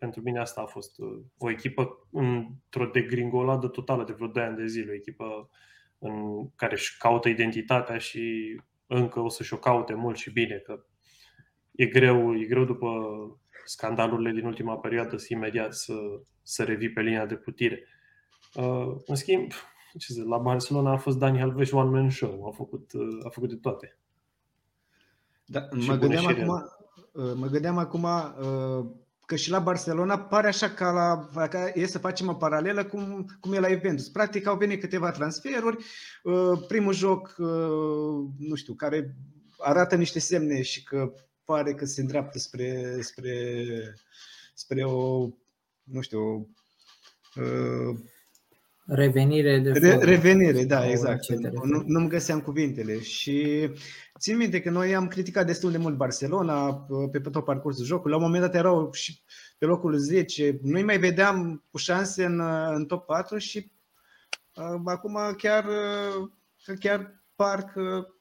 pentru 0.00 0.20
mine 0.20 0.38
asta 0.38 0.60
a 0.60 0.66
fost 0.66 0.98
uh, 0.98 1.20
o 1.38 1.50
echipă 1.50 2.08
într-o 2.10 2.86
degringoladă 2.86 3.68
totală 3.68 4.04
de 4.04 4.12
vreo 4.12 4.26
2 4.26 4.42
ani 4.42 4.56
de 4.56 4.66
zile, 4.66 4.90
o 4.90 4.94
echipă 4.94 5.50
în 5.98 6.48
care 6.56 6.72
își 6.72 6.98
caută 6.98 7.28
identitatea 7.28 7.98
și 7.98 8.54
încă 8.86 9.20
o 9.20 9.28
să-și 9.28 9.54
o 9.54 9.56
caute 9.56 9.94
mult 9.94 10.16
și 10.16 10.32
bine, 10.32 10.56
că 10.56 10.84
e 11.72 11.86
greu, 11.86 12.36
e 12.36 12.44
greu 12.44 12.64
după 12.64 12.88
scandalurile 13.64 14.32
din 14.32 14.46
ultima 14.46 14.76
perioadă 14.76 15.16
să 15.16 15.26
imediat 15.30 15.74
să, 15.74 15.94
să 16.42 16.64
revii 16.64 16.92
pe 16.92 17.00
linia 17.00 17.26
de 17.26 17.36
putire. 17.36 17.84
Uh, 18.54 18.96
în 19.06 19.14
schimb, 19.14 19.52
ce 19.98 20.12
zic, 20.12 20.24
la 20.24 20.38
Barcelona 20.38 20.92
a 20.92 20.96
fost 20.96 21.18
Dani 21.18 21.42
Alves 21.42 21.70
one 21.70 21.90
man 21.90 22.10
show, 22.10 22.46
a 22.46 22.50
făcut, 22.50 22.90
a 23.24 23.28
făcut 23.28 23.48
de 23.48 23.56
toate. 23.56 23.98
Da, 25.44 25.68
mă, 25.70 25.94
gândeam 25.94 26.26
acum, 26.26 26.48
uh, 27.12 27.32
mă 27.34 27.46
gândeam 27.46 27.78
acum 27.78 28.02
uh, 28.02 28.86
că 29.26 29.36
și 29.36 29.50
la 29.50 29.58
Barcelona 29.58 30.18
pare 30.18 30.46
așa 30.46 30.70
ca 30.70 30.90
la, 30.90 31.46
ca 31.46 31.70
e 31.74 31.86
să 31.86 31.98
facem 31.98 32.28
o 32.28 32.34
paralelă 32.34 32.84
cum, 32.84 33.26
cum 33.40 33.52
e 33.52 33.58
la 33.58 33.68
Juventus. 33.68 34.08
Practic 34.08 34.46
au 34.46 34.56
venit 34.56 34.80
câteva 34.80 35.10
transferuri, 35.10 35.84
uh, 36.22 36.64
primul 36.68 36.92
joc, 36.92 37.34
nu 38.38 38.54
știu, 38.54 38.74
care 38.74 39.16
arată 39.58 39.96
niște 39.96 40.18
semne 40.18 40.62
și 40.62 40.82
că 40.82 41.12
pare 41.44 41.74
că 41.74 41.84
se 41.84 42.00
îndreaptă 42.00 42.38
spre, 42.38 43.00
spre, 43.00 43.64
spre 44.54 44.84
o, 44.84 45.28
nu 45.82 46.00
știu, 46.00 46.48
Revenire 48.92 49.58
de 49.58 49.70
Re, 49.70 49.96
Revenire, 49.96 50.64
da, 50.64 50.88
exact. 50.88 51.28
Nu, 51.64 51.82
nu-mi 51.86 52.08
găseam 52.08 52.40
cuvintele. 52.40 53.00
Și 53.00 53.68
țin 54.18 54.36
minte 54.36 54.60
că 54.60 54.70
noi 54.70 54.94
am 54.94 55.06
criticat 55.06 55.46
destul 55.46 55.70
de 55.70 55.78
mult 55.78 55.96
Barcelona 55.96 56.86
pe 57.10 57.20
tot 57.20 57.44
parcursul 57.44 57.84
jocului. 57.84 58.10
La 58.10 58.16
un 58.16 58.22
moment 58.22 58.42
dat 58.42 58.54
erau 58.54 58.92
și 58.92 59.22
pe 59.58 59.64
locul 59.64 59.96
10. 59.96 60.58
Noi 60.62 60.82
mai 60.82 60.98
vedeam 60.98 61.64
cu 61.70 61.78
șanse 61.78 62.24
în, 62.24 62.40
în 62.74 62.84
top 62.86 63.06
4 63.06 63.38
și 63.38 63.70
uh, 64.54 64.80
acum 64.84 65.18
chiar, 65.36 65.64
uh, 65.64 66.78
chiar 66.78 67.22
parcă 67.36 68.14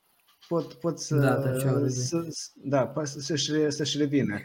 pot, 0.47 0.73
pot 0.73 0.99
să, 0.99 1.15
da, 1.15 1.89
să, 1.89 2.27
da, 2.55 2.91
să-și, 3.03 3.71
să-și 3.71 3.97
revină. 3.97 4.39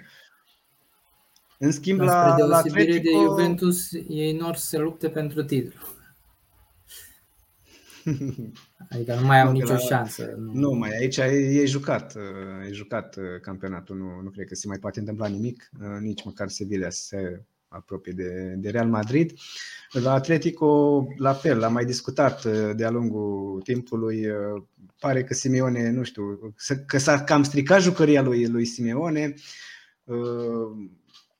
În 1.58 1.72
schimb, 1.72 2.00
la, 2.00 2.36
la 2.38 2.56
Atletico... 2.56 3.02
de 3.02 3.24
Juventus, 3.24 3.92
ei 4.08 4.36
nu 4.36 4.52
să 4.52 4.66
se 4.66 4.78
lupte 4.78 5.08
pentru 5.08 5.44
titlu. 5.44 5.93
Adică 8.90 9.14
nu 9.20 9.26
mai 9.26 9.40
au 9.40 9.46
Nu, 9.46 9.52
nicio 9.52 9.72
la- 9.72 9.78
șansă. 9.78 10.34
Nu 10.52 10.70
mai, 10.70 10.90
aici 10.98 11.16
e, 11.16 11.22
e 11.60 11.64
jucat, 11.64 12.14
uh, 12.14 12.68
e 12.68 12.72
jucat 12.72 13.16
uh, 13.16 13.22
campionatul, 13.40 13.96
nu, 13.96 14.20
nu 14.22 14.30
cred 14.30 14.46
că 14.46 14.54
se 14.54 14.66
mai 14.68 14.78
poate 14.78 14.98
întâmpla 14.98 15.26
nimic, 15.26 15.70
uh, 15.80 15.86
nici 16.00 16.24
măcar 16.24 16.48
Sevilla 16.48 16.90
să 16.90 17.02
se 17.06 17.42
apropie 17.68 18.12
de, 18.12 18.54
de 18.56 18.70
Real 18.70 18.88
Madrid. 18.88 19.32
La 19.92 20.12
Atletico, 20.12 21.06
la 21.16 21.32
fel, 21.32 21.62
am 21.62 21.72
mai 21.72 21.84
discutat 21.84 22.44
uh, 22.44 22.70
de-a 22.76 22.90
lungul 22.90 23.60
timpului, 23.64 24.26
uh, 24.26 24.62
pare 25.00 25.24
că 25.24 25.34
Simeone, 25.34 25.90
nu 25.90 26.02
știu, 26.02 26.54
să- 26.56 26.76
că 26.78 26.98
s-a 26.98 27.24
cam 27.24 27.42
stricat 27.42 27.80
jucăria 27.82 28.22
lui, 28.22 28.46
lui 28.46 28.64
Simeone, 28.64 29.34
Uh, 30.06 30.88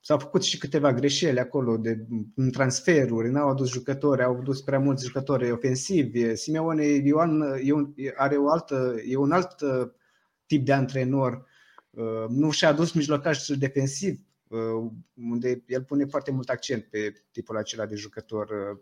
S-au 0.06 0.18
făcut 0.18 0.42
și 0.42 0.58
câteva 0.58 0.92
greșeli 0.92 1.38
acolo 1.38 1.76
de, 1.76 2.06
în 2.34 2.50
transferuri, 2.50 3.30
n-au 3.30 3.48
adus 3.48 3.70
jucători, 3.70 4.22
au 4.22 4.36
adus 4.38 4.60
prea 4.60 4.78
mulți 4.78 5.04
jucători 5.06 5.50
ofensivi. 5.50 6.36
Simeone 6.36 6.84
e 6.84 7.14
un, 7.14 7.42
e 7.62 7.72
un, 7.72 7.94
are 8.16 8.36
o 8.36 8.48
altă, 8.48 8.94
e 9.06 9.16
un 9.16 9.32
alt 9.32 9.60
uh, 9.60 9.90
tip 10.46 10.64
de 10.64 10.72
antrenor. 10.72 11.46
Uh, 11.90 12.24
Nu 12.28 12.50
și-a 12.50 12.68
adus 12.68 12.92
mijlocaș 12.92 13.46
defensiv, 13.46 14.20
uh, 14.48 14.90
unde 15.14 15.64
el 15.66 15.84
pune 15.84 16.04
foarte 16.04 16.30
mult 16.30 16.48
accent 16.48 16.84
pe 16.84 17.12
tipul 17.30 17.56
acela 17.56 17.86
de 17.86 17.94
jucător. 17.94 18.48
Uh, 18.50 18.80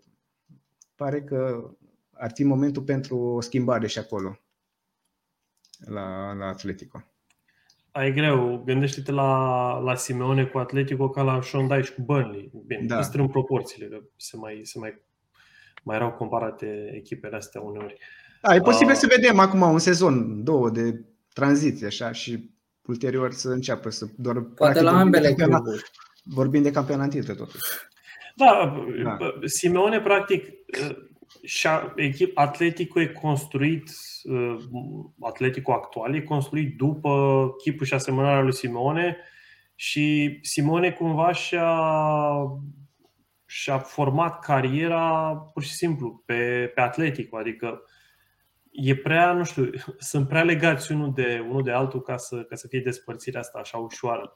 Pare 0.94 1.22
că 1.22 1.70
ar 2.10 2.30
fi 2.34 2.44
momentul 2.44 2.82
pentru 2.82 3.18
o 3.18 3.40
schimbare 3.40 3.86
și 3.86 3.98
acolo, 3.98 4.38
la, 5.78 6.32
la 6.32 6.46
Atletico. 6.46 7.11
Ai 7.92 8.12
greu. 8.12 8.62
Gândește-te 8.66 9.12
la, 9.12 9.78
la 9.78 9.94
Simeone 9.94 10.44
cu 10.44 10.58
Atletico 10.58 11.10
ca 11.10 11.22
la 11.22 11.40
Sean 11.42 11.66
Dyche 11.68 11.92
cu 11.94 12.02
Burnley. 12.02 12.50
Bine, 12.66 12.86
Da. 12.86 12.94
da. 12.94 13.02
strâng 13.02 13.30
proporțiile, 13.30 13.86
că 13.88 13.98
se 14.16 14.36
mai, 14.36 14.60
se 14.62 14.78
mai, 14.78 15.02
mai 15.82 15.96
erau 15.96 16.12
comparate 16.12 16.92
echipele 16.94 17.36
astea 17.36 17.60
uneori. 17.60 17.96
Da, 18.42 18.54
e 18.54 18.60
posibil 18.60 18.92
Ah. 18.92 18.98
să 18.98 19.06
vedem 19.16 19.38
acum 19.38 19.60
un 19.60 19.78
sezon, 19.78 20.44
două 20.44 20.70
de 20.70 21.04
tranziție 21.32 21.86
așa 21.86 22.12
și 22.12 22.50
ulterior 22.86 23.32
să 23.32 23.48
înceapă 23.48 23.90
să 23.90 24.06
doar 24.16 24.34
Poate 24.40 24.54
practic, 24.54 24.82
la 24.82 24.90
vorbim 24.92 25.10
de 25.10 25.16
ambele 25.16 25.34
campionat- 25.34 25.62
cluburi. 25.62 25.90
Vorbim 26.24 26.62
de 26.62 26.70
campionat 26.70 27.14
întâi 27.14 27.36
totuși. 27.36 27.58
Da, 28.36 28.74
Da. 29.04 29.16
da. 29.20 29.32
Simeone 29.44 30.00
practic 30.00 30.44
și-a, 31.42 31.92
echip, 31.96 32.38
Atletico 32.38 33.00
e 33.00 33.06
construit, 33.06 33.90
uh, 34.22 34.56
Atletico 35.20 35.72
actual 35.72 36.14
e 36.14 36.20
construit 36.20 36.76
după 36.76 37.46
chipul 37.62 37.86
și 37.86 37.94
asemănarea 37.94 38.42
lui 38.42 38.54
Simeone 38.54 39.16
și 39.74 40.38
Simone 40.42 40.90
cumva 40.90 41.32
și-a, 41.32 41.88
și-a 43.46 43.78
format 43.78 44.38
cariera 44.38 45.34
pur 45.52 45.62
și 45.62 45.72
simplu 45.72 46.22
pe, 46.26 46.72
pe 46.74 46.80
Atletico, 46.80 47.36
adică 47.36 47.82
e 48.70 48.96
prea, 48.96 49.32
nu 49.32 49.44
știu, 49.44 49.70
sunt 49.98 50.28
prea 50.28 50.42
legați 50.42 50.92
unul 50.92 51.12
de, 51.12 51.46
unul 51.48 51.62
de 51.62 51.72
altul 51.72 52.00
ca 52.00 52.16
să, 52.16 52.42
ca 52.42 52.54
să 52.54 52.66
fie 52.68 52.80
despărțirea 52.80 53.40
asta 53.40 53.58
așa 53.58 53.78
ușoară. 53.78 54.32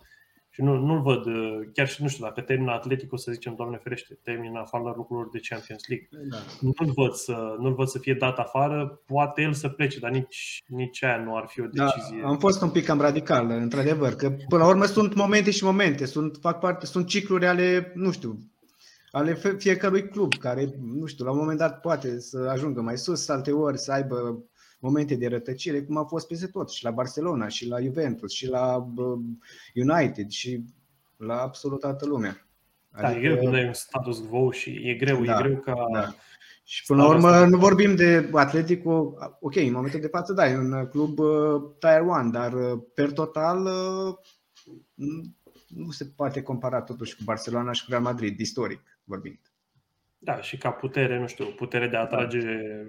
Și 0.57 0.63
nu, 0.63 0.77
nu-l 0.77 1.01
văd, 1.01 1.27
uh, 1.27 1.61
chiar 1.73 1.89
și 1.89 2.03
nu 2.03 2.09
știu, 2.09 2.25
dacă 2.25 2.41
termină 2.41 2.71
Atletico, 2.73 3.17
să 3.17 3.33
zicem, 3.33 3.55
Doamne 3.57 3.77
ferește, 3.83 4.19
termină 4.23 4.59
afară 4.59 4.95
lucrurilor 4.97 5.29
de 5.33 5.41
Champions 5.49 5.83
League. 5.89 6.09
Da. 6.31 6.37
Nu-l 6.61 6.93
văd 6.95 7.13
să, 7.13 7.57
nu-l 7.59 7.75
văd 7.75 7.89
să 7.89 7.99
fie 7.99 8.15
dat 8.15 8.39
afară, 8.39 9.01
poate 9.07 9.43
el 9.43 9.53
să 9.53 9.69
plece, 9.69 9.99
dar 9.99 10.11
nici, 10.11 10.63
nici 10.67 11.03
aia 11.05 11.23
nu 11.25 11.37
ar 11.37 11.45
fi 11.49 11.61
o 11.61 11.67
Da, 11.73 11.85
decizie. 11.85 12.23
am 12.25 12.39
fost 12.39 12.63
un 12.63 12.71
pic 12.71 12.85
cam 12.85 13.01
radical, 13.01 13.51
într-adevăr, 13.51 14.13
că 14.13 14.31
până 14.49 14.63
la 14.63 14.69
urmă 14.69 14.85
sunt 14.85 15.15
momente 15.15 15.51
și 15.51 15.65
momente, 15.65 16.05
sunt, 16.07 16.37
fac 16.41 16.59
parte, 16.59 16.87
sunt 16.87 17.07
cicluri 17.07 17.47
ale, 17.47 17.93
nu 17.95 18.11
știu, 18.11 18.39
ale 19.11 19.35
fie- 19.35 19.57
fiecărui 19.59 20.09
club 20.09 20.35
care, 20.35 20.75
nu 20.99 21.07
știu, 21.07 21.25
la 21.25 21.31
un 21.31 21.39
moment 21.39 21.59
dat 21.59 21.81
poate 21.81 22.21
să 22.21 22.49
ajungă 22.53 22.81
mai 22.81 22.99
sus, 22.99 23.29
alte 23.29 23.53
ori 23.53 23.79
să 23.79 23.93
aibă 23.93 24.45
momente 24.79 25.15
de 25.15 25.27
rătăcire, 25.27 25.83
cum 25.83 25.97
a 25.97 26.05
fost 26.05 26.27
peste 26.27 26.47
tot, 26.47 26.71
și 26.71 26.85
la 26.85 26.91
Barcelona, 26.91 27.49
și 27.49 27.69
la 27.69 27.81
Juventus, 27.81 28.33
și 28.33 28.49
la 28.49 28.79
bă, 28.79 29.17
United, 29.75 30.29
și 30.29 30.65
la 31.17 31.41
absolut 31.41 31.81
toată 31.81 32.07
lumea. 32.07 32.47
Da, 33.01 33.17
e 33.17 33.21
greu 33.21 33.37
când 33.37 33.55
ai 33.55 33.67
un 33.67 33.73
status 33.73 34.19
quo 34.19 34.51
și 34.51 34.71
e 34.71 34.95
greu, 34.95 35.25
Da, 35.25 35.39
e 35.39 35.43
greu 35.43 35.57
ca... 35.57 35.75
da. 35.93 36.15
Și 36.65 36.85
până 36.85 37.03
la 37.03 37.09
urmă 37.09 37.45
nu 37.45 37.59
vorbim 37.59 37.97
de 37.97 38.31
Atletico, 38.33 39.15
ok, 39.41 39.57
în 39.57 39.73
momentul 39.73 40.01
de 40.01 40.07
față 40.07 40.33
da, 40.33 40.49
e 40.49 40.57
un 40.57 40.89
club 40.91 41.19
uh, 41.19 41.63
Tier 41.79 42.01
1, 42.01 42.31
dar 42.31 42.53
uh, 42.53 42.83
per 42.95 43.13
total 43.13 43.65
uh, 43.65 44.15
nu 45.67 45.91
se 45.91 46.05
poate 46.05 46.43
compara 46.43 46.83
totuși 46.83 47.17
cu 47.17 47.23
Barcelona 47.25 47.73
și 47.73 47.85
cu 47.85 47.91
Real 47.91 48.03
Madrid, 48.03 48.41
istoric 48.41 48.81
vorbind. 49.05 49.39
Da, 50.27 50.41
și 50.41 50.57
ca 50.57 50.71
putere, 50.71 51.19
nu 51.19 51.27
știu, 51.27 51.47
putere 51.47 51.89
de 51.89 51.97
a 51.97 52.01
atrage 52.01 52.39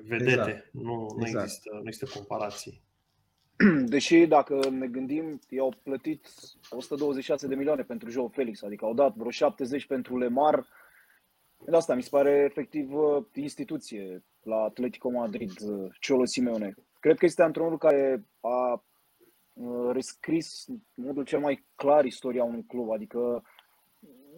vedete. 0.07 0.31
Exact. 0.31 0.69
Nu, 0.71 1.13
nu, 1.17 1.25
Exact. 1.25 1.43
există, 1.43 1.69
nu 1.73 1.87
există 1.87 2.17
comparații. 2.17 2.81
Deși, 3.93 4.25
dacă 4.25 4.69
ne 4.69 4.87
gândim, 4.87 5.39
i-au 5.49 5.73
plătit 5.83 6.27
126 6.69 7.47
de 7.47 7.55
milioane 7.55 7.81
pentru 7.83 8.09
Joe 8.09 8.27
Felix, 8.31 8.63
adică 8.63 8.85
au 8.85 8.93
dat 8.93 9.15
vreo 9.15 9.29
70 9.29 9.85
pentru 9.85 10.17
Lemar. 10.17 10.67
De 11.65 11.75
asta 11.75 11.95
mi 11.95 12.03
se 12.03 12.09
pare 12.11 12.43
efectiv 12.49 12.93
uh, 12.93 13.25
instituție 13.33 14.23
la 14.43 14.55
Atletico 14.55 15.09
Madrid, 15.09 15.51
uh, 15.61 15.89
Cholo 16.07 16.25
Simeone. 16.25 16.73
Cred 16.99 17.17
că 17.17 17.25
este 17.25 17.43
antrenorul 17.43 17.77
care 17.77 18.25
a 18.39 18.83
uh, 19.53 19.89
rescris 19.93 20.67
în 20.67 20.79
modul 20.95 21.23
cel 21.23 21.39
mai 21.39 21.65
clar 21.75 22.05
istoria 22.05 22.43
unui 22.43 22.65
club, 22.65 22.91
adică 22.91 23.43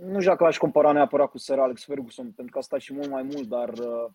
nu 0.01 0.19
știu 0.19 0.31
dacă 0.31 0.43
l-aș 0.43 0.57
compara 0.57 0.91
neapărat 0.91 1.29
cu 1.29 1.37
Sir 1.37 1.59
Alex 1.59 1.85
Ferguson, 1.85 2.31
pentru 2.31 2.53
că 2.53 2.57
a 2.57 2.61
stat 2.61 2.79
și 2.79 2.93
mult 2.93 3.09
mai 3.09 3.23
mult, 3.23 3.47
dar 3.47 3.69
uh, 3.69 4.11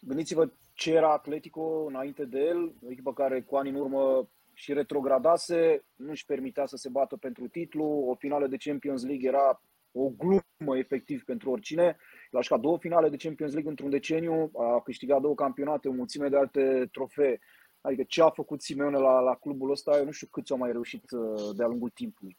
gândiți-vă 0.00 0.50
ce 0.72 0.94
era 0.94 1.12
Atletico 1.12 1.84
înainte 1.88 2.24
de 2.24 2.38
el, 2.38 2.74
o 2.86 2.90
echipă 2.90 3.12
care 3.12 3.42
cu 3.42 3.56
ani 3.56 3.68
în 3.68 3.74
urmă 3.74 4.28
și 4.52 4.72
retrogradase, 4.72 5.84
nu 5.94 6.10
își 6.10 6.24
permitea 6.24 6.66
să 6.66 6.76
se 6.76 6.88
bată 6.88 7.16
pentru 7.16 7.48
titlu, 7.48 7.84
o 7.84 8.14
finală 8.14 8.46
de 8.46 8.56
Champions 8.56 9.04
League 9.04 9.28
era 9.28 9.62
o 9.92 10.08
glumă 10.08 10.78
efectiv 10.78 11.24
pentru 11.24 11.50
oricine. 11.50 11.96
El 12.30 12.38
a 12.38 12.42
jucat 12.42 12.60
două 12.60 12.78
finale 12.78 13.08
de 13.08 13.16
Champions 13.16 13.52
League 13.52 13.70
într-un 13.70 13.90
deceniu, 13.90 14.50
a 14.56 14.80
câștigat 14.80 15.20
două 15.20 15.34
campionate, 15.34 15.88
o 15.88 15.92
mulțime 15.92 16.28
de 16.28 16.36
alte 16.36 16.88
trofee. 16.92 17.38
Adică 17.80 18.02
ce 18.02 18.22
a 18.22 18.30
făcut 18.30 18.62
Simeone 18.62 18.98
la, 18.98 19.20
la 19.20 19.34
clubul 19.34 19.70
ăsta, 19.70 19.98
eu 19.98 20.04
nu 20.04 20.10
știu 20.10 20.26
câți 20.30 20.52
au 20.52 20.58
mai 20.58 20.72
reușit 20.72 21.10
uh, 21.10 21.56
de-a 21.56 21.66
lungul 21.66 21.90
timpului. 21.90 22.38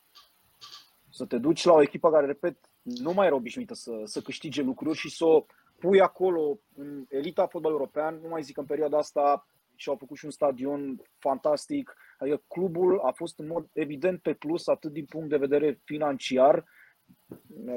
Să 1.09 1.25
te 1.25 1.37
duci 1.37 1.63
la 1.63 1.73
o 1.73 1.81
echipă 1.81 2.11
care, 2.11 2.25
repet, 2.25 2.68
nu 3.01 3.13
mai 3.13 3.25
era 3.25 3.35
obișnuită 3.35 3.73
să, 3.73 3.91
să 4.03 4.21
câștige 4.21 4.61
lucruri 4.61 4.97
și 4.97 5.09
să 5.09 5.25
o 5.25 5.45
pui 5.79 6.01
acolo 6.01 6.59
în 6.75 7.05
elita 7.09 7.47
fotbalului 7.47 7.81
european, 7.81 8.19
nu 8.21 8.27
mai 8.27 8.41
zic 8.41 8.57
în 8.57 8.65
perioada 8.65 8.97
asta 8.97 9.47
și 9.75 9.89
au 9.89 9.95
făcut 9.95 10.17
și 10.17 10.25
un 10.25 10.31
stadion 10.31 11.01
fantastic. 11.17 11.93
Adică 12.17 12.43
clubul 12.47 12.99
a 12.99 13.11
fost 13.11 13.39
în 13.39 13.47
mod 13.47 13.67
evident 13.73 14.21
pe 14.21 14.33
plus 14.33 14.67
atât 14.67 14.91
din 14.91 15.05
punct 15.05 15.29
de 15.29 15.37
vedere 15.37 15.79
financiar, 15.83 16.65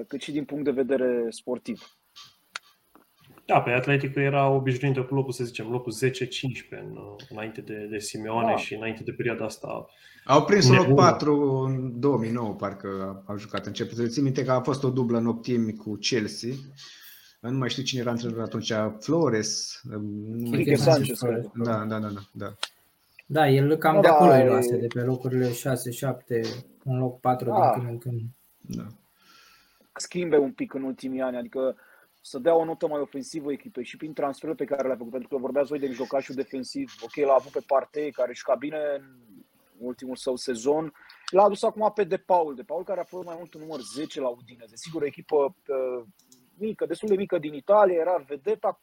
cât 0.09 0.20
și 0.20 0.32
din 0.32 0.44
punct 0.44 0.64
de 0.64 0.70
vedere 0.70 1.30
sportiv. 1.30 2.01
Da, 3.52 3.60
pe 3.60 3.70
Atletico 3.70 4.20
era 4.20 4.48
obișnuită 4.48 5.02
cu 5.02 5.14
locul, 5.14 5.32
să 5.32 5.44
zicem, 5.44 5.70
locul 5.70 5.92
10-15 5.92 6.12
în, 6.70 6.98
înainte 7.28 7.60
de, 7.60 7.86
de 7.90 7.98
Simeone 7.98 8.46
Da. 8.50 8.56
și 8.56 8.74
înainte 8.74 9.02
de 9.02 9.12
perioada 9.12 9.44
asta. 9.44 9.86
Au 10.24 10.44
prins 10.44 10.68
un 10.68 10.74
loc 10.74 10.86
Nebun. 10.86 10.96
4 11.04 11.50
în 11.66 12.00
2009, 12.00 12.54
parcă 12.54 13.22
au 13.26 13.36
jucat 13.38 13.66
început. 13.66 13.96
Să 13.96 14.06
țin 14.06 14.22
minte 14.22 14.44
că 14.44 14.50
a 14.52 14.60
fost 14.60 14.84
o 14.84 14.90
dublă 14.90 15.18
în 15.18 15.26
optimi 15.26 15.74
cu 15.76 15.94
Chelsea. 15.94 16.50
Nu 17.40 17.50
mai 17.58 17.68
știu 17.70 17.82
cine 17.82 18.00
era 18.00 18.10
antrenor 18.10 18.40
atunci, 18.40 18.72
Flores. 19.00 19.80
Nu 19.82 19.98
mai 20.48 20.50
Quique 20.50 20.74
știu. 20.76 20.90
Sanchez, 20.92 21.18
cred. 21.18 21.50
Da, 21.54 21.84
da, 21.88 21.98
da, 21.98 22.08
da, 22.08 22.20
da. 22.32 22.52
Da, 23.26 23.48
el 23.48 23.76
cam 23.76 23.94
Da, 23.94 24.00
de 24.00 24.08
acolo 24.08 24.34
e- 24.34 24.42
îi 24.42 24.48
luase, 24.48 24.76
de 24.76 24.86
pe 24.86 25.00
locurile 25.00 25.50
6-7, 25.52 25.54
un 26.84 26.98
loc 26.98 27.20
4 27.20 27.46
Da. 27.48 27.72
din 27.74 27.82
când 27.84 27.88
în 27.92 27.98
când. 27.98 28.20
da. 28.60 28.86
schimbe 29.96 30.36
un 30.36 30.52
pic 30.52 30.74
în 30.74 30.82
ultimii 30.82 31.20
ani, 31.20 31.36
adică 31.36 31.76
să 32.24 32.38
dea 32.38 32.54
o 32.54 32.64
notă 32.64 32.86
mai 32.86 33.00
ofensivă 33.00 33.52
echipei 33.52 33.84
și 33.84 33.96
prin 33.96 34.12
transferul 34.12 34.54
pe 34.54 34.64
care 34.64 34.86
le-a 34.86 34.96
făcut, 34.96 35.10
pentru 35.10 35.28
că 35.28 35.36
vorbeați 35.36 35.68
voi 35.68 35.78
de 35.78 35.86
mijlocașul 35.86 36.34
defensiv, 36.34 36.94
ok, 37.00 37.26
l-a 37.26 37.34
avut 37.34 37.52
pe 37.52 37.64
Partey, 37.66 38.10
care 38.10 38.32
juca 38.34 38.54
bine 38.54 38.78
în 39.78 39.86
ultimul 39.86 40.16
său 40.16 40.36
sezon, 40.36 40.92
l-a 41.30 41.42
adus 41.42 41.62
acum 41.62 41.92
pe 41.94 42.04
De 42.04 42.16
Paul, 42.16 42.54
De 42.54 42.62
Paul 42.62 42.84
care 42.84 43.00
a 43.00 43.04
fost 43.04 43.26
mai 43.26 43.34
mult 43.38 43.54
în 43.54 43.60
număr 43.60 43.80
10 43.80 44.20
la 44.20 44.28
Udinese, 44.28 44.76
sigur 44.76 45.02
o 45.02 45.06
echipă 45.06 45.36
uh, 45.66 46.04
mică, 46.58 46.86
destul 46.86 47.08
de 47.08 47.16
mică 47.16 47.38
din 47.38 47.54
Italia, 47.54 48.00
era 48.00 48.16
vedeta 48.16 48.80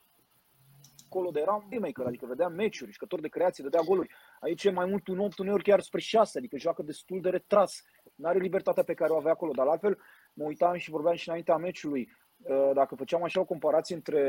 acolo 1.09 1.31
de 1.31 1.39
era 1.39 1.53
un 1.53 1.67
playmaker, 1.67 2.05
adică 2.05 2.25
vedea 2.25 2.47
meciuri, 2.47 2.91
jucător 2.91 3.19
de 3.19 3.27
creație, 3.27 3.63
dădea 3.63 3.81
goluri. 3.81 4.09
Aici 4.39 4.63
e 4.63 4.71
mai 4.71 4.85
mult 4.85 5.07
un 5.07 5.19
8, 5.19 5.37
uneori 5.37 5.63
chiar 5.63 5.79
spre 5.79 5.99
6, 5.99 6.37
adică 6.37 6.57
joacă 6.57 6.81
destul 6.81 7.21
de 7.21 7.29
retras. 7.29 7.83
Nu 8.15 8.27
are 8.27 8.39
libertatea 8.39 8.83
pe 8.83 8.93
care 8.93 9.11
o 9.11 9.17
avea 9.17 9.31
acolo, 9.31 9.51
dar 9.51 9.65
la 9.65 9.71
altfel 9.71 9.97
mă 10.33 10.43
uitam 10.43 10.77
și 10.77 10.89
vorbeam 10.89 11.15
și 11.15 11.29
înaintea 11.29 11.55
meciului. 11.55 12.09
Uh, 12.43 12.71
Dacă 12.73 12.95
făceam 12.95 13.23
așa 13.23 13.39
o 13.39 13.45
comparație 13.45 13.95
între 13.95 14.21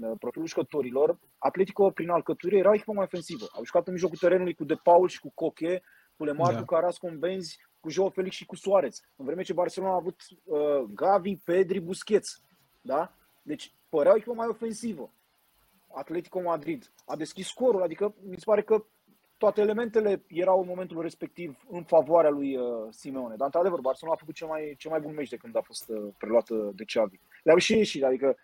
uh, 0.00 0.12
profilul 0.18 0.46
jucătorilor, 0.46 1.18
Atletico 1.38 1.90
prin 1.90 2.10
alcătuire 2.10 2.56
era 2.56 2.70
o 2.70 2.74
echipă 2.74 2.92
mai 2.92 3.04
ofensivă. 3.04 3.46
Au 3.52 3.64
jucat 3.64 3.86
în 3.86 3.92
mijlocul 3.92 4.16
terenului 4.16 4.54
cu 4.54 4.64
De 4.64 4.74
Paul 4.74 5.08
și 5.08 5.20
cu 5.20 5.30
Coche, 5.34 5.82
cu 6.16 6.24
Lemar, 6.24 6.52
Da. 6.52 6.58
cu 6.58 6.64
Carrasco 6.64 7.06
în 7.06 7.18
Benzi, 7.18 7.58
cu 7.80 7.88
Joao 7.90 8.08
Felix 8.08 8.34
și 8.36 8.46
cu 8.46 8.56
Suarez. 8.56 9.00
În 9.16 9.24
vreme 9.24 9.42
ce 9.42 9.52
Barcelona 9.52 9.92
a 9.92 9.96
avut 9.96 10.20
uh, 10.44 10.58
Gavi, 10.94 11.36
Pedri, 11.36 11.80
Busquets. 11.80 12.40
Da? 12.80 13.12
Deci 13.42 13.74
părea 13.88 14.12
o 14.12 14.16
echipă 14.16 14.32
mai 14.32 14.46
ofensivă. 14.48 15.10
Atletico 15.94 16.40
Madrid 16.40 16.92
a 17.06 17.16
deschis 17.16 17.46
scorul, 17.46 17.82
adică 17.82 18.14
mi 18.22 18.36
se 18.36 18.44
pare 18.44 18.62
că 18.62 18.84
toate 19.38 19.60
elementele 19.60 20.24
erau 20.28 20.60
în 20.60 20.66
momentul 20.68 21.02
respectiv 21.02 21.64
în 21.70 21.82
favoarea 21.82 22.30
lui 22.30 22.56
uh, 22.56 22.64
Simeone. 22.90 23.34
Dar, 23.36 23.46
într-adevăr, 23.46 23.80
Barcelona 23.80 24.16
a 24.16 24.20
făcut 24.20 24.34
cel 24.34 24.46
mai, 24.46 24.74
cel 24.78 24.90
mai 24.90 25.00
bun 25.00 25.14
meci 25.14 25.28
de 25.28 25.36
când 25.36 25.56
a 25.56 25.60
fost 25.60 25.88
uh, 25.88 26.08
preluată 26.18 26.72
de 26.74 26.84
Xavi. 26.84 27.20
Le-au 27.42 27.58
și 27.58 27.76
ieșit, 27.76 28.04
adică 28.04 28.36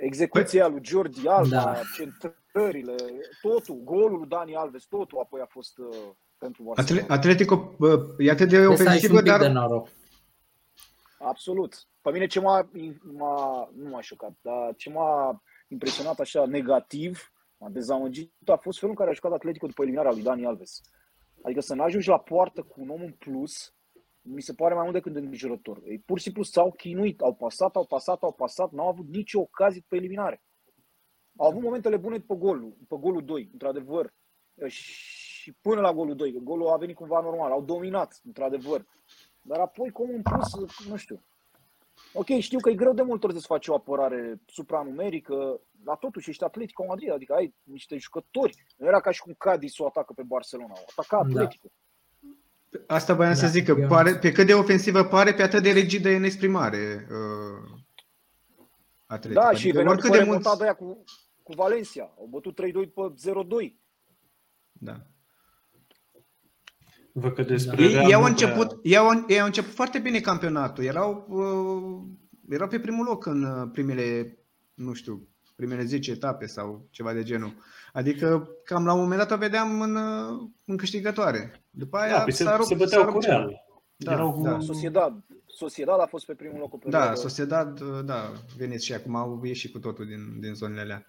execuția 0.00 0.66
lui 0.66 0.80
Jordi 0.82 1.28
Alba, 1.28 1.48
da. 1.48 1.80
centrările, 1.96 2.94
totul, 3.42 3.80
golul 3.84 4.18
lui 4.18 4.28
Dani 4.28 4.56
Alves, 4.56 4.84
totul 4.84 5.18
apoi 5.18 5.40
a 5.40 5.46
fost 5.46 5.78
uh, 5.78 5.86
pentru 6.38 6.62
Barcelona. 6.62 7.06
Atletico 7.08 7.76
e 8.18 8.30
atât 8.30 8.48
de 8.48 8.66
ofensivă, 8.66 9.22
dar... 9.22 9.40
De 9.40 9.48
noroc. 9.48 9.88
Absolut. 11.18 11.86
Pe 12.02 12.10
mine 12.10 12.26
ce 12.26 12.40
m-a, 12.40 12.70
m-a, 13.02 13.70
nu 13.76 13.88
m-a 13.88 14.00
șocat, 14.00 14.32
dar 14.42 14.74
ce 14.76 14.90
m-a 14.90 15.42
impresionat 15.68 16.20
așa 16.20 16.46
negativ, 16.46 17.32
m-a 17.64 17.70
dezamăgit, 17.70 18.32
a 18.46 18.56
fost 18.56 18.78
felul 18.78 18.94
în 18.94 19.00
care 19.00 19.10
a 19.10 19.14
jucat 19.14 19.32
Atletico 19.32 19.66
după 19.66 19.82
eliminarea 19.82 20.12
lui 20.12 20.22
Dani 20.22 20.46
Alves. 20.46 20.80
Adică 21.42 21.60
să 21.60 21.74
n-ajungi 21.74 22.08
la 22.08 22.18
poartă 22.18 22.62
cu 22.62 22.80
un 22.80 22.88
om 22.88 23.00
în 23.00 23.12
plus, 23.12 23.74
mi 24.20 24.42
se 24.42 24.54
pare 24.54 24.74
mai 24.74 24.82
mult 24.82 24.94
decât 24.94 25.16
îngrijorător. 25.16 25.82
Ei 25.84 25.98
pur 25.98 26.18
și 26.18 26.24
simplu 26.24 26.42
s-au 26.42 26.72
chinuit, 26.72 27.20
au 27.20 27.34
pasat, 27.34 27.76
au 27.76 27.86
pasat, 27.86 28.22
au 28.22 28.32
pasat, 28.32 28.70
n-au 28.70 28.88
avut 28.88 29.06
nicio 29.08 29.40
ocazie 29.40 29.84
pe 29.88 29.96
eliminare. 29.96 30.42
Au 31.36 31.48
avut 31.48 31.62
momentele 31.62 31.96
bune 31.96 32.18
după 32.18 32.34
golul, 32.34 32.74
după 32.78 32.96
golul 32.96 33.24
2, 33.24 33.48
într-adevăr. 33.52 34.14
Și 34.66 35.52
până 35.52 35.80
la 35.80 35.92
golul 35.92 36.16
2, 36.16 36.32
că 36.32 36.38
golul 36.38 36.68
a 36.68 36.76
venit 36.76 36.96
cumva 36.96 37.20
normal, 37.20 37.50
au 37.50 37.62
dominat, 37.62 38.20
într-adevăr. 38.24 38.86
Dar 39.42 39.58
apoi, 39.58 39.90
cum 39.90 40.10
în 40.10 40.22
plus, 40.22 40.88
nu 40.88 40.96
știu. 40.96 41.22
Ok, 42.16 42.26
știu 42.26 42.58
că 42.58 42.70
e 42.70 42.74
greu 42.74 42.94
de 42.94 43.02
multe 43.02 43.26
ori 43.26 43.40
să 43.40 43.46
faci 43.46 43.68
o 43.68 43.74
apărare 43.74 44.40
supranumerică, 44.46 45.60
dar 45.70 45.96
totuși 45.96 46.30
ești 46.30 46.44
Atletico 46.44 46.84
Madrid, 46.88 47.10
adică 47.10 47.34
ai 47.34 47.54
niște 47.62 47.96
jucători. 47.98 48.64
Nu 48.76 48.86
era 48.86 49.00
ca 49.00 49.10
și 49.10 49.20
cum 49.20 49.34
Cadiz 49.38 49.78
o 49.78 49.86
atacă 49.86 50.12
pe 50.12 50.22
Barcelona, 50.22 50.72
o 50.76 50.84
ataca 50.90 51.16
da. 51.16 51.28
Atletico. 51.28 51.68
Da. 52.70 52.94
Asta 52.94 53.14
voiam 53.14 53.32
da, 53.32 53.38
să 53.38 53.46
zic, 53.46 53.64
că 53.64 53.74
pare, 53.88 54.16
pe 54.16 54.32
cât 54.32 54.46
de 54.46 54.54
ofensivă 54.54 55.04
pare, 55.04 55.34
pe 55.34 55.42
atât 55.42 55.62
de 55.62 55.70
rigidă 55.70 56.08
e 56.08 56.16
în 56.16 56.24
exprimare. 56.24 57.06
Uh, 57.10 57.80
Atletico. 59.06 59.40
Da, 59.40 59.46
adică 59.46 59.60
și 59.60 59.70
veneau 59.70 59.94
după 59.94 60.16
de 60.16 60.22
mulți... 60.22 60.62
aia 60.62 60.74
cu, 60.74 61.04
cu 61.42 61.52
Valencia. 61.52 62.14
Au 62.18 62.26
bătut 62.30 62.60
3-2 62.62 62.72
după 62.72 63.14
0-2. 63.68 63.72
Da. 64.72 65.06
Vă 67.16 67.30
că 67.30 67.42
despre 67.42 67.82
ei, 67.82 67.94
ei, 67.94 68.14
au 68.14 68.22
început, 68.24 68.78
ei, 68.82 68.96
au, 68.96 69.24
ei 69.28 69.40
au 69.40 69.46
început 69.46 69.72
foarte 69.72 69.98
bine 69.98 70.20
campionatul. 70.20 70.84
Erau, 70.84 71.26
uh, 71.28 72.54
erau 72.54 72.68
pe 72.68 72.78
primul 72.78 73.04
loc 73.04 73.26
în 73.26 73.42
uh, 73.42 73.68
primele, 73.72 74.38
nu 74.74 74.92
știu, 74.92 75.28
primele 75.56 75.84
10 75.84 76.10
etape 76.10 76.46
sau 76.46 76.88
ceva 76.90 77.12
de 77.12 77.22
genul. 77.22 77.54
Adică 77.92 78.48
cam 78.64 78.84
la 78.84 78.92
un 78.92 79.00
moment 79.00 79.20
dat 79.20 79.30
o 79.30 79.36
vedeam 79.36 79.80
în, 79.80 79.96
uh, 79.96 80.48
în 80.64 80.76
câștigătoare. 80.76 81.64
După 81.70 81.96
aia 81.96 82.12
da, 82.12 82.22
păi 82.22 82.32
s-a 82.32 82.56
rupt, 82.56 82.68
se 82.68 82.74
băteau 82.74 83.12
cu 83.12 83.18
Real. 83.20 83.64
Da, 83.96 84.12
Erau 84.12 84.40
da. 84.44 84.60
Sociedad. 84.60 85.24
Sociedad 85.46 86.00
a 86.00 86.06
fost 86.06 86.26
pe 86.26 86.34
primul 86.34 86.58
loc. 86.58 86.78
Pe 86.78 86.88
da, 86.88 87.14
Sociedad, 87.14 87.80
uh, 87.80 88.04
da, 88.04 88.32
veniți 88.56 88.84
și 88.84 88.92
acum 88.92 89.16
au 89.16 89.40
ieșit 89.44 89.72
cu 89.72 89.78
totul 89.78 90.06
din, 90.06 90.40
din 90.40 90.54
zonele 90.54 90.80
alea. 90.80 91.06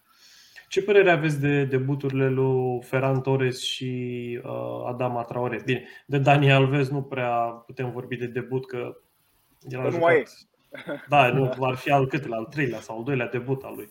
Ce 0.68 0.84
părere 0.84 1.12
aveți 1.12 1.40
de 1.40 1.64
debuturile 1.64 2.30
lui 2.30 2.82
Ferran 2.82 3.22
Torres 3.22 3.62
și 3.62 4.40
uh, 4.44 4.86
Adama 4.88 5.24
Traore? 5.24 5.62
Bine, 5.66 5.88
de 6.06 6.18
Dani 6.18 6.52
Alves 6.52 6.90
nu 6.90 7.02
prea 7.02 7.36
putem 7.66 7.92
vorbi 7.92 8.16
de 8.16 8.28
debut, 8.28 8.68
că 8.68 8.98
el 9.70 9.80
a 9.80 9.84
nu 9.84 9.90
jucat... 9.90 10.06
mai 10.06 10.18
e. 10.18 10.24
Da, 11.10 11.30
nu, 11.30 11.52
ar 11.60 11.76
fi 11.76 11.92
al 11.92 12.08
câtele, 12.08 12.36
al 12.36 12.46
treilea 12.46 12.80
sau 12.80 12.98
al 12.98 13.04
doilea 13.04 13.28
debut 13.28 13.64
al 13.64 13.76
lui. 13.76 13.90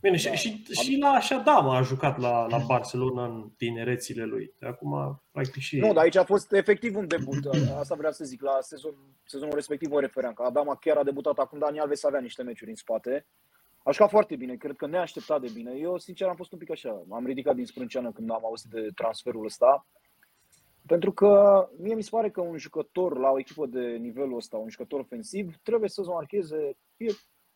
Bine, 0.00 0.18
da. 0.24 0.34
și, 0.34 0.48
și, 0.48 0.64
și 0.72 0.98
la 1.00 1.08
așa 1.08 1.38
da, 1.38 1.52
a 1.52 1.82
jucat 1.82 2.18
la, 2.18 2.46
la 2.46 2.58
Barcelona 2.58 3.24
în 3.24 3.50
tinerețile 3.56 4.24
lui. 4.24 4.54
De 4.58 4.66
acum, 4.66 5.22
practic 5.32 5.62
și... 5.62 5.78
Nu, 5.78 5.92
dar 5.92 6.02
aici 6.02 6.16
a 6.16 6.24
fost 6.24 6.52
efectiv 6.52 6.96
un 6.96 7.06
debut. 7.06 7.44
Asta 7.80 7.94
vreau 7.94 8.12
să 8.12 8.24
zic. 8.24 8.42
La 8.42 8.58
sezon, 8.60 8.94
sezonul 9.24 9.54
respectiv 9.54 9.92
o 9.92 10.00
refeream. 10.00 10.32
Că 10.32 10.42
Adama 10.42 10.76
chiar 10.76 10.96
a 10.96 11.02
debutat 11.02 11.38
acum, 11.38 11.58
Dani 11.58 11.78
Alves 11.78 12.04
avea 12.04 12.20
niște 12.20 12.42
meciuri 12.42 12.70
în 12.70 12.76
spate. 12.76 13.26
A 13.86 13.90
jucat 13.90 14.10
foarte 14.10 14.36
bine, 14.36 14.54
cred 14.54 14.76
că 14.76 14.86
neașteptat 14.86 15.40
de 15.40 15.50
bine. 15.54 15.72
Eu, 15.74 15.98
sincer, 15.98 16.28
am 16.28 16.36
fost 16.36 16.52
un 16.52 16.58
pic 16.58 16.70
așa. 16.70 17.02
M-am 17.06 17.26
ridicat 17.26 17.54
din 17.54 17.64
sprânceană 17.64 18.12
când 18.12 18.30
am 18.30 18.44
auzit 18.44 18.70
de 18.70 18.88
transferul 18.94 19.44
ăsta. 19.44 19.86
Pentru 20.86 21.12
că 21.12 21.62
mie 21.78 21.94
mi 21.94 22.02
se 22.02 22.08
pare 22.10 22.30
că 22.30 22.40
un 22.40 22.56
jucător 22.56 23.18
la 23.18 23.30
o 23.30 23.38
echipă 23.38 23.66
de 23.66 23.80
nivelul 23.80 24.36
ăsta, 24.36 24.56
un 24.56 24.68
jucător 24.68 25.00
ofensiv, 25.00 25.56
trebuie 25.62 25.88
să-ți 25.88 26.08
marcheze, 26.08 26.76
e 26.96 27.06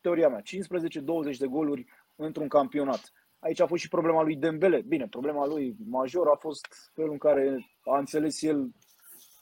teoria 0.01 0.29
mea, 0.29 0.43
15-20 0.43 1.37
de 1.39 1.47
goluri 1.47 1.87
într-un 2.17 2.49
campionat. 2.49 3.13
Aici 3.39 3.61
a 3.61 3.67
fost 3.67 3.83
și 3.83 3.89
problema 3.89 4.23
lui 4.23 4.37
Dembele. 4.37 4.81
Bine, 4.81 5.07
problema 5.09 5.47
lui 5.47 5.77
major 5.85 6.29
a 6.29 6.37
fost 6.37 6.67
felul 6.95 7.13
în 7.13 7.19
care 7.19 7.67
a 7.85 7.99
înțeles 7.99 8.43
el 8.43 8.71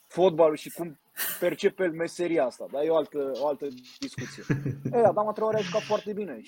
fotbalul 0.07 0.57
și 0.57 0.71
cum 0.71 0.99
percepe 1.41 1.85
el 1.85 1.93
meseria 1.93 2.45
asta. 2.45 2.67
Dar 2.73 2.85
e 2.85 2.89
o 2.89 2.97
altă, 2.97 3.31
o 3.35 3.47
altă 3.47 3.67
discuție. 3.99 4.43
Ei, 4.97 5.03
Adama 5.03 5.33
Traore 5.33 5.57
a 5.57 5.61
jucat 5.61 5.83
foarte 5.83 6.13
bine. 6.13 6.41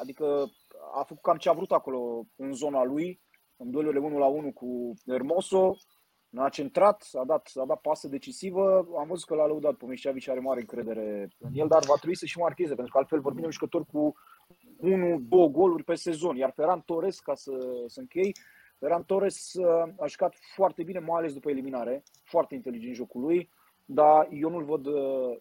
Adică 0.00 0.50
a 0.94 1.02
făcut 1.02 1.22
cam 1.22 1.36
ce 1.36 1.48
a 1.48 1.52
vrut 1.52 1.72
acolo 1.72 2.26
în 2.36 2.52
zona 2.52 2.84
lui, 2.84 3.20
în 3.56 3.70
duelurile 3.70 4.00
1 4.00 4.18
la 4.18 4.26
1 4.26 4.52
cu 4.52 4.94
Hermoso, 5.06 5.76
a 6.36 6.48
centrat, 6.48 7.08
a 7.12 7.24
dat, 7.24 7.50
a 7.54 7.64
dat 7.66 7.80
pasă 7.80 8.08
decisivă. 8.08 8.88
Am 8.98 9.06
văzut 9.08 9.26
că 9.26 9.34
l-a 9.34 9.46
lăudat 9.46 9.74
pe 9.74 9.86
Mișavi 9.86 10.20
și 10.20 10.30
are 10.30 10.40
mare 10.40 10.60
încredere 10.60 11.28
în 11.38 11.50
el, 11.52 11.68
dar 11.68 11.84
va 11.84 11.94
trebui 11.94 12.16
să 12.16 12.26
și 12.26 12.38
marcheze, 12.38 12.74
pentru 12.74 12.92
că 12.92 12.98
altfel 12.98 13.20
vorbim 13.20 13.40
de 13.40 13.46
un 13.46 13.52
jucător 13.52 13.84
cu 13.84 14.14
1-2 14.48 15.50
goluri 15.50 15.84
pe 15.84 15.94
sezon. 15.94 16.36
Iar 16.36 16.52
Ferran 16.54 16.80
Torres, 16.80 17.20
ca 17.20 17.34
să, 17.34 17.52
să 17.86 18.00
închei, 18.00 18.34
Ferran 18.78 19.04
Torres 19.04 19.52
uh, 19.54 19.92
a 19.98 20.06
jucat 20.06 20.34
foarte 20.54 20.82
bine, 20.82 20.98
mai 20.98 21.18
ales 21.18 21.32
după 21.32 21.50
eliminare, 21.50 22.02
foarte 22.24 22.54
inteligent 22.54 22.94
jocul 22.94 23.20
lui, 23.20 23.50
dar 23.90 24.28
eu 24.30 24.50
nu-l 24.50 24.64
văd, 24.64 24.86
uh, 24.86 25.36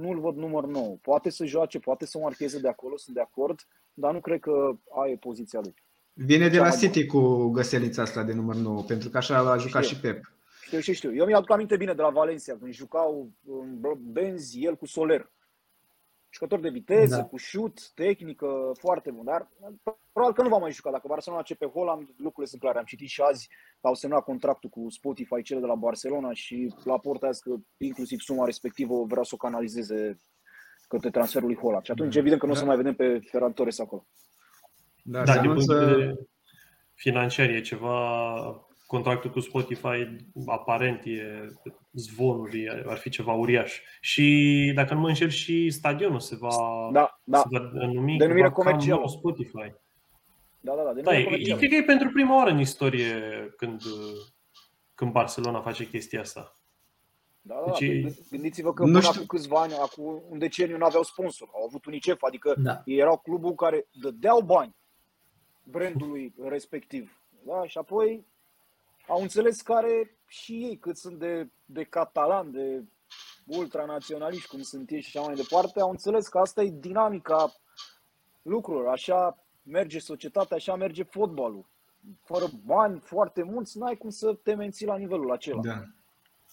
nu-l 0.00 0.20
văd 0.20 0.36
număr 0.36 0.66
nou. 0.66 0.98
Poate 1.02 1.30
să 1.30 1.44
joace, 1.44 1.78
poate 1.78 2.06
să 2.06 2.18
marcheze 2.18 2.58
de 2.58 2.68
acolo, 2.68 2.96
sunt 2.96 3.14
de 3.14 3.20
acord, 3.20 3.66
dar 3.94 4.12
nu 4.12 4.20
cred 4.20 4.40
că 4.40 4.76
aia 5.02 5.12
e 5.12 5.16
poziția 5.16 5.60
lui. 5.62 5.74
Vine 6.12 6.48
de 6.48 6.58
la 6.58 6.70
City 6.70 7.06
cu 7.06 7.48
găselița 7.48 8.02
asta 8.02 8.22
de 8.22 8.32
număr 8.32 8.54
9, 8.54 8.82
pentru 8.82 9.08
că 9.08 9.16
așa 9.16 9.38
a 9.38 9.56
jucat 9.56 9.84
știu. 9.84 9.96
și 9.96 10.02
Pep. 10.02 10.32
Știu, 10.64 10.80
știu, 10.80 10.92
știu. 10.92 11.14
Eu 11.14 11.26
mi-aduc 11.26 11.50
aminte 11.50 11.76
bine 11.76 11.92
de 11.92 12.02
la 12.02 12.10
Valencia, 12.10 12.56
când 12.60 12.72
jucau 12.72 13.30
Benzi, 14.12 14.64
el 14.64 14.76
cu 14.76 14.86
Soler. 14.86 15.30
Jucător 16.30 16.60
de 16.60 16.68
viteză, 16.68 17.16
da. 17.16 17.24
cu 17.24 17.36
șut, 17.36 17.90
tehnică, 17.90 18.72
foarte 18.78 19.10
bun. 19.10 19.24
Dar 19.24 19.48
probabil 20.12 20.36
că 20.36 20.42
nu 20.42 20.48
va 20.48 20.56
mai 20.56 20.72
juca. 20.72 20.90
Dacă 20.90 21.08
Barcelona 21.08 21.42
ce 21.42 21.54
pe 21.54 21.66
Holland, 21.66 22.08
lucrurile 22.16 22.46
sunt 22.46 22.60
clare. 22.60 22.78
Am 22.78 22.84
citit 22.84 23.08
și 23.08 23.20
azi 23.20 23.48
că 23.80 23.86
au 23.86 23.94
semnat 23.94 24.24
contractul 24.24 24.70
cu 24.70 24.86
Spotify, 24.88 25.42
cele 25.42 25.60
de 25.60 25.66
la 25.66 25.74
Barcelona 25.74 26.32
și 26.32 26.74
la 26.84 26.98
porta 26.98 27.28
că 27.40 27.54
inclusiv 27.76 28.18
suma 28.20 28.44
respectivă 28.44 29.04
vrea 29.04 29.22
să 29.22 29.30
o 29.34 29.36
canalizeze 29.36 30.20
către 30.88 31.10
transferul 31.10 31.48
lui 31.48 31.56
Holland. 31.56 31.84
Și 31.84 31.90
atunci, 31.90 32.12
da. 32.12 32.18
evident 32.18 32.40
că 32.40 32.46
nu 32.46 32.52
o 32.52 32.56
să 32.56 32.64
mai 32.64 32.76
vedem 32.76 32.94
pe 32.94 33.18
Ferran 33.30 33.52
Torres 33.52 33.78
acolo. 33.78 34.06
Da, 35.02 35.24
da 35.24 35.40
din 35.40 35.52
punct 35.52 35.66
de 35.66 35.74
vedere 35.74 36.16
financiar 36.94 37.48
e 37.48 37.60
ceva 37.60 38.67
contractul 38.88 39.30
cu 39.30 39.40
Spotify 39.40 40.16
aparent 40.46 41.04
e 41.04 41.48
zvonuri, 41.92 42.68
ar 42.86 42.96
fi 42.96 43.10
ceva 43.10 43.32
uriaș. 43.32 43.80
Și 44.00 44.72
dacă 44.74 44.94
nu 44.94 45.00
mă 45.00 45.08
înșel 45.08 45.28
și 45.28 45.70
stadionul 45.70 46.20
se 46.20 46.36
va, 46.36 46.56
da, 46.92 47.20
da. 47.24 47.38
Se 47.38 47.46
va 47.50 47.86
numi 47.86 48.16
denumire 48.16 48.50
comercială. 48.50 49.06
Spotify. 49.06 49.74
Da, 50.60 50.74
da, 50.74 50.82
da. 50.82 51.00
da 51.00 51.18
e, 51.18 51.24
cred 51.56 51.68
că 51.68 51.74
e 51.74 51.82
pentru 51.82 52.10
prima 52.10 52.36
oară 52.36 52.50
în 52.50 52.58
istorie 52.58 53.14
când, 53.56 53.82
când 54.94 55.12
Barcelona 55.12 55.60
face 55.60 55.88
chestia 55.88 56.20
asta. 56.20 56.56
Da, 57.40 57.54
da, 57.66 57.72
deci, 57.78 58.28
gândiți-vă 58.30 58.72
că 58.72 58.82
până 58.82 59.00
acum 59.04 59.26
câțiva 59.26 59.60
ani, 59.60 59.72
acum 59.72 60.22
un 60.28 60.38
deceniu 60.38 60.76
nu 60.76 60.84
aveau 60.84 61.02
sponsor, 61.02 61.48
au 61.52 61.64
avut 61.64 61.84
UNICEF, 61.84 62.22
adică 62.22 62.54
da. 62.58 62.82
ei 62.84 62.98
erau 62.98 63.18
clubul 63.18 63.54
care 63.54 63.86
dădeau 63.92 64.40
bani 64.40 64.76
brandului 65.62 66.34
respectiv. 66.48 67.22
Da? 67.46 67.66
Și 67.66 67.78
apoi 67.78 68.26
au 69.08 69.20
înțeles 69.22 69.60
care 69.60 70.16
și 70.26 70.52
ei 70.52 70.78
cât 70.78 70.96
sunt 70.96 71.18
de, 71.18 71.50
de 71.64 71.84
catalan, 71.84 72.50
de 72.50 72.84
ultranaționaliști, 73.46 74.48
cum 74.48 74.62
sunt 74.62 74.90
ei 74.90 75.00
și 75.00 75.16
așa 75.16 75.26
mai 75.26 75.36
departe, 75.36 75.80
au 75.80 75.90
înțeles 75.90 76.28
că 76.28 76.38
asta 76.38 76.62
e 76.62 76.70
dinamica 76.70 77.52
lucrurilor. 78.42 78.92
Așa 78.92 79.44
merge 79.62 79.98
societatea, 79.98 80.56
așa 80.56 80.74
merge 80.76 81.02
fotbalul. 81.02 81.66
Fără 82.24 82.44
bani 82.64 83.00
foarte 83.00 83.42
mulți, 83.42 83.78
n-ai 83.78 83.96
cum 83.96 84.10
să 84.10 84.38
te 84.42 84.54
menții 84.54 84.86
la 84.86 84.96
nivelul 84.96 85.32
acela. 85.32 85.60
Da. 85.62 85.82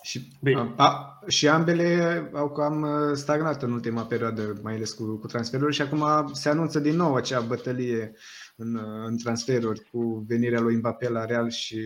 Și, 0.02 0.38
a, 0.56 0.74
a, 0.76 1.20
și 1.28 1.48
ambele 1.48 2.30
au 2.34 2.52
cam 2.52 2.82
uh, 2.82 3.14
stagnat 3.14 3.64
în 3.64 3.72
ultima 3.72 4.06
perioadă, 4.06 4.54
mai 4.64 4.74
ales 4.74 4.94
cu, 4.94 5.18
cu 5.18 5.28
transferuri 5.28 5.74
și 5.74 5.82
acum 5.82 6.34
se 6.34 6.50
anunță 6.50 6.80
din 6.80 6.96
nou 6.96 7.16
acea 7.16 7.40
bătălie 7.40 8.14
în, 8.56 8.76
uh, 8.76 9.06
în 9.06 9.18
transferuri 9.18 9.90
cu 9.92 10.24
venirea 10.28 10.60
lui 10.60 10.76
Mbappé 10.76 11.10
la 11.10 11.26
Real 11.26 11.50
și 11.50 11.80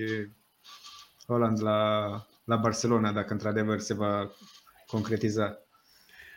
Holland 1.30 1.62
la, 1.62 2.10
la 2.44 2.56
Barcelona, 2.56 3.12
dacă 3.12 3.34
într-adevăr 3.34 3.80
se 3.80 3.94
va 3.94 4.30
concretiza. 4.88 5.58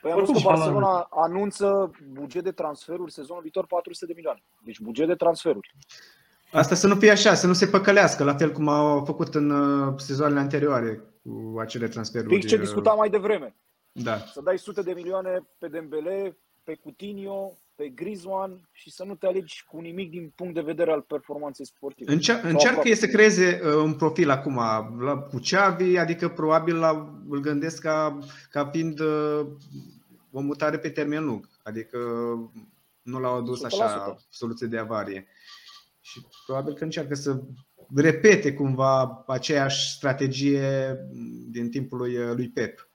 Păi 0.03 0.11
am 0.11 0.19
văzut 0.19 0.35
că 0.35 0.41
Barcelona 0.45 1.07
anunță 1.11 1.91
buget 2.13 2.45
de 2.45 2.53
transferuri 2.53 3.13
sezonul 3.13 3.43
viitor 3.43 3.67
400 3.67 4.07
de 4.07 4.13
milioane. 4.17 4.43
Deci 4.65 4.81
buget 4.81 5.07
de 5.07 5.15
transferuri. 5.15 5.75
Asta 6.53 6.75
să 6.75 6.87
nu 6.87 6.95
fie 6.95 7.11
așa, 7.11 7.35
să 7.35 7.47
nu 7.47 7.53
se 7.53 7.67
păcălească, 7.67 8.25
la 8.25 8.35
fel 8.35 8.53
cum 8.53 8.69
au 8.69 9.05
făcut 9.05 9.35
în 9.35 9.51
uh, 9.51 9.95
sezoanele 9.97 10.41
anterioare 10.41 11.03
cu 11.23 11.59
acele 11.59 11.89
transferuri. 11.89 12.35
Fix 12.35 12.47
ce 12.47 12.57
discutam 12.57 12.97
mai 12.97 13.11
devreme. 13.11 13.57
Da. 13.93 14.17
Să 14.17 14.41
dai 14.41 14.59
sute 14.59 14.83
de 14.83 14.93
milioane 14.93 15.47
pe 15.59 15.69
Dembele, 15.69 16.37
pe 16.65 16.75
Coutinho, 16.75 17.53
pe 17.75 17.89
Griezmann 17.89 18.69
și 18.73 18.91
să 18.91 19.05
nu 19.05 19.15
te 19.15 19.27
alegi 19.27 19.65
cu 19.65 19.81
nimic 19.81 20.11
din 20.11 20.33
punct 20.35 20.55
de 20.55 20.61
vedere 20.61 20.93
al 20.93 21.01
performanței 21.01 21.67
sportive. 21.67 22.13
Încer- 22.13 22.43
încearcă 22.43 22.89
e 22.89 22.95
să 22.95 23.07
creeze 23.07 23.61
uh, 23.65 23.75
un 23.75 23.95
profil 23.95 24.31
acum 24.31 24.57
la, 25.01 25.17
cu 25.17 25.39
Xavi, 25.39 25.97
adică 25.97 26.29
probabil 26.29 26.77
la, 26.77 27.21
îl 27.29 27.41
gândesc 27.41 27.83
ca, 27.83 28.19
ca 28.51 28.67
fiind 28.67 29.01
uh, 29.01 29.47
o 30.31 30.41
mutare 30.41 30.79
pe 30.79 30.89
termen 30.89 31.25
lung. 31.25 31.49
Adică 31.63 31.99
nu 33.03 33.21
l-au 33.21 33.37
adus 33.37 33.63
așa 33.63 34.17
soluție 34.29 34.67
de 34.67 34.79
avarie. 34.79 35.27
Și 36.01 36.27
probabil 36.47 36.75
că 36.75 36.85
încearcă 36.85 37.15
să 37.15 37.43
repete 37.95 38.55
cumva 38.55 39.25
aceeași 39.27 39.93
strategie 39.93 40.97
din 41.51 41.71
timpul 41.71 41.99
lui, 41.99 42.17
lui 42.35 42.49
Pep. 42.49 42.92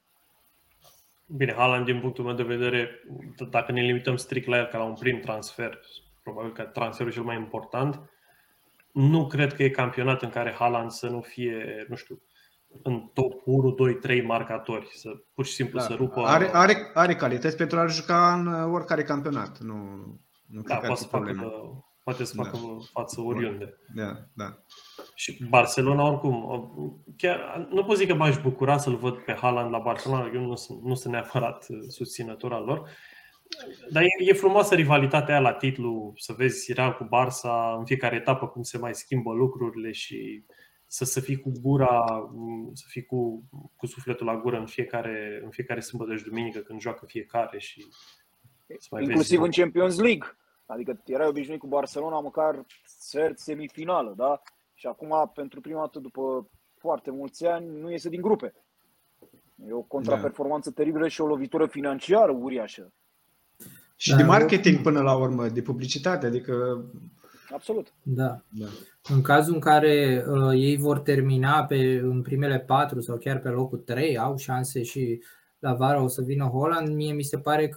Bine, 1.28 1.54
Haaland, 1.54 1.86
din 1.86 2.00
punctul 2.00 2.24
meu 2.24 2.34
de 2.34 2.44
vedere, 2.44 3.04
dacă 3.50 3.72
ne 3.72 3.82
limităm 3.82 4.16
strict 4.16 4.48
la 4.48 4.58
el 4.58 4.66
ca 4.66 4.78
la 4.78 4.84
un 4.84 4.94
prim 4.94 5.20
transfer, 5.20 5.80
probabil 6.24 6.52
că 6.52 6.64
transferul 6.64 7.12
cel 7.12 7.24
mai 7.24 7.36
important, 7.36 8.10
nu 8.94 9.28
cred 9.28 9.54
că 9.54 9.64
e 9.64 9.70
campionat 9.70 10.22
în 10.22 10.30
care 10.30 10.54
Haaland 10.54 10.92
să 10.92 11.08
nu 11.08 11.22
fie, 11.22 11.86
nu 11.90 11.96
știu, 11.96 12.22
în 12.84 13.10
top 13.14 13.42
1, 13.46 13.72
2, 13.72 13.94
3 13.96 14.22
marcatori, 14.22 14.90
să 14.94 15.10
pur 15.34 15.46
și 15.46 15.54
simplu 15.54 15.80
da. 15.80 15.86
să 15.86 15.94
rupă. 15.94 16.22
Are, 16.22 16.50
are, 16.54 16.92
are 16.94 17.16
calități 17.16 17.58
pentru 17.58 17.80
a 17.80 17.86
juca 17.86 18.34
în 18.34 18.48
oricare 18.74 19.04
campionat. 19.04 19.60
Nu, 19.60 19.76
nu 20.48 20.62
da, 20.62 20.76
poate 20.76 21.02
să 21.02 21.08
facă, 21.08 21.34
poate 22.04 22.24
să 22.24 22.34
facă 22.36 22.50
da. 22.52 22.78
față 22.92 23.22
oriunde. 23.22 23.80
Da, 23.96 24.18
da. 24.34 24.58
Și 25.20 25.44
Barcelona 25.50 26.08
oricum, 26.08 27.04
chiar 27.18 27.68
nu 27.70 27.84
pot 27.84 27.98
zic 27.98 28.08
că 28.08 28.14
m-aș 28.14 28.42
bucura 28.42 28.78
să-l 28.78 28.96
văd 28.96 29.18
pe 29.18 29.34
Haaland 29.34 29.72
la 29.72 29.80
Barcelona, 29.80 30.32
eu 30.34 30.42
nu 30.42 30.56
sunt, 30.56 30.84
nu 30.84 30.96
sunt 30.96 31.14
neapărat 31.14 31.66
uh, 31.70 31.78
susținător 31.88 32.54
al 32.54 32.64
lor, 32.64 32.90
dar 33.92 34.04
e, 34.04 34.08
e 34.20 34.34
frumoasă 34.34 34.76
rivalitatea 34.76 35.34
aia 35.34 35.44
la 35.44 35.54
titlu, 35.54 36.14
să 36.18 36.34
vezi 36.34 36.74
Real 36.74 36.96
cu 36.96 37.04
Barça 37.04 37.78
în 37.78 37.86
fiecare 37.86 38.16
etapă 38.16 38.48
cum 38.48 38.62
se 38.62 38.78
mai 38.78 38.96
schimbă 38.96 39.34
lucrurile 39.34 39.92
și 39.92 40.44
să, 40.88 41.06
să 41.06 41.20
fii 41.20 41.40
cu 41.40 41.52
gura, 41.62 42.30
să 42.74 42.86
fii 42.88 43.06
cu, 43.06 43.44
cu 43.76 43.86
sufletul 43.86 44.26
la 44.26 44.38
gură 44.38 44.58
în 44.58 44.66
fiecare, 44.66 45.42
în 45.44 45.50
fiecare 45.50 45.80
sâmbătă 45.80 46.16
și 46.16 46.24
duminică 46.24 46.60
când 46.60 46.80
joacă 46.80 47.06
fiecare 47.06 47.60
și 47.60 47.88
să 48.80 48.88
mai 48.92 49.04
Inclusiv 49.04 49.40
vezi. 49.40 49.58
în 49.58 49.64
Champions 49.64 50.00
League. 50.00 50.38
Adică 50.66 51.02
erai 51.06 51.28
obișnuit 51.28 51.60
cu 51.60 51.68
Barcelona 51.68 52.20
măcar 52.20 52.66
sfert 52.86 53.40
semifinală, 53.40 54.14
da? 54.18 54.42
Și 54.80 54.88
acum, 54.88 55.32
pentru 55.34 55.62
prima 55.62 55.80
dată 55.80 56.00
după 56.00 56.50
foarte 56.76 57.12
mulți 57.12 57.46
ani, 57.46 57.80
nu 57.80 57.92
iese 57.92 58.10
din 58.10 58.22
grupe. 58.22 58.54
E 59.68 59.74
o 59.74 59.82
contraperformanță 59.82 60.70
da. 60.70 60.76
teribilă 60.76 61.08
și 61.08 61.22
o 61.22 61.28
lovitură 61.28 61.66
financiară 61.66 62.32
uriașă. 62.32 62.94
Și 63.96 64.10
da, 64.10 64.16
de 64.16 64.24
marketing 64.24 64.82
până 64.82 65.02
la 65.02 65.18
urmă, 65.18 65.48
de 65.48 65.62
publicitate, 65.62 66.26
adică... 66.26 66.86
Absolut. 67.54 67.94
Da. 68.04 68.44
da. 68.50 68.66
În 69.14 69.22
cazul 69.22 69.54
în 69.54 69.60
care 69.60 70.26
uh, 70.28 70.52
ei 70.54 70.78
vor 70.78 71.00
termina 71.00 71.66
pe, 71.66 72.00
în 72.04 72.22
primele 72.22 72.60
patru 72.60 73.00
sau 73.00 73.18
chiar 73.18 73.40
pe 73.40 73.50
locul 73.50 73.78
3, 73.78 74.18
au 74.18 74.38
șanse 74.38 74.84
și 74.84 75.24
la 75.60 75.74
vară 75.74 76.02
o 76.02 76.08
să 76.08 76.22
vină 76.22 76.46
Holland, 76.46 76.96
mie 76.96 77.14
mi 77.14 77.24
se 77.24 77.40
pare 77.40 77.70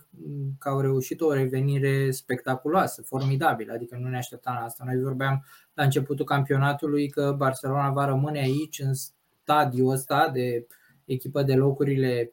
că 0.59 0.69
au 0.69 0.81
reușit 0.81 1.21
o 1.21 1.33
revenire 1.33 2.11
spectaculoasă, 2.11 3.03
formidabilă, 3.03 3.73
adică 3.73 3.97
nu 3.97 4.09
ne 4.09 4.17
așteptam 4.17 4.55
la 4.55 4.65
asta. 4.65 4.85
Noi 4.87 5.03
vorbeam 5.03 5.45
la 5.75 5.85
începutul 5.85 6.25
campionatului 6.25 7.09
că 7.09 7.35
Barcelona 7.37 7.91
va 7.91 8.05
rămâne 8.05 8.39
aici 8.39 8.79
în 8.79 8.93
stadiul 8.95 9.91
ăsta 9.91 10.31
de 10.33 10.67
echipă 11.05 11.43
de 11.43 11.55
locurile 11.55 12.33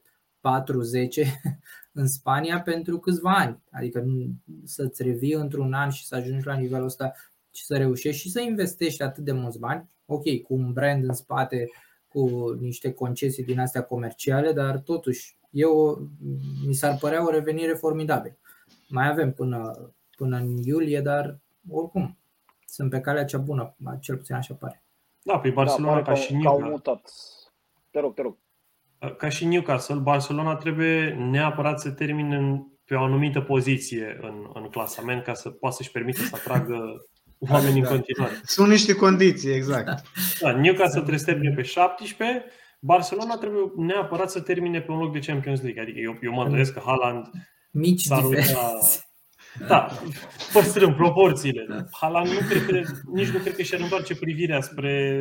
în 1.92 2.06
Spania 2.06 2.60
pentru 2.60 2.98
câțiva 2.98 3.34
ani. 3.34 3.62
Adică 3.70 4.04
să-ți 4.64 5.02
revii 5.02 5.32
într-un 5.32 5.72
an 5.72 5.90
și 5.90 6.06
să 6.06 6.14
ajungi 6.14 6.46
la 6.46 6.54
nivelul 6.54 6.86
ăsta 6.86 7.12
și 7.50 7.64
să 7.64 7.76
reușești 7.76 8.20
și 8.20 8.30
să 8.30 8.40
investești 8.40 9.02
atât 9.02 9.24
de 9.24 9.32
mulți 9.32 9.58
bani, 9.58 9.88
ok, 10.06 10.42
cu 10.42 10.54
un 10.54 10.72
brand 10.72 11.04
în 11.04 11.12
spate, 11.12 11.68
cu 12.08 12.50
niște 12.60 12.92
concesii 12.92 13.44
din 13.44 13.58
astea 13.58 13.82
comerciale, 13.82 14.52
dar 14.52 14.78
totuși 14.78 15.37
eu, 15.50 16.02
mi 16.66 16.74
s-ar 16.74 16.96
părea 17.00 17.26
o 17.26 17.30
revenire 17.30 17.72
formidabilă. 17.72 18.36
Mai 18.88 19.08
avem 19.08 19.32
până, 19.32 19.90
până 20.16 20.36
în 20.36 20.56
iulie, 20.56 21.00
dar 21.00 21.38
oricum 21.70 22.18
sunt 22.66 22.90
pe 22.90 23.00
calea 23.00 23.24
cea 23.24 23.38
bună, 23.38 23.76
cel 24.00 24.16
puțin 24.16 24.34
așa 24.34 24.54
pare. 24.54 24.82
Da, 25.22 25.38
pe 25.38 25.50
Barcelona 25.50 25.94
da, 25.94 26.02
ca, 26.02 26.12
ca 26.12 26.14
și 26.14 26.32
Newcastle. 26.32 26.68
mutat. 26.68 27.10
Te 27.90 28.00
rog, 28.00 28.14
te 28.14 28.22
rog. 28.22 28.36
Ca 29.16 29.28
și 29.28 29.44
Newcastle, 29.44 29.94
Barcelona 29.94 30.56
trebuie 30.56 31.14
neapărat 31.14 31.80
să 31.80 31.90
termine 31.90 32.66
pe 32.84 32.94
o 32.94 33.02
anumită 33.02 33.40
poziție 33.40 34.18
în, 34.20 34.50
în 34.54 34.68
clasament 34.68 35.24
ca 35.24 35.34
să 35.34 35.50
poată 35.50 35.76
să-și 35.76 35.90
permită 35.90 36.20
să 36.20 36.34
atragă 36.34 36.78
oameni 37.50 37.80
da. 37.80 37.88
în 37.88 37.94
continuare. 37.94 38.40
Sunt 38.42 38.68
niște 38.68 38.94
condiții, 38.94 39.52
exact. 39.52 40.02
Da, 40.40 40.50
Newcastle 40.52 40.98
trebuie 41.00 41.18
să 41.18 41.24
termine 41.24 41.54
pe 41.54 41.62
17, 41.62 42.44
Barcelona 42.78 43.36
trebuie 43.36 43.72
neapărat 43.76 44.30
să 44.30 44.40
termine 44.40 44.80
pe 44.80 44.90
un 44.90 44.98
loc 44.98 45.12
de 45.12 45.18
Champions 45.18 45.62
League. 45.62 45.82
Adică 45.82 45.98
eu, 45.98 46.18
eu 46.22 46.32
mă 46.32 46.44
îndoiesc 46.44 46.72
că 46.72 46.80
Haaland 46.84 47.30
Mici 47.70 48.00
s-ar 48.00 48.24
uita... 48.24 48.78
Da, 49.68 49.88
păstrând 50.52 50.94
proporțiile. 50.94 51.66
Da. 51.68 51.84
Haaland 51.90 52.28
nu 52.28 52.38
cred 52.48 52.66
că, 52.66 52.80
nici 53.12 53.28
nu 53.28 53.38
cred 53.38 53.54
că 53.54 53.62
și-ar 53.62 53.80
întoarce 53.80 54.16
privirea 54.16 54.60
spre 54.60 55.20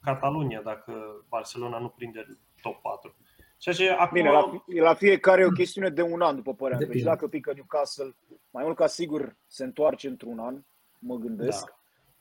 Catalunia 0.00 0.60
dacă 0.64 0.92
Barcelona 1.28 1.78
nu 1.78 1.88
prinde 1.88 2.26
top 2.62 2.82
4. 2.82 3.16
Și 3.60 3.68
așa, 3.68 3.96
acum... 3.98 4.12
Bine, 4.12 4.30
la, 4.30 4.64
la 4.82 4.94
fiecare 4.94 5.40
e 5.40 5.44
o 5.44 5.50
chestiune 5.50 5.88
de 5.88 6.02
un 6.02 6.20
an, 6.20 6.36
după 6.36 6.54
părerea 6.54 6.78
mea. 6.78 6.88
Deci 6.88 7.02
dacă 7.02 7.28
pică 7.28 7.52
Newcastle, 7.54 8.14
mai 8.50 8.64
mult 8.64 8.76
ca 8.76 8.86
sigur 8.86 9.36
se 9.46 9.64
întoarce 9.64 10.08
într-un 10.08 10.38
an, 10.38 10.62
mă 10.98 11.16
gândesc. 11.16 11.74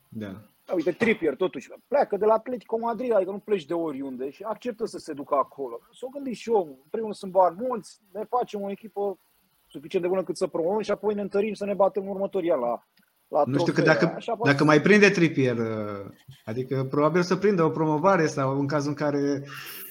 Da. 0.09 0.27
da. 0.27 0.41
Da, 0.68 0.73
uite, 0.73 0.91
Trippier 0.91 1.35
totuși 1.35 1.69
pleacă 1.88 2.18
de 2.18 2.26
la 2.26 2.34
Atletico 2.34 2.77
Madrid, 2.77 3.14
adică 3.14 3.31
nu 3.31 3.39
pleci 3.39 3.65
de 3.65 3.73
oriunde 3.73 4.30
și 4.30 4.44
acceptă 4.44 4.85
să 4.85 4.98
se 4.98 5.14
ducă 5.14 5.35
acolo. 5.35 5.80
S-o 5.91 6.07
gândi 6.07 6.34
și 6.34 6.49
eu, 6.49 6.64
în 6.84 6.89
primul 6.89 7.14
sunt 7.14 7.31
bani 7.31 7.57
mulți, 7.60 8.02
ne 8.11 8.23
facem 8.23 8.61
o 8.61 8.72
echipă 8.72 9.19
suficient 9.68 10.03
de 10.03 10.10
bună 10.10 10.23
cât 10.23 10.38
să 10.38 10.48
promovăm 10.48 10.81
și 10.81 10.91
apoi 10.91 11.14
ne 11.14 11.22
întărim 11.22 11.53
să 11.53 11.65
ne 11.65 11.73
batem 11.73 12.03
în 12.03 12.10
următorii 12.10 12.49
la, 12.49 12.88
la 13.27 13.44
Nu 13.45 13.57
știu 13.57 13.73
că 13.73 13.81
dacă, 13.81 14.18
dacă 14.44 14.64
mai 14.64 14.81
prinde 14.81 15.10
Trippier, 15.10 15.57
uh, 15.57 16.11
adică 16.45 16.88
probabil 16.89 17.22
să 17.22 17.35
prindă 17.35 17.64
o 17.64 17.69
promovare 17.69 18.26
sau 18.26 18.60
în 18.60 18.68
cazul 18.68 18.89
în 18.89 18.95
care 18.95 19.44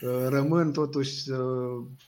uh, 0.02 0.26
rămân 0.28 0.72
totuși, 0.72 1.30
uh, 1.30 1.38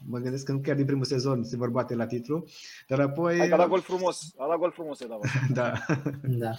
mă 0.07 0.19
gândesc 0.19 0.45
că 0.45 0.53
nu 0.53 0.61
chiar 0.61 0.77
din 0.77 0.87
primul 0.87 1.05
sezon 1.05 1.43
se 1.45 1.57
vor 1.57 1.71
bate 1.71 1.95
la 1.95 2.07
titlu, 2.07 2.45
dar 2.89 3.01
apoi... 3.01 3.39
Hai 3.39 3.49
că 3.49 3.55
a 3.55 3.57
dat 3.57 3.69
gol 3.69 3.81
frumos, 3.81 4.35
a 4.37 4.47
dat 4.49 4.59
gol 4.59 4.71
frumos, 4.71 4.99
da. 5.53 5.73
da. 6.23 6.51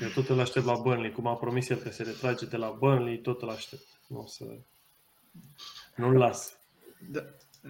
Eu 0.00 0.08
tot 0.08 0.28
îl 0.28 0.40
aștept 0.40 0.66
la 0.66 0.80
Burnley, 0.82 1.12
cum 1.12 1.26
a 1.26 1.36
promis 1.36 1.68
el 1.68 1.76
că 1.76 1.90
se 1.90 2.02
retrage 2.02 2.46
de 2.46 2.56
la 2.56 2.76
Burnley, 2.78 3.20
tot 3.20 3.42
îl 3.42 3.48
aștept. 3.48 3.86
Nu 4.08 4.18
o 4.18 4.26
să... 4.26 4.44
Nu-l 5.96 6.16
las. 6.16 6.58
Da. 7.10 7.20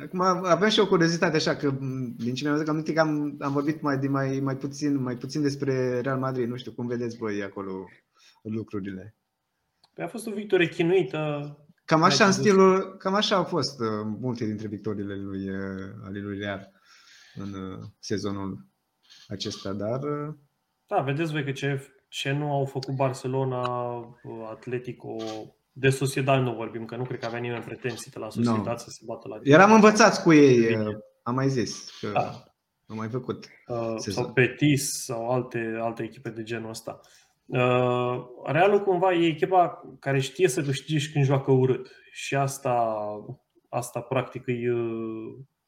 Acum 0.02 0.20
avem 0.20 0.68
și 0.68 0.80
o 0.80 0.86
curiozitate 0.86 1.36
așa 1.36 1.56
că 1.56 1.70
din 2.16 2.34
ce 2.34 2.44
mi-am 2.44 2.56
zis 2.56 2.92
că 2.94 3.00
am, 3.00 3.36
am 3.40 3.52
vorbit 3.52 3.80
mai, 3.80 3.96
mai, 3.96 4.40
mai, 4.40 4.56
puțin, 4.56 5.02
mai 5.02 5.16
puțin 5.16 5.42
despre 5.42 6.00
Real 6.00 6.18
Madrid. 6.18 6.48
Nu 6.48 6.56
știu 6.56 6.72
cum 6.72 6.86
vedeți 6.86 7.16
voi 7.16 7.42
acolo 7.42 7.88
lucrurile. 8.42 9.14
Păi 9.94 10.04
a 10.04 10.08
fost 10.08 10.26
o 10.26 10.30
victorie 10.30 10.68
chinuită. 10.68 11.56
Cam 11.84 12.02
așa, 12.02 12.26
în 12.26 12.32
stilul, 12.32 12.96
cam 12.96 13.14
așa 13.14 13.36
au 13.36 13.44
fost 13.44 13.80
uh, 13.80 13.86
multe 14.20 14.44
dintre 14.44 14.68
victoriile 14.68 15.16
lui, 15.16 15.48
uh, 15.48 15.90
ale 16.04 16.20
lui 16.20 16.38
Real 16.38 16.72
în 17.34 17.54
uh, 17.54 17.78
sezonul 17.98 18.66
acesta, 19.28 19.72
dar... 19.72 20.02
Uh, 20.02 20.34
da, 20.86 21.00
vedeți 21.00 21.32
voi 21.32 21.44
că 21.44 21.52
ce 21.52 21.92
ce 22.12 22.32
nu 22.32 22.50
au 22.50 22.64
făcut 22.64 22.94
Barcelona, 22.94 23.60
Atletico, 24.50 25.16
de 25.72 25.88
Sociedad 25.88 26.42
nu 26.42 26.54
vorbim, 26.54 26.84
că 26.84 26.96
nu 26.96 27.04
cred 27.04 27.18
că 27.18 27.26
avea 27.26 27.38
nimeni 27.38 27.64
pretenții 27.64 28.10
de 28.10 28.18
la 28.18 28.30
Sociedad 28.30 28.66
no. 28.66 28.76
să 28.76 28.90
se 28.90 29.02
bată 29.04 29.28
la 29.28 29.38
Eram 29.42 29.72
învățați 29.72 30.22
cu 30.22 30.32
ei, 30.32 30.76
am 31.22 31.34
mai 31.34 31.48
zis 31.48 31.98
că 32.00 32.10
da. 32.12 32.44
am 32.86 32.96
mai 32.96 33.08
făcut. 33.08 33.46
Uh, 33.66 33.94
sau 33.96 34.32
Betis 34.32 35.04
sau 35.04 35.30
alte, 35.30 35.78
alte 35.80 36.02
echipe 36.02 36.30
de 36.30 36.42
genul 36.42 36.68
ăsta. 36.68 37.00
Uh, 37.46 38.24
Realul 38.44 38.82
cumva 38.82 39.12
e 39.12 39.26
echipa 39.26 39.82
care 40.00 40.20
știe 40.20 40.48
să 40.48 40.62
câștige 40.62 40.98
și 40.98 41.12
când 41.12 41.24
joacă 41.24 41.50
urât. 41.50 41.90
Și 42.10 42.34
asta, 42.34 42.96
asta 43.68 44.00
practic 44.00 44.46
îi, 44.46 44.66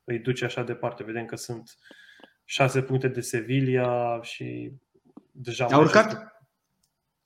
îi 0.05 0.19
duce 0.19 0.45
așa 0.45 0.63
departe. 0.63 1.05
Vedem 1.05 1.25
că 1.25 1.37
sunt 1.37 1.77
șase 2.45 2.83
puncte 2.83 3.09
de 3.09 3.21
Sevilla 3.21 4.19
și 4.23 4.73
deja 5.31 5.67
a 5.71 5.79
urcat, 5.79 6.34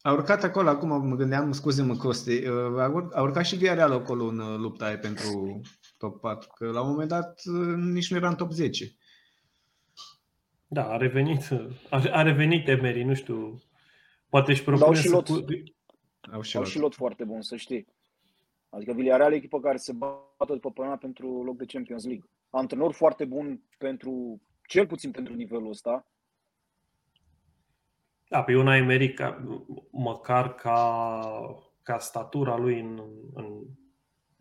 a 0.08 0.12
urcat 0.12 0.42
acolo, 0.42 0.68
acum 0.68 1.08
mă 1.08 1.16
gândeam, 1.16 1.52
scuze-mă 1.52 1.96
Costi, 1.96 2.46
uh, 2.46 2.78
a 3.12 3.20
urcat 3.20 3.44
și 3.44 3.56
Villarreal 3.56 3.92
acolo 3.92 4.24
în 4.24 4.38
uh, 4.38 4.58
lupta 4.58 4.84
aia 4.84 4.98
pentru 4.98 5.60
top 5.98 6.20
4, 6.20 6.48
că 6.54 6.70
la 6.70 6.82
un 6.82 6.88
moment 6.88 7.08
dat 7.08 7.40
uh, 7.44 7.74
nici 7.76 8.10
nu 8.10 8.16
era 8.16 8.28
în 8.28 8.34
top 8.34 8.50
10. 8.50 8.92
Da, 10.66 10.88
a 10.88 10.96
revenit, 10.96 11.48
a 11.90 12.22
revenit 12.22 12.68
Emery, 12.68 13.02
nu 13.02 13.14
știu, 13.14 13.62
poate 14.28 14.50
își 14.50 14.64
propune 14.64 14.96
și 14.96 15.08
să... 15.08 15.14
lot. 15.14 15.26
Cu... 15.26 15.44
Au 16.32 16.40
și, 16.40 16.56
Au 16.56 16.64
și 16.64 16.78
lot 16.78 16.94
foarte 16.94 17.24
bun, 17.24 17.42
să 17.42 17.56
știi. 17.56 17.86
Adică 18.68 18.92
Villarreal 18.92 19.32
e 19.32 19.36
echipă 19.36 19.60
care 19.60 19.76
se 19.76 19.92
bate 19.92 20.52
după 20.52 20.70
până 20.70 20.96
pentru 20.96 21.42
loc 21.42 21.56
de 21.56 21.64
Champions 21.64 22.04
League. 22.04 22.28
Antrenor 22.50 22.92
foarte 22.92 23.24
bun 23.24 23.62
pentru, 23.78 24.42
cel 24.66 24.86
puțin 24.86 25.10
pentru 25.10 25.34
nivelul 25.34 25.68
ăsta. 25.68 26.06
Da, 28.28 28.42
pe 28.42 28.56
una 28.56 28.76
Emery, 28.76 29.12
ca, 29.12 29.44
măcar 29.90 30.54
ca, 30.54 31.20
ca 31.82 31.98
statura 31.98 32.56
lui 32.56 32.80
în, 32.80 33.02
în 33.34 33.62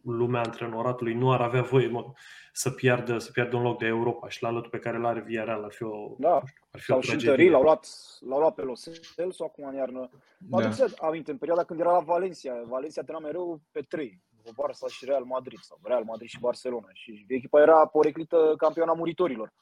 lumea 0.03 0.41
antrenoratului 0.41 1.14
nu 1.14 1.31
ar 1.31 1.41
avea 1.41 1.61
voie 1.61 1.88
mă, 1.88 2.05
să 2.53 2.69
piardă, 2.72 3.18
să 3.18 3.31
piardă 3.31 3.55
un 3.55 3.61
loc 3.61 3.77
de 3.77 3.85
Europa 3.85 4.30
și 4.30 4.43
la 4.43 4.49
lotul 4.51 4.69
pe 4.69 4.80
care 4.80 4.97
l-are 4.97 5.19
Villarreal 5.19 5.64
ar 5.64 5.72
fi 5.72 5.84
o, 5.84 6.15
da. 6.18 6.35
ar 6.72 6.80
fi 6.80 6.85
Sau 6.85 6.97
o 6.97 7.01
și 7.01 7.07
tragedie. 7.07 7.31
întări, 7.31 7.49
l-au 7.49 7.61
luat, 7.61 7.88
l-au 8.19 8.39
luat 8.39 8.53
pe 8.53 8.61
Los 8.61 8.89
Celso 9.15 9.43
acum 9.43 9.68
în 9.68 9.76
iarnă. 9.76 10.09
Mă 10.49 10.59
Da. 10.59 10.65
aduc 10.65 10.73
să 10.73 10.95
aminte, 11.01 11.31
în 11.31 11.38
perioada 11.38 11.64
când 11.64 11.80
era 11.80 11.91
la 11.91 11.99
Valencia, 11.99 12.64
Valencia 12.68 13.01
trena 13.03 13.19
mereu 13.19 13.61
pe 13.72 13.81
trei, 13.81 14.22
Barça 14.47 14.88
și 14.89 15.05
Real 15.05 15.23
Madrid, 15.23 15.59
sau 15.61 15.80
Real 15.84 16.03
Madrid 16.03 16.27
și 16.27 16.39
Barcelona. 16.39 16.88
Și 16.93 17.26
echipa 17.27 17.61
era 17.61 17.85
poreclită 17.85 18.53
campiona 18.57 18.93
muritorilor. 18.93 19.53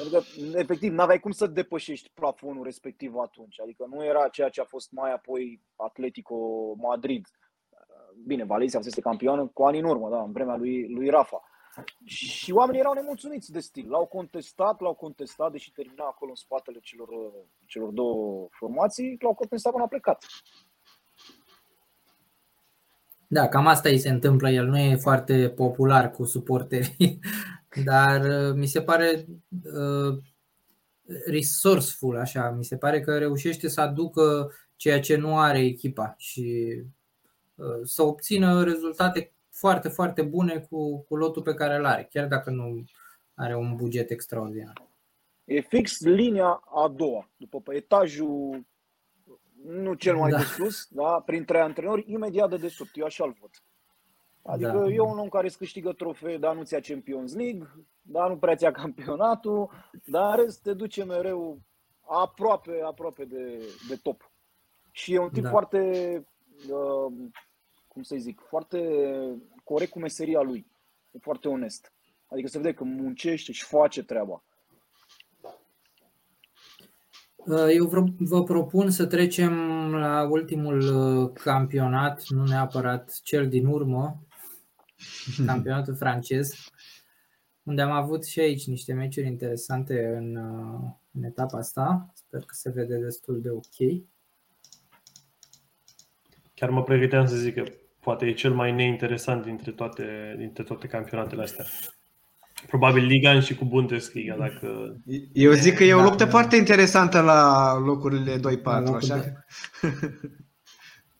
Adică, 0.00 0.22
efectiv, 0.54 0.92
n-aveai 0.92 1.20
cum 1.20 1.30
să 1.30 1.46
depășești 1.46 2.10
plafonul 2.14 2.64
respectiv 2.64 3.16
atunci. 3.16 3.60
Adică 3.60 3.86
nu 3.88 4.04
era 4.04 4.28
ceea 4.28 4.48
ce 4.48 4.60
a 4.60 4.64
fost 4.64 4.90
mai 4.90 5.12
apoi 5.12 5.62
Atletico 5.76 6.36
Madrid. 6.74 7.26
Bine, 8.26 8.44
Valencia 8.44 8.78
fusese 8.78 9.00
campioană 9.00 9.46
cu 9.46 9.62
ani 9.62 9.78
în 9.78 9.84
urmă, 9.84 10.10
da, 10.10 10.22
în 10.22 10.32
vremea 10.32 10.56
lui, 10.56 10.88
lui 10.88 11.08
Rafa. 11.08 11.42
Și 12.04 12.52
oamenii 12.52 12.80
erau 12.80 12.92
nemulțumiți 12.92 13.52
de 13.52 13.60
stil. 13.60 13.88
L-au 13.88 14.06
contestat, 14.06 14.80
l-au 14.80 14.94
contestat, 14.94 15.52
deși 15.52 15.72
termina 15.72 16.04
acolo 16.04 16.30
în 16.30 16.36
spatele 16.36 16.78
celor, 16.82 17.08
celor 17.66 17.90
două 17.90 18.48
formații, 18.50 19.16
l-au 19.20 19.34
contestat 19.34 19.72
până 19.72 19.84
a 19.84 19.88
plecat. 19.88 20.24
Da, 23.28 23.48
cam 23.48 23.66
asta 23.66 23.88
îi 23.88 23.98
se 23.98 24.08
întâmplă. 24.08 24.50
El 24.50 24.66
nu 24.66 24.78
e 24.78 24.96
foarte 24.96 25.50
popular 25.50 26.10
cu 26.10 26.24
suporterii, 26.24 27.18
dar 27.84 28.20
uh, 28.20 28.54
mi 28.54 28.66
se 28.66 28.82
pare 28.82 29.26
uh, 29.64 30.18
resourceful, 31.26 32.18
așa. 32.18 32.50
Mi 32.50 32.64
se 32.64 32.76
pare 32.76 33.00
că 33.00 33.18
reușește 33.18 33.68
să 33.68 33.80
aducă 33.80 34.52
ceea 34.76 35.00
ce 35.00 35.16
nu 35.16 35.38
are 35.38 35.58
echipa 35.58 36.14
și 36.18 36.76
uh, 37.54 37.80
să 37.84 38.02
obțină 38.02 38.64
rezultate 38.64 39.32
foarte, 39.50 39.88
foarte 39.88 40.22
bune 40.22 40.66
cu, 40.70 40.98
cu 40.98 41.16
lotul 41.16 41.42
pe 41.42 41.54
care 41.54 41.76
îl 41.76 41.84
are, 41.84 42.08
chiar 42.10 42.26
dacă 42.26 42.50
nu 42.50 42.84
are 43.34 43.56
un 43.56 43.76
buget 43.76 44.10
extraordinar. 44.10 44.90
E 45.44 45.60
fix 45.60 46.00
linia 46.00 46.62
a 46.74 46.88
doua, 46.96 47.30
după 47.36 47.60
pe 47.60 47.74
etajul 47.74 48.66
nu 49.64 49.94
cel 49.94 50.16
mai 50.16 50.30
Da. 50.30 50.36
de 50.36 50.44
sus, 50.44 50.86
da, 50.90 51.22
printre 51.26 51.60
antrenori, 51.60 52.04
imediat 52.06 52.50
de 52.50 52.56
desubt. 52.56 52.96
Eu 52.96 53.04
așa-l 53.04 53.36
văd. 53.40 53.50
Adică 54.42 54.70
Da. 54.70 54.88
e 54.88 55.00
un 55.00 55.18
om 55.18 55.28
care 55.28 55.46
îți 55.46 55.58
câștigă 55.58 55.92
trofee, 55.92 56.38
dar 56.38 56.54
nu 56.54 56.62
ți-a 56.62 56.80
Champions 56.80 57.34
League, 57.34 57.70
dar 58.02 58.28
nu 58.28 58.36
prea 58.36 58.56
ți-a 58.56 58.70
campionatul, 58.70 59.70
dar 60.04 60.38
în 60.38 60.44
rest 60.44 60.62
te 60.62 60.72
duce 60.72 61.04
mereu 61.04 61.60
aproape, 62.00 62.80
aproape 62.84 63.24
de, 63.24 63.62
de 63.88 63.96
top. 64.02 64.30
Și 64.90 65.14
e 65.14 65.18
un 65.18 65.30
tip 65.30 65.42
Da. 65.42 65.50
foarte, 65.50 65.78
uh, 66.70 67.12
cum 67.88 68.02
să 68.02 68.16
zic, 68.18 68.40
foarte 68.48 68.78
corect 69.64 69.90
cu 69.90 69.98
meseria 69.98 70.40
lui. 70.40 70.66
E 71.10 71.18
foarte 71.18 71.48
onest. 71.48 71.92
Adică 72.26 72.48
se 72.48 72.58
vede 72.58 72.72
că 72.72 72.84
muncește 72.84 73.52
și 73.52 73.64
face 73.64 74.02
treaba. 74.04 74.44
Uh, 77.36 77.66
Eu 77.74 77.86
vă, 77.86 78.04
vă 78.18 78.42
propun 78.42 78.90
să 78.90 79.06
trecem 79.06 79.54
la 79.94 80.28
ultimul 80.30 80.78
uh, 80.78 81.30
campionat, 81.34 82.22
nu 82.28 82.44
neapărat 82.44 83.20
cel 83.22 83.48
din 83.48 83.66
urmă, 83.66 84.22
campionatul 85.46 85.94
francez, 85.96 86.54
unde 87.62 87.82
am 87.82 87.90
avut 87.90 88.24
și 88.24 88.40
aici 88.40 88.66
niște 88.66 88.92
meciuri 88.92 89.26
interesante 89.26 90.14
în, 90.16 90.36
uh, 90.36 90.90
în 91.12 91.22
etapa 91.22 91.58
asta. 91.58 92.12
Sper 92.14 92.40
că 92.40 92.54
se 92.54 92.70
vede 92.70 92.96
destul 92.96 93.40
de 93.40 93.50
ok. 93.50 94.02
Chiar 96.54 96.70
mă 96.70 96.82
pregăteam 96.82 97.26
să 97.26 97.36
zic 97.36 97.54
că 97.54 97.62
poate 98.00 98.26
e 98.26 98.32
cel 98.32 98.54
mai 98.54 98.72
neinteresant 98.72 99.44
dintre 99.44 99.70
toate, 99.70 100.34
dintre 100.38 100.62
toate 100.62 100.86
campionatele 100.86 101.42
astea. 101.42 101.64
Probabil 102.66 103.04
Liga 103.04 103.40
și 103.40 103.54
cu 103.54 103.64
Bundesliga, 103.64 104.36
dacă... 104.36 104.96
Eu 105.32 105.52
zic 105.52 105.74
că 105.74 105.84
e 105.84 105.94
o 105.94 105.98
Da, 105.98 106.04
luptă 106.04 106.24
da. 106.24 106.30
foarte 106.30 106.56
interesantă 106.56 107.20
la 107.20 107.72
locurile 107.78 108.38
2-4, 108.38 108.40
locul 108.40 108.94
așa? 108.94 109.16
de- 109.16 109.34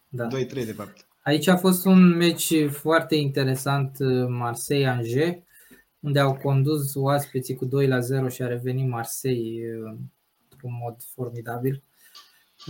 Da. 0.09 0.27
2-3 0.29 0.31
de 0.53 0.73
fapt. 0.73 1.07
Aici 1.23 1.47
a 1.47 1.57
fost 1.57 1.85
un 1.85 2.16
meci 2.16 2.69
foarte 2.69 3.15
interesant, 3.15 3.97
uh, 3.99 4.27
Marseille-Angers, 4.28 5.36
unde 6.01 6.19
au 6.19 6.36
condus 6.36 6.94
oaspeții 6.94 7.55
cu 7.55 7.65
2 7.65 7.86
la 7.86 8.01
0 8.01 8.28
și 8.28 8.43
a 8.43 8.47
revenit 8.47 8.89
Marseille 8.89 9.81
uh, 9.85 9.94
într-un 10.51 10.78
mod 10.82 10.97
formidabil. 11.15 11.82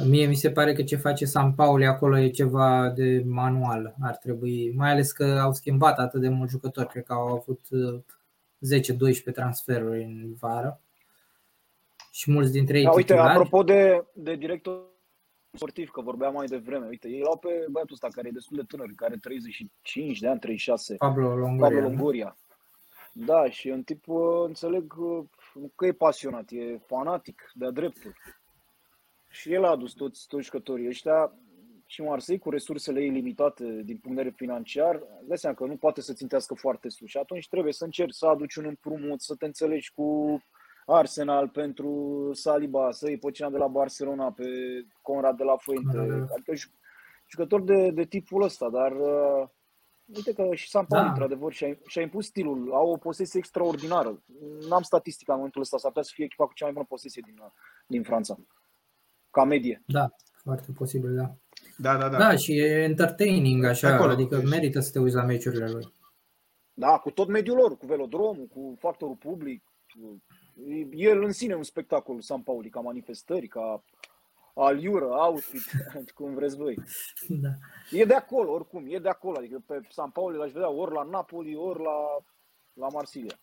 Mie 0.04 0.26
mi 0.26 0.34
se 0.34 0.50
pare 0.50 0.72
că 0.72 0.82
ce 0.82 0.96
face 0.96 1.24
San 1.24 1.52
Pauli 1.52 1.86
acolo 1.86 2.18
e 2.18 2.28
ceva 2.28 2.88
de 2.88 3.22
manual. 3.26 3.94
Ar 4.00 4.16
trebui, 4.16 4.72
mai 4.74 4.90
ales 4.90 5.12
că 5.12 5.24
au 5.24 5.52
schimbat 5.52 5.98
atât 5.98 6.20
de 6.20 6.28
mulți 6.28 6.52
jucători, 6.52 6.88
cred 6.88 7.04
că 7.04 7.12
au 7.12 7.26
avut 7.26 7.60
uh, 7.70 8.00
10-12 9.30 9.32
transferuri 9.32 10.02
în 10.02 10.34
vară. 10.38 10.80
Și 12.10 12.30
mulți 12.30 12.52
dintre 12.52 12.78
ei 12.78 12.84
Da, 12.84 12.90
uite, 12.90 13.12
titulari. 13.12 13.34
apropo 13.34 13.62
de, 13.62 14.04
de 14.12 14.34
director 14.34 14.91
sportiv, 15.52 15.90
că 15.90 16.00
vorbeam 16.00 16.32
mai 16.32 16.46
devreme, 16.46 16.86
uite, 16.86 17.08
ei 17.08 17.20
l-au 17.20 17.38
pe 17.38 17.48
băiatul 17.70 17.94
ăsta 17.94 18.08
care 18.08 18.28
e 18.28 18.30
destul 18.30 18.56
de 18.56 18.62
tânăr, 18.62 18.86
care 18.96 19.10
are 19.10 19.20
35 19.20 20.18
de 20.18 20.28
ani, 20.28 20.38
36, 20.38 20.94
Pablo 20.94 21.36
Longoria. 21.36 21.58
Pablo 21.58 21.80
nu? 21.80 21.88
Longoria. 21.88 22.36
Da, 23.12 23.50
și 23.50 23.68
e 23.68 23.72
un 23.72 23.82
tip, 23.82 24.08
uh, 24.08 24.44
înțeleg 24.46 24.94
uh, 24.96 25.24
că 25.76 25.86
e 25.86 25.92
pasionat, 25.92 26.50
e 26.50 26.78
fanatic 26.86 27.50
de-a 27.54 27.70
dreptul. 27.70 28.14
Și 29.28 29.52
el 29.52 29.64
a 29.64 29.70
adus 29.70 29.92
toți, 29.92 30.26
toți 30.26 30.44
jucătorii 30.44 30.88
ăștia 30.88 31.32
și 31.86 32.02
Marseille 32.02 32.42
cu 32.42 32.50
resursele 32.50 33.00
ei 33.00 33.10
limitate 33.10 33.64
din 33.64 33.98
punct 33.98 34.16
de 34.16 34.22
vedere 34.22 34.34
financiar, 34.36 34.94
îți 34.94 35.28
dai 35.28 35.38
seama 35.38 35.56
că 35.56 35.64
nu 35.64 35.76
poate 35.76 36.00
să 36.00 36.12
țintească 36.12 36.54
foarte 36.54 36.88
sus 36.88 37.08
și 37.08 37.16
atunci 37.16 37.48
trebuie 37.48 37.72
să 37.72 37.84
încerci 37.84 38.14
să 38.14 38.26
aduci 38.26 38.54
un 38.54 38.64
împrumut, 38.64 39.20
să 39.20 39.34
te 39.34 39.44
înțelegi 39.44 39.92
cu 39.92 40.38
Arsenal 40.86 41.48
pentru 41.48 41.90
Saliba, 42.32 42.90
să 42.90 43.08
iei 43.08 43.18
pe 43.18 43.30
cineva 43.30 43.52
de 43.52 43.58
la 43.58 43.66
Barcelona, 43.68 44.32
pe 44.32 44.44
Conrad 45.02 45.36
de 45.36 45.42
la 45.44 45.56
Fuente, 45.56 45.96
Conrad 45.96 46.08
de 46.08 46.14
la- 46.14 46.26
adică 46.32 46.54
ju- 46.54 46.70
jucători 47.30 47.64
de, 47.64 47.90
de 47.90 48.04
tipul 48.04 48.42
ăsta, 48.42 48.68
dar 48.70 48.92
uh, 48.92 49.48
uite 50.16 50.32
că 50.32 50.54
și 50.54 50.68
San 50.68 50.84
Pauli, 50.88 51.04
Da. 51.04 51.10
într-adevăr, 51.10 51.52
și-a, 51.52 51.78
și-a 51.86 52.02
impus 52.02 52.26
stilul, 52.26 52.72
au 52.74 52.90
o 52.90 52.96
posesie 52.96 53.38
extraordinară. 53.38 54.22
N-am 54.68 54.82
statistica 54.82 55.32
în 55.32 55.36
momentul 55.38 55.60
ăsta, 55.60 55.76
s-ar 55.76 55.90
putea 55.90 56.02
să 56.04 56.12
fie 56.14 56.24
echipa 56.24 56.46
cu 56.46 56.52
cea 56.54 56.64
mai 56.64 56.74
bună 56.74 56.86
posesie 56.88 57.22
din, 57.24 57.34
din 57.86 58.02
Franța, 58.02 58.36
ca 59.30 59.44
medie. 59.44 59.82
Da, 59.86 60.08
foarte 60.42 60.72
posibil, 60.72 61.14
da. 61.14 61.34
Da, 61.76 61.96
da, 61.96 62.08
da. 62.08 62.18
Da, 62.18 62.36
și 62.36 62.52
e 62.58 62.82
entertaining 62.82 63.64
așa, 63.64 63.94
Acolo, 63.94 64.10
adică 64.10 64.34
ești. 64.36 64.48
merită 64.48 64.80
să 64.80 64.90
te 64.92 64.98
uiți 64.98 65.14
la 65.14 65.24
meciurile 65.24 65.70
lui. 65.70 65.92
Da, 66.74 66.98
cu 66.98 67.10
tot 67.10 67.28
mediul 67.28 67.56
lor, 67.56 67.76
cu 67.76 67.86
velodromul, 67.86 68.46
cu 68.46 68.74
factorul 68.78 69.16
public. 69.16 69.64
El 70.90 71.22
în 71.22 71.32
sine 71.32 71.52
e 71.52 71.56
un 71.56 71.62
spectacol, 71.62 72.20
San 72.20 72.42
Pauli, 72.42 72.70
ca 72.70 72.80
manifestări, 72.80 73.48
ca 73.48 73.84
aliură, 74.54 75.04
outfit, 75.04 75.62
cum 76.14 76.34
vreți 76.34 76.56
voi. 76.56 76.78
Da. 77.28 77.48
E 77.90 78.04
de 78.04 78.14
acolo, 78.14 78.52
oricum, 78.52 78.84
e 78.88 78.98
de 78.98 79.08
acolo. 79.08 79.38
Adică 79.38 79.62
pe 79.66 79.80
San 79.88 80.10
Pauli 80.10 80.36
l-aș 80.36 80.52
vedea 80.52 80.70
ori 80.70 80.94
la 80.94 81.02
Napoli, 81.02 81.54
ori 81.54 81.82
la, 81.82 82.24
la 82.72 82.88
Marsilia. 82.88 83.40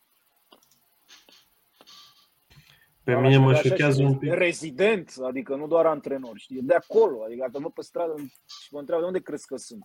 Pe 3.03 3.11
L-aș 3.11 3.23
mine 3.23 3.38
mă 3.38 3.45
vedea 3.45 3.60
așa 3.60 3.69
șochează 3.69 4.02
și 4.02 4.07
un 4.07 4.18
pic. 4.18 4.34
Rezident, 4.34 5.14
adică 5.23 5.56
nu 5.56 5.68
doar 5.68 5.86
antrenor, 5.86 6.38
știi, 6.38 6.57
e 6.57 6.61
de 6.61 6.73
acolo. 6.73 7.23
Adică 7.23 7.40
dacă 7.40 7.60
mă 7.60 7.72
pe 7.72 7.81
stradă 7.81 8.15
și 8.64 8.68
mă 8.73 8.80
întreabă 8.80 9.02
de 9.02 9.07
unde 9.07 9.22
crezi 9.22 9.48
că 9.48 9.56
sunt. 9.56 9.84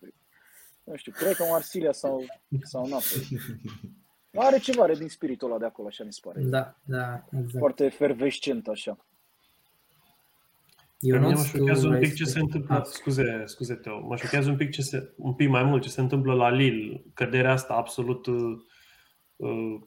Nu 0.84 0.96
știu, 0.96 1.12
cred 1.12 1.36
că 1.36 1.44
Marsilia 1.44 1.92
sau, 1.92 2.24
sau 2.62 2.86
Napoli. 2.86 3.28
Are 4.36 4.58
ceva, 4.58 4.82
are 4.82 4.94
din 4.94 5.08
spiritul 5.08 5.48
ăla 5.50 5.58
de 5.58 5.64
acolo, 5.64 5.88
așa 5.88 6.04
mi 6.04 6.12
se 6.12 6.20
pare. 6.24 6.40
Da, 6.42 6.74
da, 6.84 7.24
exact. 7.32 7.58
Foarte 7.58 7.84
efervescent, 7.84 8.68
așa. 8.68 8.92
Pe 11.00 11.10
mine 11.18 11.22
Ionuț, 11.26 11.38
mă 11.38 11.42
tu 11.50 11.56
șochează 11.56 11.86
un 11.86 11.92
vrei 11.96 12.02
pic 12.08 12.10
să- 12.16 12.24
ce 12.24 12.30
se 12.30 12.38
întâmplă, 12.38 12.74
Ah, 12.74 12.84
scuze, 12.84 13.42
scuze 13.46 13.74
Teo, 13.74 14.00
mă 14.00 14.16
șochează 14.16 14.50
un 14.50 14.56
pic, 14.56 14.70
ce 14.70 14.82
se, 14.82 15.12
un 15.16 15.34
pic 15.34 15.48
mai 15.48 15.62
mult 15.62 15.82
ce 15.82 15.88
se 15.88 16.00
întâmplă 16.00 16.34
la 16.34 16.50
Lille, 16.50 17.02
căderea 17.14 17.52
asta 17.52 17.74
absolut 17.74 18.26
uh, 18.26 18.56
uh, 19.36 19.80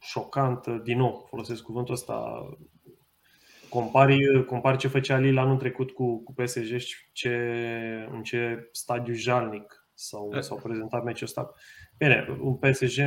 șocantă, 0.00 0.80
din 0.84 0.98
nou 0.98 1.26
folosesc 1.28 1.62
cuvântul 1.62 1.94
ăsta, 1.94 2.48
compari, 3.68 4.44
compari 4.44 4.76
ce 4.78 4.88
făcea 4.88 5.18
Lille 5.18 5.40
anul 5.40 5.56
trecut 5.56 5.90
cu, 5.90 6.22
cu 6.22 6.32
PSG 6.32 6.76
și 6.76 6.96
ce, 7.12 7.34
în 8.10 8.22
ce 8.22 8.68
stadiu 8.72 9.14
jalnic 9.14 9.88
s-au, 9.94 10.28
s-au 10.40 10.56
prezentat 10.62 11.02
meciul 11.04 11.26
ăsta. 11.26 11.52
Bine, 11.98 12.38
un 12.40 12.54
PSG 12.54 13.00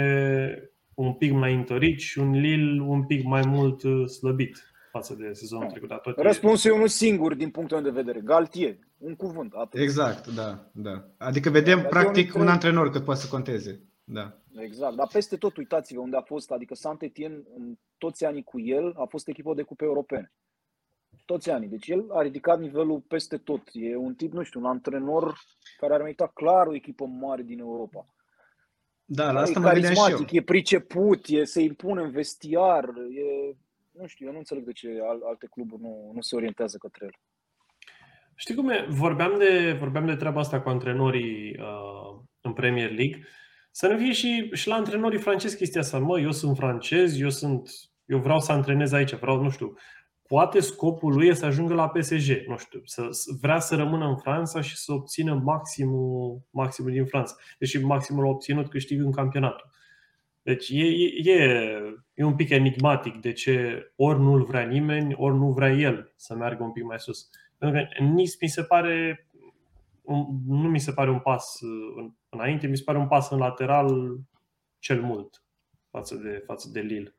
un 0.99 1.13
pic 1.13 1.31
mai 1.31 1.53
întărit 1.53 1.99
și 1.99 2.19
un 2.19 2.31
Lille 2.31 2.81
un 2.81 3.05
pic 3.05 3.23
mai 3.23 3.41
mult 3.45 3.83
uh, 3.83 4.07
slăbit 4.07 4.63
față 4.91 5.15
de 5.15 5.33
sezonul 5.33 5.69
trecut. 5.69 6.01
Tot 6.01 6.17
Răspunsul 6.17 6.71
e 6.71 6.73
unul 6.73 6.87
singur 6.87 7.33
din 7.33 7.49
punctul 7.49 7.81
meu 7.81 7.91
de 7.91 8.01
vedere. 8.01 8.19
Galtier. 8.19 8.77
Un 8.97 9.15
cuvânt. 9.15 9.53
Atât. 9.53 9.79
Exact, 9.79 10.27
da, 10.27 10.69
da. 10.73 11.05
Adică 11.17 11.49
vedem 11.49 11.79
Galtier 11.79 12.03
practic 12.03 12.35
un, 12.35 12.41
un 12.41 12.47
antrenor 12.47 12.89
cât 12.89 13.03
poate 13.03 13.19
să 13.19 13.27
conteze. 13.27 13.83
Da. 14.03 14.37
Exact, 14.55 14.95
dar 14.95 15.07
peste 15.11 15.37
tot 15.37 15.57
uitați-vă 15.57 15.99
unde 15.99 16.17
a 16.17 16.21
fost, 16.21 16.51
adică 16.51 16.75
Saint-Étienne 16.75 17.41
în 17.57 17.77
toți 17.97 18.25
anii 18.25 18.43
cu 18.43 18.59
el 18.59 18.93
a 18.97 19.05
fost 19.05 19.27
echipă 19.27 19.53
de 19.53 19.61
cupe 19.61 19.83
europene. 19.85 20.31
Toți 21.25 21.49
anii. 21.49 21.67
Deci 21.67 21.87
el 21.87 22.05
a 22.11 22.21
ridicat 22.21 22.59
nivelul 22.59 22.99
peste 23.07 23.37
tot. 23.37 23.61
E 23.71 23.95
un 23.95 24.13
tip, 24.13 24.33
nu 24.33 24.43
știu, 24.43 24.59
un 24.59 24.65
antrenor 24.65 25.39
care 25.77 25.93
ar 25.93 26.01
merita 26.01 26.31
clar 26.33 26.67
o 26.67 26.75
echipă 26.75 27.05
mare 27.05 27.41
din 27.41 27.59
Europa. 27.59 28.07
Da, 29.11 29.31
la 29.31 29.39
asta 29.39 29.59
e 29.59 29.61
mă 29.61 29.67
carismatic, 29.67 30.27
și 30.27 30.35
eu. 30.35 30.41
e 30.41 30.41
priceput, 30.41 31.25
e, 31.27 31.43
se 31.43 31.61
impune 31.61 32.01
în 32.01 32.11
vestiar, 32.11 32.83
e, 32.83 33.55
nu 33.91 34.07
știu, 34.07 34.25
eu 34.25 34.31
nu 34.31 34.37
înțeleg 34.37 34.63
de 34.63 34.71
ce 34.71 34.87
alte 35.27 35.47
cluburi 35.51 35.81
nu, 35.81 36.11
nu 36.13 36.21
se 36.21 36.35
orientează 36.35 36.77
către 36.77 37.05
el. 37.05 37.13
Știi 38.35 38.55
cum 38.55 38.69
e? 38.69 38.85
Vorbeam 38.89 39.37
de, 39.37 39.75
vorbeam 39.79 40.05
de 40.05 40.15
treaba 40.15 40.39
asta 40.39 40.61
cu 40.61 40.69
antrenorii 40.69 41.57
uh, 41.59 42.21
în 42.41 42.53
Premier 42.53 42.91
League. 42.91 43.27
Să 43.71 43.87
nu 43.87 43.97
fie 43.97 44.11
și, 44.11 44.49
și 44.53 44.67
la 44.67 44.75
antrenorii 44.75 45.19
francezi 45.19 45.57
chestia 45.57 45.81
asta. 45.81 45.99
Mă, 45.99 46.19
eu 46.19 46.31
sunt 46.31 46.57
francez, 46.57 47.19
eu 47.19 47.29
sunt 47.29 47.69
eu 48.09 48.19
vreau 48.19 48.39
să 48.39 48.51
antrenez 48.51 48.91
aici, 48.91 49.13
vreau, 49.13 49.41
nu 49.41 49.49
știu, 49.49 49.73
poate 50.29 50.59
scopul 50.59 51.13
lui 51.13 51.27
e 51.27 51.33
să 51.33 51.45
ajungă 51.45 51.73
la 51.73 51.89
PSG, 51.89 52.47
nu 52.47 52.57
știu, 52.57 52.81
să 52.83 53.09
vrea 53.41 53.59
să 53.59 53.75
rămână 53.75 54.07
în 54.07 54.17
Franța 54.17 54.61
și 54.61 54.75
să 54.75 54.93
obțină 54.93 55.33
maximul, 55.33 56.41
maximul 56.49 56.91
din 56.91 57.05
Franța. 57.05 57.35
Deși 57.59 57.83
maximul 57.83 58.25
a 58.25 58.29
obținut 58.29 58.69
câștigând 58.69 59.13
campionatul. 59.15 59.71
Deci 60.41 60.69
e, 60.69 60.85
e, 61.23 61.43
e 62.13 62.23
un 62.23 62.35
pic 62.35 62.49
enigmatic 62.49 63.21
de 63.21 63.31
ce 63.31 63.83
ori 63.95 64.19
nu-l 64.19 64.43
vrea 64.43 64.63
nimeni, 64.63 65.13
ori 65.17 65.35
nu 65.35 65.51
vrea 65.51 65.71
el 65.71 66.13
să 66.15 66.35
meargă 66.35 66.63
un 66.63 66.71
pic 66.71 66.83
mai 66.83 66.99
sus. 66.99 67.29
Pentru 67.57 67.79
că 67.79 68.03
nici 68.03 68.37
mi 68.41 68.47
se 68.47 68.63
pare, 68.63 69.27
nu 70.45 70.69
mi 70.69 70.79
se 70.79 70.91
pare 70.91 71.09
un 71.09 71.19
pas 71.19 71.59
înainte, 72.29 72.67
mi 72.67 72.77
se 72.77 72.83
pare 72.83 72.97
un 72.97 73.07
pas 73.07 73.29
în 73.29 73.37
lateral 73.37 74.19
cel 74.79 75.01
mult 75.01 75.43
față 75.89 76.15
de, 76.15 76.43
față 76.45 76.69
de 76.71 76.79
Lille 76.79 77.18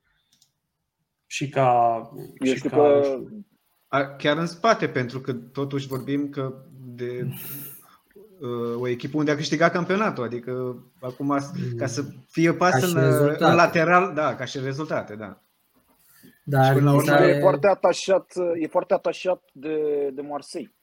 și 1.30 1.48
ca. 1.48 2.10
Eu 2.38 2.52
și 2.52 2.56
știu 2.56 2.70
ca, 2.70 2.76
că... 2.76 4.06
Chiar 4.18 4.36
în 4.36 4.46
spate, 4.46 4.88
pentru 4.88 5.20
că 5.20 5.32
totuși 5.32 5.86
vorbim 5.86 6.28
că 6.28 6.54
de 6.84 7.26
uh, 8.40 8.80
o 8.80 8.88
echipă 8.88 9.16
unde 9.16 9.30
a 9.30 9.36
câștigat 9.36 9.72
campionatul, 9.72 10.24
adică 10.24 10.82
acum 11.00 11.38
ca 11.76 11.86
să 11.86 12.04
fie 12.26 12.52
pas 12.52 12.82
în, 12.82 12.96
în 13.38 13.54
lateral, 13.54 14.14
da, 14.14 14.34
ca 14.34 14.44
și 14.44 14.58
rezultate, 14.58 15.14
da. 15.16 15.42
Dar 16.44 16.76
și 16.76 16.82
la 16.82 16.94
urmă 16.94 17.12
are... 17.12 17.26
e 17.26 17.40
foarte 17.40 17.66
atașat, 17.66 18.32
e 18.60 18.66
foarte 18.66 18.94
atașat 18.94 19.42
de, 19.52 20.10
de 20.14 20.20
Marseille. 20.20 20.74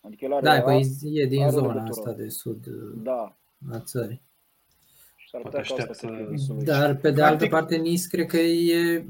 Adică 0.00 0.24
el 0.24 0.32
are, 0.32 0.44
da, 0.44 0.62
păi 0.62 0.82
e 1.02 1.26
din 1.26 1.50
zona 1.50 1.82
asta 1.82 2.12
de 2.12 2.28
sud 2.28 2.66
da. 3.02 3.36
a 3.70 3.80
țării. 3.80 4.27
Dar 6.64 6.96
pe 6.96 7.10
de 7.10 7.22
altă 7.22 7.46
parte 7.46 7.76
Nice 7.76 8.08
cred 8.08 8.26
că 8.26 8.36
e, 8.36 9.06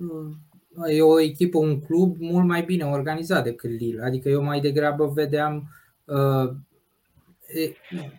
e 0.87 1.03
o 1.03 1.21
echipă, 1.21 1.59
un 1.59 1.81
club 1.81 2.17
mult 2.19 2.47
mai 2.47 2.63
bine 2.63 2.85
organizat 2.85 3.45
decât 3.45 3.71
Lille. 3.71 4.05
Adică 4.05 4.29
eu 4.29 4.43
mai 4.43 4.61
degrabă 4.61 5.07
vedeam 5.07 5.69
uh, 6.05 6.51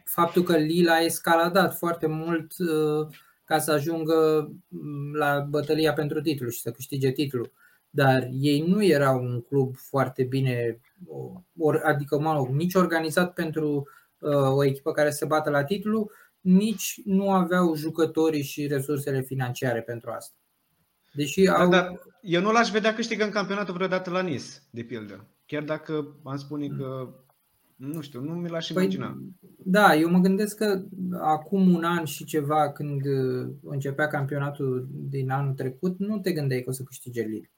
faptul 0.06 0.44
că 0.44 0.58
Lille 0.58 0.92
a 0.92 1.04
escaladat 1.04 1.78
foarte 1.78 2.08
mult 2.08 2.52
uh, 2.58 3.08
ca 3.46 3.60
să 3.60 3.72
ajungă 3.72 4.52
la 5.14 5.40
bătălia 5.50 5.94
pentru 5.94 6.22
titlu 6.22 6.50
și 6.50 6.62
să 6.62 6.72
câștige 6.72 7.12
titlul. 7.12 7.52
Dar 7.90 8.30
ei 8.40 8.66
nu 8.68 8.84
erau 8.84 9.24
un 9.24 9.42
club 9.42 9.76
foarte 9.76 10.24
bine, 10.24 10.80
or, 11.58 11.82
adică 11.86 12.20
mă 12.20 12.34
rog, 12.34 12.48
nici 12.48 12.74
organizat 12.74 13.34
pentru 13.34 13.88
uh, 14.20 14.56
o 14.56 14.64
echipă 14.64 14.92
care 14.92 15.10
se 15.10 15.26
bată 15.26 15.50
la 15.50 15.64
titlu, 15.64 16.12
nici 16.42 17.02
nu 17.06 17.32
aveau 17.32 17.76
jucătorii 17.76 18.44
și 18.44 18.68
resursele 18.68 19.22
financiare 19.22 19.82
pentru 19.82 20.10
asta. 20.10 20.36
Deși 21.14 21.44
da, 21.44 21.54
au... 21.54 21.70
da, 21.70 21.92
eu 22.22 22.42
nu 22.42 22.52
l-aș 22.52 22.70
vedea 22.70 22.94
câștigând 22.94 23.32
campionatul 23.32 23.74
vreodată 23.74 24.10
la 24.10 24.22
Nice, 24.22 24.44
de 24.70 24.82
pildă. 24.82 25.28
Chiar 25.46 25.64
dacă 25.64 26.16
am 26.24 26.38
spune 26.38 26.68
că, 26.68 27.14
nu 27.76 28.02
știu, 28.02 28.22
nu 28.22 28.34
mi 28.34 28.50
l-aș 28.50 28.68
păi, 28.68 28.84
imagina. 28.84 29.18
Da, 29.58 29.96
eu 29.96 30.10
mă 30.10 30.20
gândesc 30.20 30.58
că 30.58 30.84
acum 31.20 31.74
un 31.74 31.84
an 31.84 32.06
și 32.06 32.24
ceva, 32.24 32.72
când 32.72 33.02
începea 33.64 34.08
campionatul 34.08 34.88
din 34.92 35.30
anul 35.30 35.54
trecut, 35.54 36.00
nu 36.00 36.20
te 36.20 36.32
gândeai 36.32 36.62
că 36.62 36.70
o 36.70 36.74
să 36.74 36.84
câștige 36.84 37.22
Lille. 37.22 37.52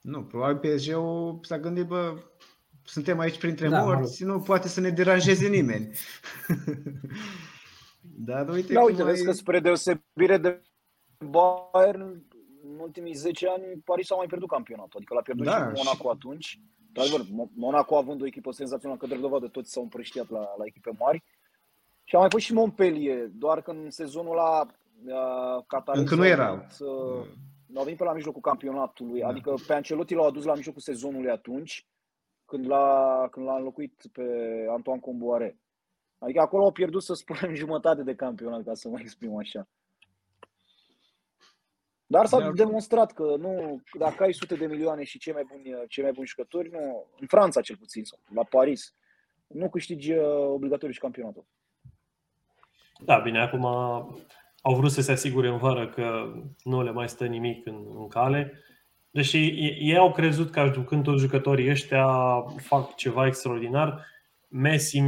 Nu, 0.00 0.22
probabil 0.22 0.76
PSG-ul 0.76 1.38
s-a 1.42 1.58
gândit, 1.58 1.86
bă, 1.86 2.14
suntem 2.84 3.18
aici 3.18 3.38
printre 3.38 3.68
da, 3.68 3.82
morți, 3.82 4.24
nu 4.24 4.40
poate 4.40 4.68
să 4.68 4.80
ne 4.80 4.90
deranjeze 4.90 5.48
nimeni. 5.48 5.90
Dar 8.00 8.48
uite, 8.48 8.72
da, 8.72 8.82
uite, 8.82 9.04
vezi 9.04 9.24
că 9.24 9.32
spre 9.32 9.60
deosebire 9.60 10.38
de 10.38 10.62
Bayern, 11.30 12.24
în 12.62 12.78
ultimii 12.78 13.12
10 13.12 13.48
ani, 13.48 13.64
Paris 13.84 14.10
a 14.10 14.14
mai 14.14 14.26
pierdut 14.26 14.48
campionatul. 14.48 14.96
Adică 14.96 15.14
l-a 15.14 15.22
pierdut 15.22 15.44
da, 15.44 15.52
și 15.52 15.58
Monaco 15.60 16.08
și... 16.08 16.14
atunci. 16.14 16.60
Într-adevăr, 16.86 17.48
Monaco 17.54 17.96
având 17.96 18.22
o 18.22 18.26
echipă 18.26 18.50
senzațională, 18.50 18.98
că 18.98 19.06
de 19.06 19.16
dovadă 19.16 19.48
toți 19.48 19.70
s-au 19.70 19.82
împrăștiat 19.82 20.30
la, 20.30 20.54
la 20.58 20.64
echipe 20.64 20.90
mari. 20.98 21.22
Și 22.04 22.16
a 22.16 22.18
mai 22.18 22.30
fost 22.30 22.44
și 22.44 22.52
Montpellier, 22.52 23.28
doar 23.28 23.62
că 23.62 23.70
în 23.70 23.90
sezonul 23.90 24.32
ăla 24.32 24.60
uh, 24.60 25.64
Qatar 25.66 25.96
Încă 25.96 26.14
nu 26.14 26.26
erau. 26.26 26.54
Uh, 26.54 27.26
au 27.74 27.84
venit 27.84 27.98
pe 27.98 28.04
la 28.04 28.12
mijlocul 28.12 28.40
campionatului, 28.40 29.20
da. 29.20 29.26
adică 29.26 29.54
pe 29.66 29.72
Ancelotti 29.72 30.14
l-au 30.14 30.26
adus 30.26 30.44
la 30.44 30.54
mijlocul 30.54 30.80
sezonului 30.80 31.30
atunci, 31.30 31.86
când 32.44 32.66
l-a, 32.66 33.28
când 33.30 33.46
l-a 33.46 33.56
înlocuit 33.56 34.02
pe 34.12 34.22
Antoine 34.70 35.00
Comboare. 35.00 35.58
Adică 36.20 36.40
acolo 36.40 36.64
au 36.64 36.72
pierdut, 36.72 37.02
să 37.02 37.14
spunem, 37.14 37.54
jumătate 37.64 38.02
de 38.02 38.14
campionat, 38.14 38.64
ca 38.64 38.74
să 38.74 38.88
mă 38.88 38.98
exprim 39.00 39.36
așa. 39.36 39.68
Dar 42.06 42.26
s-a 42.26 42.38
Dar... 42.38 42.52
demonstrat 42.52 43.12
că 43.12 43.34
nu, 43.38 43.82
dacă 43.98 44.22
ai 44.22 44.32
sute 44.32 44.54
de 44.54 44.66
milioane 44.66 45.04
și 45.04 45.18
cei 45.18 45.32
mai 45.32 45.44
buni, 45.48 45.86
cei 45.88 46.02
mai 46.02 46.12
buni 46.12 46.26
jucători, 46.26 46.70
nu, 46.70 47.06
în 47.20 47.26
Franța 47.26 47.60
cel 47.60 47.76
puțin, 47.76 48.04
sau 48.04 48.18
la 48.34 48.44
Paris, 48.44 48.94
nu 49.46 49.70
câștigi 49.70 50.12
uh, 50.12 50.24
obligatoriu 50.48 50.94
și 50.94 51.00
campionatul. 51.00 51.46
Da, 53.04 53.18
bine, 53.18 53.40
acum 53.40 53.64
au 54.62 54.74
vrut 54.74 54.90
să 54.90 55.00
se 55.00 55.12
asigure 55.12 55.48
în 55.48 55.58
vară 55.58 55.88
că 55.88 56.32
nu 56.62 56.82
le 56.82 56.90
mai 56.90 57.08
stă 57.08 57.26
nimic 57.26 57.66
în, 57.66 57.84
în 57.96 58.08
cale. 58.08 58.52
Deși 59.10 59.36
ei 59.78 59.96
au 59.96 60.12
crezut 60.12 60.50
că 60.50 60.70
jucând 60.74 61.02
toți 61.02 61.20
jucătorii 61.20 61.70
ăștia 61.70 62.06
fac 62.56 62.94
ceva 62.94 63.26
extraordinar, 63.26 64.06
Messi 64.48 64.98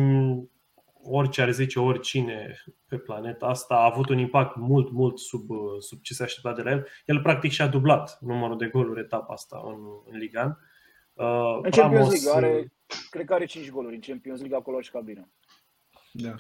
orice 1.05 1.43
ar 1.43 1.51
zice 1.51 1.79
oricine 1.79 2.57
pe 2.89 2.99
planeta 2.99 3.47
asta 3.47 3.75
a 3.75 3.91
avut 3.91 4.09
un 4.09 4.19
impact 4.19 4.57
mult, 4.57 4.91
mult 4.91 5.19
sub, 5.19 5.47
sub 5.79 6.01
ce 6.03 6.15
se 6.15 6.23
aștepta 6.23 6.53
de 6.53 6.63
la 6.63 6.71
el. 6.71 6.87
El 7.07 7.21
practic 7.21 7.51
și-a 7.51 7.67
dublat 7.67 8.19
numărul 8.21 8.59
de 8.59 8.67
goluri 8.67 9.01
etapa 9.01 9.33
asta 9.33 9.63
în, 9.65 9.79
în 10.13 10.19
Ligan. 10.19 10.59
Uh, 11.13 11.59
în 11.63 11.71
Champions 11.71 12.09
League 12.11 12.31
are, 12.35 12.73
cred 13.11 13.27
că 13.27 13.35
are 13.35 13.45
5 13.45 13.71
goluri 13.71 13.95
în 13.95 14.01
Champions 14.01 14.39
League 14.39 14.59
acolo 14.59 14.81
și 14.81 14.91
cabină. 14.91 15.31
Da. 16.13 16.35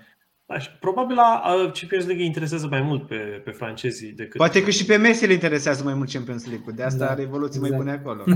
Da, 0.46 0.58
și 0.58 0.70
probabil 0.80 1.16
la 1.16 1.40
Champions 1.72 2.06
League 2.06 2.24
interesează 2.24 2.66
mai 2.66 2.82
mult 2.82 3.06
pe, 3.06 3.40
pe 3.44 3.50
francezii 3.50 4.12
decât... 4.12 4.36
Poate 4.36 4.62
că 4.62 4.70
și 4.70 4.84
pe 4.84 4.96
Messi 4.96 5.26
le 5.26 5.32
interesează 5.32 5.84
mai 5.84 5.94
mult 5.94 6.10
Champions 6.10 6.46
League, 6.46 6.72
de 6.74 6.82
asta 6.82 7.04
da, 7.04 7.10
are 7.10 7.22
evoluții 7.22 7.60
exact. 7.60 7.84
mai 7.84 7.84
bune 7.84 7.92
acolo. 7.92 8.24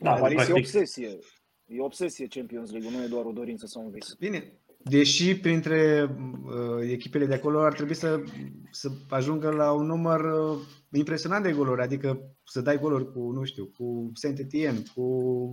Da, 0.00 0.12
Paris 0.12 0.34
practic... 0.34 0.56
e 0.56 0.58
obsesie. 0.58 1.18
E 1.66 1.80
obsesie 1.80 2.26
Champions 2.26 2.70
League, 2.70 2.90
nu 2.90 3.02
e 3.02 3.06
doar 3.06 3.24
o 3.24 3.32
dorință 3.32 3.66
sau 3.66 3.84
un 3.84 3.90
vis. 3.90 4.14
Bine, 4.14 4.52
Deși 4.84 5.38
printre 5.38 6.10
uh, 6.44 6.90
echipele 6.90 7.26
de 7.26 7.34
acolo 7.34 7.60
ar 7.60 7.72
trebui 7.72 7.94
să, 7.94 8.22
să 8.70 8.90
ajungă 9.08 9.50
la 9.50 9.72
un 9.72 9.86
număr 9.86 10.20
uh, 10.20 10.58
impresionant 10.92 11.44
de 11.44 11.52
goluri, 11.52 11.82
adică 11.82 12.36
să 12.44 12.60
dai 12.60 12.78
goluri 12.78 13.12
cu, 13.12 13.30
nu 13.30 13.44
știu, 13.44 13.66
cu 13.66 14.10
Saint-Étienne, 14.14 14.82
cu 14.94 15.02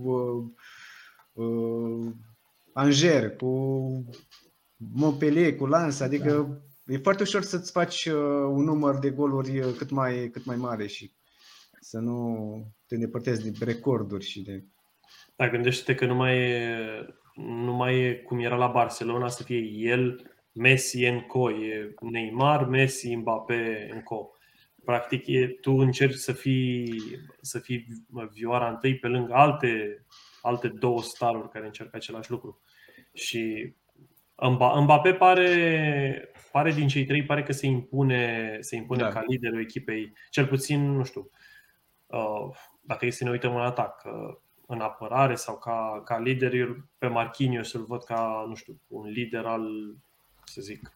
uh, 0.04 0.44
uh, 1.32 2.12
Angers, 2.72 3.36
cu 3.38 3.48
Montpellier, 4.76 5.56
cu 5.56 5.66
Lens, 5.66 6.00
adică 6.00 6.62
da. 6.84 6.92
e 6.92 6.98
foarte 6.98 7.22
ușor 7.22 7.42
să-ți 7.42 7.72
faci 7.72 8.04
uh, 8.06 8.14
un 8.48 8.64
număr 8.64 8.98
de 8.98 9.10
goluri 9.10 9.58
uh, 9.58 9.74
cât 9.76 9.90
mai, 9.90 10.28
cât 10.32 10.44
mai 10.44 10.56
mare 10.56 10.86
și 10.86 11.12
să 11.80 11.98
nu 11.98 12.36
te 12.86 12.94
îndepărtezi 12.94 13.50
de 13.50 13.64
recorduri 13.64 14.24
și 14.24 14.42
de... 14.42 14.64
Da, 15.36 15.48
gândește-te 15.48 15.94
că 15.94 16.06
nu 16.06 16.14
mai 16.14 16.38
e 16.38 16.76
nu 17.34 17.72
mai 17.72 17.98
e 17.98 18.14
cum 18.14 18.38
era 18.38 18.56
la 18.56 18.66
Barcelona 18.66 19.28
să 19.28 19.42
fie 19.42 19.58
el, 19.58 20.30
Messi 20.52 21.04
în 21.04 21.20
co, 21.20 21.50
e 21.50 21.94
Neymar, 22.00 22.64
Messi, 22.64 23.14
Mbappé 23.14 23.88
în 23.92 24.02
co. 24.02 24.30
Practic 24.84 25.26
e, 25.26 25.46
tu 25.46 25.72
încerci 25.72 26.14
să 26.14 26.32
fii, 26.32 27.02
să 27.40 27.58
fii 27.58 27.86
vioara 28.32 28.68
întâi 28.68 28.98
pe 28.98 29.06
lângă 29.06 29.34
alte, 29.34 30.04
alte 30.42 30.68
două 30.68 31.02
staruri 31.02 31.50
care 31.50 31.66
încercă 31.66 31.96
același 31.96 32.30
lucru. 32.30 32.60
Și 33.12 33.74
Mbappé 34.80 35.14
pare, 35.14 36.30
pare 36.52 36.72
din 36.72 36.88
cei 36.88 37.04
trei, 37.04 37.24
pare 37.24 37.42
că 37.42 37.52
se 37.52 37.66
impune, 37.66 38.56
se 38.60 38.76
impune 38.76 39.02
da. 39.02 39.08
ca 39.08 39.24
liderul 39.26 39.60
echipei, 39.60 40.12
cel 40.30 40.46
puțin, 40.46 40.90
nu 40.96 41.04
știu, 41.04 41.30
uh, 42.06 42.56
dacă 42.80 43.06
e 43.06 43.10
să 43.10 43.24
ne 43.24 43.30
uităm 43.30 43.54
în 43.54 43.60
atac, 43.60 44.02
uh, 44.04 44.36
în 44.72 44.80
apărare 44.80 45.34
sau 45.34 45.58
ca, 45.58 46.02
ca 46.04 46.18
lider, 46.18 46.52
pe 46.98 47.06
Marquinhos 47.06 47.72
îl 47.72 47.84
văd 47.84 48.04
ca, 48.04 48.44
nu 48.48 48.54
știu, 48.54 48.80
un 48.88 49.06
lider 49.06 49.46
al, 49.46 49.96
să 50.44 50.60
zic, 50.60 50.92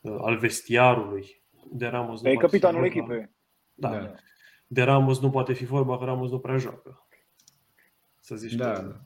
uh, 0.00 0.18
al 0.20 0.36
vestiarului. 0.38 1.42
De 1.70 1.86
Ramos 1.86 2.22
e 2.22 2.34
capitanul 2.34 2.84
echipei. 2.84 3.30
Da. 3.74 3.88
da. 3.88 4.14
De 4.66 4.82
Ramos 4.82 5.20
nu 5.20 5.30
poate 5.30 5.52
fi 5.52 5.64
vorba 5.64 5.98
că 5.98 6.04
Ramos 6.04 6.30
nu 6.30 6.38
prea 6.38 6.56
joacă. 6.56 7.06
Să 8.20 8.36
zici 8.36 8.54
da. 8.54 8.72
Că... 8.72 9.00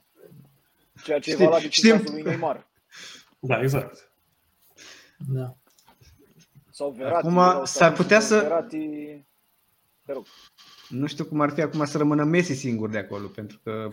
Ceea 1.05 1.18
ce 1.18 1.30
Știi, 1.30 1.44
e 1.44 1.46
valabil 1.46 1.70
știm. 1.70 1.90
în 1.90 1.98
cazul 1.98 2.12
lui 2.12 2.22
Neymar. 2.22 2.66
Da, 3.40 3.60
exact. 3.60 4.12
Da. 5.28 5.56
Sau 6.70 6.90
Verratti. 6.90 7.26
Acum 7.26 7.64
s-ar 7.64 7.92
putea 7.92 8.20
să... 8.20 8.40
Verratti... 8.40 8.78
Te 10.05 10.12
rog. 10.12 10.26
Nu 10.89 11.06
știu 11.06 11.24
cum 11.24 11.40
ar 11.40 11.51
fi 11.51 11.60
acum 11.60 11.85
să 11.85 11.98
rămână 11.98 12.24
Messi 12.24 12.52
singur 12.52 12.90
de 12.90 12.98
acolo, 12.98 13.27
pentru 13.27 13.60
că 13.62 13.89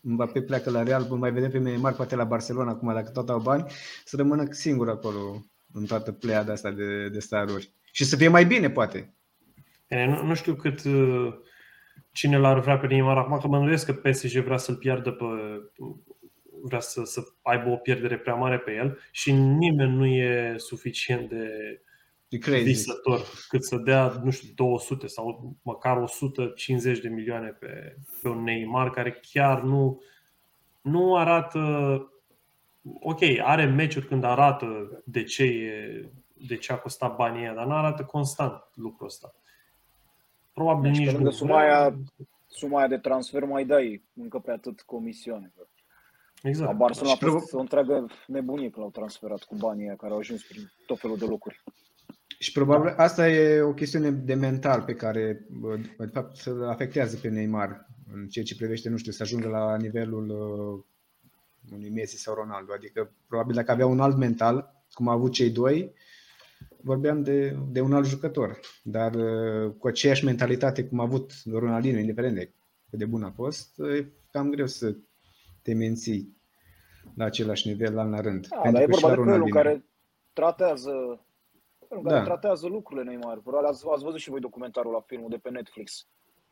Mbappé 0.00 0.42
pleacă 0.42 0.70
la 0.70 0.82
Real, 0.82 1.02
mai 1.02 1.32
vedem 1.32 1.50
pe 1.50 1.58
Neymar 1.58 1.94
poate 1.94 2.16
la 2.16 2.24
Barcelona 2.24 2.70
acum, 2.70 2.92
dacă 2.92 3.10
tot 3.10 3.28
au 3.28 3.40
bani, 3.40 3.64
să 4.04 4.16
rămână 4.16 4.46
singur 4.50 4.88
acolo 4.88 5.44
în 5.72 5.84
toată 5.84 6.12
pleiada 6.12 6.52
asta 6.52 6.70
de, 6.70 7.08
de 7.08 7.18
staruri. 7.18 7.72
Și 7.92 8.04
să 8.04 8.16
fie 8.16 8.28
mai 8.28 8.44
bine, 8.44 8.70
poate. 8.70 9.14
E, 9.86 10.04
nu, 10.04 10.22
nu 10.22 10.34
știu 10.34 10.54
cât 10.54 10.84
uh, 10.84 11.34
cine 12.12 12.38
l-ar 12.38 12.60
vrea 12.60 12.78
pe 12.78 12.86
Neymar 12.86 13.16
acum, 13.16 13.38
că 13.38 13.46
mă 13.46 13.56
îndoiesc 13.56 13.86
că 13.86 13.92
PSG 13.92 14.38
vrea 14.38 14.56
să-l 14.56 14.76
piardă 14.76 15.10
pe, 15.10 15.24
vrea 16.62 16.80
să, 16.80 17.02
să 17.04 17.20
aibă 17.42 17.68
o 17.68 17.76
pierdere 17.76 18.18
prea 18.18 18.34
mare 18.34 18.58
pe 18.58 18.74
el 18.74 18.98
și 19.10 19.32
nimeni 19.32 19.96
nu 19.96 20.06
e 20.06 20.54
suficient 20.56 21.28
de, 21.28 21.48
de 22.28 22.60
visător 22.60 23.20
cât 23.48 23.64
să 23.64 23.76
dea, 23.76 24.20
nu 24.22 24.30
știu, 24.30 24.48
200 24.54 25.06
sau 25.06 25.56
măcar 25.62 25.96
150 25.96 26.98
de 26.98 27.08
milioane 27.08 27.48
pe, 27.48 27.96
pe 28.22 28.28
un 28.28 28.42
Neymar 28.42 28.90
care 28.90 29.20
chiar 29.32 29.62
nu, 29.62 30.02
nu 30.80 31.16
arată 31.16 31.60
ok, 33.00 33.20
are 33.42 33.64
meciuri 33.64 34.06
când 34.06 34.24
arată 34.24 34.66
de 35.04 35.22
ce, 35.22 35.42
e, 35.44 36.10
de 36.46 36.56
ce 36.56 36.72
a 36.72 36.78
costat 36.78 37.16
banii 37.16 37.40
ăia, 37.40 37.54
dar 37.54 37.66
nu 37.66 37.74
arată 37.74 38.04
constant 38.04 38.62
lucrul 38.74 39.06
ăsta. 39.06 39.34
Probabil 40.52 40.92
deci, 40.92 41.00
nici 41.00 41.16
nu. 41.16 41.30
Suma 41.30 41.58
aia, 41.58 41.98
suma 42.46 42.78
aia 42.78 42.88
de 42.88 42.98
transfer 42.98 43.44
mai 43.44 43.64
dai 43.64 44.04
încă 44.14 44.38
pe 44.38 44.50
atât 44.50 44.80
comisioane. 44.80 45.52
Exact. 46.42 46.70
La 46.70 46.76
Barcelona 46.76 47.12
a 47.12 47.30
fost 47.30 47.52
o 47.52 47.58
întreagă 47.58 48.06
nebunie 48.26 48.70
că 48.70 48.80
l-au 48.80 48.90
transferat 48.90 49.42
cu 49.42 49.54
banii 49.54 49.96
care 49.96 50.12
au 50.12 50.18
ajuns 50.18 50.42
prin 50.42 50.72
tot 50.86 50.98
felul 50.98 51.16
de 51.16 51.24
locuri. 51.24 51.62
Și 52.38 52.52
probabil 52.52 52.94
da. 52.96 53.02
asta 53.02 53.28
e 53.28 53.60
o 53.60 53.74
chestiune 53.74 54.10
de 54.10 54.34
mental 54.34 54.82
pe 54.82 54.94
care, 54.94 55.46
de 55.98 56.06
fapt, 56.12 56.36
să 56.36 56.66
afectează 56.68 57.16
pe 57.16 57.28
Neymar 57.28 57.86
în 58.12 58.28
ceea 58.28 58.44
ce 58.44 58.56
privește, 58.56 58.88
nu 58.88 58.96
știu, 58.96 59.12
să 59.12 59.22
ajungă 59.22 59.48
la 59.48 59.76
nivelul 59.76 60.28
uh, 60.28 60.84
unui 61.72 61.90
Messi 61.90 62.16
sau 62.16 62.34
Ronaldo. 62.34 62.72
Adică, 62.72 63.12
probabil 63.26 63.54
dacă 63.54 63.70
avea 63.70 63.86
un 63.86 64.00
alt 64.00 64.16
mental, 64.16 64.84
cum 64.92 65.08
au 65.08 65.16
avut 65.16 65.32
cei 65.32 65.50
doi, 65.50 65.92
vorbeam 66.82 67.22
de, 67.22 67.56
de 67.70 67.80
un 67.80 67.92
alt 67.92 68.06
jucător. 68.06 68.60
Dar 68.82 69.14
uh, 69.14 69.72
cu 69.78 69.86
aceeași 69.86 70.24
mentalitate 70.24 70.84
cum 70.84 71.00
a 71.00 71.02
avut 71.02 71.32
Ronaldinho, 71.52 71.98
indiferent 71.98 72.34
de 72.34 72.52
cât 72.90 72.98
de 72.98 73.04
bun 73.04 73.22
a 73.22 73.30
fost, 73.30 73.78
e 73.78 74.06
cam 74.32 74.50
greu 74.50 74.66
să 74.66 74.96
te 75.62 75.74
menții 75.74 76.36
la 77.14 77.24
același 77.24 77.68
nivel 77.68 77.94
la 77.94 78.02
la 78.02 78.20
rând. 78.20 78.46
Da, 78.48 78.70
dar 78.70 78.82
e 78.82 78.86
vorba 78.86 79.08
de 79.08 79.14
felul 79.14 79.42
în 79.42 79.50
care 79.50 79.84
tratează 80.32 80.90
felul 81.88 82.02
în 82.02 82.08
da. 82.08 82.14
care 82.14 82.24
tratează 82.24 82.66
lucrurile 82.66 83.04
Neymar. 83.04 83.38
Probabil 83.38 83.68
ați, 83.68 83.86
ați 83.88 84.04
văzut 84.04 84.20
și 84.20 84.30
voi 84.30 84.40
documentarul 84.40 84.92
la 84.92 85.00
filmul 85.00 85.28
de 85.28 85.36
pe 85.36 85.50
Netflix. 85.50 86.06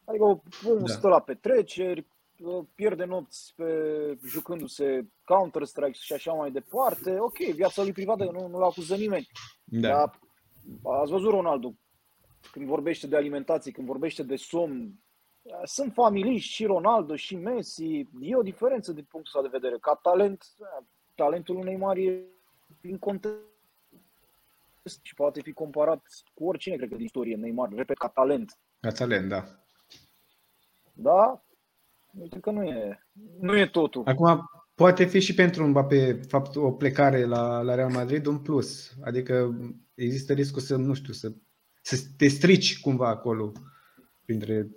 Adică 0.05 0.25
omul 0.65 0.79
da. 0.79 0.87
stă 0.87 1.09
la 1.09 1.21
petreceri, 1.21 2.07
pierde 2.75 3.05
nopți 3.05 3.53
pe, 3.57 3.65
jucându-se 4.25 5.09
Counter-Strike 5.25 5.99
și 6.01 6.13
așa 6.13 6.33
mai 6.33 6.51
departe. 6.51 7.19
Ok, 7.19 7.39
viața 7.39 7.83
lui 7.83 7.93
privată 7.93 8.25
nu, 8.25 8.47
nu 8.49 8.59
l-a 8.59 8.67
acuză 8.67 8.97
nimeni. 8.97 9.27
Da. 9.65 9.89
Dar 9.89 10.21
ați 10.83 11.11
văzut 11.11 11.31
Ronaldo 11.31 11.75
când 12.53 12.67
vorbește 12.67 13.07
de 13.07 13.17
alimentație, 13.17 13.73
când 13.73 13.87
vorbește 13.87 14.23
de 14.23 14.37
somn, 14.37 15.01
sunt 15.65 15.93
familiști 15.93 16.53
și 16.53 16.65
Ronaldo 16.65 17.17
și 17.17 17.37
Messi. 17.37 18.07
E 18.21 18.37
o 18.37 18.43
diferență 18.43 18.93
din 18.93 19.07
punctul 19.11 19.41
ăsta 19.41 19.51
de 19.51 19.59
vedere. 19.59 19.79
Ca 19.81 19.99
talent, 20.03 20.45
talentul 21.15 21.55
lui 21.55 21.65
Neymar 21.65 21.97
e 21.97 22.25
în 22.83 22.99
context 22.99 23.55
și 25.03 25.15
poate 25.15 25.41
fi 25.41 25.53
comparat 25.53 26.03
cu 26.35 26.45
oricine, 26.45 26.77
cred 26.77 26.89
că, 26.89 26.95
din 26.95 27.05
istorie, 27.05 27.37
Neymar, 27.37 27.69
repet, 27.73 27.97
ca 27.97 28.09
talent. 28.09 28.59
Ca 28.81 28.91
talent, 28.91 29.29
da. 29.29 29.45
Da? 30.93 31.45
Uite 32.13 32.41
că 32.41 32.51
nu 32.51 32.63
e, 32.63 32.99
nu 33.41 33.59
e 33.59 33.67
totul. 33.67 34.03
Acum, 34.07 34.51
poate 34.75 35.05
fi 35.05 35.21
și 35.21 35.35
pentru 35.35 35.67
Mbappé 35.67 36.13
fapt, 36.13 36.57
o 36.57 36.73
plecare 36.73 37.25
la, 37.25 37.61
la 37.61 37.75
Real 37.75 37.91
Madrid 37.91 38.27
un 38.27 38.39
plus. 38.39 38.95
Adică 39.05 39.59
există 39.95 40.33
riscul 40.33 40.61
să, 40.61 40.77
nu 40.77 40.95
știu, 40.95 41.13
să, 41.13 41.33
să 41.83 41.97
te 42.17 42.29
strici 42.29 42.81
cumva 42.81 43.09
acolo 43.09 43.53
printre 44.25 44.71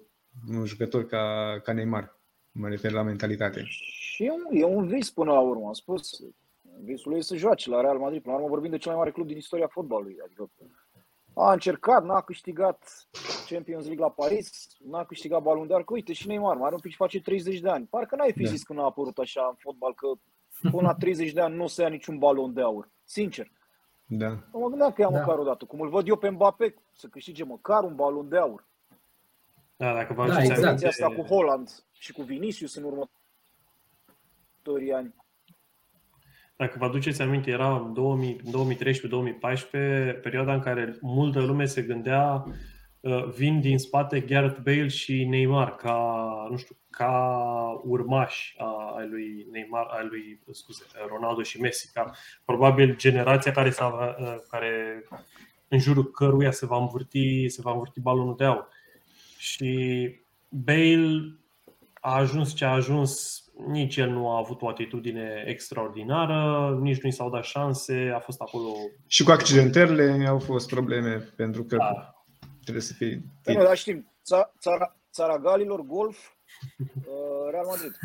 un 0.47 0.65
jucător 0.65 1.05
ca, 1.05 1.55
ca 1.63 1.73
Neymar. 1.73 2.17
Mă 2.51 2.67
refer 2.67 2.91
la 2.91 3.03
mentalitate. 3.03 3.63
Și 3.65 4.23
e 4.23 4.31
un, 4.31 4.43
e 4.51 4.63
un 4.63 4.87
vis 4.87 5.09
până 5.09 5.31
la 5.31 5.39
urmă. 5.39 5.67
Am 5.67 5.73
spus, 5.73 6.19
visul 6.83 7.11
lui 7.11 7.19
e 7.19 7.23
să 7.23 7.35
joace 7.35 7.69
la 7.69 7.81
Real 7.81 7.97
Madrid. 7.97 8.21
Până 8.21 8.33
la 8.33 8.41
urmă 8.41 8.53
vorbim 8.53 8.71
de 8.71 8.77
cel 8.77 8.91
mai 8.91 8.99
mare 8.99 9.11
club 9.11 9.27
din 9.27 9.37
istoria 9.37 9.67
fotbalului. 9.67 10.17
Adică 10.23 10.49
a 11.33 11.51
încercat, 11.51 12.03
n-a 12.03 12.21
câștigat 12.21 13.07
Champions 13.49 13.85
League 13.85 14.03
la 14.03 14.11
Paris, 14.11 14.67
n-a 14.79 15.05
câștigat 15.05 15.41
Ballon 15.41 15.67
d'Or, 15.67 15.83
că 15.85 15.93
uite 15.93 16.13
și 16.13 16.27
Neymar, 16.27 16.55
mai 16.55 16.65
are 16.65 16.73
un 16.73 16.81
pic 16.81 16.91
și 16.91 16.97
face 16.97 17.21
30 17.21 17.59
de 17.59 17.69
ani. 17.69 17.85
Parcă 17.85 18.15
n-ai 18.15 18.33
fi 18.33 18.43
da. 18.43 18.49
zis 18.49 18.63
când 18.63 18.79
a 18.79 18.83
apărut 18.83 19.17
așa 19.17 19.47
în 19.49 19.55
fotbal 19.57 19.93
că 19.93 20.07
până 20.71 20.87
la 20.87 20.93
30 20.93 21.31
de 21.31 21.41
ani 21.41 21.55
nu 21.55 21.63
o 21.63 21.67
să 21.67 21.81
ia 21.81 21.87
niciun 21.87 22.17
balon 22.17 22.53
de 22.53 22.61
aur. 22.61 22.89
Sincer. 23.03 23.51
Da. 24.05 24.29
Mă 24.51 24.67
gândeam 24.67 24.91
că 24.91 25.01
ia 25.01 25.09
da. 25.09 25.19
măcar 25.19 25.37
o 25.37 25.43
dată. 25.43 25.65
Cum 25.65 25.81
îl 25.81 25.89
văd 25.89 26.07
eu 26.07 26.15
pe 26.15 26.29
Mbappé, 26.29 26.75
să 26.91 27.07
câștige 27.07 27.43
măcar 27.43 27.83
un 27.83 27.95
balon 27.95 28.29
de 28.29 28.37
aur. 28.37 28.67
Da, 29.75 29.93
dacă 29.93 30.13
vă 30.13 30.27
da, 30.27 30.43
exact. 30.43 30.83
asta 30.83 31.07
cu 31.07 31.21
Holland 31.21 31.69
și 31.91 32.13
cu 32.13 32.21
Vinicius 32.21 32.75
în 32.75 32.83
următorii 32.83 34.93
ani. 34.93 35.15
Dacă 36.59 36.75
vă 36.77 36.85
aduceți 36.85 37.21
aminte, 37.21 37.51
era 37.51 37.75
în 37.75 37.95
2013-2014, 40.17 40.21
perioada 40.21 40.53
în 40.53 40.59
care 40.59 40.97
multă 41.01 41.39
lume 41.39 41.65
se 41.65 41.81
gândea 41.81 42.43
uh, 42.99 43.25
vin 43.35 43.61
din 43.61 43.77
spate 43.77 44.19
Gareth 44.19 44.59
Bale 44.63 44.87
și 44.87 45.25
Neymar 45.25 45.75
ca, 45.75 45.97
nu 46.49 46.57
știu, 46.57 46.75
ca 46.89 47.81
urmași 47.83 48.55
ai 48.97 49.07
lui 49.07 49.47
Neymar, 49.51 49.85
ai 49.85 50.07
lui, 50.09 50.39
scuze, 50.51 50.83
Ronaldo 51.07 51.41
și 51.41 51.61
Messi, 51.61 51.91
ca 51.93 52.11
probabil 52.45 52.95
generația 52.97 53.51
care, 53.51 53.69
s-a, 53.69 54.15
uh, 54.19 54.35
care 54.49 55.03
în 55.67 55.79
jurul 55.79 56.11
căruia 56.11 56.51
se 56.51 56.65
va 56.65 56.77
învârti, 56.77 57.49
se 57.49 57.61
va 57.61 57.71
învârti 57.71 57.99
balonul 57.99 58.35
de 58.37 58.43
aur. 58.45 58.67
Și 59.37 60.09
Bale 60.49 61.39
a 61.93 62.15
ajuns 62.15 62.53
ce 62.53 62.65
a 62.65 62.71
ajuns, 62.71 63.43
nici 63.67 63.97
el 63.97 64.09
nu 64.09 64.29
a 64.29 64.37
avut 64.37 64.61
o 64.61 64.67
atitudine 64.67 65.43
extraordinară, 65.47 66.69
nici 66.81 67.01
nu 67.01 67.09
i 67.09 67.11
s-au 67.11 67.29
dat 67.29 67.43
șanse, 67.43 68.11
a 68.15 68.19
fost 68.19 68.41
acolo. 68.41 68.73
Și 69.07 69.23
cu 69.23 69.31
accidentările 69.31 70.25
au 70.27 70.39
fost 70.39 70.69
probleme, 70.69 71.15
pentru 71.35 71.63
că 71.63 71.75
da. 71.75 72.23
trebuie 72.61 72.83
să 72.83 72.93
fie. 72.93 73.23
Păi 73.43 73.55
nu, 73.55 73.63
dar 73.63 73.77
știm, 73.77 74.11
țara, 74.59 74.95
țara 75.11 75.39
Galilor, 75.39 75.81
golf, 75.81 76.17
uh, 76.79 77.51
Real 77.51 77.65
Madrid. 77.65 77.99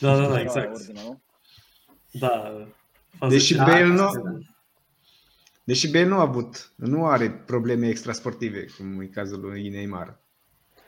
Da, 0.00 0.16
da, 0.16 0.28
da, 0.28 0.40
exact. 0.40 0.74
Ordine, 0.74 1.22
Da. 2.10 2.66
Deși 3.28 3.56
Bale 3.56 3.84
nu, 3.84 4.10
Deși 5.64 5.90
Bale 5.90 6.04
nu 6.04 6.16
a 6.16 6.20
avut, 6.20 6.72
nu 6.76 7.06
are 7.06 7.30
probleme 7.30 7.88
extrasportive, 7.88 8.66
cum 8.76 9.00
e 9.00 9.06
cazul 9.06 9.40
lui 9.40 9.68
Neymar. 9.68 10.20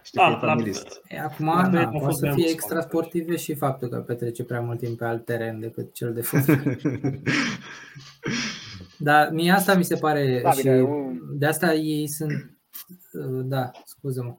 Știu 0.03 0.21
da, 0.21 0.39
că 0.39 0.47
e 0.47 0.49
familist. 0.49 1.03
E, 1.09 1.21
acum, 1.21 1.47
da, 1.47 1.69
da, 1.69 1.87
poate 1.87 2.15
să 2.15 2.33
fie 2.35 2.49
extrasportive 2.49 3.37
și 3.37 3.55
faptul 3.55 3.89
că 3.89 3.97
petrece 3.97 4.45
prea 4.45 4.61
mult 4.61 4.79
timp 4.79 4.99
pe 4.99 5.05
alt 5.05 5.25
teren 5.25 5.61
decât 5.61 5.95
cel 5.95 6.13
de 6.13 6.23
fotbal. 6.23 6.79
Dar 8.99 9.31
mie 9.33 9.51
asta 9.51 9.75
mi 9.75 9.85
se 9.85 9.95
pare 9.95 10.41
da, 10.43 10.51
și 10.51 10.63
bine, 10.63 10.87
de 11.33 11.47
asta 11.47 11.75
ei 11.75 12.09
sunt 12.09 12.59
da, 13.45 13.71
scuză-mă. 13.85 14.37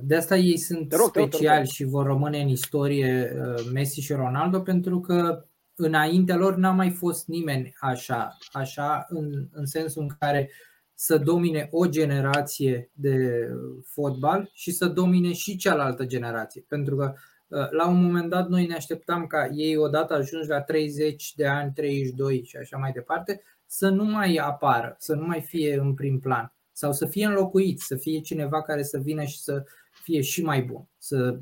De 0.00 0.16
asta 0.16 0.36
ei 0.36 0.58
sunt 0.58 0.94
rog, 0.94 1.08
speciali 1.08 1.68
și 1.68 1.84
vor 1.84 2.06
rămâne 2.06 2.40
în 2.40 2.48
istorie 2.48 3.32
Messi 3.72 4.00
și 4.00 4.12
Ronaldo 4.12 4.60
pentru 4.60 5.00
că 5.00 5.44
înaintea 5.74 6.36
lor 6.36 6.56
n-a 6.56 6.70
mai 6.70 6.90
fost 6.90 7.26
nimeni 7.26 7.74
așa, 7.80 8.36
așa 8.52 9.06
în, 9.08 9.48
în 9.52 9.66
sensul 9.66 10.02
în 10.02 10.10
care 10.18 10.50
să 10.94 11.18
domine 11.18 11.68
o 11.70 11.86
generație 11.86 12.90
de 12.92 13.48
fotbal 13.84 14.50
și 14.52 14.70
să 14.70 14.86
domine 14.86 15.32
și 15.32 15.56
cealaltă 15.56 16.04
generație. 16.04 16.64
Pentru 16.68 16.96
că 16.96 17.14
Uh, 17.54 17.70
la 17.70 17.88
un 17.88 18.02
moment 18.02 18.30
dat 18.30 18.48
noi 18.48 18.66
ne 18.66 18.74
așteptam 18.74 19.26
ca 19.26 19.46
ei 19.46 19.76
odată 19.76 20.14
ajungi 20.14 20.48
la 20.48 20.60
30 20.60 21.34
de 21.34 21.46
ani, 21.46 21.72
32 21.72 22.44
și 22.44 22.56
așa 22.56 22.76
mai 22.76 22.92
departe, 22.92 23.42
să 23.66 23.88
nu 23.88 24.04
mai 24.04 24.36
apară, 24.36 24.96
să 24.98 25.14
nu 25.14 25.26
mai 25.26 25.40
fie 25.40 25.74
în 25.74 25.94
prim 25.94 26.18
plan 26.20 26.52
sau 26.72 26.92
să 26.92 27.06
fie 27.06 27.26
înlocuit, 27.26 27.80
să 27.80 27.96
fie 27.96 28.20
cineva 28.20 28.62
care 28.62 28.82
să 28.82 28.98
vină 28.98 29.24
și 29.24 29.38
să 29.38 29.64
fie 30.02 30.20
și 30.20 30.42
mai 30.42 30.62
bun. 30.62 30.88
Să, 30.98 31.38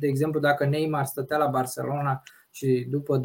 de 0.00 0.06
exemplu, 0.06 0.40
dacă 0.40 0.66
Neymar 0.66 1.04
stătea 1.04 1.36
la 1.36 1.46
Barcelona 1.46 2.22
și 2.50 2.86
după 2.90 3.20
2016-2017 3.20 3.22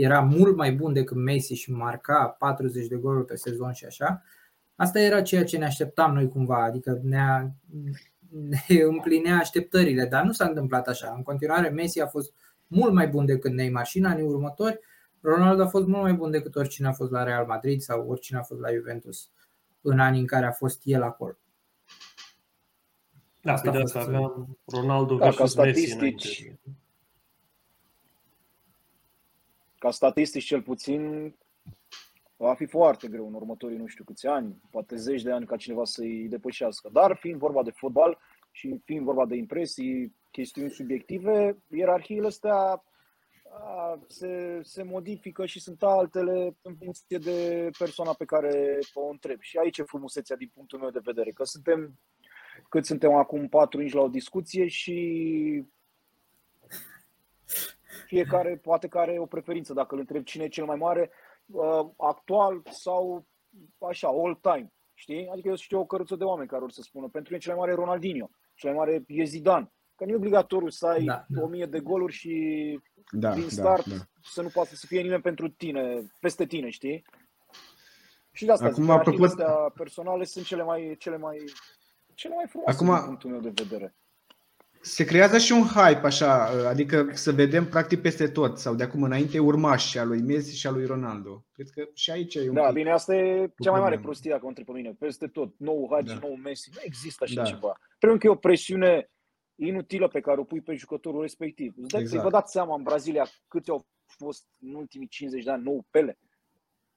era 0.00 0.20
mult 0.20 0.56
mai 0.56 0.72
bun 0.72 0.92
decât 0.92 1.16
Messi 1.16 1.54
și 1.54 1.72
marca 1.72 2.36
40 2.38 2.86
de 2.86 2.96
goluri 2.96 3.24
pe 3.24 3.36
sezon 3.36 3.72
și 3.72 3.84
așa, 3.84 4.22
asta 4.74 5.00
era 5.00 5.22
ceea 5.22 5.44
ce 5.44 5.58
ne 5.58 5.64
așteptam 5.64 6.14
noi 6.14 6.28
cumva, 6.28 6.64
adică 6.64 7.00
ne, 7.02 7.50
ne 8.30 8.82
împlinea 8.82 9.36
așteptările, 9.36 10.04
dar 10.04 10.24
nu 10.24 10.32
s-a 10.32 10.44
întâmplat 10.44 10.88
așa. 10.88 11.12
În 11.16 11.22
continuare, 11.22 11.68
Messi 11.68 12.00
a 12.00 12.06
fost 12.06 12.32
mult 12.66 12.92
mai 12.92 13.08
bun 13.08 13.24
decât 13.24 13.52
Neymar 13.52 13.86
și 13.86 13.98
în 13.98 14.04
anii 14.04 14.24
următori. 14.24 14.80
Ronaldo 15.20 15.62
a 15.62 15.66
fost 15.66 15.86
mult 15.86 16.02
mai 16.02 16.12
bun 16.12 16.30
decât 16.30 16.56
oricine 16.56 16.88
a 16.88 16.92
fost 16.92 17.10
la 17.10 17.22
Real 17.22 17.46
Madrid 17.46 17.80
sau 17.80 18.08
oricine 18.08 18.38
a 18.38 18.42
fost 18.42 18.60
la 18.60 18.72
Juventus 18.72 19.30
în 19.80 19.98
anii 19.98 20.20
în 20.20 20.26
care 20.26 20.46
a 20.46 20.52
fost 20.52 20.80
el 20.84 21.02
acolo. 21.02 21.36
Da, 23.42 23.52
asta 23.52 23.70
de 23.70 23.78
asta 23.78 24.00
aveam 24.00 24.58
Ronaldo 24.64 25.16
da, 25.16 25.24
versus 25.24 25.38
ca 25.38 25.46
statistici, 25.46 26.00
Messi 26.00 26.58
Ca 29.78 29.90
statistici 29.90 30.44
cel 30.44 30.62
puțin 30.62 31.34
va 32.36 32.54
fi 32.54 32.66
foarte 32.66 33.08
greu 33.08 33.26
în 33.26 33.34
următorii 33.34 33.76
nu 33.76 33.86
știu 33.86 34.04
câți 34.04 34.26
ani, 34.26 34.60
poate 34.70 34.96
zeci 34.96 35.22
de 35.22 35.32
ani 35.32 35.46
ca 35.46 35.56
cineva 35.56 35.84
să-i 35.84 36.28
depășească. 36.28 36.88
Dar 36.92 37.16
fiind 37.16 37.38
vorba 37.38 37.62
de 37.62 37.70
fotbal 37.70 38.18
și 38.50 38.80
fiind 38.84 39.04
vorba 39.04 39.26
de 39.26 39.36
impresii, 39.36 40.14
chestiuni 40.30 40.70
subiective, 40.70 41.56
ierarhiile 41.70 42.26
astea 42.26 42.82
se, 44.06 44.60
se 44.62 44.82
modifică 44.82 45.46
și 45.46 45.60
sunt 45.60 45.82
altele 45.82 46.56
în 46.62 46.76
funcție 46.76 47.18
de 47.18 47.70
persoana 47.78 48.12
pe 48.12 48.24
care 48.24 48.78
o 48.94 49.08
întreb. 49.08 49.40
Și 49.40 49.58
aici 49.58 49.78
e 49.78 49.82
frumusețea 49.82 50.36
din 50.36 50.50
punctul 50.54 50.78
meu 50.78 50.90
de 50.90 51.00
vedere, 51.02 51.30
că 51.30 51.44
suntem 51.44 51.98
cât 52.68 52.84
suntem 52.84 53.14
acum 53.14 53.48
patru 53.48 53.82
inși 53.82 53.94
la 53.94 54.00
o 54.00 54.08
discuție 54.08 54.66
și 54.66 55.64
fiecare 58.08 58.56
poate 58.56 58.88
că 58.88 58.98
are 58.98 59.18
o 59.18 59.26
preferință 59.26 59.72
dacă 59.72 59.94
îl 59.94 60.00
întreb 60.00 60.24
cine 60.24 60.44
e 60.44 60.48
cel 60.48 60.64
mai 60.64 60.76
mare 60.76 61.10
uh, 61.46 61.86
actual 61.96 62.62
sau 62.70 63.26
așa, 63.78 64.08
all 64.08 64.34
time. 64.34 64.72
Știi? 64.94 65.28
Adică 65.32 65.48
eu 65.48 65.56
știu 65.56 65.78
o 65.78 65.86
căruță 65.86 66.16
de 66.16 66.24
oameni 66.24 66.48
care 66.48 66.62
or 66.62 66.70
să 66.70 66.82
spună 66.82 67.08
pentru 67.08 67.32
mine 67.32 67.44
cel 67.44 67.52
mai 67.52 67.60
mare 67.60 67.72
e 67.72 67.84
Ronaldinho, 67.84 68.30
cel 68.54 68.70
mai 68.70 68.78
mare 68.78 69.04
e 69.06 69.24
Zidane. 69.24 69.72
Că 69.94 70.04
nu 70.04 70.10
e 70.10 70.14
obligatoriu 70.14 70.68
să 70.68 70.86
ai 70.86 71.04
da, 71.04 71.24
da. 71.28 71.42
1000 71.42 71.66
de 71.66 71.80
goluri 71.80 72.12
și 72.12 72.34
da, 73.10 73.34
din 73.34 73.42
da, 73.42 73.48
start 73.48 73.86
da, 73.86 73.94
da. 73.94 74.02
să 74.22 74.42
nu 74.42 74.48
poată 74.48 74.74
să 74.74 74.86
fie 74.86 75.00
nimeni 75.00 75.22
pentru 75.22 75.48
tine, 75.48 76.06
peste 76.20 76.46
tine, 76.46 76.68
știi? 76.68 77.04
Și 78.32 78.44
de 78.44 78.52
asta 78.52 78.66
Acum, 78.66 78.82
zic, 78.82 78.92
apropo... 78.92 79.24
astea 79.24 79.52
personale 79.74 80.24
sunt 80.24 80.44
cele 80.44 80.62
mai, 80.62 80.96
cele 80.98 81.16
mai, 81.16 81.44
cele 82.14 82.34
mai 82.34 82.46
frumoase 82.48 82.76
Acum, 82.76 82.94
din 82.94 83.04
punctul 83.04 83.30
meu 83.30 83.40
de 83.40 83.52
vedere. 83.54 83.96
Se 84.80 85.04
creează 85.04 85.38
și 85.38 85.52
un 85.52 85.62
hype 85.62 86.06
așa, 86.06 86.44
adică 86.68 87.10
să 87.12 87.32
vedem 87.32 87.68
practic 87.68 88.00
peste 88.00 88.28
tot 88.28 88.58
sau 88.58 88.74
de 88.74 88.82
acum 88.82 89.02
înainte 89.02 89.38
urmași 89.38 89.98
a 89.98 90.04
lui 90.04 90.20
Messi 90.20 90.58
și 90.58 90.66
a 90.66 90.70
lui 90.70 90.84
Ronaldo. 90.84 91.44
Cred 91.52 91.68
că 91.70 91.88
și 91.94 92.10
aici 92.10 92.34
e 92.34 92.48
un 92.48 92.54
Da, 92.54 92.70
bine, 92.70 92.90
asta 92.90 93.14
e 93.14 93.52
cea 93.58 93.70
mai 93.70 93.80
mare 93.80 93.98
prostie 93.98 94.30
dacă 94.30 94.44
o 94.44 94.48
întreb 94.48 94.66
pe 94.66 94.72
mine. 94.72 94.96
Peste 94.98 95.26
tot, 95.26 95.54
nou 95.56 95.88
Hagi, 95.90 96.12
da. 96.12 96.18
nou 96.22 96.34
Messi, 96.34 96.70
nu 96.74 96.80
există 96.82 97.24
așa 97.24 97.42
da. 97.42 97.48
ceva. 97.48 97.80
Pentru 97.98 98.18
că 98.18 98.26
e 98.26 98.30
o 98.30 98.34
presiune 98.34 99.10
inutilă 99.54 100.08
pe 100.08 100.20
care 100.20 100.40
o 100.40 100.44
pui 100.44 100.60
pe 100.60 100.74
jucătorul 100.74 101.20
respectiv. 101.20 101.74
Îți 101.76 101.88
dai, 101.88 102.00
exact. 102.00 102.22
Vă 102.22 102.30
dați 102.30 102.52
seama 102.52 102.74
în 102.74 102.82
Brazilia 102.82 103.26
câți 103.48 103.70
au 103.70 103.86
fost 104.06 104.46
în 104.60 104.74
ultimii 104.74 105.08
50 105.08 105.44
de 105.44 105.50
ani 105.50 105.62
nou 105.62 105.86
Pele? 105.90 106.18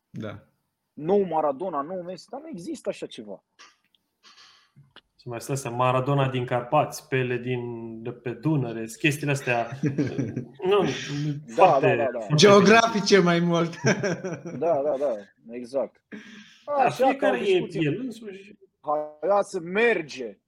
Da. 0.09 0.43
Nou 0.93 1.21
Maradona, 1.21 1.81
nou 1.81 2.01
Messi, 2.01 2.29
dar 2.29 2.41
nu 2.41 2.47
există 2.47 2.89
așa 2.89 3.05
ceva. 3.05 3.43
Și 5.21 5.27
mai 5.27 5.41
stă 5.41 5.69
Maradona 5.69 6.29
din 6.29 6.45
Carpați, 6.45 7.07
Pele 7.07 7.37
din, 7.37 7.59
de 8.03 8.11
pe 8.11 8.31
Dunăre, 8.31 8.85
chestiile 8.97 9.31
astea. 9.31 9.67
nu, 10.71 10.81
da, 10.81 11.53
foarte, 11.53 11.95
da, 11.95 12.03
da, 12.03 12.19
da. 12.19 12.35
Geografice 12.35 13.19
mai 13.19 13.39
mult. 13.39 13.81
da, 14.43 14.81
da, 14.83 14.95
da, 14.99 15.13
exact. 15.49 16.01
Da, 16.65 16.73
așa, 16.73 17.05
fiecare 17.05 17.37
e 17.37 17.67
el 17.71 17.99
însuși. 17.99 18.55
Hai 18.79 19.39
să 19.41 19.59
merge. 19.59 20.39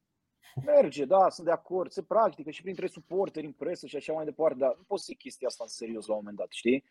Merge, 0.65 1.05
da, 1.05 1.29
sunt 1.29 1.47
de 1.47 1.53
acord, 1.53 1.91
se 1.91 2.01
practică 2.01 2.49
și 2.49 2.61
printre 2.61 2.87
suporteri 2.87 3.45
în 3.45 3.51
presă 3.51 3.87
și 3.87 3.95
așa 3.95 4.13
mai 4.13 4.25
departe, 4.25 4.57
dar 4.57 4.73
nu 4.77 4.83
poți 4.87 5.05
să 5.05 5.13
chestia 5.17 5.47
asta 5.47 5.63
în 5.63 5.69
serios 5.69 6.05
la 6.05 6.13
un 6.13 6.19
moment 6.19 6.37
dat, 6.37 6.47
știi? 6.49 6.83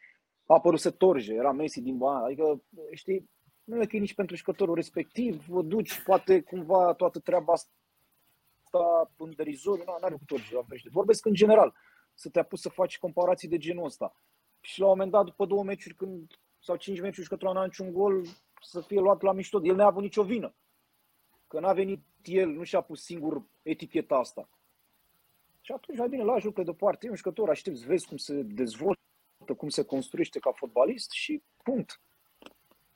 A 0.47 0.55
apărut 0.55 0.81
să 0.81 0.91
torje, 0.91 1.35
era 1.35 1.53
Messi 1.53 1.81
din 1.81 1.97
bani, 1.97 2.25
adică, 2.25 2.63
știi, 2.93 3.31
nu 3.73 3.83
e 3.83 3.87
că 3.87 3.97
nici 3.97 4.15
pentru 4.15 4.37
jucătorul 4.37 4.75
respectiv, 4.75 5.47
vă 5.47 5.63
duci, 5.63 6.03
poate 6.03 6.41
cumva 6.41 6.95
toată 6.95 7.19
treaba 7.19 7.53
asta 7.53 9.11
în 9.17 9.33
derizoriu, 9.37 9.85
nu 9.87 9.97
are 10.01 10.15
cu 10.15 10.25
torje 10.27 10.55
la 10.55 10.63
pește. 10.69 10.89
Vorbesc 10.93 11.27
în 11.27 11.35
general, 11.35 11.75
să 12.15 12.29
te 12.29 12.39
apuci 12.39 12.59
să 12.59 12.69
faci 12.69 12.99
comparații 12.99 13.49
de 13.49 13.59
genul 13.59 13.85
ăsta. 13.85 14.15
Și 14.61 14.81
la 14.81 14.85
un 14.85 14.91
moment 14.91 15.11
dat, 15.11 15.25
după 15.25 15.47
două 15.47 15.63
meciuri, 15.63 15.95
când, 15.95 16.33
sau 16.59 16.77
cinci 16.77 17.01
meciuri, 17.01 17.23
jucătorul 17.23 17.55
n-a 17.55 17.65
niciun 17.65 17.93
gol, 17.93 18.25
să 18.63 18.81
fie 18.81 19.01
luat 19.01 19.23
la 19.23 19.33
mișto. 19.33 19.65
El 19.65 19.75
n-a 19.75 19.87
avut 19.87 20.03
nicio 20.03 20.23
vină. 20.23 20.55
Că 21.47 21.61
n-a 21.61 21.73
venit 21.73 22.03
el, 22.23 22.49
nu 22.49 22.63
și-a 22.63 22.81
pus 22.81 23.03
singur 23.03 23.43
eticheta 23.63 24.15
asta. 24.15 24.49
Și 25.61 25.73
atunci, 25.73 25.99
mai 25.99 26.09
bine, 26.09 26.23
lași 26.23 26.45
lucrurile 26.45 26.73
deoparte. 26.73 27.07
E 27.07 27.11
un 27.11 27.17
jucător, 27.17 27.49
aștepți, 27.49 27.87
vezi 27.87 28.07
cum 28.07 28.17
se 28.17 28.43
dezvoltă, 28.43 29.01
cum 29.57 29.69
se 29.69 29.85
construiește 29.85 30.39
ca 30.39 30.53
fotbalist 30.53 31.11
și 31.11 31.43
punct. 31.63 32.01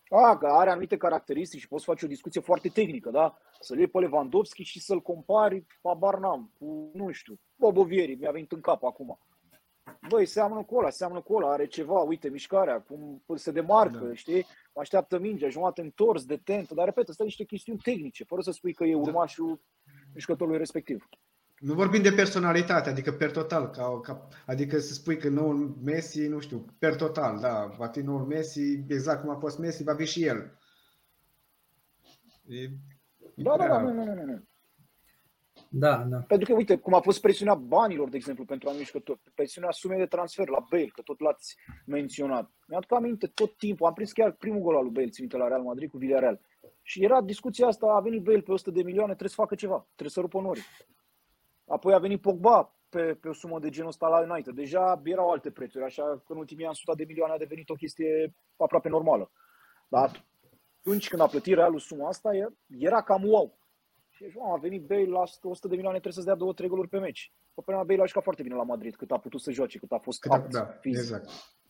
A, 0.09 0.39
că 0.39 0.47
are 0.47 0.71
anumite 0.71 0.97
caracteristici 0.97 1.61
și 1.61 1.69
poți 1.69 1.85
face 1.85 2.05
o 2.05 2.09
discuție 2.09 2.41
foarte 2.41 2.69
tehnică, 2.69 3.11
da? 3.11 3.39
Să-l 3.61 3.79
iei 3.79 3.87
pe 3.87 3.99
Lewandowski 3.99 4.63
și 4.63 4.81
să-l 4.81 5.01
compari, 5.01 5.67
habar 5.83 6.19
n-am, 6.19 6.53
cu, 6.59 6.91
nu 6.95 7.11
știu, 7.11 7.41
Bobovieri, 7.57 8.15
mi-a 8.15 8.31
venit 8.31 8.53
în 8.53 8.61
cap 8.61 8.85
acum. 8.85 9.19
Băi, 10.09 10.27
seamănă 10.27 10.63
cu 10.63 10.77
ăla, 10.77 10.91
seamănă 10.91 11.21
cu 11.21 11.35
ăla, 11.35 11.53
are 11.53 11.67
ceva, 11.67 12.01
uite, 12.01 12.29
mișcarea, 12.29 12.81
cum 13.27 13.37
se 13.37 13.51
demarcă, 13.51 14.05
da. 14.05 14.15
știi? 14.15 14.47
Așteaptă 14.75 15.19
mingea, 15.19 15.49
jumătate 15.49 15.81
întors, 15.81 16.25
detent, 16.25 16.71
dar 16.71 16.85
repet, 16.85 17.09
asta 17.09 17.25
niște 17.25 17.45
chestiuni 17.45 17.79
tehnice, 17.79 18.25
fără 18.25 18.41
să 18.41 18.51
spui 18.51 18.73
că 18.73 18.85
e 18.85 18.95
urmașul 18.95 19.61
jucătorului 20.15 20.59
respectiv. 20.59 21.09
Nu 21.59 21.75
vorbim 21.75 22.03
de 22.03 22.13
personalitate, 22.13 22.89
adică 22.89 23.13
per 23.13 23.31
total, 23.31 23.71
ca, 23.71 24.01
ca, 24.01 24.29
adică 24.47 24.79
să 24.79 24.93
spui 24.93 25.17
că 25.17 25.29
noul 25.29 25.77
Messi, 25.85 26.27
nu 26.27 26.39
știu, 26.39 26.65
per 26.79 26.97
total, 26.97 27.39
da, 27.41 27.75
va 27.79 27.87
fi 27.87 28.01
noul 28.01 28.27
Messi, 28.27 28.85
exact 28.89 29.21
cum 29.21 29.31
a 29.31 29.39
fost 29.39 29.59
Messi, 29.59 29.83
va 29.83 29.95
fi 29.95 30.05
și 30.05 30.25
el. 30.25 30.59
E, 32.49 32.69
da, 33.35 33.57
da, 33.57 33.67
da, 33.67 33.81
nu, 33.81 33.93
nu, 33.93 34.05
nu, 34.05 34.25
nu. 34.25 34.45
Da, 35.69 35.97
da. 35.97 36.17
Pentru 36.17 36.49
că, 36.49 36.55
uite, 36.57 36.77
cum 36.77 36.95
a 36.95 37.01
fost 37.01 37.21
presiunea 37.21 37.55
banilor, 37.55 38.09
de 38.09 38.17
exemplu, 38.17 38.45
pentru 38.45 38.69
anumiti 38.69 38.91
jucători, 38.91 39.21
presiunea 39.35 39.71
sumei 39.71 39.99
de 39.99 40.07
transfer 40.07 40.49
la 40.49 40.67
Bale, 40.71 40.91
că 40.95 41.03
tot 41.03 41.21
l-ați 41.21 41.57
menționat. 41.87 42.51
Mi-aduc 42.69 42.93
aminte 42.93 43.27
tot 43.27 43.57
timpul, 43.57 43.87
am 43.87 43.93
prins 43.93 44.13
chiar 44.13 44.33
primul 44.33 44.61
gol 44.61 44.77
al 44.77 44.83
lui 44.83 44.93
Bale, 44.93 45.09
ținute 45.09 45.37
la 45.37 45.49
Real 45.49 45.63
Madrid 45.63 45.91
cu 45.91 45.99
Villarreal. 45.99 46.41
Și 46.83 47.05
era 47.05 47.21
discuția 47.21 47.67
asta, 47.67 47.87
a 47.87 48.01
venit 48.01 48.23
Bale 48.23 48.41
pe 48.41 48.53
100 48.53 48.71
de 48.71 48.83
milioane, 48.83 49.09
trebuie 49.09 49.29
să 49.29 49.41
facă 49.41 49.55
ceva, 49.55 49.87
trebuie 49.95 50.11
să 50.11 50.21
rupă 50.21 50.41
nori. 50.41 50.67
Apoi 51.67 51.95
a 51.95 51.99
venit 51.99 52.21
Pogba 52.21 52.77
pe, 52.89 53.15
pe 53.15 53.29
o 53.29 53.33
sumă 53.33 53.59
de 53.59 53.71
genul 53.71 53.89
ăsta 53.89 54.09
la 54.09 54.33
United. 54.33 54.55
Deja 54.55 55.01
erau 55.05 55.31
alte 55.31 55.51
prețuri, 55.51 55.85
așa 55.85 56.03
că 56.03 56.33
în 56.33 56.39
ultimii 56.39 56.65
ani 56.65 56.75
100 56.75 56.95
de 56.97 57.05
milioane 57.05 57.33
a 57.33 57.39
devenit 57.39 57.69
o 57.69 57.75
chestie 57.75 58.35
aproape 58.57 58.89
normală. 58.89 59.31
Dar 59.89 60.27
atunci 60.79 61.09
când 61.09 61.23
a 61.23 61.27
plătit 61.27 61.55
Realul 61.55 61.79
suma 61.79 62.09
asta, 62.09 62.31
era 62.79 63.03
cam 63.03 63.25
wow. 63.25 63.59
Și 64.11 64.25
a 64.53 64.57
venit 64.57 64.87
Bale 64.87 65.05
la 65.05 65.23
100 65.43 65.69
de 65.69 65.75
milioane, 65.75 66.01
trebuie 66.01 66.25
să-ți 66.25 66.27
dea 66.27 66.67
2-3 66.67 66.69
goluri 66.69 66.89
pe 66.89 66.99
meci. 66.99 67.33
Pe 67.55 67.63
prima 67.65 67.85
Bale 67.85 68.03
a 68.03 68.07
jucat 68.07 68.23
foarte 68.23 68.43
bine 68.43 68.55
la 68.55 68.63
Madrid, 68.63 68.97
cât 68.97 69.11
a 69.11 69.19
putut 69.19 69.41
să 69.41 69.51
joace, 69.51 69.79
cât 69.79 69.93
a 69.93 69.99
fost 69.99 70.21
cât 70.21 70.33
a, 70.33 70.39
da, 70.39 70.65
fizic. 70.65 71.01
exact. 71.01 71.29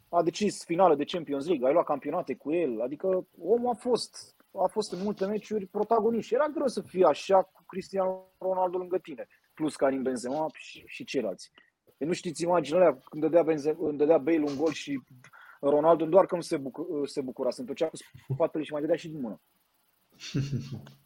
A 0.08 0.22
decis 0.22 0.64
finală 0.64 0.94
de 0.94 1.04
Champions 1.04 1.46
League, 1.46 1.68
a 1.68 1.72
luat 1.72 1.84
campionate 1.84 2.34
cu 2.34 2.52
el, 2.52 2.80
adică 2.80 3.26
omul 3.38 3.68
a 3.68 3.74
fost, 3.74 4.36
a 4.52 4.66
fost 4.66 4.92
în 4.92 5.02
multe 5.02 5.26
meciuri 5.26 5.66
protagonist 5.66 6.26
și 6.26 6.34
era 6.34 6.48
greu 6.48 6.66
să 6.66 6.80
fie 6.80 7.04
așa 7.04 7.42
cu 7.42 7.62
Cristiano 7.66 8.32
Ronaldo 8.38 8.78
lângă 8.78 8.98
tine, 8.98 9.26
plus 9.56 9.76
Karim 9.76 10.02
Benzema 10.02 10.46
și, 10.54 10.82
și 10.86 11.04
ceilalți. 11.04 11.50
E 11.98 12.04
nu 12.04 12.12
știți 12.12 12.42
imaginea 12.42 12.98
când 13.10 13.22
dădea, 13.22 13.42
Benzema, 13.42 13.76
când 13.76 13.98
dădea 13.98 14.18
Bale 14.18 14.44
un 14.48 14.56
gol 14.56 14.72
și 14.72 15.00
Ronaldo 15.60 16.04
doar 16.04 16.26
că 16.26 16.34
nu 16.34 16.40
se, 16.40 16.56
bucura, 16.56 17.06
se 17.06 17.20
bucura, 17.20 17.50
se 17.50 17.60
întorcea 17.60 17.88
cu 18.26 18.32
spatele 18.32 18.64
și 18.64 18.72
mai 18.72 18.80
dădea 18.80 18.96
și 18.96 19.08
din 19.08 19.20
mână. 19.20 19.40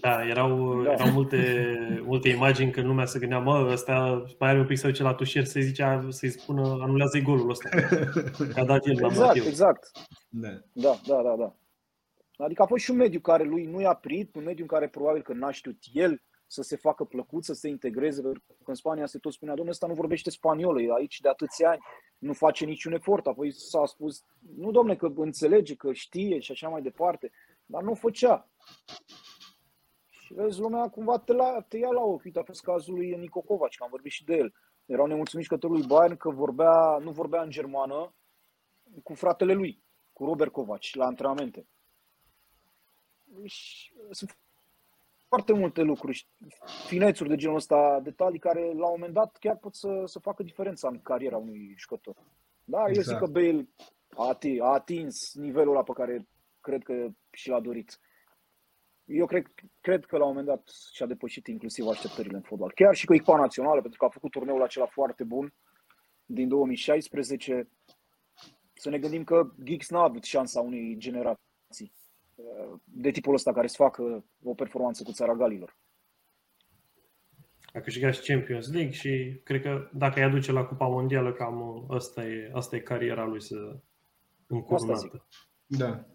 Da, 0.00 0.26
erau, 0.26 0.82
da. 0.82 0.92
erau 0.92 1.10
multe, 1.10 1.74
multe 2.04 2.28
imagini 2.28 2.70
când 2.70 2.86
lumea 2.86 3.04
se 3.04 3.18
gândea, 3.18 3.38
mă, 3.38 3.68
ăsta 3.72 4.24
mai 4.38 4.48
are 4.48 4.58
un 4.58 4.66
pic 4.66 4.78
să 4.78 4.86
duce 4.86 5.02
la 5.02 5.14
tușier 5.14 5.44
să-i 5.44 5.62
zicea, 5.62 6.06
să-i 6.08 6.30
spună, 6.30 6.60
anulează-i 6.60 7.22
golul 7.22 7.50
ăsta. 7.50 7.68
Că 8.52 8.60
a 8.60 8.64
dat 8.64 8.86
el 8.86 8.92
exact, 8.92 9.36
la 9.36 9.46
Exact, 9.46 9.90
da. 10.28 10.48
da, 10.72 11.00
da, 11.06 11.22
da, 11.22 11.36
da. 11.38 11.54
Adică 12.44 12.62
a 12.62 12.66
fost 12.66 12.84
și 12.84 12.90
un 12.90 12.96
mediu 12.96 13.20
care 13.20 13.44
lui 13.44 13.64
nu 13.64 13.80
i-a 13.80 13.94
prit, 13.94 14.34
un 14.34 14.44
mediu 14.44 14.62
în 14.62 14.68
care 14.68 14.88
probabil 14.88 15.22
că 15.22 15.32
n-a 15.32 15.50
știut 15.50 15.78
el 15.92 16.22
să 16.50 16.62
se 16.62 16.76
facă 16.76 17.04
plăcut, 17.04 17.44
să 17.44 17.52
se 17.52 17.68
integreze, 17.68 18.22
pentru 18.22 18.42
că 18.46 18.70
în 18.70 18.74
Spania 18.74 19.06
se 19.06 19.18
tot 19.18 19.32
spunea, 19.32 19.54
domnule, 19.54 19.74
ăsta 19.74 19.86
nu 19.86 19.94
vorbește 19.94 20.30
spaniolă, 20.30 20.80
e 20.80 20.92
aici 20.92 21.20
de 21.20 21.28
atâția 21.28 21.70
ani, 21.70 21.80
nu 22.18 22.32
face 22.32 22.64
niciun 22.64 22.92
efort. 22.92 23.26
Apoi 23.26 23.52
s-a 23.52 23.86
spus, 23.86 24.24
nu 24.56 24.70
domne, 24.70 24.96
că 24.96 25.12
înțelege, 25.14 25.74
că 25.74 25.92
știe 25.92 26.38
și 26.38 26.52
așa 26.52 26.68
mai 26.68 26.82
departe, 26.82 27.30
dar 27.66 27.82
nu 27.82 27.94
făcea. 27.94 28.50
Și 30.08 30.34
vezi, 30.34 30.60
lumea 30.60 30.88
cumva 30.88 31.18
te, 31.18 31.32
la, 31.32 31.60
te 31.68 31.78
ia 31.78 31.90
la 31.90 32.02
ochi. 32.02 32.24
Uite, 32.24 32.38
a 32.38 32.42
fost 32.42 32.62
cazul 32.62 32.94
lui 32.94 33.16
Nico 33.16 33.40
Kovac, 33.40 33.74
că 33.74 33.84
am 33.84 33.90
vorbit 33.90 34.12
și 34.12 34.24
de 34.24 34.36
el. 34.36 34.54
Erau 34.86 35.06
nemulțumiți 35.06 35.48
cătorului 35.48 35.86
Bayern 35.86 36.16
că 36.16 36.30
vorbea, 36.30 36.98
nu 37.00 37.10
vorbea 37.10 37.42
în 37.42 37.50
germană 37.50 38.14
cu 39.02 39.14
fratele 39.14 39.52
lui, 39.52 39.82
cu 40.12 40.24
Robert 40.24 40.52
Kovac, 40.52 40.82
la 40.92 41.06
antrenamente. 41.06 41.66
Și 43.44 43.92
sunt 44.10 44.38
foarte 45.30 45.52
multe 45.52 45.82
lucruri, 45.82 46.28
finețuri 46.86 47.28
de 47.28 47.36
genul 47.36 47.56
ăsta, 47.56 48.00
detalii 48.02 48.38
care 48.38 48.60
la 48.60 48.86
un 48.86 48.94
moment 48.96 49.12
dat 49.12 49.36
chiar 49.36 49.56
pot 49.56 49.74
să, 49.74 50.02
să 50.04 50.18
facă 50.18 50.42
diferența 50.42 50.88
în 50.88 51.00
cariera 51.02 51.36
unui 51.36 51.74
jucător. 51.78 52.14
Da, 52.64 52.84
exact. 52.88 52.96
eu 52.96 53.02
zic 53.02 53.16
că 53.18 53.26
Bale 53.26 53.68
a, 54.16 54.28
atins, 54.28 54.60
a 54.60 54.72
atins 54.72 55.34
nivelul 55.34 55.74
ăla 55.74 55.82
pe 55.82 55.92
care 55.92 56.26
cred 56.60 56.82
că 56.82 57.08
și 57.30 57.48
l-a 57.48 57.60
dorit. 57.60 58.00
Eu 59.04 59.26
cred, 59.26 59.46
cred 59.80 60.04
că 60.04 60.16
la 60.16 60.24
un 60.24 60.28
moment 60.28 60.46
dat 60.46 60.68
și-a 60.92 61.06
depășit 61.06 61.46
inclusiv 61.46 61.86
așteptările 61.86 62.36
în 62.36 62.42
fotbal. 62.42 62.72
Chiar 62.72 62.94
și 62.94 63.06
cu 63.06 63.14
echipa 63.14 63.36
națională, 63.36 63.80
pentru 63.80 63.98
că 63.98 64.04
a 64.04 64.08
făcut 64.08 64.30
turneul 64.30 64.62
acela 64.62 64.86
foarte 64.86 65.24
bun 65.24 65.54
din 66.24 66.48
2016. 66.48 67.68
Să 68.74 68.90
ne 68.90 68.98
gândim 68.98 69.24
că 69.24 69.50
Giggs 69.62 69.90
n-a 69.90 70.02
avut 70.02 70.24
șansa 70.24 70.60
unei 70.60 70.96
generații 70.98 71.92
de 72.84 73.10
tipul 73.10 73.34
ăsta 73.34 73.52
care 73.52 73.66
să 73.66 73.74
facă 73.78 74.24
o 74.42 74.54
performanță 74.54 75.02
cu 75.02 75.12
țara 75.12 75.34
Galilor. 75.34 75.78
A 77.72 77.80
câștigat 77.80 78.14
și 78.14 78.32
Champions 78.32 78.72
League 78.72 78.92
și 78.92 79.40
cred 79.44 79.62
că 79.62 79.88
dacă 79.92 80.18
îi 80.18 80.24
aduce 80.24 80.52
la 80.52 80.64
Cupa 80.64 80.86
Mondială, 80.86 81.32
cam 81.32 81.86
asta 81.90 82.24
e, 82.24 82.50
asta 82.54 82.76
e 82.76 82.80
cariera 82.80 83.24
lui 83.24 83.42
să 83.42 83.80
încurnată. 84.46 85.26
Da. 85.66 86.06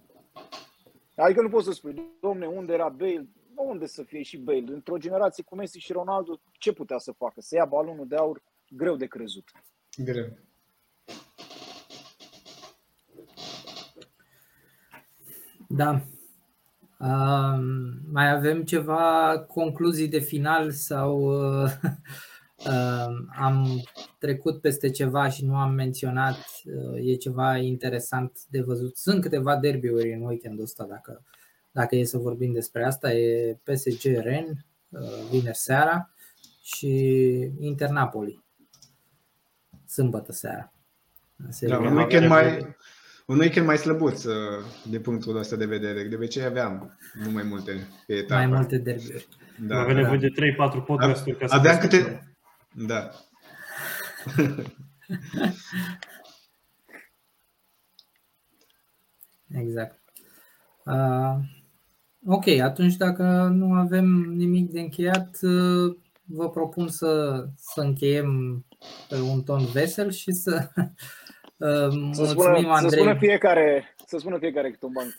Adică 1.16 1.42
nu 1.42 1.50
poți 1.50 1.66
să 1.66 1.72
spui, 1.72 2.18
domne, 2.22 2.46
unde 2.46 2.74
era 2.74 2.90
Bale? 2.90 3.30
Unde 3.56 3.86
să 3.86 4.04
fie 4.04 4.22
și 4.22 4.38
Bale? 4.38 4.66
Într-o 4.68 4.98
generație 4.98 5.44
cu 5.44 5.56
Messi 5.56 5.80
și 5.80 5.92
Ronaldo, 5.92 6.42
ce 6.52 6.74
putea 6.74 6.98
să 6.98 7.12
facă? 7.12 7.42
Să 7.42 7.56
ia 7.56 7.66
balonul 7.66 8.08
de 8.08 8.16
aur? 8.16 8.44
Greu 8.70 8.96
de 8.96 9.06
crezut. 9.06 9.52
Greu. 9.98 10.38
Da. 15.68 16.02
Uh, 17.00 17.60
mai 18.12 18.32
avem 18.32 18.64
ceva 18.64 19.40
concluzii 19.48 20.08
de 20.08 20.20
final 20.20 20.72
sau 20.72 21.20
uh, 21.20 21.72
uh, 22.68 23.16
am 23.40 23.84
trecut 24.20 24.62
peste 24.62 24.90
ceva 24.90 25.30
și 25.30 25.46
nu 25.46 25.56
am 25.56 25.72
menționat, 25.74 26.38
uh, 26.66 27.06
e 27.06 27.16
ceva 27.16 27.58
interesant 27.58 28.40
de 28.50 28.62
văzut. 28.62 28.98
Sunt 28.98 29.22
câteva 29.22 29.58
derbiuri 29.58 30.14
în 30.14 30.22
weekendul 30.22 30.64
ăsta, 30.64 30.86
dacă, 30.90 31.24
dacă 31.72 31.96
e 31.96 32.04
să 32.04 32.18
vorbim 32.18 32.54
despre 32.54 32.86
asta. 32.86 33.12
E 33.12 33.58
PSG 33.64 34.04
Ren, 34.04 34.66
uh, 34.90 35.02
vineri 35.32 35.58
seara 35.58 36.10
și 36.62 36.90
Inter 37.60 37.90
Napoli, 37.90 38.44
sâmbătă 39.88 40.32
seara. 40.32 40.74
Da, 41.60 41.80
un 41.80 41.96
weekend 41.96 42.28
mai, 42.28 42.76
un 43.26 43.40
weekend 43.40 43.66
mai 43.66 43.78
slăbuț 43.78 44.24
uh, 44.24 44.66
de 44.90 45.00
punctul 45.00 45.38
ăsta 45.38 45.56
de 45.56 45.66
vedere. 45.66 46.04
De 46.04 46.16
obicei 46.16 46.44
aveam 46.44 46.98
nu 47.24 47.32
mai 47.32 47.44
multe 47.44 47.88
pe 48.08 48.14
etapă. 48.14 48.34
Mai 48.34 48.48
multe 48.48 48.78
derbiuri. 48.78 49.28
Da, 49.60 49.80
Avem 49.80 49.96
da. 49.96 50.02
nevoie 50.02 50.20
de 50.20 50.32
3-4 50.82 50.86
podcasturi 50.86 51.38
ca 51.38 51.48
să 51.48 51.56
Aveam 51.56 51.78
câte... 51.78 52.30
Da. 52.72 53.10
exact. 59.62 60.02
Uh, 60.86 61.36
ok, 62.26 62.48
atunci 62.48 62.96
dacă 62.96 63.24
nu 63.54 63.74
avem 63.74 64.06
nimic 64.36 64.72
de 64.72 64.80
încheiat, 64.80 65.38
uh, 65.42 65.96
vă 66.24 66.50
propun 66.50 66.88
să, 66.88 67.44
să 67.56 67.82
încheiem 67.82 68.66
pe 69.10 69.20
un 69.20 69.44
ton 69.44 69.66
vesel 69.66 70.12
și 70.12 70.32
să 70.32 70.70
Uh, 71.58 72.10
să 72.12 72.26
spună, 72.26 72.48
Andrei. 72.48 72.90
Să 72.90 72.96
spună 72.96 73.16
fiecare, 73.16 73.96
să 74.06 74.18
spună 74.18 74.38
fiecare 74.38 74.72
câte 74.72 74.86
un 74.86 74.92
banc. 74.92 75.14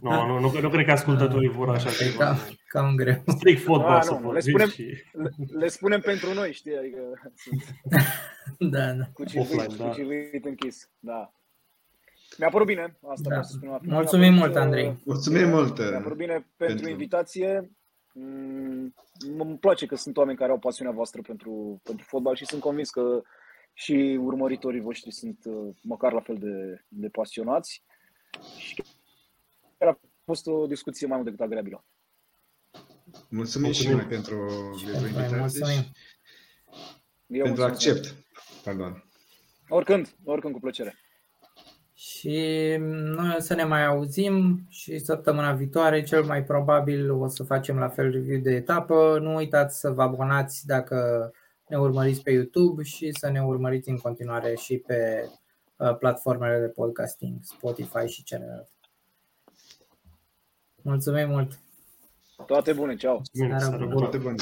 no, 0.02 0.26
nu, 0.26 0.38
nu, 0.38 0.60
nu 0.60 0.68
cred 0.68 0.84
că 0.84 0.92
ascultătorii 0.92 1.48
vor 1.48 1.68
așa 1.68 1.90
ceva. 1.90 2.24
Cam, 2.24 2.36
cam 2.68 2.94
greu. 2.94 3.22
Strict 3.26 3.62
fotbal 3.62 3.96
ah, 3.96 4.02
să 4.02 4.18
nu, 4.20 4.32
le 4.32 4.40
spunem, 4.40 4.68
și... 4.68 4.82
le, 5.12 5.30
le, 5.58 5.68
spunem 5.68 6.00
pentru 6.00 6.34
noi, 6.34 6.52
știi? 6.52 6.76
Adică 6.76 6.98
da, 8.74 8.92
da. 8.92 9.04
Cu 9.12 9.24
civit, 9.24 9.42
Offline, 9.42 9.76
da. 9.76 9.84
cu 9.84 9.94
civit 9.94 10.44
închis. 10.44 10.90
Da. 10.98 11.32
Mi-a 12.38 12.48
părut 12.48 12.66
bine, 12.66 12.98
asta 13.08 13.34
da. 13.34 13.42
să 13.42 13.52
spun. 13.52 13.78
Mulțumim 13.82 14.34
mult, 14.34 14.56
Andrei. 14.56 15.02
Mulțumim 15.04 15.48
mult. 15.48 15.78
Mi-a 15.78 16.00
părut 16.00 16.16
bine 16.16 16.32
pentru, 16.32 16.46
pentru 16.56 16.88
invitație. 16.88 17.70
Mm, 18.12 18.94
îmi 19.38 19.58
place 19.58 19.86
că 19.86 19.96
sunt 19.96 20.16
oameni 20.16 20.38
care 20.38 20.50
au 20.50 20.58
pasiunea 20.58 20.94
voastră 20.94 21.20
pentru, 21.22 21.80
pentru 21.82 22.06
fotbal 22.08 22.34
și 22.36 22.46
sunt 22.46 22.60
convins 22.60 22.90
că 22.90 23.22
și 23.72 24.18
urmăritorii 24.20 24.80
voștri 24.80 25.12
sunt 25.12 25.44
uh, 25.44 25.74
măcar 25.82 26.12
la 26.12 26.20
fel 26.20 26.36
de, 26.38 26.84
de 26.88 27.08
pasionați. 27.08 27.82
Și 28.56 28.82
chiar 29.78 29.88
a 29.88 30.00
fost 30.24 30.46
o 30.46 30.66
discuție 30.66 31.06
mai 31.06 31.16
mult 31.16 31.28
decât 31.28 31.44
agreabilă. 31.44 31.84
Mulțumim 33.28 33.72
și 33.72 33.88
noi 33.88 34.04
pentru, 34.04 34.46
pentru 34.84 35.06
invitație 35.06 35.92
pentru 37.28 37.62
accept. 37.62 38.14
Pardon. 38.64 39.04
Oricând, 39.68 40.16
oricând 40.24 40.54
cu 40.54 40.60
plăcere. 40.60 41.01
Și 42.02 42.76
noi 42.78 43.34
o 43.36 43.40
să 43.40 43.54
ne 43.54 43.64
mai 43.64 43.84
auzim 43.84 44.66
și 44.68 44.98
săptămâna 44.98 45.52
viitoare 45.52 46.02
cel 46.02 46.24
mai 46.24 46.44
probabil 46.44 47.10
o 47.10 47.28
să 47.28 47.42
facem 47.42 47.78
la 47.78 47.88
fel 47.88 48.10
review 48.10 48.40
de 48.40 48.50
etapă. 48.50 49.18
Nu 49.20 49.34
uitați 49.34 49.80
să 49.80 49.90
vă 49.90 50.02
abonați 50.02 50.66
dacă 50.66 51.30
ne 51.68 51.78
urmăriți 51.78 52.22
pe 52.22 52.30
YouTube 52.30 52.82
și 52.82 53.12
să 53.12 53.30
ne 53.30 53.42
urmăriți 53.42 53.88
în 53.88 53.98
continuare 53.98 54.54
și 54.54 54.78
pe 54.78 55.28
uh, 55.76 55.96
platformele 55.96 56.60
de 56.60 56.68
podcasting, 56.68 57.38
Spotify 57.42 58.06
și 58.06 58.22
celelalte. 58.22 58.70
Mulțumim 60.82 61.28
mult! 61.28 61.58
Toate 62.46 62.72
bune, 62.72 62.94
ceau! 62.94 63.22
Toate 63.94 64.16
bune! 64.16 64.36